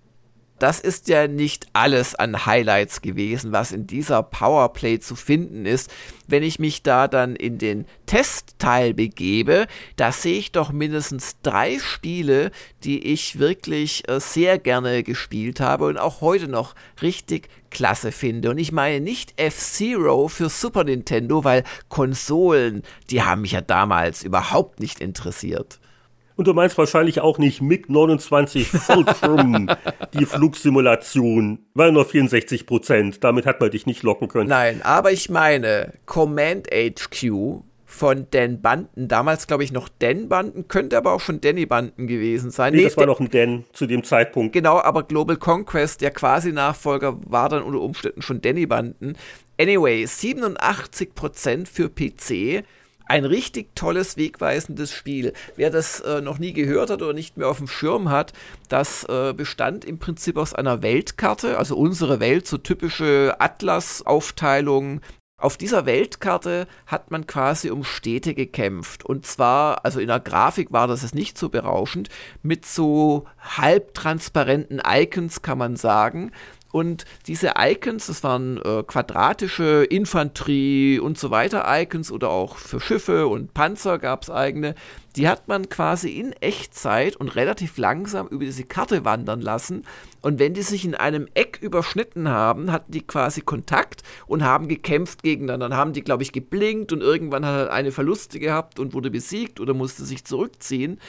das 0.63 0.79
ist 0.79 1.09
ja 1.09 1.27
nicht 1.27 1.67
alles 1.73 2.15
an 2.15 2.45
Highlights 2.45 3.01
gewesen, 3.01 3.51
was 3.51 3.73
in 3.73 3.85
dieser 3.85 4.23
Powerplay 4.23 4.97
zu 4.97 5.17
finden 5.17 5.65
ist. 5.65 5.91
Wenn 6.25 6.41
ich 6.41 6.57
mich 6.57 6.83
da 6.83 7.09
dann 7.09 7.35
in 7.35 7.57
den 7.57 7.85
Testteil 8.05 8.93
begebe, 8.93 9.67
da 9.97 10.13
sehe 10.13 10.37
ich 10.37 10.53
doch 10.53 10.71
mindestens 10.71 11.35
drei 11.41 11.79
Spiele, 11.79 12.49
die 12.85 13.11
ich 13.11 13.39
wirklich 13.39 14.07
äh, 14.07 14.21
sehr 14.21 14.57
gerne 14.57 15.03
gespielt 15.03 15.59
habe 15.59 15.83
und 15.83 15.97
auch 15.97 16.21
heute 16.21 16.47
noch 16.47 16.75
richtig 17.01 17.49
klasse 17.69 18.13
finde. 18.13 18.51
Und 18.51 18.57
ich 18.57 18.71
meine 18.71 19.01
nicht 19.01 19.33
F-Zero 19.35 20.29
für 20.29 20.47
Super 20.47 20.85
Nintendo, 20.85 21.43
weil 21.43 21.65
Konsolen, 21.89 22.83
die 23.09 23.21
haben 23.21 23.41
mich 23.41 23.51
ja 23.51 23.59
damals 23.59 24.23
überhaupt 24.23 24.79
nicht 24.79 25.01
interessiert. 25.01 25.81
Und 26.35 26.47
du 26.47 26.53
meinst 26.53 26.77
wahrscheinlich 26.77 27.21
auch 27.21 27.37
nicht 27.37 27.61
MiG-29 27.61 28.65
Fulcrum, 28.65 29.69
die 30.13 30.25
Flugsimulation. 30.25 31.59
War 31.73 31.91
nur 31.91 32.05
64 32.05 32.65
Prozent. 32.65 33.23
Damit 33.23 33.45
hat 33.45 33.59
man 33.59 33.71
dich 33.71 33.85
nicht 33.85 34.03
locken 34.03 34.27
können. 34.27 34.49
Nein, 34.49 34.81
aber 34.83 35.11
ich 35.11 35.29
meine 35.29 35.93
Command 36.05 36.67
HQ 36.67 37.63
von 37.93 38.25
Dan 38.31 38.61
Banden. 38.61 39.07
Damals 39.07 39.45
glaube 39.45 39.63
ich 39.63 39.71
noch 39.71 39.87
Dan 39.87 40.27
Banden, 40.27 40.67
könnte 40.67 40.97
aber 40.97 41.13
auch 41.13 41.19
schon 41.19 41.41
Danny 41.41 41.67
Banden 41.67 42.07
gewesen 42.07 42.49
sein. 42.49 42.73
Nee, 42.73 42.79
nee 42.79 42.83
das 42.85 42.97
war 42.97 43.05
noch 43.05 43.19
ein 43.19 43.29
Dan 43.29 43.65
zu 43.71 43.85
dem 43.85 44.03
Zeitpunkt. 44.03 44.53
Genau, 44.53 44.79
aber 44.79 45.03
Global 45.03 45.37
Conquest, 45.37 46.01
der 46.01 46.09
quasi 46.09 46.51
Nachfolger, 46.51 47.17
war 47.25 47.49
dann 47.49 47.61
unter 47.61 47.81
Umständen 47.81 48.23
schon 48.23 48.41
Danny 48.41 48.65
Banden. 48.65 49.15
Anyway, 49.59 50.05
87 50.05 51.13
Prozent 51.13 51.69
für 51.69 51.89
PC 51.89 52.65
ein 53.05 53.25
richtig 53.25 53.75
tolles, 53.75 54.17
wegweisendes 54.17 54.91
Spiel. 54.91 55.33
Wer 55.55 55.69
das 55.69 55.99
äh, 56.01 56.21
noch 56.21 56.39
nie 56.39 56.53
gehört 56.53 56.89
hat 56.89 57.01
oder 57.01 57.13
nicht 57.13 57.37
mehr 57.37 57.47
auf 57.47 57.57
dem 57.57 57.67
Schirm 57.67 58.09
hat, 58.09 58.33
das 58.69 59.03
äh, 59.05 59.33
bestand 59.33 59.85
im 59.85 59.99
Prinzip 59.99 60.37
aus 60.37 60.53
einer 60.53 60.81
Weltkarte, 60.81 61.57
also 61.57 61.77
unsere 61.77 62.19
Welt, 62.19 62.47
so 62.47 62.57
typische 62.57 63.35
Atlas-Aufteilung. 63.39 65.01
Auf 65.37 65.57
dieser 65.57 65.85
Weltkarte 65.85 66.67
hat 66.87 67.11
man 67.11 67.27
quasi 67.27 67.69
um 67.69 67.83
Städte 67.83 68.33
gekämpft. 68.33 69.03
Und 69.03 69.25
zwar, 69.25 69.83
also 69.83 69.99
in 69.99 70.07
der 70.07 70.21
Grafik 70.21 70.71
war 70.71 70.87
das 70.87 71.01
jetzt 71.01 71.15
nicht 71.15 71.37
so 71.37 71.49
berauschend, 71.49 72.07
mit 72.43 72.65
so 72.65 73.25
halbtransparenten 73.39 74.81
Icons 74.87 75.41
kann 75.41 75.57
man 75.57 75.75
sagen. 75.75 76.31
Und 76.73 77.05
diese 77.27 77.53
Icons, 77.59 78.07
das 78.07 78.23
waren 78.23 78.57
äh, 78.57 78.81
quadratische 78.81 79.83
Infanterie 79.83 80.97
und 80.97 81.19
so 81.19 81.29
weiter 81.29 81.65
Icons 81.67 82.11
oder 82.11 82.31
auch 82.31 82.57
für 82.57 82.79
Schiffe 82.79 83.27
und 83.27 83.53
Panzer 83.53 83.99
gab 83.99 84.23
es 84.23 84.31
eigene 84.31 84.73
die 85.15 85.27
hat 85.27 85.47
man 85.47 85.69
quasi 85.69 86.09
in 86.09 86.33
Echtzeit 86.33 87.15
und 87.15 87.35
relativ 87.35 87.77
langsam 87.77 88.27
über 88.27 88.45
diese 88.45 88.63
Karte 88.63 89.05
wandern 89.05 89.41
lassen. 89.41 89.83
Und 90.21 90.39
wenn 90.39 90.53
die 90.53 90.61
sich 90.61 90.85
in 90.85 90.95
einem 90.95 91.27
Eck 91.33 91.59
überschnitten 91.61 92.29
haben, 92.29 92.71
hatten 92.71 92.91
die 92.91 93.05
quasi 93.05 93.41
Kontakt 93.41 94.03
und 94.25 94.43
haben 94.43 94.67
gekämpft 94.67 95.21
gegeneinander. 95.21 95.69
Dann 95.69 95.77
haben 95.77 95.93
die, 95.93 96.01
glaube 96.01 96.23
ich, 96.23 96.31
geblinkt 96.31 96.91
und 96.91 97.01
irgendwann 97.01 97.45
hat 97.45 97.67
er 97.67 97.73
eine 97.73 97.91
Verluste 97.91 98.39
gehabt 98.39 98.79
und 98.79 98.93
wurde 98.93 99.11
besiegt 99.11 99.59
oder 99.59 99.73
musste 99.73 100.05
sich 100.05 100.23
zurückziehen. 100.25 100.99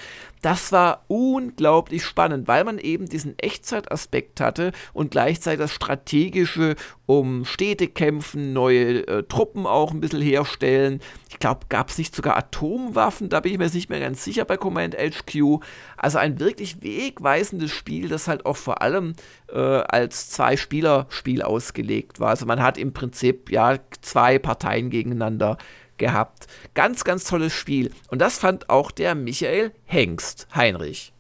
Das 0.43 0.73
war 0.73 1.05
unglaublich 1.09 2.05
spannend, 2.05 2.49
weil 2.49 2.65
man 2.65 2.79
eben 2.79 3.07
diesen 3.07 3.39
Echtzeitaspekt 3.39 4.41
hatte 4.41 4.73
und 4.93 5.13
gleichzeitig 5.13 5.61
das 5.61 5.73
strategische 5.73 6.75
um 7.07 7.45
Städte 7.45 7.89
kämpfen, 7.89 8.53
neue 8.53 9.07
äh, 9.07 9.23
Truppen 9.25 9.67
auch 9.67 9.93
ein 9.93 10.01
bisschen 10.01 10.23
herstellen. 10.23 11.01
Ich 11.29 11.39
glaube, 11.39 11.67
gab 11.69 11.91
es 11.91 11.99
nicht 11.99 12.15
sogar 12.15 12.37
Atomwaffen, 12.37 13.29
da 13.29 13.41
bin 13.41 13.53
ich 13.53 13.59
mir 13.59 13.69
nicht 13.69 13.91
mehr 13.91 14.01
ganz 14.01 14.25
sicher 14.25 14.45
bei 14.45 14.57
Command 14.57 14.97
HQ. 14.97 15.61
Also 15.97 16.19
ein 16.19 16.41
wirklich 16.41 16.83
wegweisendes 16.83 17.73
Spiel, 17.73 18.09
das 18.09 18.29
halt 18.29 18.47
auch 18.47 18.57
vor 18.57 18.81
allem 18.81 19.15
äh, 19.53 19.59
als 19.59 20.31
Zwei-Spieler-Spiel 20.31 21.43
ausgelegt 21.43 22.21
war. 22.21 22.31
Also 22.31 22.47
man 22.47 22.63
hat 22.63 22.79
im 22.79 22.93
Prinzip 22.93 23.51
ja 23.51 23.79
zwei 24.01 24.39
Parteien 24.39 24.89
gegeneinander 24.91 25.59
gehabt. 25.99 26.47
Ganz, 26.75 27.05
ganz 27.05 27.25
tolles 27.25 27.53
Spiel. 27.53 27.91
Und 28.09 28.21
das 28.21 28.39
fand 28.39 28.71
auch 28.71 28.91
der 28.91 29.15
Michael 29.15 29.73
Hengst, 29.85 30.49
Heinrich. 30.55 31.13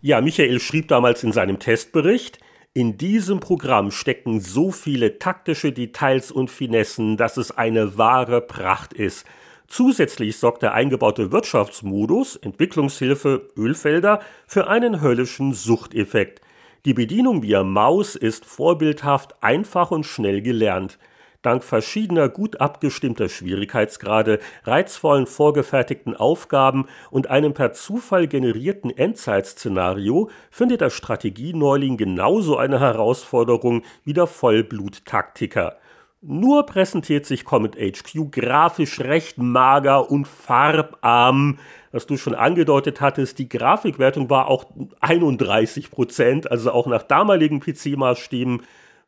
Ja, 0.00 0.20
Michael 0.20 0.60
schrieb 0.60 0.88
damals 0.88 1.24
in 1.24 1.32
seinem 1.32 1.58
Testbericht, 1.58 2.38
in 2.76 2.98
diesem 2.98 3.38
Programm 3.38 3.92
stecken 3.92 4.40
so 4.40 4.72
viele 4.72 5.20
taktische 5.20 5.70
Details 5.70 6.32
und 6.32 6.50
Finessen, 6.50 7.16
dass 7.16 7.36
es 7.36 7.56
eine 7.56 7.96
wahre 7.96 8.40
Pracht 8.40 8.92
ist. 8.92 9.24
Zusätzlich 9.68 10.36
sorgt 10.36 10.62
der 10.62 10.74
eingebaute 10.74 11.30
Wirtschaftsmodus 11.30 12.34
Entwicklungshilfe 12.34 13.48
Ölfelder 13.56 14.20
für 14.48 14.66
einen 14.66 15.00
höllischen 15.00 15.52
Suchteffekt. 15.52 16.40
Die 16.84 16.94
Bedienung 16.94 17.44
via 17.44 17.62
Maus 17.62 18.16
ist 18.16 18.44
vorbildhaft 18.44 19.36
einfach 19.40 19.92
und 19.92 20.04
schnell 20.04 20.42
gelernt. 20.42 20.98
Dank 21.44 21.62
verschiedener 21.62 22.28
gut 22.28 22.60
abgestimmter 22.60 23.28
Schwierigkeitsgrade, 23.28 24.40
reizvollen 24.64 25.26
vorgefertigten 25.26 26.16
Aufgaben 26.16 26.86
und 27.10 27.28
einem 27.28 27.54
per 27.54 27.72
Zufall 27.72 28.26
generierten 28.26 28.90
Endzeitszenario 28.90 30.30
findet 30.50 30.80
der 30.80 30.90
Strategieneuling 30.90 31.96
genauso 31.96 32.56
eine 32.56 32.80
Herausforderung 32.80 33.82
wie 34.04 34.14
der 34.14 34.26
Vollblut-Taktiker. 34.26 35.76
Nur 36.26 36.64
präsentiert 36.64 37.26
sich 37.26 37.44
Comet 37.44 37.76
HQ 37.76 38.32
grafisch 38.32 38.98
recht 39.00 39.36
mager 39.36 40.10
und 40.10 40.26
farbarm. 40.26 41.58
Was 41.92 42.06
du 42.06 42.16
schon 42.16 42.34
angedeutet 42.34 43.02
hattest, 43.02 43.38
die 43.38 43.50
Grafikwertung 43.50 44.30
war 44.30 44.48
auch 44.48 44.64
31 45.00 45.90
Prozent, 45.90 46.50
also 46.50 46.72
auch 46.72 46.86
nach 46.86 47.02
damaligen 47.02 47.60
PC-Maßstäben 47.60 48.62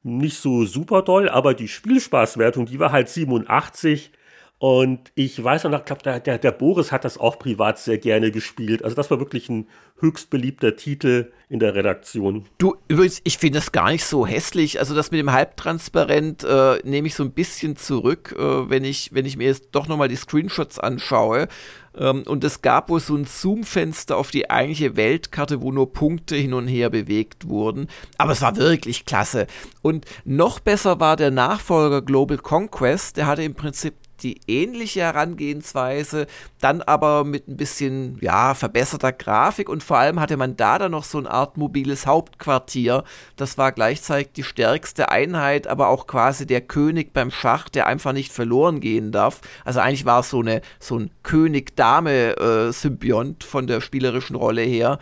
nicht 0.07 0.39
so 0.39 0.65
super 0.65 1.05
toll, 1.05 1.29
aber 1.29 1.55
die 1.55 1.69
Spielspaßwertung, 1.69 2.67
die 2.67 2.79
war 2.79 2.93
halt 2.93 3.09
87. 3.09 4.13
Und 4.59 5.13
ich 5.15 5.43
weiß 5.43 5.65
noch, 5.65 5.79
ich 5.81 5.85
glaube, 5.85 6.03
der, 6.03 6.19
der, 6.19 6.39
der 6.39 6.53
Boris 6.53 6.91
hat 6.91 7.05
das 7.05 7.19
auch 7.19 7.39
privat 7.39 7.79
sehr 7.79 7.99
gerne 7.99 8.31
gespielt. 8.31 8.83
Also 8.83 8.97
das 8.97 9.11
war 9.11 9.19
wirklich 9.19 9.51
ein 9.51 9.69
höchst 10.01 10.31
beliebter 10.31 10.77
Titel 10.77 11.31
in 11.51 11.59
der 11.59 11.75
Redaktion. 11.75 12.47
Du, 12.57 12.77
übrigens, 12.89 13.21
ich 13.25 13.37
finde 13.37 13.59
das 13.59 13.73
gar 13.73 13.91
nicht 13.91 14.05
so 14.05 14.27
hässlich. 14.27 14.79
Also 14.79 14.95
das 14.95 15.11
mit 15.11 15.21
dem 15.21 15.33
Halbtransparent 15.33 16.45
äh, 16.45 16.79
nehme 16.85 17.07
ich 17.07 17.15
so 17.15 17.23
ein 17.23 17.33
bisschen 17.33 17.77
zurück, 17.77 18.35
äh, 18.39 18.71
wenn, 18.71 18.85
ich, 18.85 19.13
wenn 19.13 19.27
ich 19.27 19.37
mir 19.37 19.49
jetzt 19.49 19.69
doch 19.73 19.89
nochmal 19.89 20.09
die 20.09 20.17
Screenshots 20.17 20.79
anschaue. 20.79 21.49
Ähm, 21.97 22.23
und 22.27 22.45
es 22.45 22.63
gab 22.63 22.89
wohl 22.89 23.01
so 23.01 23.17
ein 23.17 23.25
Zoom-Fenster 23.25 24.17
auf 24.17 24.31
die 24.31 24.51
eigentliche 24.51 24.97
Weltkarte, 24.97 25.63
wo 25.63 25.73
nur 25.73 25.93
Punkte 25.93 26.37
hin 26.37 26.53
und 26.53 26.69
her 26.69 26.91
bewegt 26.91 27.49
wurden. 27.49 27.89
Aber 28.19 28.33
es 28.33 28.43
war 28.43 28.57
wirklich 28.57 29.05
klasse. 29.05 29.47
Und 29.83 30.05
noch 30.25 30.61
besser 30.61 31.01
war 31.01 31.17
der 31.17 31.31
Nachfolger 31.31 32.03
Global 32.03 32.39
Conquest. 32.39 33.17
Der 33.17 33.27
hatte 33.27 33.43
im 33.43 33.55
Prinzip 33.55 33.95
die 34.23 34.41
ähnliche 34.47 35.01
Herangehensweise, 35.01 36.27
dann 36.61 36.83
aber 36.83 37.25
mit 37.25 37.49
ein 37.49 37.57
bisschen, 37.57 38.19
ja, 38.21 38.55
verbesserter 38.55 39.13
Grafik 39.13 39.69
und 39.69 39.83
vor 39.83 39.99
allem 39.99 40.21
hatte 40.21 40.37
man 40.37 40.57
da 40.57 40.79
dann 40.79 40.93
noch 40.93 41.05
so 41.05 41.19
eine 41.19 41.31
Art 41.31 41.57
mobiles 41.57 42.07
Hauptquartier. 42.07 43.03
Das 43.37 43.59
war 43.59 43.73
gleichzeitig 43.73 44.33
die 44.35 44.45
stärkste 44.45 45.11
Einheit, 45.11 45.67
aber 45.67 45.89
auch 45.89 46.07
quasi 46.07 46.47
der 46.47 46.61
König 46.61 47.13
beim 47.13 47.31
Schach, 47.31 47.69
der 47.69 47.87
einfach 47.87 48.13
nicht 48.13 48.33
verloren 48.33 48.81
gehen 48.81 49.13
darf. 49.13 49.41
Also 49.65 49.81
eigentlich 49.81 50.05
war 50.05 50.21
es 50.21 50.31
so, 50.31 50.41
eine, 50.41 50.61
so 50.79 50.99
ein 50.99 51.11
König-Dame-Symbiont 51.23 53.45
äh, 53.45 53.47
von 53.47 53.67
der 53.67 53.81
spielerischen 53.81 54.37
Rolle 54.37 54.63
her. 54.63 54.99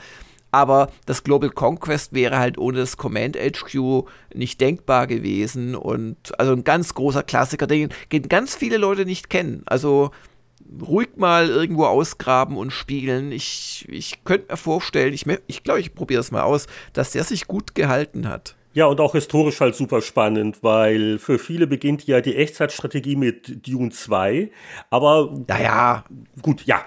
Aber 0.54 0.88
das 1.04 1.24
Global 1.24 1.50
Conquest 1.50 2.12
wäre 2.12 2.38
halt 2.38 2.58
ohne 2.58 2.78
das 2.78 2.96
Command 2.96 3.36
HQ 3.36 4.04
nicht 4.32 4.60
denkbar 4.60 5.08
gewesen. 5.08 5.74
Und 5.74 6.38
also 6.38 6.52
ein 6.52 6.62
ganz 6.62 6.94
großer 6.94 7.24
Klassiker, 7.24 7.66
den, 7.66 7.88
den 8.12 8.28
ganz 8.28 8.54
viele 8.54 8.76
Leute 8.76 9.04
nicht 9.04 9.30
kennen. 9.30 9.64
Also 9.66 10.12
ruhig 10.80 11.08
mal 11.16 11.48
irgendwo 11.48 11.86
ausgraben 11.86 12.56
und 12.56 12.70
spielen. 12.70 13.32
Ich, 13.32 13.84
ich 13.88 14.22
könnte 14.22 14.52
mir 14.52 14.56
vorstellen, 14.56 15.12
ich 15.12 15.24
glaube, 15.24 15.42
ich, 15.48 15.64
glaub, 15.64 15.78
ich 15.78 15.92
probiere 15.92 16.20
es 16.20 16.30
mal 16.30 16.42
aus, 16.42 16.68
dass 16.92 17.10
der 17.10 17.24
sich 17.24 17.48
gut 17.48 17.74
gehalten 17.74 18.28
hat. 18.28 18.54
Ja, 18.74 18.86
und 18.86 19.00
auch 19.00 19.12
historisch 19.12 19.60
halt 19.60 19.76
super 19.76 20.02
spannend, 20.02 20.58
weil 20.62 21.20
für 21.20 21.38
viele 21.38 21.68
beginnt 21.68 22.08
ja 22.08 22.20
die 22.20 22.34
Echtzeitstrategie 22.34 23.14
mit 23.14 23.66
Dune 23.68 23.90
2. 23.90 24.50
Aber 24.90 25.32
naja, 25.46 26.04
gut, 26.42 26.64
ja, 26.64 26.84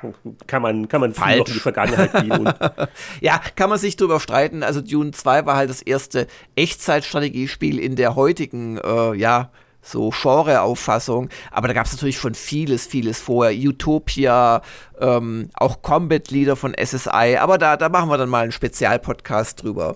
kann 0.47 0.61
man, 0.61 0.89
kann 0.89 0.99
man 0.99 1.13
viel 1.13 1.37
noch 1.37 1.47
in 1.47 1.53
die 1.53 1.59
Vergangenheit 1.59 2.11
gehen. 2.11 2.49
ja, 3.21 3.39
kann 3.55 3.69
man 3.69 3.79
sich 3.79 3.95
drüber 3.95 4.19
streiten. 4.19 4.63
Also 4.63 4.81
Dune 4.81 5.11
2 5.11 5.45
war 5.45 5.55
halt 5.55 5.69
das 5.69 5.81
erste 5.81 6.27
Echtzeitstrategiespiel 6.55 7.79
in 7.79 7.95
der 7.95 8.15
heutigen, 8.15 8.77
äh, 8.79 9.15
ja, 9.15 9.49
so 9.81 10.09
Genre-Auffassung. 10.09 11.29
Aber 11.51 11.69
da 11.69 11.73
gab 11.73 11.85
es 11.85 11.93
natürlich 11.93 12.17
schon 12.17 12.35
vieles, 12.35 12.85
vieles 12.85 13.21
vorher. 13.21 13.57
Utopia, 13.57 14.61
ähm, 14.99 15.49
auch 15.53 15.81
Combat-Lieder 15.81 16.57
von 16.57 16.73
SSI. 16.73 17.37
Aber 17.39 17.57
da, 17.57 17.77
da 17.77 17.87
machen 17.87 18.09
wir 18.09 18.17
dann 18.17 18.27
mal 18.27 18.43
einen 18.43 18.51
Spezialpodcast 18.51 19.63
drüber. 19.63 19.95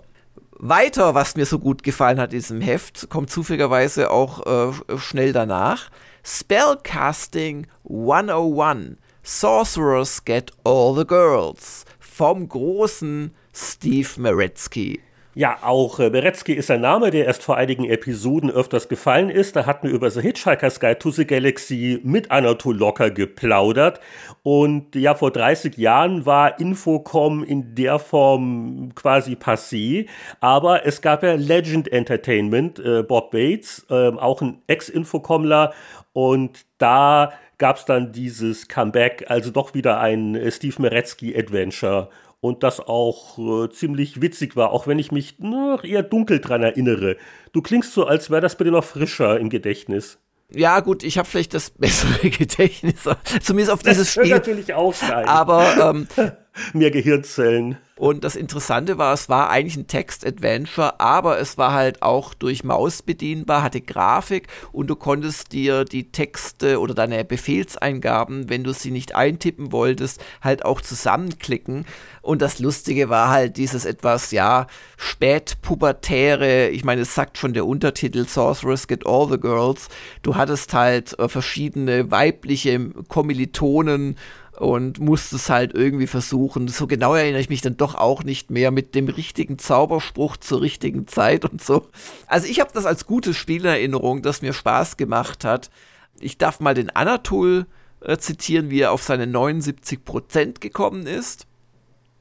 Weiter, 0.63 1.15
was 1.15 1.35
mir 1.35 1.47
so 1.47 1.57
gut 1.57 1.81
gefallen 1.81 2.19
hat 2.19 2.33
in 2.33 2.37
diesem 2.37 2.61
Heft, 2.61 3.09
kommt 3.09 3.31
zufälligerweise 3.31 4.11
auch 4.11 4.45
äh, 4.45 4.97
schnell 4.99 5.33
danach. 5.33 5.89
Spellcasting 6.23 7.65
101. 7.83 8.97
Sorcerers 9.23 10.23
get 10.23 10.51
all 10.63 10.95
the 10.95 11.07
girls. 11.07 11.85
Vom 11.99 12.47
großen 12.47 13.33
Steve 13.51 14.09
Meretzky. 14.17 15.01
Ja, 15.33 15.59
auch 15.61 16.01
äh, 16.01 16.09
Beretzky 16.09 16.51
ist 16.51 16.69
ein 16.71 16.81
Name, 16.81 17.09
der 17.09 17.25
erst 17.25 17.41
vor 17.41 17.55
einigen 17.55 17.85
Episoden 17.85 18.51
öfters 18.51 18.89
gefallen 18.89 19.29
ist. 19.29 19.55
Da 19.55 19.65
hatten 19.65 19.87
wir 19.87 19.93
über 19.95 20.11
The 20.11 20.19
Hitchhiker's 20.19 20.81
Guide 20.81 20.99
to 20.99 21.09
the 21.09 21.25
Galaxy 21.25 22.01
mit 22.03 22.31
Anatol 22.31 22.75
Locker 22.75 23.11
geplaudert. 23.11 24.01
Und 24.43 24.93
ja, 24.93 25.15
vor 25.15 25.31
30 25.31 25.77
Jahren 25.77 26.25
war 26.25 26.59
Infocom 26.59 27.45
in 27.45 27.75
der 27.75 27.97
Form 27.97 28.91
quasi 28.93 29.35
passé. 29.35 30.07
Aber 30.41 30.85
es 30.85 31.01
gab 31.01 31.23
ja 31.23 31.35
Legend 31.35 31.89
Entertainment, 31.89 32.79
äh, 32.79 33.01
Bob 33.01 33.31
Bates, 33.31 33.85
äh, 33.89 34.09
auch 34.09 34.41
ein 34.41 34.61
Ex-Infocomler. 34.67 35.71
Und 36.11 36.65
da 36.77 37.31
gab 37.57 37.77
es 37.77 37.85
dann 37.85 38.11
dieses 38.11 38.67
Comeback, 38.67 39.25
also 39.29 39.49
doch 39.49 39.73
wieder 39.73 40.01
ein 40.01 40.35
äh, 40.35 40.51
Steve 40.51 40.81
Meretzky 40.81 41.37
Adventure 41.37 42.09
und 42.41 42.63
das 42.63 42.79
auch 42.79 43.37
äh, 43.37 43.69
ziemlich 43.69 44.21
witzig 44.21 44.55
war, 44.55 44.71
auch 44.71 44.87
wenn 44.87 44.99
ich 44.99 45.11
mich 45.11 45.39
noch 45.39 45.83
eher 45.83 46.03
dunkel 46.03 46.39
dran 46.39 46.63
erinnere. 46.63 47.15
Du 47.53 47.61
klingst 47.61 47.93
so, 47.93 48.05
als 48.05 48.29
wäre 48.29 48.41
das 48.41 48.57
bei 48.57 48.65
dir 48.65 48.71
noch 48.71 48.83
frischer 48.83 49.39
im 49.39 49.49
Gedächtnis. 49.49 50.17
Ja, 50.53 50.81
gut, 50.81 51.03
ich 51.03 51.17
habe 51.17 51.29
vielleicht 51.29 51.53
das 51.53 51.69
bessere 51.69 52.29
Gedächtnis, 52.29 53.07
zumindest 53.41 53.71
auf 53.71 53.83
dieses 53.83 54.13
das 54.13 54.13
Spiel. 54.23 54.33
natürlich 54.33 54.73
auch 54.73 54.93
sein. 54.93 55.25
Aber 55.25 55.91
ähm, 55.93 56.07
mehr 56.73 56.91
Gehirnzellen. 56.91 57.77
Und 58.01 58.23
das 58.23 58.35
Interessante 58.35 58.97
war, 58.97 59.13
es 59.13 59.29
war 59.29 59.51
eigentlich 59.51 59.77
ein 59.77 59.85
Text-Adventure, 59.85 60.99
aber 60.99 61.39
es 61.39 61.59
war 61.59 61.71
halt 61.73 62.01
auch 62.01 62.33
durch 62.33 62.63
Maus 62.63 63.03
bedienbar, 63.03 63.61
hatte 63.61 63.79
Grafik 63.79 64.47
und 64.71 64.87
du 64.87 64.95
konntest 64.95 65.51
dir 65.51 65.85
die 65.85 66.11
Texte 66.11 66.79
oder 66.79 66.95
deine 66.95 67.23
Befehlseingaben, 67.23 68.49
wenn 68.49 68.63
du 68.63 68.73
sie 68.73 68.89
nicht 68.89 69.13
eintippen 69.13 69.71
wolltest, 69.71 70.19
halt 70.41 70.65
auch 70.65 70.81
zusammenklicken. 70.81 71.85
Und 72.23 72.41
das 72.41 72.57
Lustige 72.57 73.09
war 73.09 73.29
halt 73.29 73.57
dieses 73.57 73.85
etwas, 73.85 74.31
ja, 74.31 74.65
spätpubertäre, 74.97 76.69
ich 76.69 76.83
meine, 76.83 77.01
es 77.01 77.13
sagt 77.13 77.37
schon 77.37 77.53
der 77.53 77.67
Untertitel 77.67 78.27
Sorcerers 78.27 78.87
Get 78.87 79.05
All 79.05 79.29
the 79.29 79.39
Girls. 79.39 79.89
Du 80.23 80.35
hattest 80.35 80.73
halt 80.73 81.19
äh, 81.19 81.29
verschiedene 81.29 82.09
weibliche 82.09 82.79
Kommilitonen 83.09 84.17
und 84.61 84.99
musste 84.99 85.37
es 85.37 85.49
halt 85.49 85.73
irgendwie 85.73 86.05
versuchen. 86.05 86.67
So 86.67 86.85
genau 86.85 87.15
erinnere 87.15 87.41
ich 87.41 87.49
mich 87.49 87.61
dann 87.61 87.77
doch 87.77 87.95
auch 87.95 88.23
nicht 88.23 88.51
mehr 88.51 88.69
mit 88.69 88.93
dem 88.93 89.09
richtigen 89.09 89.57
Zauberspruch 89.57 90.37
zur 90.37 90.61
richtigen 90.61 91.07
Zeit 91.07 91.45
und 91.45 91.63
so. 91.63 91.87
Also 92.27 92.47
ich 92.47 92.59
habe 92.59 92.69
das 92.71 92.85
als 92.85 93.07
gutes 93.07 93.35
Spiel 93.35 93.61
in 93.61 93.67
Erinnerung, 93.67 94.21
das 94.21 94.43
mir 94.43 94.53
Spaß 94.53 94.97
gemacht 94.97 95.43
hat. 95.43 95.71
Ich 96.19 96.37
darf 96.37 96.59
mal 96.59 96.75
den 96.75 96.91
Anatol 96.91 97.65
äh, 98.01 98.17
zitieren, 98.17 98.69
wie 98.69 98.81
er 98.81 98.91
auf 98.91 99.01
seine 99.01 99.25
79% 99.25 100.59
gekommen 100.59 101.07
ist. 101.07 101.47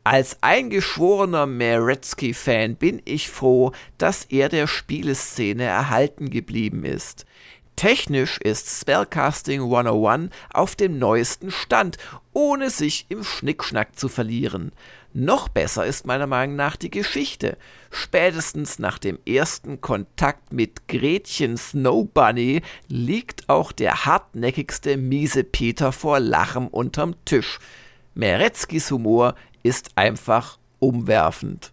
Als 0.03 0.39
eingeschworener 0.41 1.45
Meretzky-Fan 1.45 2.77
bin 2.77 3.03
ich 3.05 3.29
froh, 3.29 3.73
dass 3.99 4.25
er 4.25 4.49
der 4.49 4.67
Spieleszene 4.67 5.65
erhalten 5.65 6.31
geblieben 6.31 6.87
ist. 6.87 7.27
Technisch 7.81 8.37
ist 8.37 8.69
Spellcasting 8.69 9.63
101 9.63 10.31
auf 10.53 10.77
dem 10.77 10.99
neuesten 10.99 11.51
Stand, 11.51 11.97
ohne 12.33 12.71
sich 12.71 13.07
im 13.09 13.25
Schnickschnack 13.25 13.99
zu 13.99 14.09
verlieren. 14.09 14.73
Noch 15.13 15.49
besser 15.49 15.85
ist 15.85 16.07
meiner 16.07 16.29
Meinung 16.29 16.55
nach 16.55 16.77
die 16.77 16.91
Geschichte. 16.91 17.57
Spätestens 17.91 18.79
nach 18.79 18.99
dem 18.99 19.19
ersten 19.27 19.81
Kontakt 19.81 20.53
mit 20.53 20.87
Gretchen 20.87 21.57
Snow 21.57 22.07
Bunny 22.07 22.63
liegt 22.87 23.49
auch 23.49 23.73
der 23.73 24.05
hartnäckigste 24.05 24.97
miese 24.97 25.43
Peter 25.43 25.91
vor 25.91 26.21
Lachen 26.21 26.69
unterm 26.69 27.17
Tisch. 27.25 27.59
Meretzkis 28.15 28.91
Humor 28.91 29.35
ist 29.63 29.91
einfach 29.97 30.59
umwerfend. 30.79 31.73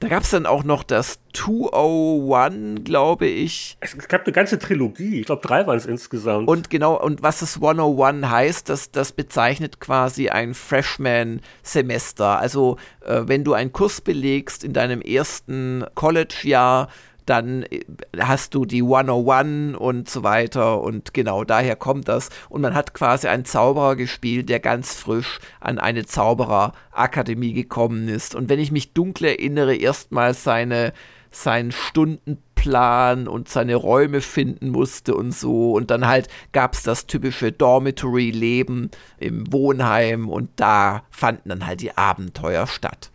Da 0.00 0.06
gab 0.06 0.22
es 0.22 0.30
dann 0.30 0.46
auch 0.46 0.62
noch 0.62 0.84
das 0.84 1.18
201, 1.32 2.84
glaube 2.84 3.26
ich. 3.26 3.76
Es 3.80 3.96
gab 4.06 4.24
eine 4.24 4.32
ganze 4.32 4.60
Trilogie. 4.60 5.20
Ich 5.20 5.26
glaube, 5.26 5.46
drei 5.46 5.66
waren 5.66 5.76
es 5.76 5.86
insgesamt. 5.86 6.46
Und 6.46 6.70
genau, 6.70 7.00
und 7.00 7.22
was 7.22 7.40
das 7.40 7.56
101 7.56 8.28
heißt, 8.28 8.68
das, 8.68 8.92
das 8.92 9.10
bezeichnet 9.10 9.80
quasi 9.80 10.28
ein 10.28 10.54
Freshman-Semester. 10.54 12.38
Also, 12.38 12.76
äh, 13.04 13.22
wenn 13.26 13.42
du 13.42 13.54
einen 13.54 13.72
Kurs 13.72 14.00
belegst 14.00 14.62
in 14.62 14.72
deinem 14.72 15.00
ersten 15.00 15.84
College-Jahr, 15.96 16.88
dann 17.28 17.62
äh, 17.64 17.84
hast 18.18 18.54
du 18.54 18.64
die 18.64 18.82
101 18.82 19.76
und 19.76 20.08
so 20.08 20.22
weiter 20.22 20.80
und 20.80 21.14
genau 21.14 21.44
daher 21.44 21.76
kommt 21.76 22.08
das. 22.08 22.30
Und 22.48 22.62
man 22.62 22.74
hat 22.74 22.94
quasi 22.94 23.28
einen 23.28 23.44
Zauberer 23.44 23.96
gespielt, 23.96 24.48
der 24.48 24.60
ganz 24.60 24.94
frisch 24.94 25.38
an 25.60 25.78
eine 25.78 26.06
Zaubererakademie 26.06 27.52
gekommen 27.52 28.08
ist. 28.08 28.34
Und 28.34 28.48
wenn 28.48 28.58
ich 28.58 28.72
mich 28.72 28.92
dunkel 28.92 29.26
erinnere, 29.26 29.74
erstmals 29.74 30.44
seine 30.44 30.92
seinen 31.30 31.72
Stundenplan 31.72 33.28
und 33.28 33.48
seine 33.48 33.74
Räume 33.74 34.20
finden 34.20 34.70
musste 34.70 35.14
und 35.14 35.32
so. 35.32 35.72
Und 35.72 35.90
dann 35.90 36.06
halt 36.06 36.28
gab 36.52 36.74
es 36.74 36.82
das 36.82 37.06
typische 37.06 37.52
Dormitory-Leben 37.52 38.90
im 39.18 39.52
Wohnheim 39.52 40.28
und 40.28 40.50
da 40.56 41.02
fanden 41.10 41.50
dann 41.50 41.66
halt 41.66 41.80
die 41.80 41.96
Abenteuer 41.96 42.66
statt. 42.66 43.10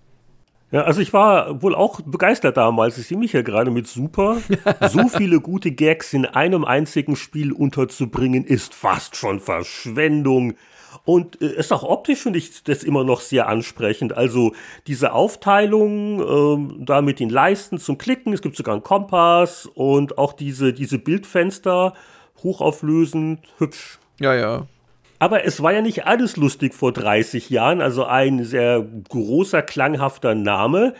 Ja, 0.74 0.86
also 0.86 1.02
ich 1.02 1.14
war 1.14 1.62
wohl 1.62 1.76
auch 1.76 2.02
begeistert 2.02 2.58
damals. 2.58 2.98
Ich 2.98 3.06
sehe 3.06 3.18
mich 3.18 3.32
ja 3.32 3.44
gerade 3.44 3.70
mit 3.70 3.88
super. 3.88 4.38
So 4.90 5.08
viele 5.08 5.40
gute 5.40 5.72
Gags 5.72 6.14
in 6.14 6.26
einem 6.26 6.66
einzigen 6.66 7.16
Spiel 7.16 7.52
unterzubringen, 7.52 8.44
ist 8.44 8.74
fast 8.74 9.16
schon 9.16 9.40
Verschwendung. 9.40 10.56
Und 11.06 11.40
äh, 11.44 11.54
ist 11.58 11.72
auch 11.72 11.84
optisch, 11.84 12.22
finde 12.22 12.40
ich 12.40 12.64
das 12.64 12.84
immer 12.84 13.04
noch 13.04 13.22
sehr 13.22 13.48
ansprechend. 13.48 14.18
Also 14.18 14.54
diese 14.88 15.14
Aufteilung 15.14 16.20
ähm, 16.22 16.86
da 16.86 17.04
mit 17.04 17.20
den 17.20 17.30
Leisten 17.30 17.78
zum 17.78 18.00
Klicken, 18.00 18.34
es 18.34 18.42
gibt 18.42 18.56
sogar 18.56 18.74
einen 18.74 18.84
Kompass 18.84 19.68
und 19.68 20.18
auch 20.18 20.34
diese, 20.34 20.74
diese 20.74 20.98
Bildfenster, 20.98 21.94
hochauflösend, 22.42 23.42
hübsch. 23.60 24.00
Ja, 24.20 24.34
ja. 24.34 24.66
Aber 25.24 25.46
es 25.46 25.64
war 25.64 25.72
ja 25.72 25.82
nicht 25.82 26.06
alles 26.06 26.36
lustig 26.36 26.74
vor 26.74 26.92
30 26.92 27.50
Jahren. 27.50 27.80
Also 27.80 28.04
ein 28.04 28.44
sehr 28.44 28.86
großer, 29.08 29.62
klanghafter 29.62 30.36
Name, 30.36 30.96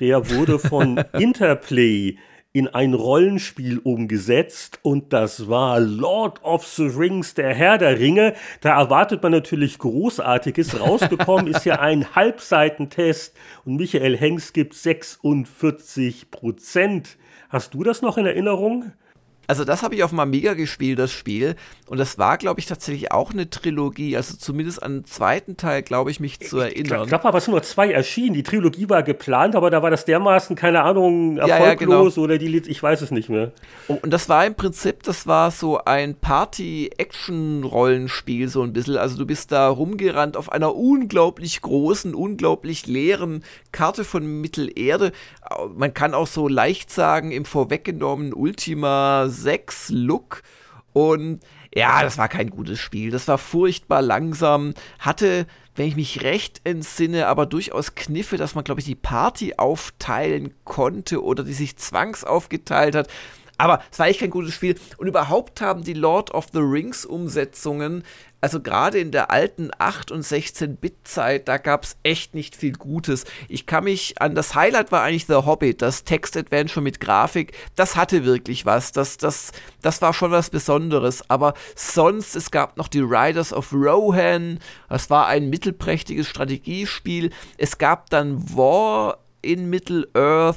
der 0.00 0.28
wurde 0.28 0.58
von 0.58 1.00
Interplay 1.12 2.16
in 2.52 2.66
ein 2.66 2.94
Rollenspiel 2.94 3.78
umgesetzt 3.78 4.80
und 4.82 5.12
das 5.12 5.48
war 5.48 5.78
Lord 5.78 6.42
of 6.42 6.66
the 6.66 6.86
Rings, 6.86 7.34
der 7.34 7.54
Herr 7.54 7.78
der 7.78 8.00
Ringe. 8.00 8.34
Da 8.60 8.76
erwartet 8.76 9.22
man 9.22 9.30
natürlich 9.30 9.78
Großartiges. 9.78 10.80
Rausgekommen 10.80 11.46
ist 11.46 11.64
ja 11.64 11.78
ein 11.78 12.12
Halbseitentest 12.16 13.36
und 13.64 13.76
Michael 13.76 14.16
Hengst 14.16 14.52
gibt 14.52 14.74
46 14.74 16.32
Prozent. 16.32 17.18
Hast 17.50 17.74
du 17.74 17.84
das 17.84 18.02
noch 18.02 18.18
in 18.18 18.26
Erinnerung? 18.26 18.90
Also 19.50 19.64
das 19.64 19.82
habe 19.82 19.96
ich 19.96 20.04
auf 20.04 20.10
dem 20.10 20.20
Amiga 20.20 20.54
gespielt, 20.54 21.00
das 21.00 21.10
Spiel. 21.10 21.56
Und 21.88 21.98
das 21.98 22.18
war, 22.18 22.38
glaube 22.38 22.60
ich, 22.60 22.66
tatsächlich 22.66 23.10
auch 23.10 23.32
eine 23.32 23.50
Trilogie. 23.50 24.16
Also 24.16 24.36
zumindest 24.36 24.80
an 24.80 24.98
den 24.98 25.04
zweiten 25.06 25.56
Teil, 25.56 25.82
glaube 25.82 26.12
ich, 26.12 26.20
mich 26.20 26.38
zu 26.38 26.60
erinnern. 26.60 27.02
Ich 27.02 27.08
glaube 27.08 27.24
aber, 27.24 27.38
es 27.38 27.46
sind 27.46 27.54
nur 27.54 27.64
zwei 27.64 27.90
erschienen. 27.90 28.34
Die 28.34 28.44
Trilogie 28.44 28.88
war 28.88 29.02
geplant, 29.02 29.56
aber 29.56 29.70
da 29.70 29.82
war 29.82 29.90
das 29.90 30.04
dermaßen, 30.04 30.54
keine 30.54 30.84
Ahnung, 30.84 31.38
erfolglos 31.38 31.50
ja, 31.50 31.66
ja, 31.66 31.74
genau. 31.74 32.06
oder 32.22 32.38
die 32.38 32.46
Lied, 32.46 32.68
ich 32.68 32.80
weiß 32.80 33.02
es 33.02 33.10
nicht 33.10 33.28
mehr. 33.28 33.50
Und 33.88 34.12
das 34.12 34.28
war 34.28 34.46
im 34.46 34.54
Prinzip, 34.54 35.02
das 35.02 35.26
war 35.26 35.50
so 35.50 35.84
ein 35.84 36.14
Party-Action-Rollenspiel, 36.14 38.46
so 38.46 38.62
ein 38.62 38.72
bisschen. 38.72 38.98
Also 38.98 39.18
du 39.18 39.26
bist 39.26 39.50
da 39.50 39.68
rumgerannt 39.68 40.36
auf 40.36 40.52
einer 40.52 40.76
unglaublich 40.76 41.60
großen, 41.60 42.14
unglaublich 42.14 42.86
leeren 42.86 43.42
Karte 43.72 44.04
von 44.04 44.40
Mittelerde. 44.40 45.10
Man 45.74 45.94
kann 45.94 46.14
auch 46.14 46.26
so 46.26 46.48
leicht 46.48 46.90
sagen, 46.90 47.32
im 47.32 47.44
vorweggenommenen 47.44 48.34
Ultima 48.34 49.28
6 49.28 49.90
Look. 49.90 50.42
Und 50.92 51.40
ja, 51.74 52.02
das 52.02 52.18
war 52.18 52.28
kein 52.28 52.50
gutes 52.50 52.78
Spiel. 52.78 53.10
Das 53.10 53.28
war 53.28 53.38
furchtbar 53.38 54.02
langsam, 54.02 54.74
hatte, 54.98 55.46
wenn 55.76 55.86
ich 55.86 55.96
mich 55.96 56.22
recht 56.22 56.60
entsinne, 56.64 57.26
aber 57.28 57.46
durchaus 57.46 57.94
Kniffe, 57.94 58.36
dass 58.36 58.54
man, 58.54 58.64
glaube 58.64 58.80
ich, 58.80 58.86
die 58.86 58.96
Party 58.96 59.54
aufteilen 59.56 60.54
konnte 60.64 61.22
oder 61.22 61.44
die 61.44 61.52
sich 61.52 61.76
zwangsaufgeteilt 61.76 62.94
hat. 62.94 63.08
Aber 63.60 63.82
es 63.90 63.98
war 63.98 64.08
echt 64.08 64.20
kein 64.20 64.30
gutes 64.30 64.54
Spiel. 64.54 64.76
Und 64.96 65.06
überhaupt 65.06 65.60
haben 65.60 65.84
die 65.84 65.94
Lord 65.94 66.32
of 66.32 66.46
the 66.52 66.60
Rings 66.60 67.04
Umsetzungen 67.04 68.04
also 68.40 68.60
gerade 68.60 68.98
in 68.98 69.10
der 69.10 69.30
alten 69.30 69.70
8 69.78 70.10
und 70.10 70.24
16-Bit-Zeit, 70.24 71.46
da 71.46 71.58
gab 71.58 71.84
es 71.84 71.96
echt 72.02 72.34
nicht 72.34 72.56
viel 72.56 72.72
Gutes. 72.72 73.24
Ich 73.48 73.66
kann 73.66 73.84
mich 73.84 74.20
an 74.20 74.34
das 74.34 74.54
Highlight 74.54 74.92
war 74.92 75.02
eigentlich 75.02 75.26
The 75.26 75.34
Hobbit, 75.34 75.82
das 75.82 76.04
Text-Adventure 76.04 76.82
mit 76.82 77.00
Grafik. 77.00 77.52
Das 77.76 77.96
hatte 77.96 78.24
wirklich 78.24 78.64
was. 78.64 78.92
Das, 78.92 79.18
das, 79.18 79.52
das 79.82 80.00
war 80.00 80.14
schon 80.14 80.30
was 80.30 80.48
Besonderes. 80.48 81.28
Aber 81.28 81.52
sonst, 81.76 82.34
es 82.34 82.50
gab 82.50 82.78
noch 82.78 82.88
die 82.88 83.00
Riders 83.00 83.52
of 83.52 83.72
Rohan. 83.72 84.58
Das 84.88 85.10
war 85.10 85.26
ein 85.26 85.50
mittelprächtiges 85.50 86.26
Strategiespiel. 86.26 87.30
Es 87.58 87.76
gab 87.76 88.08
dann 88.08 88.56
War 88.56 89.18
in 89.42 89.68
Middle-earth, 89.68 90.56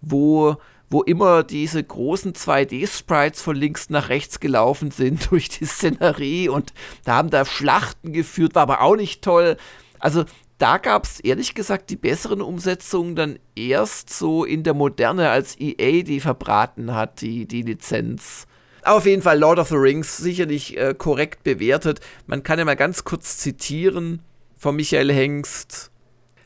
wo 0.00 0.56
wo 0.90 1.02
immer 1.02 1.44
diese 1.44 1.82
großen 1.82 2.34
2D-Sprites 2.34 3.40
von 3.40 3.56
links 3.56 3.88
nach 3.90 4.08
rechts 4.08 4.40
gelaufen 4.40 4.90
sind 4.90 5.30
durch 5.30 5.48
die 5.48 5.64
Szenerie 5.64 6.48
und 6.48 6.72
da 7.04 7.14
haben 7.14 7.30
da 7.30 7.44
Schlachten 7.44 8.12
geführt, 8.12 8.54
war 8.54 8.62
aber 8.62 8.82
auch 8.82 8.96
nicht 8.96 9.22
toll. 9.22 9.56
Also 10.00 10.24
da 10.58 10.76
gab 10.76 11.04
es 11.04 11.20
ehrlich 11.20 11.54
gesagt 11.54 11.88
die 11.88 11.96
besseren 11.96 12.42
Umsetzungen 12.42 13.16
dann 13.16 13.38
erst 13.56 14.10
so 14.10 14.44
in 14.44 14.62
der 14.62 14.74
Moderne, 14.74 15.30
als 15.30 15.58
EA 15.58 16.02
die 16.02 16.20
verbraten 16.20 16.94
hat, 16.94 17.22
die, 17.22 17.46
die 17.46 17.62
Lizenz. 17.62 18.46
Auf 18.82 19.06
jeden 19.06 19.22
Fall 19.22 19.38
Lord 19.38 19.58
of 19.58 19.68
the 19.68 19.76
Rings 19.76 20.16
sicherlich 20.18 20.76
äh, 20.76 20.94
korrekt 20.96 21.44
bewertet. 21.44 22.00
Man 22.26 22.42
kann 22.42 22.58
ja 22.58 22.64
mal 22.64 22.76
ganz 22.76 23.04
kurz 23.04 23.38
zitieren 23.38 24.20
von 24.58 24.76
Michael 24.76 25.12
Hengst. 25.12 25.90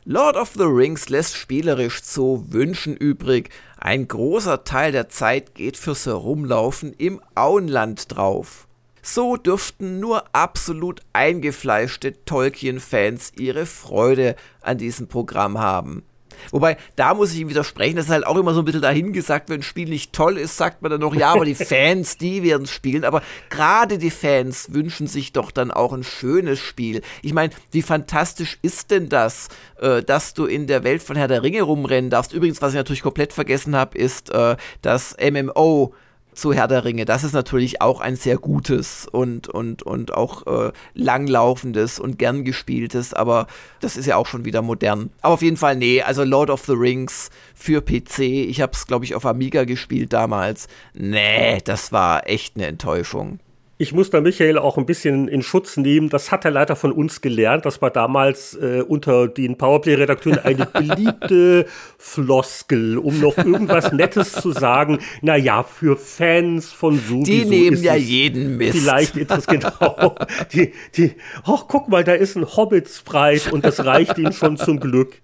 Lord 0.05 0.37
of 0.37 0.53
the 0.55 0.65
Rings 0.65 1.09
lässt 1.09 1.35
spielerisch 1.37 2.03
zu 2.03 2.47
wünschen 2.51 2.97
übrig. 2.97 3.49
Ein 3.85 4.09
großer 4.09 4.65
Teil 4.65 4.93
der 4.93 5.11
Zeit 5.11 5.55
geht 5.55 5.77
fürs 5.77 6.07
Herumlaufen 6.07 6.95
im 6.95 7.21
Auenland 7.35 8.17
drauf. 8.17 8.67
So 9.03 9.37
dürften 9.37 10.01
nur 10.01 10.25
absolut 10.35 11.03
eingefleischte 11.13 12.25
Tolkien-Fans 12.25 13.33
ihre 13.39 13.67
Freude 13.67 14.37
an 14.63 14.79
diesem 14.79 15.07
Programm 15.07 15.59
haben. 15.59 16.03
Wobei, 16.51 16.77
da 16.97 17.15
muss 17.15 17.33
ich 17.33 17.41
ihm 17.41 17.49
widersprechen, 17.49 17.97
das 17.97 18.07
ist 18.07 18.11
halt 18.11 18.27
auch 18.27 18.37
immer 18.37 18.55
so 18.55 18.61
ein 18.61 18.65
bisschen 18.65 18.83
dahingesagt, 18.83 19.49
wenn 19.49 19.61
ein 19.61 19.63
Spiel 19.63 19.89
nicht 19.89 20.13
toll 20.13 20.39
ist, 20.39 20.57
sagt 20.57 20.83
man 20.83 20.91
dann 20.91 21.01
noch, 21.01 21.15
ja, 21.15 21.33
aber 21.33 21.45
die 21.45 21.55
Fans, 21.65 22.17
die 22.17 22.43
werden 22.43 22.67
spielen. 22.67 23.05
Aber 23.05 23.23
gerade 23.51 23.99
die 23.99 24.11
Fans 24.11 24.73
wünschen 24.73 25.07
sich 25.07 25.33
doch 25.33 25.51
dann 25.51 25.71
auch 25.71 25.93
ein 25.93 26.05
schönes 26.05 26.61
Spiel. 26.61 27.03
Ich 27.23 27.33
meine, 27.33 27.53
wie 27.71 27.83
fantastisch 27.83 28.59
ist 28.63 28.91
denn 28.91 29.09
das, 29.09 29.49
äh, 29.81 30.03
dass 30.03 30.35
du 30.35 30.47
in 30.47 30.67
der 30.67 30.85
Welt 30.85 31.03
von 31.03 31.17
Herr 31.17 31.29
der 31.29 31.43
Ringe 31.43 31.63
rumrennen 31.63 32.11
darfst? 32.11 32.33
Übrigens, 32.33 32.63
was 32.63 32.73
ich 32.73 32.77
natürlich 32.77 33.03
komplett 33.03 33.33
vergessen 33.33 33.77
habe, 33.77 33.97
ist 33.99 34.31
äh, 34.31 34.57
das 34.83 35.17
MMO 35.19 35.95
zu 36.35 36.53
Herr 36.53 36.69
der 36.69 36.85
Ringe. 36.85 37.05
Das 37.05 37.25
ist 37.25 37.33
natürlich 37.33 37.81
auch 37.81 38.01
ein 38.01 38.17
sehr 38.17 38.37
gutes 38.39 39.07
und, 39.11 39.49
und, 39.49 39.83
und 39.83 40.13
auch 40.13 40.47
äh, 40.47 40.73
langlaufendes 40.95 41.99
und 41.99 42.19
gern 42.19 42.45
gespieltes, 42.45 43.15
aber 43.15 43.47
das 43.81 43.97
ist 43.97 44.07
ja 44.07 44.17
auch 44.17 44.27
schon 44.27 44.45
wieder 44.45 44.63
modern. 44.63 45.11
Aber 45.23 45.35
auf 45.35 45.43
jeden 45.43 45.57
Fall, 45.57 45.77
nee, 45.77 46.03
also 46.03 46.25
Lord 46.25 46.51
of 46.51 46.65
the 46.65 46.73
Rings 46.73 47.31
für 47.55 47.81
PC, 47.83 48.21
ich 48.21 48.61
habe 48.61 48.73
es, 48.73 48.87
glaube 48.87 49.05
ich, 49.05 49.15
auf 49.15 49.27
Amiga 49.27 49.65
gespielt 49.65 50.13
damals. 50.13 50.69
Nee, 50.93 51.61
das 51.65 51.93
war 51.93 52.29
echt 52.29 52.57
eine 52.57 52.67
Enttäuschung 52.67 53.39
ich 53.77 53.93
muss 53.93 54.11
da 54.11 54.21
Michael 54.21 54.59
auch 54.59 54.79
ein 54.79 54.87
bisschen 54.87 55.27
in 55.27 55.43
Schutz 55.43 55.77
nehmen. 55.77 56.09
Das 56.09 56.31
hat 56.31 56.45
er 56.45 56.53
leider 56.53 56.77
von 56.77 56.93
uns 56.93 57.21
gelernt. 57.21 57.67
Das 57.67 57.83
war 57.83 57.91
damals 57.91 58.55
äh, 58.55 58.85
unter 58.87 59.27
den 59.27 59.59
Powerplay-Redakteuren 59.59 60.39
eine 60.39 60.67
beliebte 60.73 61.67
Floskel, 61.99 62.99
um 62.99 63.21
noch 63.21 63.37
irgendwas 63.37 63.93
Nettes 63.93 64.33
zu 64.33 64.53
sagen. 64.53 64.99
Naja, 65.23 65.65
für 65.65 65.97
Fans 65.97 66.73
von 66.73 67.01
so 67.01 67.23
Die 67.25 67.45
nehmen 67.45 67.83
ja 67.83 67.97
jeden 67.97 68.57
Mist. 68.59 68.79
Vielleicht 68.79 69.17
interessant, 69.17 69.65
genau. 69.79 70.15
Die, 70.53 70.73
die, 70.97 71.13
ach, 71.45 71.65
guck 71.69 71.89
mal, 71.89 72.05
da 72.05 72.13
ist 72.13 72.37
ein 72.37 72.45
Hobbitspreit 72.45 73.53
und 73.53 73.65
das 73.65 73.85
reicht 73.85 74.19
ihnen 74.19 74.33
schon 74.33 74.57
zum 74.57 74.79
Glück. 74.79 75.21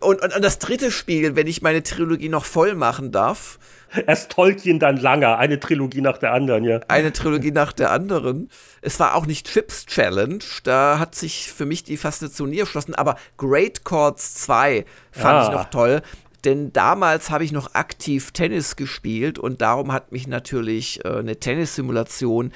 Und, 0.00 0.20
und, 0.22 0.34
und 0.34 0.44
das 0.44 0.58
dritte 0.58 0.90
Spiel, 0.90 1.36
wenn 1.36 1.46
ich 1.46 1.62
meine 1.62 1.82
Trilogie 1.82 2.28
noch 2.28 2.44
voll 2.44 2.74
machen 2.74 3.12
darf, 3.12 3.58
Erst 4.06 4.32
Tolkien, 4.32 4.78
dann 4.78 4.96
Langer. 4.96 5.38
Eine 5.38 5.60
Trilogie 5.60 6.00
nach 6.00 6.18
der 6.18 6.32
anderen, 6.32 6.64
ja. 6.64 6.80
Eine 6.88 7.12
Trilogie 7.12 7.50
nach 7.50 7.72
der 7.72 7.90
anderen. 7.90 8.50
Es 8.82 8.98
war 9.00 9.14
auch 9.14 9.26
nicht 9.26 9.46
Chips 9.46 9.86
Challenge. 9.86 10.40
Da 10.64 10.98
hat 10.98 11.14
sich 11.14 11.52
für 11.52 11.66
mich 11.66 11.84
die 11.84 11.96
Faszination 11.96 12.50
nie 12.50 12.58
erschlossen. 12.58 12.94
Aber 12.94 13.16
Great 13.36 13.84
Chords 13.84 14.34
2 14.34 14.84
fand 15.12 15.34
ah. 15.34 15.44
ich 15.44 15.52
noch 15.52 15.70
toll. 15.70 16.02
Denn 16.44 16.72
damals 16.72 17.30
habe 17.30 17.44
ich 17.44 17.52
noch 17.52 17.74
aktiv 17.74 18.32
Tennis 18.32 18.76
gespielt 18.76 19.38
und 19.38 19.62
darum 19.62 19.92
hat 19.92 20.12
mich 20.12 20.26
natürlich 20.26 21.02
äh, 21.04 21.08
eine 21.08 21.36
Tennissimulation 21.36 22.52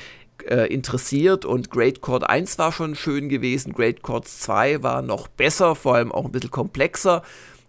äh, 0.46 0.72
interessiert 0.72 1.46
und 1.46 1.70
Great 1.70 2.02
Chord 2.02 2.28
1 2.28 2.58
war 2.58 2.70
schon 2.70 2.94
schön 2.94 3.30
gewesen, 3.30 3.72
Great 3.72 4.02
Chords 4.02 4.40
2 4.40 4.82
war 4.82 5.00
noch 5.00 5.26
besser, 5.28 5.74
vor 5.74 5.94
allem 5.94 6.12
auch 6.12 6.26
ein 6.26 6.32
bisschen 6.32 6.50
komplexer 6.50 7.22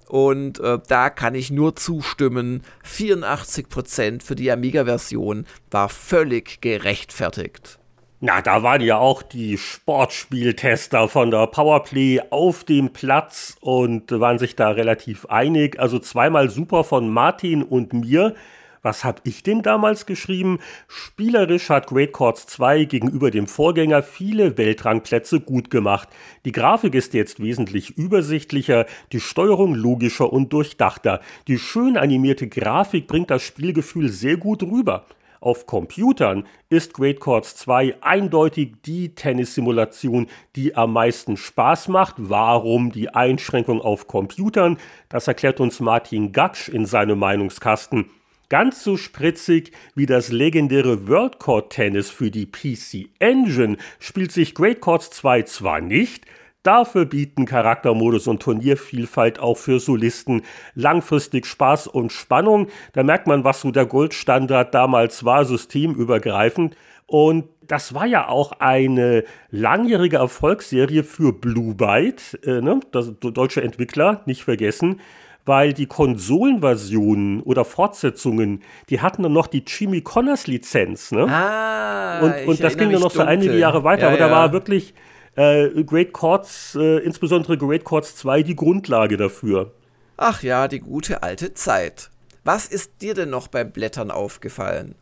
und 0.09 0.59
äh, 0.59 0.79
da 0.87 1.09
kann 1.09 1.35
ich 1.35 1.51
nur 1.51 1.75
zustimmen. 1.75 2.63
84% 2.85 4.21
für 4.23 4.35
die 4.35 4.51
Amiga-Version 4.51 5.45
war 5.71 5.87
völlig 5.87 6.61
gerechtfertigt. 6.61 7.79
Na, 8.21 8.41
da 8.41 8.63
waren 8.63 8.81
ja 8.81 8.97
auch 8.97 9.21
die 9.21 9.57
Sportspieltester 9.57 11.07
von 11.07 11.31
der 11.31 11.47
Powerplay 11.47 12.19
auf 12.31 12.65
dem 12.65 12.91
Platz 12.91 13.55
und 13.61 14.11
waren 14.11 14.39
sich 14.39 14.57
da 14.57 14.71
relativ 14.71 15.27
einig. 15.27 15.79
Also 15.79 15.99
zweimal 15.99 16.49
super 16.49 16.83
von 16.83 17.09
Martin 17.09 17.63
und 17.63 17.93
mir. 17.93 18.35
Was 18.81 19.03
habe 19.03 19.21
ich 19.25 19.43
denn 19.43 19.61
damals 19.61 20.05
geschrieben? 20.05 20.59
Spielerisch 20.87 21.69
hat 21.69 21.87
Great 21.87 22.13
Chords 22.13 22.47
2 22.47 22.85
gegenüber 22.85 23.29
dem 23.29 23.47
Vorgänger 23.47 24.03
viele 24.03 24.57
Weltrangplätze 24.57 25.41
gut 25.41 25.69
gemacht. 25.69 26.07
Die 26.45 26.51
Grafik 26.51 26.95
ist 26.95 27.13
jetzt 27.13 27.41
wesentlich 27.41 27.97
übersichtlicher, 27.97 28.85
die 29.11 29.19
Steuerung 29.19 29.75
logischer 29.75 30.31
und 30.31 30.53
durchdachter. 30.53 31.19
Die 31.47 31.59
schön 31.59 31.97
animierte 31.97 32.47
Grafik 32.47 33.07
bringt 33.07 33.29
das 33.29 33.43
Spielgefühl 33.43 34.09
sehr 34.09 34.37
gut 34.37 34.63
rüber. 34.63 35.05
Auf 35.41 35.65
Computern 35.65 36.45
ist 36.69 36.93
Great 36.93 37.21
Chords 37.21 37.55
2 37.55 37.97
eindeutig 38.01 38.73
die 38.85 39.15
Tennissimulation, 39.15 40.27
die 40.57 40.75
am 40.75 40.91
meisten 40.91 41.37
Spaß 41.37 41.87
macht. 41.87 42.15
Warum 42.17 42.91
die 42.91 43.09
Einschränkung 43.09 43.81
auf 43.81 44.07
Computern? 44.07 44.77
Das 45.07 45.29
erklärt 45.29 45.61
uns 45.61 45.79
Martin 45.79 46.33
Gatsch 46.33 46.67
in 46.67 46.85
seinem 46.85 47.19
Meinungskasten. 47.19 48.09
Ganz 48.49 48.83
so 48.83 48.97
spritzig 48.97 49.71
wie 49.93 50.07
das 50.07 50.31
legendäre 50.31 51.07
World 51.07 51.37
Chord 51.37 51.71
Tennis 51.71 52.09
für 52.09 52.31
die 52.31 52.47
PC 52.47 53.09
Engine 53.19 53.77
spielt 53.99 54.31
sich 54.31 54.55
Great 54.55 54.81
Chords 54.81 55.11
2 55.11 55.43
zwar 55.43 55.81
nicht, 55.81 56.25
Dafür 56.63 57.05
bieten 57.05 57.45
Charaktermodus 57.45 58.27
und 58.27 58.41
Turniervielfalt 58.41 59.39
auch 59.39 59.55
für 59.55 59.79
Solisten 59.79 60.41
langfristig 60.75 61.45
Spaß 61.45 61.87
und 61.87 62.11
Spannung. 62.11 62.67
Da 62.91 63.01
merkt 63.03 63.27
man, 63.27 63.45
was 63.45 63.61
so 63.61 63.71
der 63.71 63.85
Goldstandard 63.85 64.73
damals 64.73 65.23
war, 65.23 65.45
systemübergreifend. 65.45 66.75
Und 67.05 67.45
das 67.61 67.93
war 67.93 68.05
ja 68.05 68.27
auch 68.27 68.51
eine 68.59 69.23
langjährige 69.51 70.17
Erfolgsserie 70.17 71.05
für 71.05 71.31
Blue 71.31 71.75
Byte, 71.75 72.37
äh, 72.43 72.59
ne? 72.61 72.81
das 72.91 73.13
deutsche 73.21 73.63
Entwickler, 73.63 74.21
nicht 74.25 74.43
vergessen, 74.43 74.99
weil 75.45 75.73
die 75.73 75.87
Konsolenversionen 75.87 77.41
oder 77.41 77.65
Fortsetzungen, 77.65 78.61
die 78.89 79.01
hatten 79.01 79.23
dann 79.23 79.33
noch 79.33 79.47
die 79.47 79.63
Jimmy 79.65 80.01
Connors 80.01 80.47
Lizenz. 80.47 81.11
Ne? 81.11 81.25
Ah, 81.27 82.19
und, 82.21 82.47
und 82.47 82.63
das 82.63 82.77
ging 82.77 82.91
dann 82.91 83.01
noch 83.01 83.11
so 83.11 83.21
einige 83.21 83.57
Jahre 83.57 83.83
weiter, 83.83 84.03
ja, 84.03 84.07
aber 84.09 84.17
da 84.17 84.27
ja. 84.27 84.31
war 84.31 84.51
wirklich 84.53 84.93
äh, 85.35 85.83
Great 85.83 86.13
Chords, 86.13 86.75
äh, 86.75 86.99
insbesondere 86.99 87.57
Great 87.57 87.83
Chords 87.83 88.15
2, 88.17 88.43
die 88.43 88.55
Grundlage 88.55 89.17
dafür. 89.17 89.71
Ach 90.17 90.43
ja, 90.43 90.67
die 90.67 90.79
gute 90.79 91.23
alte 91.23 91.53
Zeit. 91.53 92.09
Was 92.43 92.67
ist 92.67 93.01
dir 93.01 93.13
denn 93.13 93.29
noch 93.29 93.47
beim 93.47 93.71
Blättern 93.71 94.11
aufgefallen? 94.11 94.95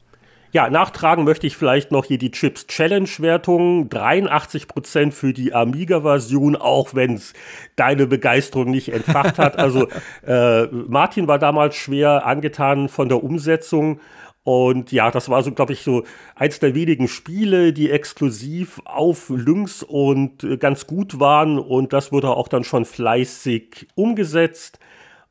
Ja, 0.54 0.70
nachtragen 0.70 1.26
möchte 1.26 1.46
ich 1.46 1.58
vielleicht 1.58 1.92
noch 1.92 2.06
hier 2.06 2.18
die 2.18 2.32
Chips 2.32 2.68
Challenge 2.68 3.10
Wertung. 3.20 3.90
83% 3.90 5.12
für 5.12 5.34
die 5.34 5.54
Amiga-Version, 5.54 6.56
auch 6.56 6.96
wenn 6.96 7.16
es 7.16 7.34
deine 7.76 8.08
Begeisterung 8.08 8.72
nicht 8.72 8.94
entfacht 8.94 9.40
hat. 9.40 9.58
Also 9.58 9.88
äh, 10.26 10.68
Martin 10.68 11.28
war 11.28 11.38
damals 11.38 11.76
schwer 11.76 12.26
angetan 12.26 12.88
von 12.88 13.10
der 13.10 13.24
Umsetzung. 13.24 14.00
Und 14.44 14.94
ja, 14.94 15.12
das 15.12 15.28
war 15.28 15.44
so, 15.44 15.52
glaube 15.52 15.74
ich, 15.74 15.82
so 15.82 16.06
eins 16.34 16.60
der 16.62 16.74
wenigen 16.74 17.10
Spiele, 17.10 17.74
die 17.74 17.92
exklusiv 17.92 18.80
auf 18.86 19.28
Lynx 19.28 19.84
und 19.84 20.46
äh, 20.46 20.56
ganz 20.56 20.88
gut 20.88 21.20
waren. 21.20 21.60
Und 21.60 21.92
das 21.92 22.14
wurde 22.14 22.30
auch 22.30 22.48
dann 22.48 22.64
schon 22.64 22.86
fleißig 22.86 23.88
umgesetzt. 23.96 24.80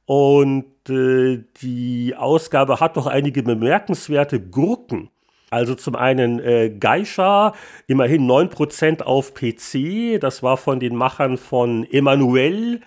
Und 0.07 0.89
äh, 0.89 1.45
die 1.61 2.15
Ausgabe 2.17 2.81
hat 2.81 2.97
doch 2.97 3.07
einige 3.07 3.43
bemerkenswerte 3.43 4.41
Gurken. 4.41 5.11
Also 5.51 5.75
zum 5.75 5.95
einen 5.95 6.41
äh, 6.41 6.71
Geisha, 6.71 7.55
immerhin 7.87 8.27
9% 8.27 9.03
auf 9.03 9.35
PC. 9.35 10.21
Das 10.21 10.43
war 10.43 10.57
von 10.57 10.81
den 10.81 10.97
Machern 10.97 11.37
von 11.37 11.85
Emmanuel 11.91 12.81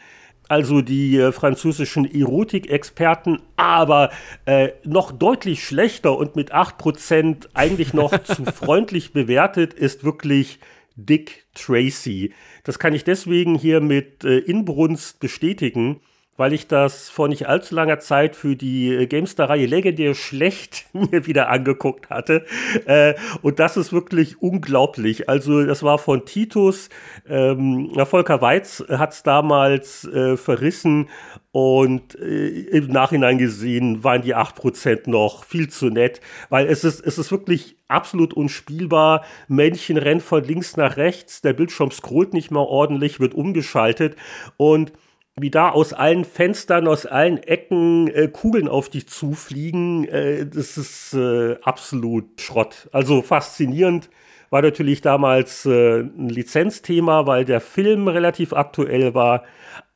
also 0.50 0.82
die 0.82 1.16
äh, 1.16 1.32
französischen 1.32 2.12
Erotikexperten, 2.12 3.40
aber 3.56 4.10
äh, 4.46 4.70
noch 4.84 5.12
deutlich 5.12 5.64
schlechter 5.64 6.18
und 6.18 6.36
mit 6.36 6.54
8% 6.54 7.50
eigentlich 7.54 7.94
noch 7.94 8.18
zu 8.24 8.44
freundlich 8.46 9.14
bewertet 9.14 9.74
ist 9.74 10.04
wirklich 10.04 10.60
Dick 10.96 11.46
Tracy. 11.54 12.34
Das 12.64 12.80
kann 12.80 12.94
ich 12.94 13.04
deswegen 13.04 13.56
hier 13.56 13.80
mit 13.80 14.26
äh, 14.26 14.40
Inbrunst 14.40 15.20
bestätigen 15.20 16.02
weil 16.40 16.54
ich 16.54 16.68
das 16.68 17.10
vor 17.10 17.28
nicht 17.28 17.50
allzu 17.50 17.76
langer 17.76 18.00
Zeit 18.00 18.34
für 18.34 18.56
die 18.56 18.94
äh, 18.94 19.08
Gamestar-Reihe 19.08 19.66
legendär 19.66 20.16
schlecht 20.16 20.86
mir 20.94 21.28
wieder 21.28 21.50
angeguckt 21.50 22.10
hatte. 22.10 22.46
Äh, 22.86 23.16
und 23.42 23.60
das 23.60 23.76
ist 23.76 23.92
wirklich 23.92 24.42
unglaublich. 24.42 25.28
Also 25.28 25.66
das 25.66 25.84
war 25.84 25.98
von 25.98 26.26
Titus. 26.26 26.88
Ähm, 27.28 27.92
Volker 28.06 28.42
Weiz 28.42 28.82
hat 28.90 29.12
es 29.12 29.24
damals 29.24 30.06
äh, 30.06 30.38
verrissen 30.38 31.10
und 31.52 32.18
äh, 32.18 32.48
im 32.48 32.88
Nachhinein 32.88 33.38
gesehen 33.38 34.06
waren 34.06 34.22
die 34.22 34.34
8% 34.34 35.10
noch 35.10 35.44
viel 35.44 35.68
zu 35.68 35.90
nett, 35.90 36.22
weil 36.48 36.68
es 36.68 36.86
ist, 36.86 37.06
es 37.06 37.18
ist 37.18 37.32
wirklich 37.32 37.76
absolut 37.90 38.34
unspielbar. 38.34 39.26
Männchen 39.50 39.98
rennt 39.98 40.22
von 40.22 40.42
links 40.46 40.78
nach 40.78 40.96
rechts, 40.96 41.42
der 41.42 41.52
Bildschirm 41.52 41.92
scrollt 41.92 42.34
nicht 42.34 42.50
mehr 42.50 42.62
ordentlich, 42.62 43.20
wird 43.20 43.34
umgeschaltet 43.34 44.16
und 44.56 44.94
wie 45.40 45.50
da 45.50 45.70
aus 45.70 45.94
allen 45.94 46.26
Fenstern, 46.26 46.88
aus 46.88 47.06
allen 47.06 47.38
Ecken 47.38 48.08
äh, 48.08 48.28
Kugeln 48.28 48.68
auf 48.68 48.90
dich 48.90 49.08
zufliegen, 49.08 50.06
äh, 50.08 50.46
das 50.46 50.78
ist 50.78 51.14
äh, 51.14 51.56
absolut 51.62 52.42
Schrott. 52.42 52.90
Also 52.92 53.22
faszinierend. 53.22 54.10
War 54.50 54.62
natürlich 54.64 55.02
damals 55.02 55.66
äh, 55.66 56.00
ein 56.00 56.30
Lizenzthema, 56.30 57.28
weil 57.28 57.46
der 57.46 57.62
Film 57.62 58.08
relativ 58.08 58.54
aktuell 58.54 59.14
war. 59.14 59.44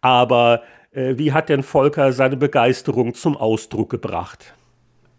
Aber 0.02 0.62
äh, 0.92 1.18
wie 1.18 1.34
hat 1.34 1.50
denn 1.50 1.64
Volker 1.64 2.14
seine 2.14 2.38
Begeisterung 2.38 3.16
zum 3.16 3.36
Ausdruck 3.36 3.90
gebracht? 3.90 4.54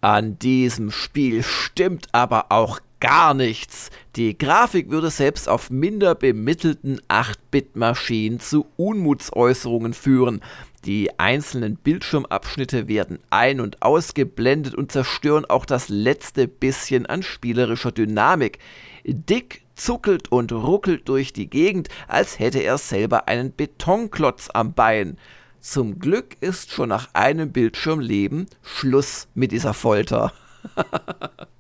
An 0.01 0.39
diesem 0.39 0.91
Spiel 0.91 1.43
stimmt 1.43 2.09
aber 2.13 2.47
auch 2.51 2.79
gar 3.05 3.35
nichts. 3.35 3.91
Die 4.17 4.39
Grafik 4.39 4.89
würde 4.89 5.11
selbst 5.11 5.47
auf 5.47 5.69
minder 5.69 6.15
bemittelten 6.15 7.03
8-Bit-Maschinen 7.11 8.41
zu 8.41 8.65
Unmutsäußerungen 8.79 9.93
führen. 9.93 10.41
Die 10.87 11.19
einzelnen 11.19 11.77
Bildschirmabschnitte 11.77 12.89
werden 12.89 13.19
ein- 13.29 13.61
und 13.61 13.83
ausgeblendet 13.83 14.75
und 14.75 14.91
zerstören 14.91 15.45
auch 15.45 15.67
das 15.67 15.91
letzte 15.91 16.49
bisschen 16.49 17.05
an 17.05 17.23
spielerischer 17.23 17.93
Dynamik. 17.93 18.59
Dick 19.05 19.67
zuckelt 19.75 20.33
und 20.33 20.51
ruckelt 20.53 21.07
durch 21.07 21.35
die 21.35 21.51
Gegend, 21.51 21.91
als 22.09 22.39
hätte 22.39 22.61
er 22.61 22.79
selber 22.79 23.29
einen 23.29 23.55
Betonklotz 23.55 24.49
am 24.55 24.73
Bein. 24.73 25.19
Zum 25.61 25.99
Glück 25.99 26.39
ist 26.41 26.73
schon 26.73 26.89
nach 26.89 27.11
einem 27.13 27.53
Bildschirmleben 27.53 28.47
Schluss 28.63 29.29
mit 29.35 29.53
dieser 29.53 29.75
Folter. 29.75 30.33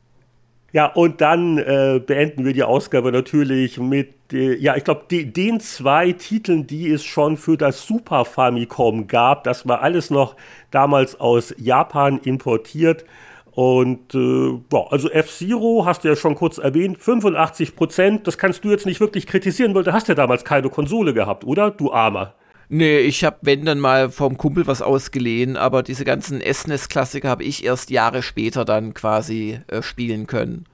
Ja, 0.75 0.87
und 0.87 1.21
dann 1.21 1.59
äh, 1.59 2.01
beenden 2.05 2.45
wir 2.45 2.53
die 2.53 2.65
Ausgabe 2.65 3.13
natürlich 3.13 3.79
mit, 3.79 4.33
äh, 4.33 4.57
ja, 4.57 4.75
ich 4.75 4.83
glaube, 4.83 5.05
den 5.09 5.61
zwei 5.61 6.11
Titeln, 6.11 6.67
die 6.67 6.91
es 6.91 7.05
schon 7.05 7.37
für 7.37 7.57
das 7.57 7.87
Super 7.87 8.25
Famicom 8.25 9.07
gab. 9.07 9.45
Das 9.45 9.69
war 9.69 9.83
alles 9.83 10.11
noch 10.11 10.35
damals 10.73 11.21
aus 11.21 11.55
Japan 11.59 12.19
importiert. 12.19 13.05
Und 13.53 14.17
äh, 14.17 14.49
ja, 14.73 14.85
also 14.91 15.09
F-Zero 15.11 15.85
hast 15.87 16.03
du 16.03 16.09
ja 16.09 16.17
schon 16.17 16.35
kurz 16.35 16.59
erwähnt, 16.59 16.99
85 16.99 17.77
Prozent. 17.77 18.27
Das 18.27 18.37
kannst 18.37 18.65
du 18.65 18.71
jetzt 18.73 18.85
nicht 18.85 18.99
wirklich 18.99 19.29
kritisieren, 19.29 19.77
weil 19.77 19.85
du 19.85 19.93
hast 19.93 20.09
ja 20.09 20.17
damals 20.17 20.45
keine 20.45 20.71
Konsole 20.71 21.15
gehabt, 21.15 21.45
oder? 21.45 21.71
Du 21.71 21.93
Armer. 21.93 22.35
Nee, 22.69 23.01
ich 23.01 23.24
habe, 23.24 23.39
wenn 23.43 23.65
dann 23.65 23.78
mal 23.78 24.11
vom 24.11 24.36
Kumpel 24.36 24.66
was 24.66 24.82
ausgeliehen, 24.82 25.57
aber 25.57 25.82
diese 25.82 26.05
ganzen 26.05 26.41
SNES-Klassiker 26.41 27.28
habe 27.28 27.45
ich 27.45 27.65
erst 27.65 27.91
Jahre 27.91 28.23
später 28.23 28.65
dann 28.65 28.95
quasi 28.95 29.61
äh, 29.69 29.82
spielen 29.82 30.27
können. 30.27 30.65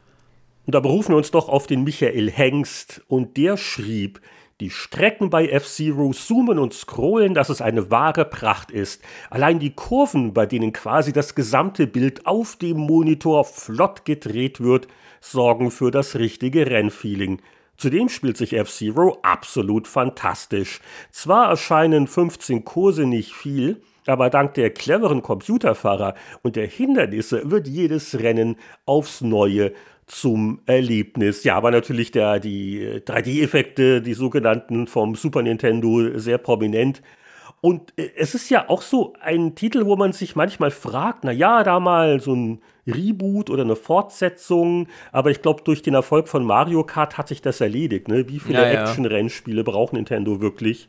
Und 0.66 0.74
da 0.74 0.80
berufen 0.80 1.12
wir 1.12 1.16
uns 1.16 1.30
doch 1.30 1.48
auf 1.48 1.66
den 1.66 1.82
Michael 1.82 2.30
Hengst 2.30 3.02
und 3.08 3.36
der 3.36 3.56
schrieb, 3.56 4.20
die 4.60 4.70
Strecken 4.70 5.30
bei 5.30 5.48
F-Zero 5.48 6.12
zoomen 6.12 6.58
und 6.58 6.74
scrollen, 6.74 7.32
dass 7.34 7.48
es 7.48 7.62
eine 7.62 7.90
wahre 7.90 8.26
Pracht 8.26 8.70
ist. 8.70 9.02
Allein 9.30 9.58
die 9.58 9.74
Kurven, 9.74 10.34
bei 10.34 10.44
denen 10.44 10.72
quasi 10.72 11.12
das 11.12 11.34
gesamte 11.34 11.86
Bild 11.86 12.26
auf 12.26 12.56
dem 12.56 12.76
Monitor 12.76 13.44
flott 13.44 14.04
gedreht 14.04 14.60
wird, 14.60 14.86
sorgen 15.20 15.70
für 15.70 15.90
das 15.90 16.16
richtige 16.16 16.66
Rennfeeling. 16.66 17.40
Zudem 17.80 18.10
spielt 18.10 18.36
sich 18.36 18.52
F-Zero 18.52 19.16
absolut 19.22 19.88
fantastisch. 19.88 20.80
Zwar 21.12 21.48
erscheinen 21.48 22.06
15 22.06 22.62
Kurse 22.62 23.06
nicht 23.06 23.32
viel, 23.32 23.80
aber 24.04 24.28
dank 24.28 24.52
der 24.52 24.68
cleveren 24.68 25.22
Computerfahrer 25.22 26.14
und 26.42 26.56
der 26.56 26.66
Hindernisse 26.66 27.50
wird 27.50 27.66
jedes 27.66 28.18
Rennen 28.18 28.56
aufs 28.84 29.22
Neue 29.22 29.72
zum 30.04 30.60
Erlebnis. 30.66 31.42
Ja, 31.44 31.56
aber 31.56 31.70
natürlich 31.70 32.10
der, 32.10 32.38
die 32.38 33.00
3D-Effekte, 33.06 34.02
die 34.02 34.12
sogenannten 34.12 34.86
vom 34.86 35.14
Super 35.14 35.40
Nintendo, 35.40 36.18
sehr 36.18 36.36
prominent. 36.36 37.00
Und 37.60 37.92
äh, 37.96 38.10
es 38.16 38.34
ist 38.34 38.48
ja 38.50 38.68
auch 38.68 38.82
so 38.82 39.14
ein 39.20 39.54
Titel, 39.54 39.84
wo 39.84 39.96
man 39.96 40.12
sich 40.12 40.36
manchmal 40.36 40.70
fragt, 40.70 41.24
na 41.24 41.32
ja, 41.32 41.62
da 41.62 41.80
mal 41.80 42.20
so 42.20 42.34
ein 42.34 42.62
Reboot 42.86 43.50
oder 43.50 43.62
eine 43.62 43.76
Fortsetzung, 43.76 44.88
aber 45.12 45.30
ich 45.30 45.42
glaube, 45.42 45.62
durch 45.62 45.82
den 45.82 45.94
Erfolg 45.94 46.28
von 46.28 46.44
Mario 46.44 46.84
Kart 46.84 47.18
hat 47.18 47.28
sich 47.28 47.42
das 47.42 47.60
erledigt. 47.60 48.08
Ne? 48.08 48.28
Wie 48.28 48.38
viele 48.38 48.62
Ja, 48.62 48.72
ja. 48.72 48.82
Action-Rennspiele 48.82 49.64
braucht 49.64 49.92
Nintendo 49.92 50.40
wirklich? 50.40 50.88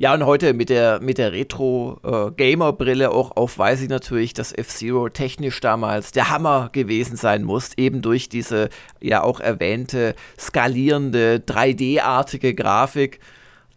Ja, 0.00 0.14
und 0.14 0.24
heute 0.24 0.54
mit 0.54 0.70
der, 0.70 1.00
mit 1.00 1.18
der 1.18 1.32
Retro-Gamer-Brille 1.32 3.10
auch 3.10 3.36
auf, 3.36 3.58
weiß 3.58 3.82
ich 3.82 3.88
natürlich, 3.88 4.32
dass 4.32 4.52
F-Zero 4.52 5.08
technisch 5.08 5.58
damals 5.60 6.12
der 6.12 6.30
Hammer 6.30 6.70
gewesen 6.72 7.16
sein 7.16 7.42
muss, 7.42 7.72
eben 7.76 8.00
durch 8.00 8.28
diese 8.28 8.68
ja 9.00 9.24
auch 9.24 9.40
erwähnte 9.40 10.14
skalierende 10.38 11.42
3D-artige 11.44 12.54
Grafik. 12.54 13.18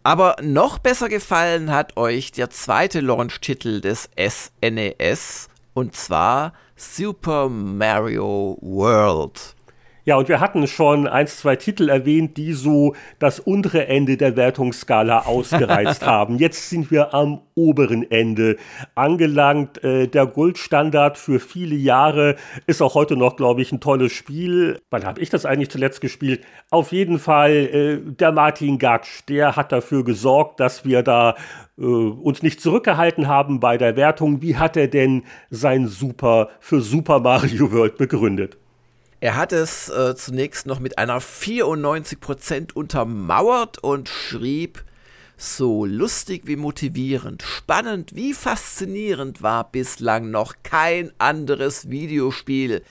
Aber 0.04 0.36
noch 0.42 0.78
besser 0.78 1.08
gefallen 1.08 1.70
hat 1.70 1.96
euch 1.96 2.32
der 2.32 2.50
zweite 2.50 3.00
Launch-Titel 3.00 3.80
des 3.80 4.10
SNES, 4.18 5.48
e 5.48 5.50
und 5.74 5.94
zwar 5.94 6.52
Super 6.76 7.48
Mario 7.48 8.58
World. 8.60 9.54
Ja, 10.04 10.16
und 10.16 10.28
wir 10.28 10.40
hatten 10.40 10.66
schon 10.66 11.06
ein, 11.06 11.28
zwei 11.28 11.54
Titel 11.54 11.88
erwähnt, 11.88 12.36
die 12.36 12.54
so 12.54 12.96
das 13.20 13.38
untere 13.38 13.86
Ende 13.86 14.16
der 14.16 14.34
Wertungsskala 14.34 15.20
ausgereizt 15.26 16.04
haben. 16.04 16.38
Jetzt 16.38 16.70
sind 16.70 16.90
wir 16.90 17.14
am 17.14 17.40
oberen 17.54 18.10
Ende 18.10 18.56
angelangt. 18.96 19.82
Äh, 19.84 20.08
der 20.08 20.26
Goldstandard 20.26 21.18
für 21.18 21.38
viele 21.38 21.76
Jahre 21.76 22.34
ist 22.66 22.82
auch 22.82 22.94
heute 22.94 23.16
noch, 23.16 23.36
glaube 23.36 23.62
ich, 23.62 23.70
ein 23.70 23.78
tolles 23.78 24.10
Spiel. 24.10 24.80
Wann 24.90 25.04
habe 25.04 25.20
ich 25.20 25.30
das 25.30 25.46
eigentlich 25.46 25.70
zuletzt 25.70 26.00
gespielt? 26.00 26.42
Auf 26.70 26.90
jeden 26.90 27.20
Fall 27.20 27.52
äh, 27.52 27.98
der 28.00 28.32
Martin 28.32 28.80
Gatsch, 28.80 29.22
der 29.28 29.54
hat 29.54 29.70
dafür 29.70 30.02
gesorgt, 30.02 30.58
dass 30.58 30.84
wir 30.84 31.04
da 31.04 31.36
äh, 31.78 31.84
uns 31.84 32.42
nicht 32.42 32.60
zurückgehalten 32.60 33.28
haben 33.28 33.60
bei 33.60 33.78
der 33.78 33.94
Wertung. 33.94 34.42
Wie 34.42 34.56
hat 34.56 34.76
er 34.76 34.88
denn 34.88 35.22
sein 35.50 35.86
Super 35.86 36.48
für 36.58 36.80
Super 36.80 37.20
Mario 37.20 37.70
World 37.70 37.98
begründet? 37.98 38.58
Er 39.22 39.36
hat 39.36 39.52
es 39.52 39.88
äh, 39.88 40.16
zunächst 40.16 40.66
noch 40.66 40.80
mit 40.80 40.98
einer 40.98 41.20
94% 41.20 42.72
untermauert 42.72 43.78
und 43.78 44.08
schrieb, 44.08 44.82
so 45.36 45.84
lustig 45.84 46.42
wie 46.46 46.56
motivierend, 46.56 47.44
spannend 47.44 48.16
wie 48.16 48.34
faszinierend 48.34 49.40
war 49.40 49.70
bislang 49.70 50.32
noch 50.32 50.54
kein 50.64 51.12
anderes 51.18 51.88
Videospiel. 51.88 52.82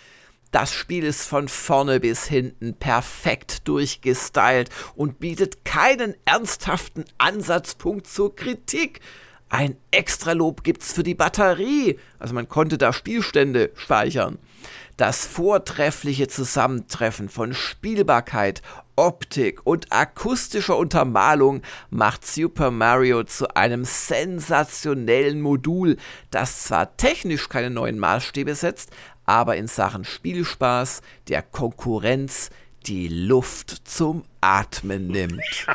Das 0.51 0.71
Spiel 0.71 1.03
ist 1.03 1.27
von 1.27 1.49
vorne 1.49 1.99
bis 1.99 2.27
hinten 2.27 2.75
perfekt 2.75 3.67
durchgestylt 3.67 4.69
und 4.95 5.19
bietet 5.19 5.65
keinen 5.65 6.15
ernsthaften 6.23 7.03
Ansatzpunkt 7.17 8.07
zur 8.07 8.33
Kritik. 8.37 9.01
Ein 9.49 9.75
Extralob 9.91 10.63
gibt's 10.63 10.93
für 10.93 11.03
die 11.03 11.13
Batterie, 11.13 11.99
also 12.19 12.33
man 12.33 12.47
konnte 12.47 12.77
da 12.77 12.93
Spielstände 12.93 13.71
speichern. 13.75 14.39
Das 14.97 15.25
vortreffliche 15.25 16.27
Zusammentreffen 16.27 17.29
von 17.29 17.53
Spielbarkeit, 17.53 18.61
Optik 18.95 19.65
und 19.65 19.87
akustischer 19.91 20.77
Untermalung 20.77 21.61
macht 21.89 22.25
Super 22.25 22.69
Mario 22.71 23.23
zu 23.23 23.55
einem 23.55 23.83
sensationellen 23.83 25.41
Modul, 25.41 25.97
das 26.29 26.63
zwar 26.63 26.97
technisch 26.97 27.49
keine 27.49 27.69
neuen 27.69 27.97
Maßstäbe 27.97 28.53
setzt, 28.53 28.91
aber 29.25 29.55
in 29.55 29.67
Sachen 29.67 30.03
Spielspaß 30.03 31.01
der 31.29 31.41
Konkurrenz 31.41 32.49
die 32.85 33.07
Luft 33.07 33.87
zum 33.87 34.23
Atmen 34.41 35.07
nimmt. 35.07 35.67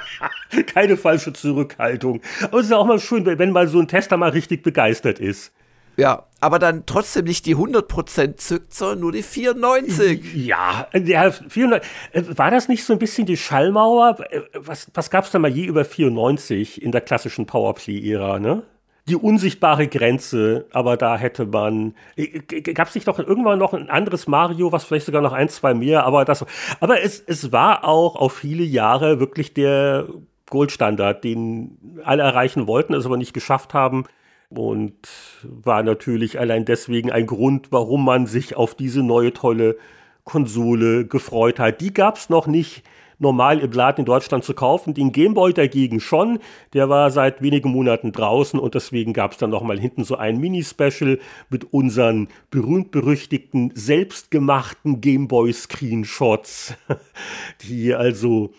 Keine 0.66 0.96
falsche 0.96 1.32
Zurückhaltung. 1.32 2.20
Aber 2.42 2.58
es 2.58 2.66
ist 2.66 2.72
auch 2.72 2.86
mal 2.86 2.98
schön, 2.98 3.24
wenn 3.24 3.52
mal 3.52 3.68
so 3.68 3.78
ein 3.78 3.88
Tester 3.88 4.16
mal 4.16 4.30
richtig 4.30 4.62
begeistert 4.62 5.20
ist. 5.20 5.52
Ja, 5.96 6.24
aber 6.40 6.58
dann 6.58 6.84
trotzdem 6.84 7.24
nicht 7.24 7.46
die 7.46 7.56
100% 7.56 8.36
zückt, 8.36 8.74
sondern 8.74 9.00
nur 9.00 9.12
die 9.12 9.22
94. 9.22 10.34
Ja, 10.34 10.86
ja 10.92 11.30
400, 11.30 11.82
äh, 12.12 12.22
war 12.36 12.50
das 12.50 12.68
nicht 12.68 12.84
so 12.84 12.92
ein 12.92 12.98
bisschen 12.98 13.26
die 13.26 13.38
Schallmauer? 13.38 14.18
Äh, 14.30 14.42
was, 14.54 14.90
was 14.92 15.10
gab 15.10 15.24
es 15.24 15.30
da 15.30 15.38
mal 15.38 15.50
je 15.50 15.64
über 15.64 15.84
94 15.84 16.82
in 16.82 16.92
der 16.92 17.00
klassischen 17.00 17.46
Powerplay-Ära, 17.46 18.38
ne? 18.38 18.62
Die 19.08 19.16
unsichtbare 19.16 19.86
Grenze, 19.86 20.66
aber 20.72 20.96
da 20.96 21.16
hätte 21.16 21.46
man. 21.46 21.94
Äh, 22.16 22.40
gab 22.40 22.88
es 22.88 22.94
nicht 22.94 23.08
doch 23.08 23.18
irgendwann 23.18 23.58
noch 23.58 23.72
ein 23.72 23.88
anderes 23.88 24.26
Mario, 24.26 24.72
was 24.72 24.84
vielleicht 24.84 25.06
sogar 25.06 25.22
noch 25.22 25.32
ein, 25.32 25.48
zwei 25.48 25.72
mehr, 25.72 26.04
aber 26.04 26.24
das. 26.24 26.44
Aber 26.80 27.00
es, 27.00 27.20
es 27.20 27.52
war 27.52 27.84
auch 27.84 28.16
auf 28.16 28.34
viele 28.34 28.64
Jahre 28.64 29.20
wirklich 29.20 29.54
der 29.54 30.06
Goldstandard, 30.50 31.24
den 31.24 31.78
alle 32.04 32.24
erreichen 32.24 32.66
wollten, 32.66 32.94
es 32.94 33.06
aber 33.06 33.16
nicht 33.16 33.32
geschafft 33.32 33.72
haben 33.72 34.04
und 34.48 34.94
war 35.42 35.82
natürlich 35.82 36.38
allein 36.38 36.64
deswegen 36.64 37.10
ein 37.10 37.26
Grund, 37.26 37.72
warum 37.72 38.04
man 38.04 38.26
sich 38.26 38.56
auf 38.56 38.74
diese 38.74 39.02
neue 39.02 39.32
tolle 39.32 39.76
Konsole 40.24 41.06
gefreut 41.06 41.58
hat. 41.58 41.80
Die 41.80 41.94
gab 41.94 42.16
es 42.16 42.28
noch 42.28 42.46
nicht 42.46 42.82
normal 43.18 43.60
im 43.60 43.72
Laden 43.72 44.00
in 44.00 44.04
Deutschland 44.04 44.44
zu 44.44 44.54
kaufen. 44.54 44.94
Den 44.94 45.12
Gameboy 45.12 45.52
dagegen 45.52 46.00
schon. 46.00 46.38
Der 46.72 46.88
war 46.88 47.10
seit 47.10 47.42
wenigen 47.42 47.70
Monaten 47.70 48.12
draußen 48.12 48.58
und 48.58 48.74
deswegen 48.74 49.12
gab 49.12 49.32
es 49.32 49.38
dann 49.38 49.50
noch 49.50 49.62
mal 49.62 49.78
hinten 49.78 50.04
so 50.04 50.16
ein 50.16 50.38
Mini-Special 50.38 51.18
mit 51.48 51.72
unseren 51.72 52.28
berühmt-berüchtigten, 52.50 53.72
selbstgemachten 53.74 55.00
Gameboy-Screenshots, 55.00 56.74
die 57.62 57.94
also 57.94 58.52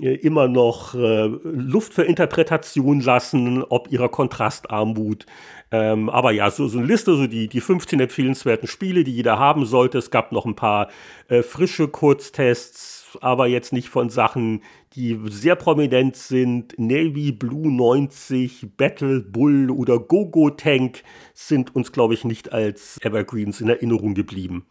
immer 0.00 0.48
noch 0.48 0.94
äh, 0.94 1.26
Luft 1.42 1.94
für 1.94 2.02
Interpretation 2.02 3.00
lassen, 3.00 3.62
ob 3.62 3.90
ihrer 3.92 4.08
Kontrastarmut. 4.08 5.26
Ähm, 5.70 6.08
aber 6.08 6.32
ja, 6.32 6.50
so, 6.50 6.68
so 6.68 6.78
eine 6.78 6.86
Liste, 6.86 7.16
so 7.16 7.26
die, 7.26 7.48
die 7.48 7.60
15 7.60 8.00
empfehlenswerten 8.00 8.68
Spiele, 8.68 9.04
die 9.04 9.14
jeder 9.14 9.38
haben 9.38 9.66
sollte. 9.66 9.98
Es 9.98 10.10
gab 10.10 10.32
noch 10.32 10.46
ein 10.46 10.56
paar 10.56 10.88
äh, 11.28 11.42
frische 11.42 11.88
Kurztests, 11.88 13.18
aber 13.20 13.46
jetzt 13.46 13.72
nicht 13.72 13.88
von 13.88 14.10
Sachen, 14.10 14.62
die 14.94 15.18
sehr 15.28 15.56
prominent 15.56 16.16
sind. 16.16 16.74
Navy 16.78 17.32
Blue 17.32 17.70
90, 17.70 18.76
Battle 18.76 19.20
Bull 19.20 19.70
oder 19.70 19.98
Gogo 19.98 20.50
Tank 20.50 21.02
sind 21.32 21.74
uns, 21.74 21.92
glaube 21.92 22.14
ich, 22.14 22.24
nicht 22.24 22.52
als 22.52 22.98
Evergreens 23.02 23.60
in 23.60 23.68
Erinnerung 23.68 24.14
geblieben. 24.14 24.66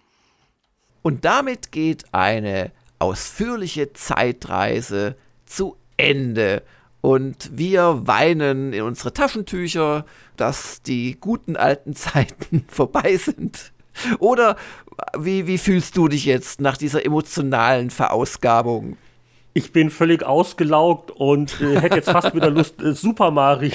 Und 1.01 1.25
damit 1.25 1.71
geht 1.71 2.05
eine 2.13 2.71
ausführliche 3.03 3.93
Zeitreise 3.93 5.15
zu 5.45 5.75
Ende. 5.97 6.63
Und 7.01 7.49
wir 7.51 8.07
weinen 8.07 8.71
in 8.71 8.83
unsere 8.83 9.13
Taschentücher, 9.13 10.05
dass 10.37 10.81
die 10.81 11.17
guten 11.19 11.57
alten 11.57 11.95
Zeiten 11.95 12.65
vorbei 12.67 13.17
sind. 13.17 13.73
Oder 14.19 14.55
wie, 15.17 15.45
wie 15.45 15.57
fühlst 15.57 15.97
du 15.97 16.07
dich 16.07 16.25
jetzt 16.25 16.61
nach 16.61 16.77
dieser 16.77 17.05
emotionalen 17.05 17.91
Verausgabung? 17.91 18.97
Ich 19.53 19.71
bin 19.71 19.91
völlig 19.91 20.23
ausgelaugt 20.23 21.11
und 21.11 21.61
äh, 21.61 21.79
hätte 21.79 21.97
jetzt 21.97 22.09
fast 22.09 22.33
wieder 22.33 22.49
Lust, 22.49 22.81
äh, 22.81 22.93
Super 22.93 23.29
Mario 23.29 23.71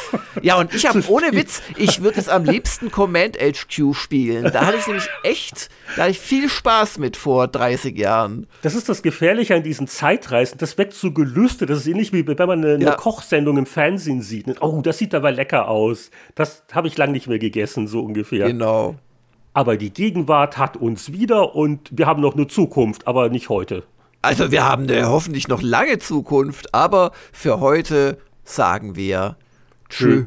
ja, 0.42 0.56
und 0.56 0.74
ich 0.74 0.86
habe 0.86 1.02
ohne 1.08 1.32
Witz, 1.32 1.62
ich 1.76 2.02
würde 2.02 2.18
es 2.18 2.28
am 2.28 2.44
liebsten 2.44 2.90
Command 2.90 3.36
HQ 3.38 3.94
spielen. 3.94 4.50
Da 4.52 4.66
hatte 4.66 4.78
ich 4.78 4.86
nämlich 4.86 5.08
echt, 5.22 5.68
da 5.96 6.02
hatte 6.02 6.12
ich 6.12 6.20
viel 6.20 6.48
Spaß 6.48 6.98
mit 6.98 7.16
vor 7.16 7.48
30 7.48 7.96
Jahren. 7.96 8.46
Das 8.62 8.74
ist 8.74 8.88
das 8.88 9.02
Gefährliche 9.02 9.54
an 9.54 9.62
diesen 9.62 9.86
Zeitreisen. 9.86 10.58
Das 10.58 10.78
weckt 10.78 10.94
so 10.94 11.12
Gelüste. 11.12 11.66
Das 11.66 11.78
ist 11.78 11.86
ähnlich 11.86 12.12
wie 12.12 12.26
wenn 12.26 12.36
man 12.36 12.64
eine, 12.64 12.82
ja. 12.82 12.88
eine 12.88 12.96
Kochsendung 12.96 13.58
im 13.58 13.66
Fernsehen 13.66 14.22
sieht. 14.22 14.60
Oh, 14.60 14.80
das 14.82 14.98
sieht 14.98 15.14
aber 15.14 15.30
lecker 15.30 15.68
aus. 15.68 16.10
Das 16.34 16.64
habe 16.72 16.88
ich 16.88 16.96
lange 16.96 17.12
nicht 17.12 17.28
mehr 17.28 17.38
gegessen, 17.38 17.86
so 17.86 18.00
ungefähr. 18.00 18.46
Genau. 18.46 18.96
Aber 19.54 19.76
die 19.76 19.92
Gegenwart 19.92 20.56
hat 20.56 20.76
uns 20.76 21.12
wieder 21.12 21.54
und 21.54 21.90
wir 21.92 22.06
haben 22.06 22.22
noch 22.22 22.34
eine 22.34 22.46
Zukunft, 22.46 23.06
aber 23.06 23.28
nicht 23.28 23.50
heute. 23.50 23.84
Also 24.22 24.50
wir 24.50 24.64
haben 24.64 24.84
eine 24.84 25.08
hoffentlich 25.08 25.48
noch 25.48 25.62
lange 25.62 25.98
Zukunft, 25.98 26.74
aber 26.74 27.10
für 27.32 27.60
heute 27.60 28.18
sagen 28.44 28.96
wir 28.96 29.36
Tschüss. 29.92 30.26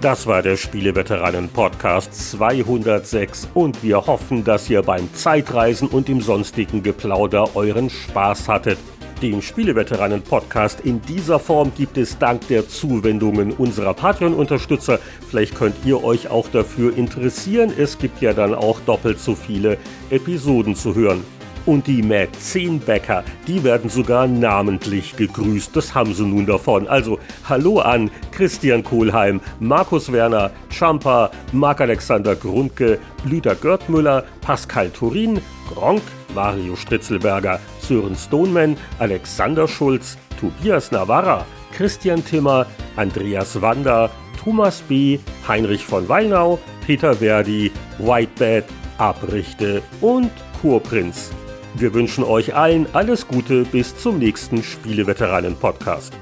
Das 0.00 0.26
war 0.26 0.40
der 0.40 0.56
Spieleveteranen-Podcast 0.56 2.14
206 2.30 3.48
und 3.52 3.82
wir 3.82 4.06
hoffen, 4.06 4.44
dass 4.44 4.70
ihr 4.70 4.82
beim 4.82 5.12
Zeitreisen 5.12 5.88
und 5.88 6.08
im 6.08 6.22
sonstigen 6.22 6.82
Geplauder 6.82 7.54
euren 7.56 7.90
Spaß 7.90 8.48
hattet. 8.48 8.78
Den 9.22 9.40
Spieleveteranen-Podcast 9.40 10.80
in 10.80 11.00
dieser 11.00 11.38
Form 11.38 11.72
gibt 11.74 11.96
es 11.96 12.18
dank 12.18 12.46
der 12.48 12.68
Zuwendungen 12.68 13.52
unserer 13.52 13.94
Patreon-Unterstützer. 13.94 14.98
Vielleicht 15.28 15.54
könnt 15.54 15.76
ihr 15.86 16.04
euch 16.04 16.28
auch 16.28 16.48
dafür 16.48 16.94
interessieren. 16.96 17.72
Es 17.76 17.98
gibt 17.98 18.20
ja 18.20 18.34
dann 18.34 18.54
auch 18.54 18.78
doppelt 18.80 19.18
so 19.18 19.34
viele 19.34 19.78
Episoden 20.10 20.74
zu 20.74 20.94
hören. 20.94 21.24
Und 21.66 21.88
die 21.88 22.00
Mäzenbäcker, 22.00 23.24
die 23.48 23.64
werden 23.64 23.90
sogar 23.90 24.28
namentlich 24.28 25.16
gegrüßt. 25.16 25.74
Das 25.74 25.96
haben 25.96 26.14
sie 26.14 26.24
nun 26.24 26.46
davon. 26.46 26.86
Also 26.86 27.18
hallo 27.48 27.80
an 27.80 28.08
Christian 28.30 28.84
Kohlheim, 28.84 29.40
Markus 29.58 30.12
Werner, 30.12 30.52
Champa, 30.70 31.30
Marc-Alexander 31.52 32.36
Grundke, 32.36 33.00
Lüder 33.24 33.56
Görtmüller, 33.56 34.24
Pascal 34.42 34.90
Turin, 34.90 35.40
Gronk, 35.68 36.02
Mario 36.36 36.76
Stritzelberger, 36.76 37.58
Sören 37.80 38.14
Stoneman, 38.14 38.76
Alexander 39.00 39.66
Schulz, 39.66 40.16
Tobias 40.38 40.92
Navarra, 40.92 41.44
Christian 41.76 42.24
Timmer, 42.24 42.66
Andreas 42.94 43.60
Wander, 43.60 44.10
Thomas 44.42 44.82
B., 44.82 45.18
Heinrich 45.48 45.84
von 45.84 46.08
Weinau, 46.08 46.60
Peter 46.86 47.14
Verdi, 47.14 47.72
Whitebed, 47.98 48.66
Abrichte 48.98 49.82
und 50.00 50.30
Kurprinz. 50.62 51.32
Wir 51.78 51.92
wünschen 51.92 52.24
euch 52.24 52.54
allen 52.54 52.86
alles 52.94 53.28
Gute 53.28 53.64
bis 53.64 53.94
zum 53.94 54.18
nächsten 54.18 54.62
Spieleveteranen-Podcast. 54.62 56.14